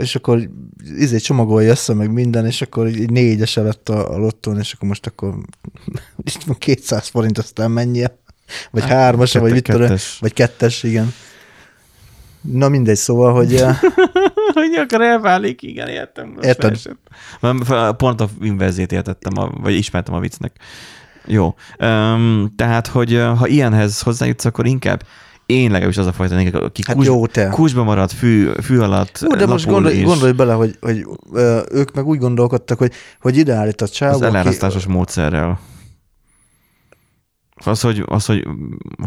És 0.00 0.14
akkor 0.14 0.50
izé 0.98 1.16
csomagolja 1.16 1.70
össze 1.70 1.94
meg 1.94 2.12
minden, 2.12 2.46
és 2.46 2.62
akkor 2.62 2.88
így 2.88 3.10
négyes 3.10 3.54
lett 3.54 3.88
a, 3.88 4.14
a 4.14 4.18
lottón, 4.18 4.58
és 4.58 4.72
akkor 4.72 4.88
most 4.88 5.06
akkor 5.06 5.34
itt 6.34 6.42
van 6.46 6.58
200 6.58 7.08
forint, 7.08 7.38
aztán 7.38 7.70
mennyi? 7.70 8.04
Vagy 8.70 8.82
hát, 8.82 8.90
hármas, 8.90 9.32
vagy 9.32 9.52
mit 9.52 9.62
kettes. 9.62 10.18
vagy 10.20 10.32
kettes, 10.32 10.82
igen. 10.82 11.12
Na 12.52 12.68
mindegy, 12.68 12.96
szóval, 12.96 13.32
hogy... 13.32 13.64
hogy 14.54 14.74
akkor 14.74 15.00
elválik, 15.00 15.62
igen, 15.62 15.88
értem. 15.88 16.36
Érted? 16.40 16.78
Pont 17.96 18.20
a 18.20 18.28
inverzét 18.40 18.92
értettem, 18.92 19.32
a, 19.36 19.50
vagy 19.60 19.74
ismertem 19.74 20.14
a 20.14 20.20
viccnek. 20.20 20.56
Jó. 21.26 21.54
Um, 21.78 22.52
tehát, 22.56 22.86
hogy 22.86 23.22
ha 23.38 23.46
ilyenhez 23.46 24.00
hozzájutsz, 24.00 24.44
akkor 24.44 24.66
inkább 24.66 25.02
én 25.46 25.70
legalábbis 25.70 25.96
az 25.96 26.06
a 26.06 26.12
fajta, 26.12 26.58
aki 26.58 26.82
hát 26.86 26.96
kus, 26.96 27.06
jó, 27.06 27.26
te. 27.26 27.48
kusba 27.48 27.82
maradt 27.82 28.12
fű, 28.12 28.50
fű 28.62 28.78
alatt 28.78 29.18
Jó, 29.20 29.36
de 29.36 29.46
most 29.46 29.66
gondolj, 29.66 29.96
és... 29.96 30.04
gondolj 30.04 30.32
bele, 30.32 30.52
hogy, 30.52 30.76
hogy 30.80 31.06
ö, 31.32 31.62
ők 31.70 31.94
meg 31.94 32.06
úgy 32.06 32.18
gondolkodtak, 32.18 32.78
hogy, 32.78 32.92
hogy 33.20 33.36
ideállít 33.36 33.80
a 33.80 33.88
csávó. 33.88 34.14
Az 34.14 34.22
elárasztásos 34.22 34.84
aki... 34.84 34.92
módszerrel. 34.92 35.60
Az, 37.64 37.80
hogy, 37.80 38.02
az 38.06 38.26
hogy, 38.26 38.46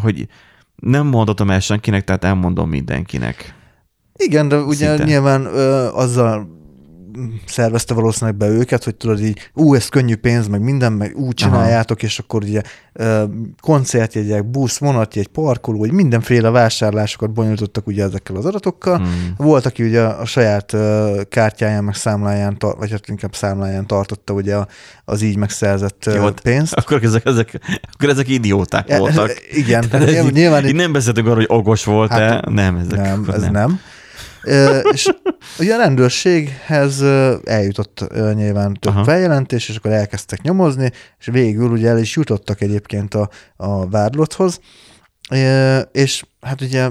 hogy 0.01 0.27
nem 0.81 1.07
mondhatom 1.07 1.49
el 1.49 1.59
senkinek, 1.59 2.03
tehát 2.03 2.23
elmondom 2.23 2.69
mindenkinek. 2.69 3.55
Igen, 4.13 4.47
de 4.47 4.57
ugye 4.57 4.87
Szinte. 4.87 5.03
nyilván 5.03 5.45
ö, 5.45 5.87
azzal 5.93 6.47
szervezte 7.47 7.93
valószínűleg 7.93 8.35
be 8.35 8.47
őket, 8.47 8.83
hogy 8.83 8.95
tudod 8.95 9.21
így, 9.21 9.49
ú, 9.53 9.75
ez 9.75 9.89
könnyű 9.89 10.15
pénz, 10.15 10.47
meg 10.47 10.61
minden, 10.61 10.93
meg 10.93 11.15
úgy 11.15 11.33
csináljátok, 11.33 11.97
Aha. 11.97 12.07
és 12.07 12.19
akkor 12.19 12.43
ugye 12.43 12.61
koncertjegyek, 13.61 14.45
busz, 14.45 14.77
vonatjegy, 14.77 15.27
parkoló, 15.27 15.79
hogy 15.79 15.91
mindenféle 15.91 16.49
vásárlásokat 16.49 17.31
bonyolítottak 17.31 17.87
ugye 17.87 18.03
ezekkel 18.03 18.35
az 18.35 18.45
adatokkal. 18.45 18.97
Hmm. 18.97 19.33
Volt, 19.37 19.65
aki 19.65 19.83
ugye 19.83 20.01
a 20.01 20.25
saját 20.25 20.75
kártyáján, 21.29 21.83
meg 21.83 21.95
számláján, 21.95 22.57
vagy 22.59 22.91
hát 22.91 23.07
inkább 23.07 23.35
számláján 23.35 23.87
tartotta 23.87 24.33
ugye 24.33 24.55
az 25.05 25.21
így 25.21 25.37
megszerzett 25.37 26.09
Jó, 26.15 26.29
pénzt. 26.43 26.73
Akkor 26.73 27.03
ezek, 27.03 27.25
ezek, 27.25 27.59
akkor 27.93 28.09
ezek 28.09 28.29
idióták 28.29 28.97
voltak. 28.97 29.31
Igen. 29.51 29.89
Tehát 29.89 30.31
nyilván, 30.31 30.63
így, 30.63 30.69
így 30.69 30.75
nem 30.75 30.91
beszéltünk 30.91 31.27
arról, 31.27 31.45
hogy 31.47 31.57
okos 31.57 31.83
volt, 31.83 32.11
hát, 32.11 32.49
nem, 32.49 32.75
ezek 32.75 32.99
nem, 32.99 33.25
ez 33.33 33.41
nem. 33.41 33.51
nem 33.51 33.79
és 34.91 35.09
ugye 35.59 35.73
a 35.73 35.77
rendőrséghez 35.77 37.01
eljutott 37.43 38.13
nyilván 38.33 38.73
több 38.73 38.93
Aha. 38.93 39.03
feljelentés, 39.03 39.69
és 39.69 39.75
akkor 39.75 39.91
elkezdtek 39.91 40.41
nyomozni, 40.41 40.91
és 41.19 41.25
végül 41.25 41.69
ugye 41.69 41.89
el 41.89 41.99
is 41.99 42.15
jutottak 42.15 42.61
egyébként 42.61 43.13
a, 43.13 43.29
a 43.55 43.89
vádlotthoz, 43.89 44.59
és 45.91 46.25
hát 46.41 46.61
ugye 46.61 46.89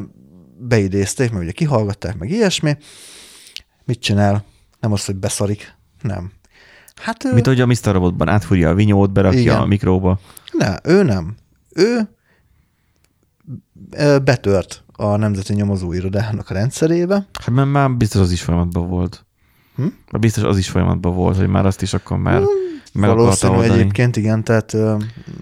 beidézték, 0.58 1.30
meg 1.30 1.42
ugye 1.42 1.52
kihallgatták, 1.52 2.18
meg 2.18 2.30
ilyesmi. 2.30 2.76
Mit 3.84 4.00
csinál? 4.00 4.44
Nem 4.80 4.92
az, 4.92 5.04
hogy 5.04 5.16
beszarik. 5.16 5.74
Nem. 6.02 6.32
Hát 6.94 7.32
Mint 7.32 7.46
hogy 7.46 7.60
a 7.60 7.66
Mr. 7.66 7.76
Robotban 7.82 8.28
átfúrja 8.28 8.70
a 8.70 8.74
vinyót, 8.74 9.12
berakja 9.12 9.40
igen. 9.40 9.56
a 9.56 9.66
mikróba. 9.66 10.20
Ne, 10.52 10.76
ő 10.82 11.02
nem. 11.02 11.36
Ő 11.74 12.08
betört 14.24 14.84
a 14.96 15.16
Nemzeti 15.16 15.54
Nyomozóirodának 15.54 16.50
a 16.50 16.54
rendszerébe. 16.54 17.26
Hát 17.32 17.50
mert 17.50 17.70
már 17.70 17.90
biztos 17.90 18.20
az 18.20 18.30
is 18.32 18.42
folyamatban 18.42 18.88
volt. 18.88 19.24
Hm? 19.76 19.86
Biztos 20.20 20.42
az 20.42 20.58
is 20.58 20.68
folyamatban 20.68 21.14
volt, 21.14 21.36
hogy 21.36 21.48
már 21.48 21.66
azt 21.66 21.82
is 21.82 21.94
akkor 21.94 22.18
már 22.18 22.36
hmm, 22.36 22.46
meg 22.92 23.10
oldani. 23.10 23.68
egyébként, 23.68 24.16
igen, 24.16 24.44
tehát 24.44 24.66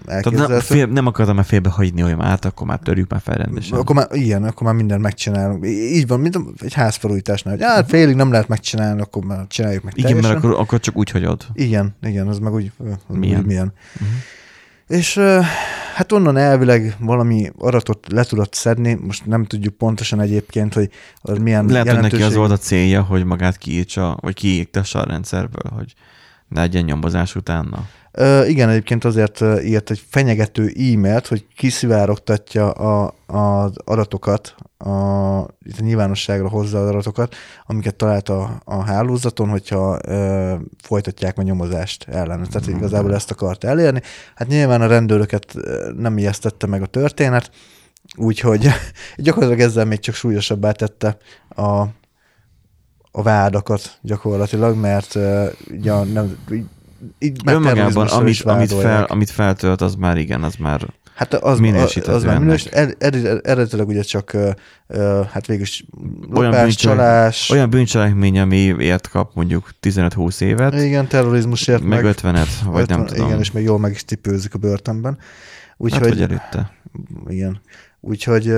tehát 0.05 0.31
nem, 0.31 0.59
fél, 0.59 0.85
nem 0.85 1.05
akartam 1.05 1.35
már 1.35 1.45
félbehagyni, 1.45 2.01
hogy 2.01 2.15
már 2.15 2.31
át, 2.31 2.45
akkor 2.45 2.67
már 2.67 2.79
törjük 2.79 3.09
már 3.09 3.21
fel 3.21 3.35
rendesen. 3.35 3.77
Akkor 3.77 3.95
már, 3.95 4.07
igen, 4.11 4.43
akkor 4.43 4.67
már 4.67 4.75
mindent 4.75 5.01
megcsinálunk. 5.01 5.65
Így 5.67 6.07
van, 6.07 6.19
mint 6.19 6.39
egy 6.59 6.73
házfelújításnál, 6.73 7.53
hogy 7.53 7.63
hát 7.63 7.89
félig 7.89 8.15
nem 8.15 8.31
lehet 8.31 8.47
megcsinálni, 8.47 9.01
akkor 9.01 9.23
már 9.23 9.47
csináljuk 9.47 9.83
meg 9.83 9.93
Igen, 9.97 10.09
teljesen. 10.09 10.31
mert 10.31 10.45
akkor, 10.45 10.59
akkor 10.59 10.79
csak 10.79 10.97
úgy 10.97 11.09
hagyod. 11.09 11.45
Igen, 11.53 11.95
igen, 12.01 12.27
az 12.27 12.39
meg 12.39 12.53
úgy, 12.53 12.71
milyen. 13.07 13.39
Úgy 13.39 13.45
milyen. 13.45 13.73
Uh-huh. 13.93 14.07
És 14.87 15.19
hát 15.95 16.11
onnan 16.11 16.37
elvileg 16.37 16.95
valami 16.99 17.51
aratot 17.57 18.07
le 18.11 18.23
tudott 18.23 18.53
szedni, 18.53 18.93
most 18.93 19.25
nem 19.25 19.45
tudjuk 19.45 19.73
pontosan 19.73 20.19
egyébként, 20.19 20.73
hogy 20.73 20.89
az 21.21 21.37
milyen 21.37 21.65
Lehet, 21.65 21.89
hogy 21.89 22.01
neki 22.01 22.21
az 22.21 22.35
volt 22.35 22.51
a 22.51 22.57
célja, 22.57 23.01
hogy 23.01 23.23
magát 23.23 23.57
kiírtsa, 23.57 24.17
vagy 24.21 24.33
kiígtassa 24.33 24.99
a 24.99 25.05
rendszerből, 25.05 25.71
hogy 25.75 25.93
ne 26.47 26.59
legyen 26.59 26.83
nyomozás 26.83 27.35
utána. 27.35 27.87
Igen, 28.47 28.69
egyébként 28.69 29.05
azért 29.05 29.41
írt 29.63 29.89
egy 29.89 30.03
fenyegető 30.09 30.67
e-mailt, 30.67 31.27
hogy 31.27 31.45
kiszivárogtatja 31.55 32.71
a, 32.71 33.13
az 33.25 33.71
adatokat, 33.85 34.55
a, 34.77 35.39
itt 35.63 35.79
a 35.79 35.83
nyilvánosságra 35.83 36.49
hozza 36.49 36.81
az 36.81 36.89
adatokat, 36.89 37.35
amiket 37.65 37.95
talált 37.95 38.29
a, 38.29 38.61
a 38.63 38.83
hálózaton, 38.83 39.49
hogyha 39.49 39.99
ö, 40.05 40.55
folytatják 40.83 41.37
a 41.37 41.41
nyomozást 41.41 42.05
ellen. 42.09 42.47
Tehát 42.51 42.71
mm. 42.71 42.75
igazából 42.75 43.13
ezt 43.13 43.31
akart 43.31 43.63
elérni. 43.63 44.01
Hát 44.35 44.47
nyilván 44.47 44.81
a 44.81 44.87
rendőröket 44.87 45.53
nem 45.97 46.17
ijesztette 46.17 46.67
meg 46.67 46.81
a 46.81 46.85
történet, 46.85 47.51
úgyhogy 48.15 48.67
gyakorlatilag 49.17 49.67
ezzel 49.69 49.85
még 49.85 49.99
csak 49.99 50.15
súlyosabbá 50.15 50.71
tette 50.71 51.17
a, 51.49 51.81
a 53.11 53.21
vádakat 53.21 53.97
gyakorlatilag, 54.01 54.75
mert 54.77 55.15
uh, 55.15 55.45
ugye 55.71 56.03
nem, 56.03 56.37
így 57.19 57.41
Önmagában, 57.45 58.07
amit, 58.07 58.41
amit, 58.41 58.73
fel, 58.73 59.03
amit 59.03 59.29
feltölt, 59.29 59.81
az 59.81 59.95
már 59.95 60.17
igen, 60.17 60.43
az 60.43 60.55
már 60.55 60.93
Hát 61.15 61.33
az, 61.33 61.59
minősített 61.59 62.07
az, 62.07 62.15
az 62.15 62.23
már 62.23 62.39
minős, 62.39 62.65
eredetileg 62.65 63.87
ugye 63.87 64.01
csak 64.01 64.37
hát 65.31 65.45
végül 65.45 65.63
is 65.63 65.85
lopás, 66.29 66.75
csalás. 66.75 67.49
Olyan 67.49 67.69
bűncselekmény, 67.69 68.51
ért 68.79 69.09
kap 69.09 69.35
mondjuk 69.35 69.69
15-20 69.81 70.41
évet. 70.41 70.73
Igen, 70.73 71.07
terrorizmusért 71.07 71.83
meg. 71.83 72.03
Meg 72.03 72.15
50-et, 72.17 72.47
vagy 72.65 72.81
50, 72.81 72.97
nem 72.97 73.07
tudom. 73.07 73.27
Igen, 73.27 73.39
és 73.39 73.51
még 73.51 73.63
jól 73.63 73.79
meg 73.79 73.91
is 73.91 74.05
tipőzik 74.05 74.53
a 74.53 74.57
börtönben. 74.57 75.17
Úgyhogy, 75.77 76.19
hát, 76.19 76.29
előtte. 76.29 76.71
Igen. 77.27 77.61
Úgyhogy 78.01 78.53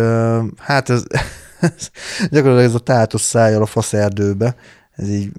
hát 0.58 0.90
ez, 0.90 1.04
ez 1.60 1.90
gyakorlatilag 2.30 2.70
ez 2.70 2.74
a 2.74 2.80
tátos 2.80 3.22
szájjal 3.22 3.62
a 3.62 3.66
faszerdőbe, 3.66 4.56
ez 4.98 5.10
így 5.10 5.32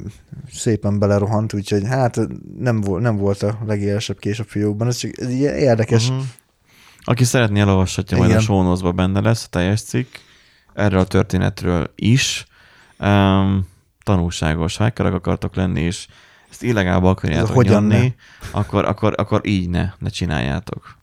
szépen 0.53 0.99
belerohant, 0.99 1.55
úgyhogy 1.55 1.87
hát 1.87 2.21
nem, 2.59 2.81
volt, 2.81 3.03
nem 3.03 3.17
volt 3.17 3.43
a 3.43 3.59
legélesebb 3.67 4.19
kés 4.19 4.41
a 4.41 4.45
fiókban, 4.45 4.87
ez 4.87 4.97
csak 4.97 5.19
ez 5.19 5.31
így 5.31 5.41
érdekes. 5.41 6.09
Uh-huh. 6.09 6.25
Aki 7.01 7.25
szeretné, 7.25 7.61
elolvashatja, 7.61 8.17
majd 8.17 8.31
a 8.31 8.41
show 8.41 8.93
benne 8.93 9.21
lesz 9.21 9.45
a 9.45 9.49
teljes 9.51 9.83
cikk, 9.83 10.15
erről 10.75 11.01
a 11.01 11.05
történetről 11.05 11.93
is. 11.95 12.47
Um, 12.99 13.67
tanulságos, 14.03 14.77
ha 14.77 14.93
akartok 14.97 15.55
lenni, 15.55 15.81
és 15.81 16.07
ezt 16.51 16.63
illegálba 16.63 17.11
akarjátok 17.11 17.55
hogyan 17.55 17.83
nyomni, 17.83 18.15
akkor, 18.51 18.85
akkor, 18.85 19.15
akkor 19.17 19.41
így 19.45 19.69
ne, 19.69 19.93
ne 19.99 20.09
csináljátok. 20.09 20.97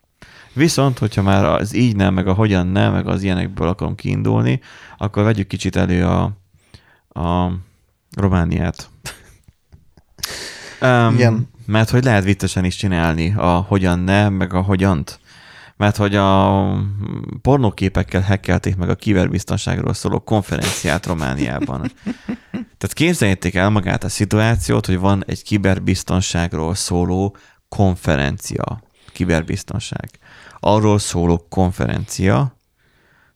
Viszont, 0.53 0.97
hogyha 0.97 1.21
már 1.21 1.45
az 1.45 1.75
így 1.75 1.95
nem, 1.95 2.13
meg 2.13 2.27
a 2.27 2.33
hogyan 2.33 2.67
nem, 2.67 2.93
meg 2.93 3.07
az 3.07 3.23
ilyenekből 3.23 3.67
akarom 3.67 3.95
kiindulni, 3.95 4.59
akkor 4.97 5.23
vegyük 5.23 5.47
kicsit 5.47 5.75
elő 5.75 6.05
a, 6.05 6.23
a 7.19 7.51
Romániát. 8.15 8.89
Um, 10.81 11.13
Igen. 11.13 11.49
Mert 11.65 11.89
hogy 11.89 12.03
lehet 12.03 12.23
viccesen 12.23 12.65
is 12.65 12.75
csinálni 12.75 13.33
a 13.37 13.65
hogyan 13.67 13.99
nem, 13.99 14.33
meg 14.33 14.53
a 14.53 14.61
hogyant. 14.61 15.19
Mert 15.77 15.95
hogy 15.95 16.15
a 16.15 16.61
pornóképekkel 17.41 18.21
hekkelték 18.21 18.75
meg 18.75 18.89
a 18.89 18.95
kiberbiztonságról 18.95 19.93
szóló 19.93 20.19
konferenciát 20.19 21.05
Romániában. 21.05 21.91
Tehát 22.51 22.93
képzeljétek 22.93 23.53
el 23.53 23.69
magát 23.69 24.03
a 24.03 24.09
szituációt, 24.09 24.85
hogy 24.85 24.99
van 24.99 25.23
egy 25.27 25.43
kiberbiztonságról 25.43 26.75
szóló 26.75 27.35
konferencia. 27.69 28.81
Kiberbiztonság. 29.11 30.09
Arról 30.59 30.99
szóló 30.99 31.45
konferencia. 31.49 32.59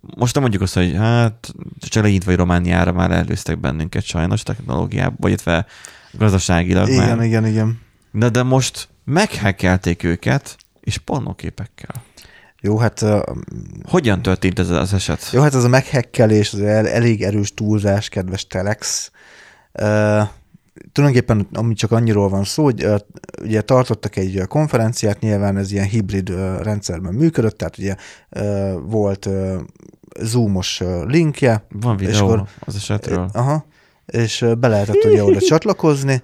Most 0.01 0.34
nem 0.34 0.41
mondjuk 0.41 0.63
azt, 0.63 0.73
hogy 0.73 0.95
hát 0.95 1.53
csak 1.80 2.03
legint 2.03 2.23
vagy 2.23 2.35
Romániára 2.35 2.91
már 2.91 3.11
előztek 3.11 3.59
bennünket 3.59 4.03
sajnos 4.03 4.43
technológiában, 4.43 5.17
vagy 5.19 5.30
illetve 5.30 5.65
gazdaságilag 6.11 6.89
igen, 6.89 7.17
már. 7.17 7.26
Igen, 7.26 7.45
igen, 7.45 7.80
De, 8.11 8.30
de 8.30 8.43
most 8.43 8.88
meghekkelték 9.05 10.03
őket, 10.03 10.57
és 10.81 10.97
pornóképekkel. 10.97 12.03
Jó, 12.61 12.77
hát... 12.77 13.01
Uh, 13.01 13.21
Hogyan 13.84 14.21
történt 14.21 14.59
ez 14.59 14.69
az 14.69 14.93
eset? 14.93 15.30
Jó, 15.31 15.41
hát 15.41 15.55
ez 15.55 15.63
a 15.63 15.67
meghekkelés 15.67 16.53
az 16.53 16.61
el, 16.61 16.88
elég 16.88 17.23
erős 17.23 17.53
túlzás, 17.53 18.09
kedves 18.09 18.47
Telex. 18.47 19.11
Uh, 19.73 20.27
tulajdonképpen 20.91 21.47
ami 21.53 21.73
csak 21.73 21.91
annyiról 21.91 22.30
van 22.30 22.43
szó, 22.43 22.64
hogy 22.64 22.88
ugye 23.41 23.61
tartottak 23.61 24.15
egy 24.15 24.41
konferenciát, 24.47 25.19
nyilván 25.19 25.57
ez 25.57 25.72
ilyen 25.72 25.85
hibrid 25.85 26.30
rendszerben 26.61 27.14
működött, 27.14 27.57
tehát 27.57 27.77
ugye 27.77 27.95
volt 28.81 29.30
Zoomos 30.19 30.81
linkje. 31.06 31.65
Van 31.69 31.97
videó 31.97 32.14
és 32.14 32.19
akkor, 32.19 32.43
az 32.60 32.76
esetről. 32.76 33.30
Aha, 33.34 33.65
és 34.06 34.45
be 34.60 34.68
lehetett 34.68 35.06
ugye 35.06 35.23
oda 35.23 35.39
csatlakozni, 35.39 36.22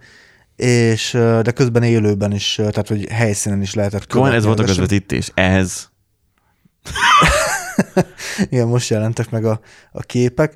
és 0.56 1.12
de 1.42 1.52
közben 1.52 1.84
élőben 1.84 2.32
is, 2.32 2.56
tehát 2.56 2.88
hogy 2.88 3.08
helyszínen 3.10 3.62
is 3.62 3.74
lehetett 3.74 4.08
követni. 4.08 4.36
ez 4.36 4.46
volt 4.46 4.60
a 4.60 4.64
közvetítés, 4.64 5.32
ez. 5.34 5.88
Igen, 8.50 8.68
most 8.68 8.90
jelentek 8.90 9.30
meg 9.30 9.46
a, 9.46 9.60
a 9.92 10.02
képek. 10.02 10.54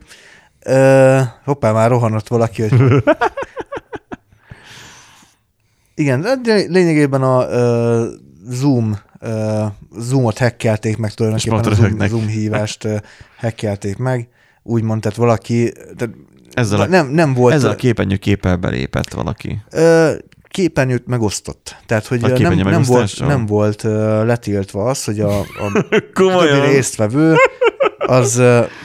Uh, 0.65 1.21
hoppá, 1.43 1.71
már 1.71 1.89
rohanott 1.89 2.27
valaki, 2.27 2.61
hogy... 2.61 3.03
Igen, 5.99 6.41
de 6.43 6.53
lényegében 6.67 7.21
a 7.21 7.45
uh, 7.45 8.07
Zoom 8.49 8.97
uh, 9.21 9.65
Zoomot 9.97 10.37
hackelték 10.37 10.97
meg 10.97 11.13
tulajdonképpen 11.13 11.59
a 11.59 11.73
Zoom, 11.73 12.07
Zoom 12.07 12.27
hívást 12.27 12.83
uh, 12.83 12.97
hackelték 13.37 13.97
meg. 13.97 14.27
Úgymond, 14.63 15.01
tehát 15.01 15.17
valaki, 15.17 15.71
tehát 15.97 16.15
ezzel 16.51 16.81
a, 16.81 16.85
nem, 16.85 17.07
nem 17.07 17.33
volt, 17.33 17.53
ezzel 17.53 17.69
a 17.71 17.75
képernyő 17.75 18.15
képpel 18.15 18.55
belépett 18.55 19.13
valaki. 19.13 19.61
Uh, 19.71 20.11
képernyőt 20.47 21.07
megosztott. 21.07 21.75
Tehát, 21.85 22.05
hogy 22.05 22.21
nem, 22.21 22.53
nem, 22.53 22.81
volt, 22.81 23.19
nem 23.19 23.45
volt 23.45 23.83
letiltva 24.23 24.83
az, 24.83 25.03
hogy 25.03 25.19
a, 25.19 25.39
a 25.39 25.85
többi 26.13 26.71
résztvevő 26.71 27.35
az 28.09 28.35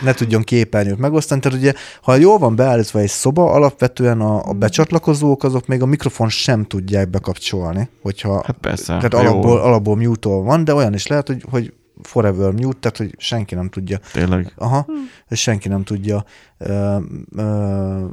ne 0.03 0.13
tudjon 0.15 0.43
képernyőt 0.43 0.99
megosztani. 0.99 1.41
Tehát 1.41 1.59
ugye, 1.59 1.73
ha 2.03 2.15
jól 2.15 2.39
van 2.39 2.57
beállítva 2.57 2.99
egy 2.99 3.09
szoba, 3.09 3.51
alapvetően 3.51 4.21
a, 4.21 4.49
a 4.49 4.53
becsatlakozók 4.53 5.45
azok 5.45 5.67
még 5.67 5.83
a 5.83 5.87
mikrofon 5.87 6.29
sem 6.29 6.65
tudják 6.65 7.11
bekapcsolni. 7.11 7.89
Hogyha, 8.03 8.43
hát 8.47 8.57
persze. 8.61 8.87
Tehát 8.87 9.15
alapból, 9.15 9.59
alapból 9.59 9.97
mute 9.97 10.29
van, 10.29 10.65
de 10.65 10.75
olyan 10.75 10.95
is 10.95 11.07
lehet, 11.07 11.27
hogy, 11.27 11.45
hogy 11.51 11.73
forever 12.03 12.53
mute, 12.53 12.79
tehát 12.79 12.97
hogy 12.97 13.15
senki 13.19 13.55
nem 13.55 13.69
tudja. 13.69 13.99
Tényleg? 14.13 14.53
Aha, 14.57 14.87
és 15.29 15.41
senki 15.41 15.69
nem 15.69 15.85
tudja 15.85 16.25
uh, 16.59 16.69
uh, 16.69 18.11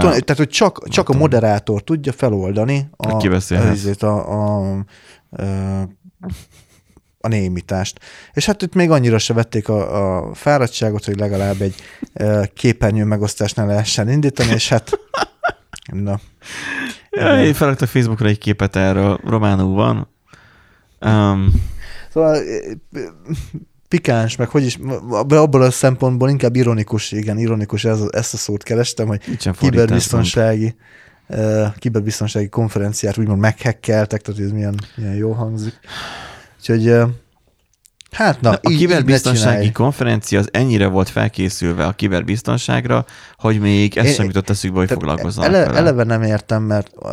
Tehát, 0.00 0.36
hogy 0.36 0.48
csak, 0.48 0.88
csak 0.88 1.08
a 1.08 1.16
moderátor 1.16 1.82
tudja 1.82 2.12
feloldani 2.12 2.88
a, 2.96 3.12
a, 3.12 3.16
a, 3.16 4.06
a, 4.06 4.06
a, 4.06 4.80
a 5.30 5.86
némítást. 7.28 8.00
És 8.32 8.46
hát 8.46 8.62
itt 8.62 8.74
még 8.74 8.90
annyira 8.90 9.18
se 9.18 9.32
vették 9.32 9.68
a, 9.68 10.26
a 10.28 10.34
fáradtságot, 10.34 11.04
hogy 11.04 11.18
legalább 11.18 11.60
egy 11.60 11.74
uh, 12.14 12.44
képernyő 12.54 13.04
megosztást 13.04 13.56
ne 13.56 13.64
lehessen 13.64 14.08
indítani, 14.08 14.52
és 14.52 14.68
hát 14.68 14.90
na. 15.92 16.20
Ja, 17.10 17.44
én 17.44 17.54
felraktam 17.54 17.88
Facebookra 17.88 18.28
egy 18.28 18.38
képet 18.38 18.76
erről, 18.76 19.20
románul 19.24 19.74
van. 19.74 20.08
Um, 21.00 21.52
Szóval 22.16 22.42
pikáns, 23.88 24.36
meg 24.36 24.48
hogy 24.48 24.64
is, 24.64 24.78
abból 25.28 25.62
a 25.62 25.70
szempontból 25.70 26.28
inkább 26.28 26.56
ironikus, 26.56 27.12
igen, 27.12 27.38
ironikus, 27.38 27.84
ez, 27.84 28.00
ezt 28.10 28.34
a 28.34 28.36
szót 28.36 28.62
kerestem, 28.62 29.06
hogy 29.06 29.20
kiberbiztonsági, 29.58 30.74
uh, 31.26 31.74
kiberbiztonsági 31.78 32.48
konferenciát 32.48 33.18
úgymond 33.18 33.40
meghekkeltek, 33.40 34.20
tehát 34.20 34.40
ez 34.40 34.50
milyen, 34.50 34.80
milyen 34.96 35.14
jó 35.14 35.32
hangzik. 35.32 35.74
Úgyhogy 36.68 37.14
Hát 38.10 38.40
na, 38.40 38.50
na 38.50 38.58
a 38.62 38.70
így, 38.70 38.78
kiberbiztonsági 38.78 39.64
így 39.64 39.72
konferencia 39.72 40.38
az 40.38 40.48
ennyire 40.52 40.86
volt 40.86 41.08
felkészülve 41.08 41.86
a 41.86 41.92
kiberbiztonságra, 41.92 43.04
hogy 43.36 43.60
még 43.60 43.96
ezt 43.96 44.06
Én, 44.06 44.14
sem 44.14 44.24
jutott 44.26 44.50
eszükbe, 44.50 44.78
hogy 44.78 44.88
foglalkozzanak 44.88 45.54
ele, 45.54 45.66
Eleve 45.66 46.04
nem 46.04 46.22
értem, 46.22 46.62
mert 46.62 46.90
uh, 46.94 47.10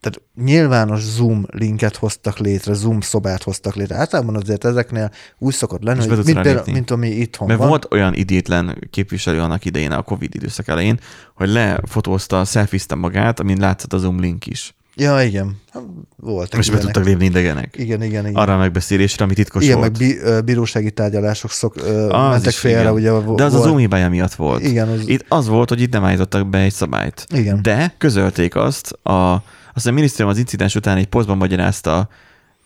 tehát 0.00 0.20
nyilvános 0.34 1.00
Zoom 1.00 1.46
linket 1.50 1.96
hoztak 1.96 2.38
létre, 2.38 2.72
Zoom 2.72 3.00
szobát 3.00 3.42
hoztak 3.42 3.74
létre. 3.74 3.96
Általában 3.96 4.36
azért 4.36 4.64
ezeknél 4.64 5.10
úgy 5.38 5.54
szokott 5.54 5.82
lenni, 5.82 6.06
hogy 6.08 6.24
mint, 6.24 6.40
például, 6.40 6.72
mint 6.72 6.90
ami 6.90 7.08
itthon 7.08 7.46
Mert 7.46 7.58
van. 7.58 7.68
volt 7.68 7.86
olyan 7.90 8.14
idétlen 8.14 8.88
képviselő 8.90 9.40
annak 9.40 9.64
idején, 9.64 9.90
a 9.92 10.02
Covid 10.02 10.34
időszak 10.34 10.68
elején, 10.68 11.00
hogy 11.34 11.48
lefotózta, 11.48 12.44
selfizte 12.44 12.94
magát, 12.94 13.40
amin 13.40 13.58
látszott 13.58 13.92
a 13.92 13.98
Zoom 13.98 14.20
link 14.20 14.46
is. 14.46 14.74
Ja, 14.96 15.22
igen. 15.22 15.56
Voltak 16.16 16.56
Most 16.56 16.72
be 16.72 16.78
tudtak 16.78 17.04
lépni 17.04 17.24
idegenek. 17.24 17.74
Igen, 17.78 18.02
igen, 18.02 18.26
igen. 18.26 18.34
Arra 18.42 18.54
a 18.54 18.58
megbeszélésre, 18.58 19.24
ami 19.24 19.34
titkos 19.34 19.64
igen, 19.64 19.78
volt. 19.78 20.00
Igen, 20.00 20.24
meg 20.32 20.44
bírósági 20.44 20.90
tárgyalások 20.90 21.50
szok, 21.50 21.76
az 22.08 22.30
mentek 22.30 22.52
félre. 22.52 22.92
Ugye, 22.92 23.10
De 23.10 23.16
az 23.16 23.24
volt. 23.24 23.40
a 23.40 23.48
Zoom 23.48 23.76
hibája 23.76 24.08
miatt 24.08 24.34
volt. 24.34 24.62
Igen. 24.62 24.88
Az... 24.88 25.08
Itt 25.08 25.24
az 25.28 25.48
volt, 25.48 25.68
hogy 25.68 25.80
itt 25.80 25.92
nem 25.92 26.04
állítottak 26.04 26.46
be 26.46 26.58
egy 26.58 26.72
szabályt. 26.72 27.26
Igen. 27.34 27.62
De 27.62 27.94
közölték 27.98 28.56
azt 28.56 28.92
a 28.92 29.42
aztán 29.74 29.92
a 29.92 29.96
minisztérium 29.96 30.30
az 30.30 30.38
incidens 30.38 30.74
után 30.74 30.96
egy 30.96 31.06
posztban 31.06 31.36
magyarázta, 31.36 32.08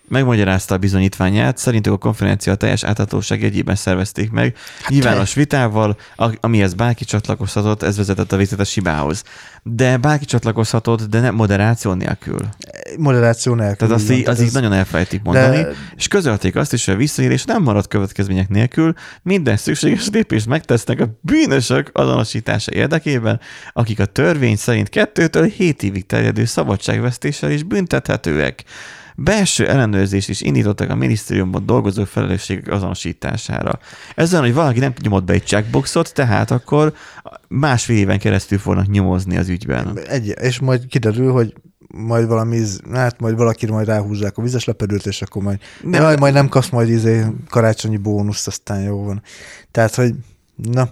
megmagyarázta 0.09 0.75
a 0.75 0.79
bizonyítványát, 0.79 1.59
szerintük 1.59 1.93
a 1.93 1.97
konferencia 1.97 2.55
teljes 2.55 2.85
áthatóság 2.85 3.43
jegyében 3.43 3.75
szervezték 3.75 4.31
meg, 4.31 4.57
hát 4.81 4.91
nyilvános 4.91 5.35
vitával, 5.35 5.97
amihez 6.41 6.75
bárki 6.75 7.05
csatlakozhatott, 7.05 7.83
ez 7.83 7.97
vezetett 7.97 8.33
a 8.33 8.37
végzetes 8.37 8.75
hibához. 8.75 9.23
De 9.63 9.97
bárki 9.97 10.25
csatlakozhatott, 10.25 11.03
de 11.03 11.21
nem 11.21 11.35
moderáció 11.35 11.93
nélkül. 11.93 12.41
Moderáció 12.99 13.55
nélkül. 13.55 13.77
Tehát 13.77 13.95
azt 13.95 14.11
így, 14.11 14.29
az 14.29 14.41
így 14.41 14.53
nagyon 14.53 14.73
elfelejtik 14.73 15.23
mondani, 15.23 15.57
de... 15.57 15.73
és 15.97 16.09
közölték 16.09 16.57
azt 16.57 16.73
is, 16.73 16.85
hogy 16.85 16.95
a 16.95 16.97
visszaélés 16.97 17.45
nem 17.45 17.63
marad 17.63 17.89
következmények 17.89 18.49
nélkül, 18.49 18.93
minden 19.23 19.57
szükséges 19.57 20.09
lépést 20.09 20.47
megtesznek 20.47 21.01
a 21.01 21.19
bűnösök 21.21 21.91
azonosítása 21.93 22.73
érdekében, 22.73 23.41
akik 23.73 24.01
a 24.01 24.05
törvény 24.05 24.57
szerint 24.57 24.89
kettőtől 24.89 25.45
hét 25.45 25.83
évig 25.83 26.07
terjedő 26.07 26.45
szabadságvesztéssel 26.45 27.51
is 27.51 27.63
büntethetőek. 27.63 28.65
Belső 29.17 29.69
ellenőrzést 29.69 30.29
is 30.29 30.41
indítottak 30.41 30.91
a 30.91 30.95
minisztériumban 30.95 31.67
dolgozó 31.67 32.05
felelősségek 32.05 32.73
azonosítására. 32.73 33.79
Ez 34.15 34.33
olyan, 34.33 34.45
hogy 34.45 34.55
valaki 34.55 34.79
nem 34.79 34.93
nyomott 35.03 35.25
be 35.25 35.33
egy 35.33 35.47
checkboxot, 35.47 36.13
tehát 36.15 36.51
akkor 36.51 36.93
másfél 37.49 37.97
éven 37.97 38.19
keresztül 38.19 38.59
fognak 38.59 38.87
nyomozni 38.87 39.37
az 39.37 39.49
ügyben. 39.49 39.99
Egy, 40.07 40.35
és 40.41 40.59
majd 40.59 40.87
kiderül, 40.87 41.33
hogy 41.33 41.55
majd 41.95 42.27
valami, 42.27 42.61
hát 42.93 43.21
majd 43.21 43.37
valakire 43.37 43.73
majd 43.73 43.87
ráhúzzák 43.87 44.39
a 44.39 44.43
vizes 44.43 44.65
lepedőt, 44.65 45.07
és 45.07 45.23
akkor 45.23 45.43
majd, 45.43 45.59
nem, 45.83 46.03
majd, 46.03 46.19
majd 46.19 46.35
nem 46.35 46.49
kapsz 46.49 46.69
majd 46.69 46.89
izé 46.89 47.25
karácsonyi 47.49 47.97
bónuszt, 47.97 48.47
aztán 48.47 48.83
jó 48.83 49.05
van. 49.05 49.23
Tehát, 49.71 49.95
hogy 49.95 50.15
na, 50.57 50.89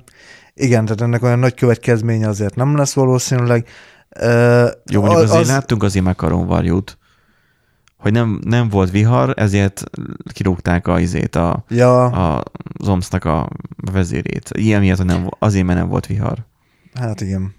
igen, 0.55 0.85
tehát 0.85 1.01
ennek 1.01 1.23
olyan 1.23 1.39
nagy 1.39 1.55
következménye 1.55 2.29
azért 2.29 2.55
nem 2.55 2.77
lesz 2.77 2.93
valószínűleg. 2.93 3.69
Uh, 4.21 4.71
jó, 4.91 5.01
mondjuk 5.01 5.23
az, 5.23 5.31
azért 5.31 5.47
láttunk 5.47 5.83
azért 5.83 6.05
makaronvarjút 6.05 6.99
hogy 8.03 8.13
nem, 8.13 8.41
nem 8.45 8.69
volt 8.69 8.91
vihar, 8.91 9.35
ezért 9.37 9.85
kirúgták 10.33 10.87
a 10.87 11.01
izét, 11.01 11.37
a, 11.37 11.65
ja. 11.69 12.05
a, 12.05 12.43
az 12.79 12.89
omsznak 12.89 13.25
a 13.25 13.49
vezérét. 13.93 14.51
Ilyen 14.53 14.81
miatt 14.81 15.05
nem, 15.05 15.29
azért, 15.39 15.67
mert 15.67 15.79
nem 15.79 15.89
volt 15.89 16.07
vihar. 16.07 16.39
Hát 16.95 17.21
igen. 17.21 17.55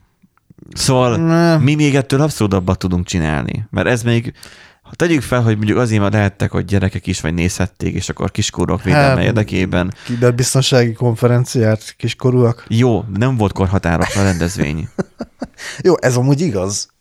Szóval 0.74 1.18
ne. 1.18 1.58
mi 1.58 1.76
még 1.76 1.96
ettől 1.96 2.22
abszurdabbat 2.22 2.78
tudunk 2.78 3.06
csinálni, 3.06 3.68
mert 3.70 3.88
ez 3.88 4.04
még, 4.04 4.34
ha 4.82 4.92
tegyük 4.96 5.22
fel, 5.22 5.42
hogy 5.42 5.56
mondjuk 5.56 5.78
azért 5.78 6.02
már 6.02 6.12
lehettek, 6.12 6.52
hogy 6.52 6.66
gyerekek 6.66 7.08
is 7.08 7.22
vagy 7.22 7.34
nézhették, 7.34 7.94
és 7.94 8.10
akkor 8.10 8.32
kiskorúak 8.32 8.84
védelme 8.84 9.16
hát, 9.16 9.24
érdekében. 9.24 9.94
Kiberbiztonsági 10.06 10.94
konferenciát 10.94 11.94
kiskorúak. 11.98 12.66
Jó, 12.68 13.04
nem 13.18 13.38
volt 13.38 13.54
korhatárok 13.54 14.08
a 14.16 14.24
rendezvény. 14.24 14.88
Jó, 15.84 15.94
ez 16.00 16.18
amúgy 16.18 16.42
igaz. 16.42 16.93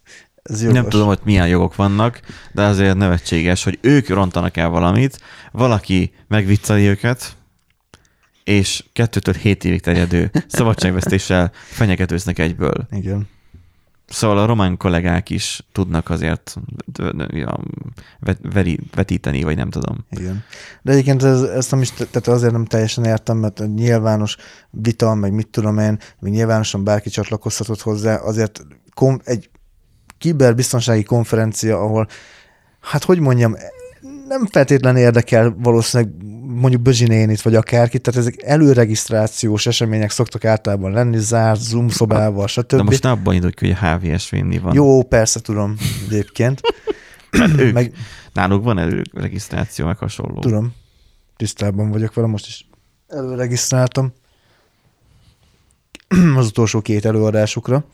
Ez 0.43 0.61
Nem 0.61 0.89
tudom, 0.89 1.07
hogy 1.07 1.21
milyen 1.25 1.49
jogok 1.49 1.77
vannak, 1.77 2.21
de 2.53 2.63
azért 2.63 2.97
nevetséges, 2.97 3.65
hogy 3.65 3.79
ők 3.81 4.09
rontanak 4.09 4.57
el 4.57 4.69
valamit, 4.69 5.21
valaki 5.53 6.13
megvicceli 6.29 6.87
őket, 6.87 7.37
és 8.45 8.85
kettőtől 8.93 9.35
hét 9.35 9.65
évig 9.65 9.81
terjedő 9.81 10.31
szabadságvesztéssel 10.47 11.53
fenyegetőznek 11.79 12.39
egyből. 12.39 12.87
Igen. 12.91 13.29
Szóval 14.07 14.39
a 14.39 14.47
román 14.47 14.77
kollégák 14.77 15.31
is 15.31 15.67
tudnak 15.73 16.11
azért 16.11 16.55
vetíteni, 18.95 19.43
vagy 19.43 19.57
nem 19.57 19.71
tudom. 19.71 20.05
Igen. 20.11 20.45
De 20.83 20.93
egyébként 20.93 21.23
ez, 21.23 21.43
ezt 21.43 21.71
nem 21.71 21.81
is, 21.81 21.91
tehát 21.91 22.29
azért 22.29 22.53
nem 22.53 22.65
teljesen 22.65 23.05
értem, 23.05 23.37
mert 23.37 23.63
nyilvános 23.75 24.37
vita, 24.71 25.15
meg 25.15 25.33
mit 25.33 25.49
tudom 25.49 25.79
én, 25.79 25.99
meg 26.19 26.33
nyilvánosan 26.33 26.85
bárki 26.85 27.11
csatlakozhatott 27.11 27.81
hozzá, 27.81 28.17
azért 28.17 28.67
kom, 28.95 29.21
egy 29.25 29.51
kiberbiztonsági 30.23 31.03
konferencia, 31.03 31.79
ahol, 31.81 32.09
hát 32.81 33.05
hogy 33.05 33.19
mondjam, 33.19 33.57
nem 34.29 34.47
feltétlenül 34.47 35.01
érdekel 35.01 35.57
valószínűleg 35.59 36.13
mondjuk 36.47 36.83
Bözsinénit, 36.83 37.43
vagy 37.43 37.55
akárkit, 37.55 38.03
tehát 38.03 38.21
ezek 38.21 38.43
előregisztrációs 38.43 39.67
események 39.67 40.11
szoktak 40.11 40.45
általában 40.45 40.93
lenni, 40.93 41.19
zárt, 41.19 41.61
Zoom 41.61 41.89
szobával, 41.89 42.47
stb. 42.47 42.77
De 42.77 42.83
most 42.83 43.03
ne 43.03 43.11
abban 43.11 43.35
indulj, 43.35 43.53
hogy 43.59 43.71
a 43.71 43.87
HVS 43.87 44.31
vinni 44.31 44.59
van. 44.59 44.75
Jó, 44.75 45.03
persze 45.03 45.41
tudom 45.41 45.77
egyébként. 46.09 46.61
Hát 47.33 47.59
ők, 47.59 47.73
meg, 47.73 47.93
náluk 48.33 48.65
van 48.65 48.79
előregisztráció, 48.79 49.87
meg 49.87 49.99
hasonló. 49.99 50.41
Tudom. 50.41 50.75
Tisztában 51.37 51.91
vagyok 51.91 52.15
vele, 52.15 52.27
most 52.29 52.47
is 52.47 52.69
előregisztráltam 53.09 54.13
az 56.37 56.47
utolsó 56.47 56.81
két 56.81 57.05
előadásukra. 57.05 57.85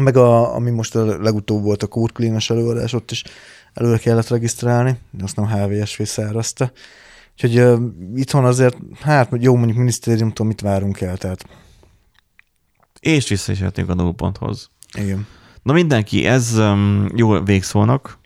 Meg 0.00 0.16
a, 0.16 0.54
ami 0.54 0.70
most 0.70 0.94
a 0.94 1.22
legutóbb 1.22 1.62
volt 1.62 1.82
a 1.82 1.86
Clean-es 1.86 2.50
előadás, 2.50 2.92
ott 2.92 3.10
is 3.10 3.24
előre 3.74 3.98
kellett 3.98 4.28
regisztrálni, 4.28 4.98
azt 5.20 5.36
nem 5.36 5.48
HVSV 5.48 6.02
szervezte. 6.02 6.72
Úgyhogy 7.32 7.60
uh, 7.60 7.82
itthon 8.14 8.44
azért, 8.44 8.76
hát 9.00 9.30
jó, 9.40 9.56
mondjuk 9.56 9.78
minisztériumtól 9.78 10.46
mit 10.46 10.60
várunk 10.60 11.00
el, 11.00 11.16
tehát. 11.16 11.46
És 13.00 13.28
vissza 13.28 13.52
is 13.52 13.60
a 13.60 13.94
nullponthoz. 13.94 14.70
Igen. 14.98 15.26
Na 15.62 15.72
mindenki, 15.72 16.26
ez 16.26 16.58
um, 16.58 17.08
jó 17.14 17.42
végszónak, 17.42 18.18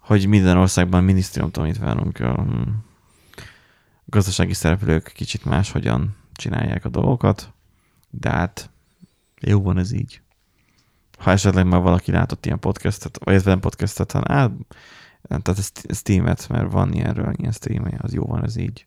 hogy 0.00 0.26
minden 0.26 0.56
országban 0.56 1.04
minisztériumtól 1.04 1.64
mit 1.64 1.78
várunk. 1.78 2.18
Um, 2.20 2.84
gazdasági 4.04 4.54
szereplők 4.54 5.12
kicsit 5.14 5.44
máshogyan 5.44 6.16
csinálják 6.32 6.84
a 6.84 6.88
dolgokat, 6.88 7.52
de 8.10 8.30
hát 8.30 8.70
jó 9.40 9.62
van 9.62 9.78
ez 9.78 9.92
így. 9.92 10.20
Ha 11.22 11.30
esetleg 11.30 11.66
már 11.66 11.80
valaki 11.80 12.10
látott 12.10 12.46
ilyen 12.46 12.58
podcastet, 12.58 13.18
vagy 13.24 13.44
nem 13.44 13.60
podcastet, 13.60 14.12
hanem 14.12 14.38
á, 14.38 14.50
tehát 15.42 15.72
Steam-et, 15.94 16.48
mert 16.48 16.72
van 16.72 16.92
ilyenről, 16.92 17.32
ilyen 17.36 17.52
stream 17.52 17.84
az 17.98 18.12
jó 18.12 18.24
van 18.24 18.44
ez 18.44 18.56
így. 18.56 18.86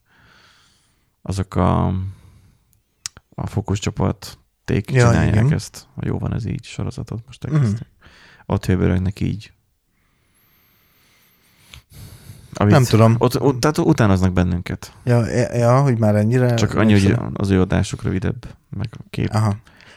Azok 1.22 1.54
a, 1.54 1.86
a 3.34 3.46
fókuszcsoport 3.46 4.38
ték 4.64 4.90
ja, 4.90 5.08
csinálják 5.08 5.34
igen. 5.34 5.52
ezt, 5.52 5.86
a 5.94 6.06
jó 6.06 6.18
van 6.18 6.34
ez 6.34 6.44
így 6.44 6.64
sorozatot 6.64 7.22
most 7.26 7.44
elkezdték. 7.44 7.86
Mm. 7.88 8.06
Ott 8.46 8.66
hőbörögnek 8.66 9.20
így. 9.20 9.52
Amit 12.54 12.72
nem 12.72 12.84
tudom. 12.84 13.14
Ott, 13.18 13.40
ott, 13.40 13.60
tehát 13.60 13.78
utánoznak 13.78 14.32
bennünket. 14.32 14.92
Ja, 15.04 15.26
ja, 15.56 15.80
hogy 15.82 15.98
már 15.98 16.16
ennyire... 16.16 16.54
Csak 16.54 16.74
annyi, 16.74 16.92
hogy 16.92 17.16
az 17.34 17.50
ő 17.50 17.60
adásuk 17.60 18.02
rövidebb, 18.02 18.46
meg 18.70 18.88
a 18.90 19.02
kép. 19.10 19.28
Aha. 19.32 19.56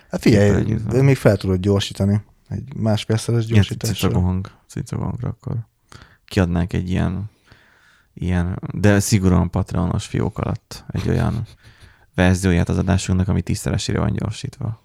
Hát 0.09 0.21
figyelj, 0.21 0.75
még 0.91 1.17
fel 1.17 1.37
tudod 1.37 1.59
gyorsítani. 1.59 2.21
Egy 2.49 2.73
másfélszeres 2.75 3.45
gyorsításra. 3.45 3.95
Cicagó 3.95 4.25
hang, 4.25 4.51
cicagó 4.67 5.03
hangra 5.03 5.27
akkor 5.27 5.55
kiadnánk 6.25 6.73
egy 6.73 6.89
ilyen, 6.89 7.29
ilyen, 8.13 8.59
de 8.73 8.99
szigorúan 8.99 9.49
Patreonos 9.49 10.05
fiók 10.05 10.37
alatt 10.37 10.83
egy 10.91 11.09
olyan 11.09 11.47
verzióját 12.15 12.69
az 12.69 12.77
adásunknak, 12.77 13.27
ami 13.27 13.41
tízszeresére 13.41 13.99
van 13.99 14.13
gyorsítva. 14.13 14.81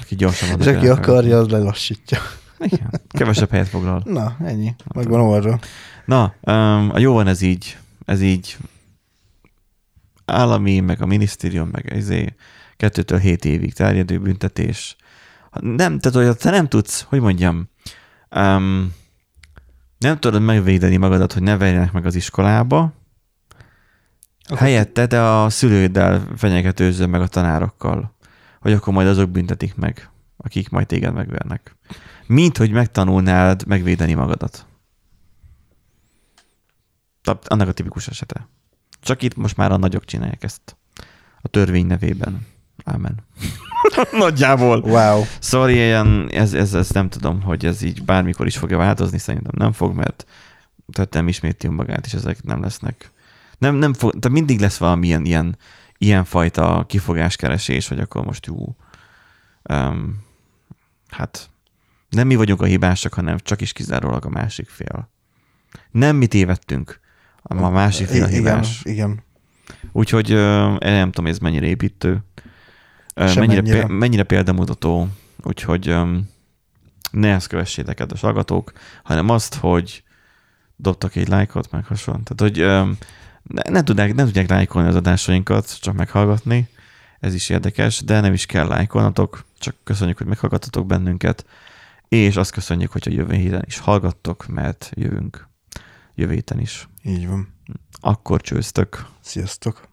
Aki 0.00 0.14
gyorsan 0.14 0.60
És 0.60 0.66
aki 0.66 0.88
akarja, 0.88 1.38
az 1.38 1.48
lelassítja. 1.48 2.18
Igen, 2.58 2.90
kevesebb 3.08 3.50
helyet 3.50 3.68
foglal. 3.68 4.02
Na, 4.04 4.36
ennyi. 4.44 4.74
Megvan 4.94 5.20
oldva. 5.20 5.58
Na, 6.04 6.34
um, 6.40 6.90
a 6.92 6.98
jó 6.98 7.12
van 7.12 7.26
ez 7.26 7.40
így, 7.40 7.78
ez 8.04 8.20
így 8.20 8.56
állami, 10.24 10.80
meg 10.80 11.02
a 11.02 11.06
minisztérium, 11.06 11.68
meg 11.68 11.92
ezé 11.92 12.34
kettőtől 12.76 13.18
hét 13.18 13.44
évig 13.44 13.74
terjedő 13.74 14.18
büntetés. 14.18 14.96
Nem, 15.50 15.98
tehát 15.98 16.28
hogy 16.28 16.36
te 16.36 16.50
nem 16.50 16.68
tudsz, 16.68 17.02
hogy 17.08 17.20
mondjam, 17.20 17.68
um, 18.30 18.94
nem 19.98 20.18
tudod 20.18 20.42
megvédeni 20.42 20.96
magadat, 20.96 21.32
hogy 21.32 21.42
ne 21.42 21.56
verjenek 21.56 21.92
meg 21.92 22.06
az 22.06 22.14
iskolába, 22.14 22.92
okay. 24.50 24.58
helyette 24.58 25.06
te 25.06 25.40
a 25.40 25.50
szülőddel 25.50 26.26
fenyegetőzöl 26.36 27.06
meg 27.06 27.20
a 27.20 27.26
tanárokkal, 27.26 28.16
hogy 28.60 28.72
akkor 28.72 28.92
majd 28.92 29.08
azok 29.08 29.30
büntetik 29.30 29.74
meg, 29.74 30.10
akik 30.36 30.68
majd 30.68 30.86
téged 30.86 31.12
megvernek. 31.12 31.76
Mint 32.26 32.56
hogy 32.56 32.70
megtanulnád 32.70 33.66
megvédeni 33.66 34.14
magadat. 34.14 34.66
Annak 37.44 37.68
a 37.68 37.72
tipikus 37.72 38.08
esete. 38.08 38.48
Csak 39.00 39.22
itt 39.22 39.36
most 39.36 39.56
már 39.56 39.72
a 39.72 39.76
nagyok 39.76 40.04
csinálják 40.04 40.42
ezt. 40.42 40.76
A 41.40 41.48
törvény 41.48 41.86
nevében. 41.86 42.46
Ámen. 42.84 43.14
Nagyjából. 44.18 44.80
Wow. 44.80 45.24
Szóval 45.40 45.70
ilyen, 45.70 46.28
ez, 46.30 46.54
ez, 46.54 46.74
ez, 46.74 46.90
nem 46.90 47.08
tudom, 47.08 47.42
hogy 47.42 47.66
ez 47.66 47.82
így 47.82 48.04
bármikor 48.04 48.46
is 48.46 48.56
fogja 48.56 48.76
változni, 48.76 49.18
szerintem 49.18 49.52
nem 49.54 49.72
fog, 49.72 49.94
mert 49.94 50.26
tettem 50.92 51.28
isméti 51.28 51.68
magát, 51.68 52.06
és 52.06 52.12
ezek 52.12 52.42
nem 52.42 52.62
lesznek. 52.62 53.10
Nem, 53.58 53.74
nem 53.74 53.94
fog, 53.94 54.18
de 54.18 54.28
mindig 54.28 54.60
lesz 54.60 54.76
valamilyen 54.76 55.24
ilyen, 55.24 55.56
ilyen 55.98 56.24
fajta 56.24 56.84
kifogáskeresés, 56.88 57.88
hogy 57.88 58.00
akkor 58.00 58.24
most 58.24 58.46
jó, 58.46 58.76
um, 59.70 60.24
hát 61.08 61.50
nem 62.08 62.26
mi 62.26 62.34
vagyunk 62.34 62.62
a 62.62 62.64
hibásak, 62.64 63.14
hanem 63.14 63.38
csak 63.38 63.60
is 63.60 63.72
kizárólag 63.72 64.24
a 64.24 64.28
másik 64.28 64.68
fél. 64.68 65.10
Nem 65.90 66.16
mi 66.16 66.26
tévedtünk, 66.26 67.00
a 67.42 67.68
másik 67.68 68.06
fél 68.06 68.24
a 68.24 68.26
hibás. 68.26 68.80
Igen, 68.80 68.94
igen. 68.94 69.22
Úgyhogy 69.92 70.28
nem 70.78 71.10
tudom, 71.10 71.30
ez 71.30 71.38
mennyire 71.38 71.66
építő 71.66 72.24
mennyire, 73.18 73.60
mennyire. 73.62 73.86
mennyire 73.86 74.22
példamutató, 74.22 75.08
úgyhogy 75.42 75.90
um, 75.90 76.30
ne 77.10 77.34
ezt 77.34 77.46
kövessétek, 77.46 77.96
kedves 77.96 78.20
hallgatók, 78.20 78.72
hanem 79.02 79.28
azt, 79.28 79.54
hogy 79.54 80.02
dobtak 80.76 81.16
egy 81.16 81.28
lájkot, 81.28 81.70
meg 81.70 81.84
hasonló. 81.84 82.20
Tehát, 82.24 82.54
hogy 82.54 82.62
um, 82.62 82.96
ne, 83.42 83.70
ne, 83.70 83.82
tudják, 83.82 84.14
ne 84.14 84.24
tudják 84.24 84.48
lájkolni 84.48 84.88
az 84.88 84.96
adásainkat, 84.96 85.80
csak 85.80 85.94
meghallgatni, 85.94 86.68
ez 87.20 87.34
is 87.34 87.48
érdekes, 87.48 88.00
de 88.04 88.20
nem 88.20 88.32
is 88.32 88.46
kell 88.46 88.66
lájkolnatok, 88.66 89.44
csak 89.58 89.74
köszönjük, 89.84 90.18
hogy 90.18 90.26
meghallgattatok 90.26 90.86
bennünket, 90.86 91.46
és 92.08 92.36
azt 92.36 92.50
köszönjük, 92.50 92.92
hogy 92.92 93.08
a 93.08 93.12
jövő 93.12 93.34
héten 93.34 93.62
is 93.66 93.78
hallgattok, 93.78 94.46
mert 94.46 94.90
jövünk 94.94 95.48
jövő 96.18 96.32
héten 96.32 96.60
is. 96.60 96.88
Így 97.02 97.28
van. 97.28 97.54
Akkor 98.00 98.40
csőztök. 98.40 99.06
Sziasztok. 99.20 99.87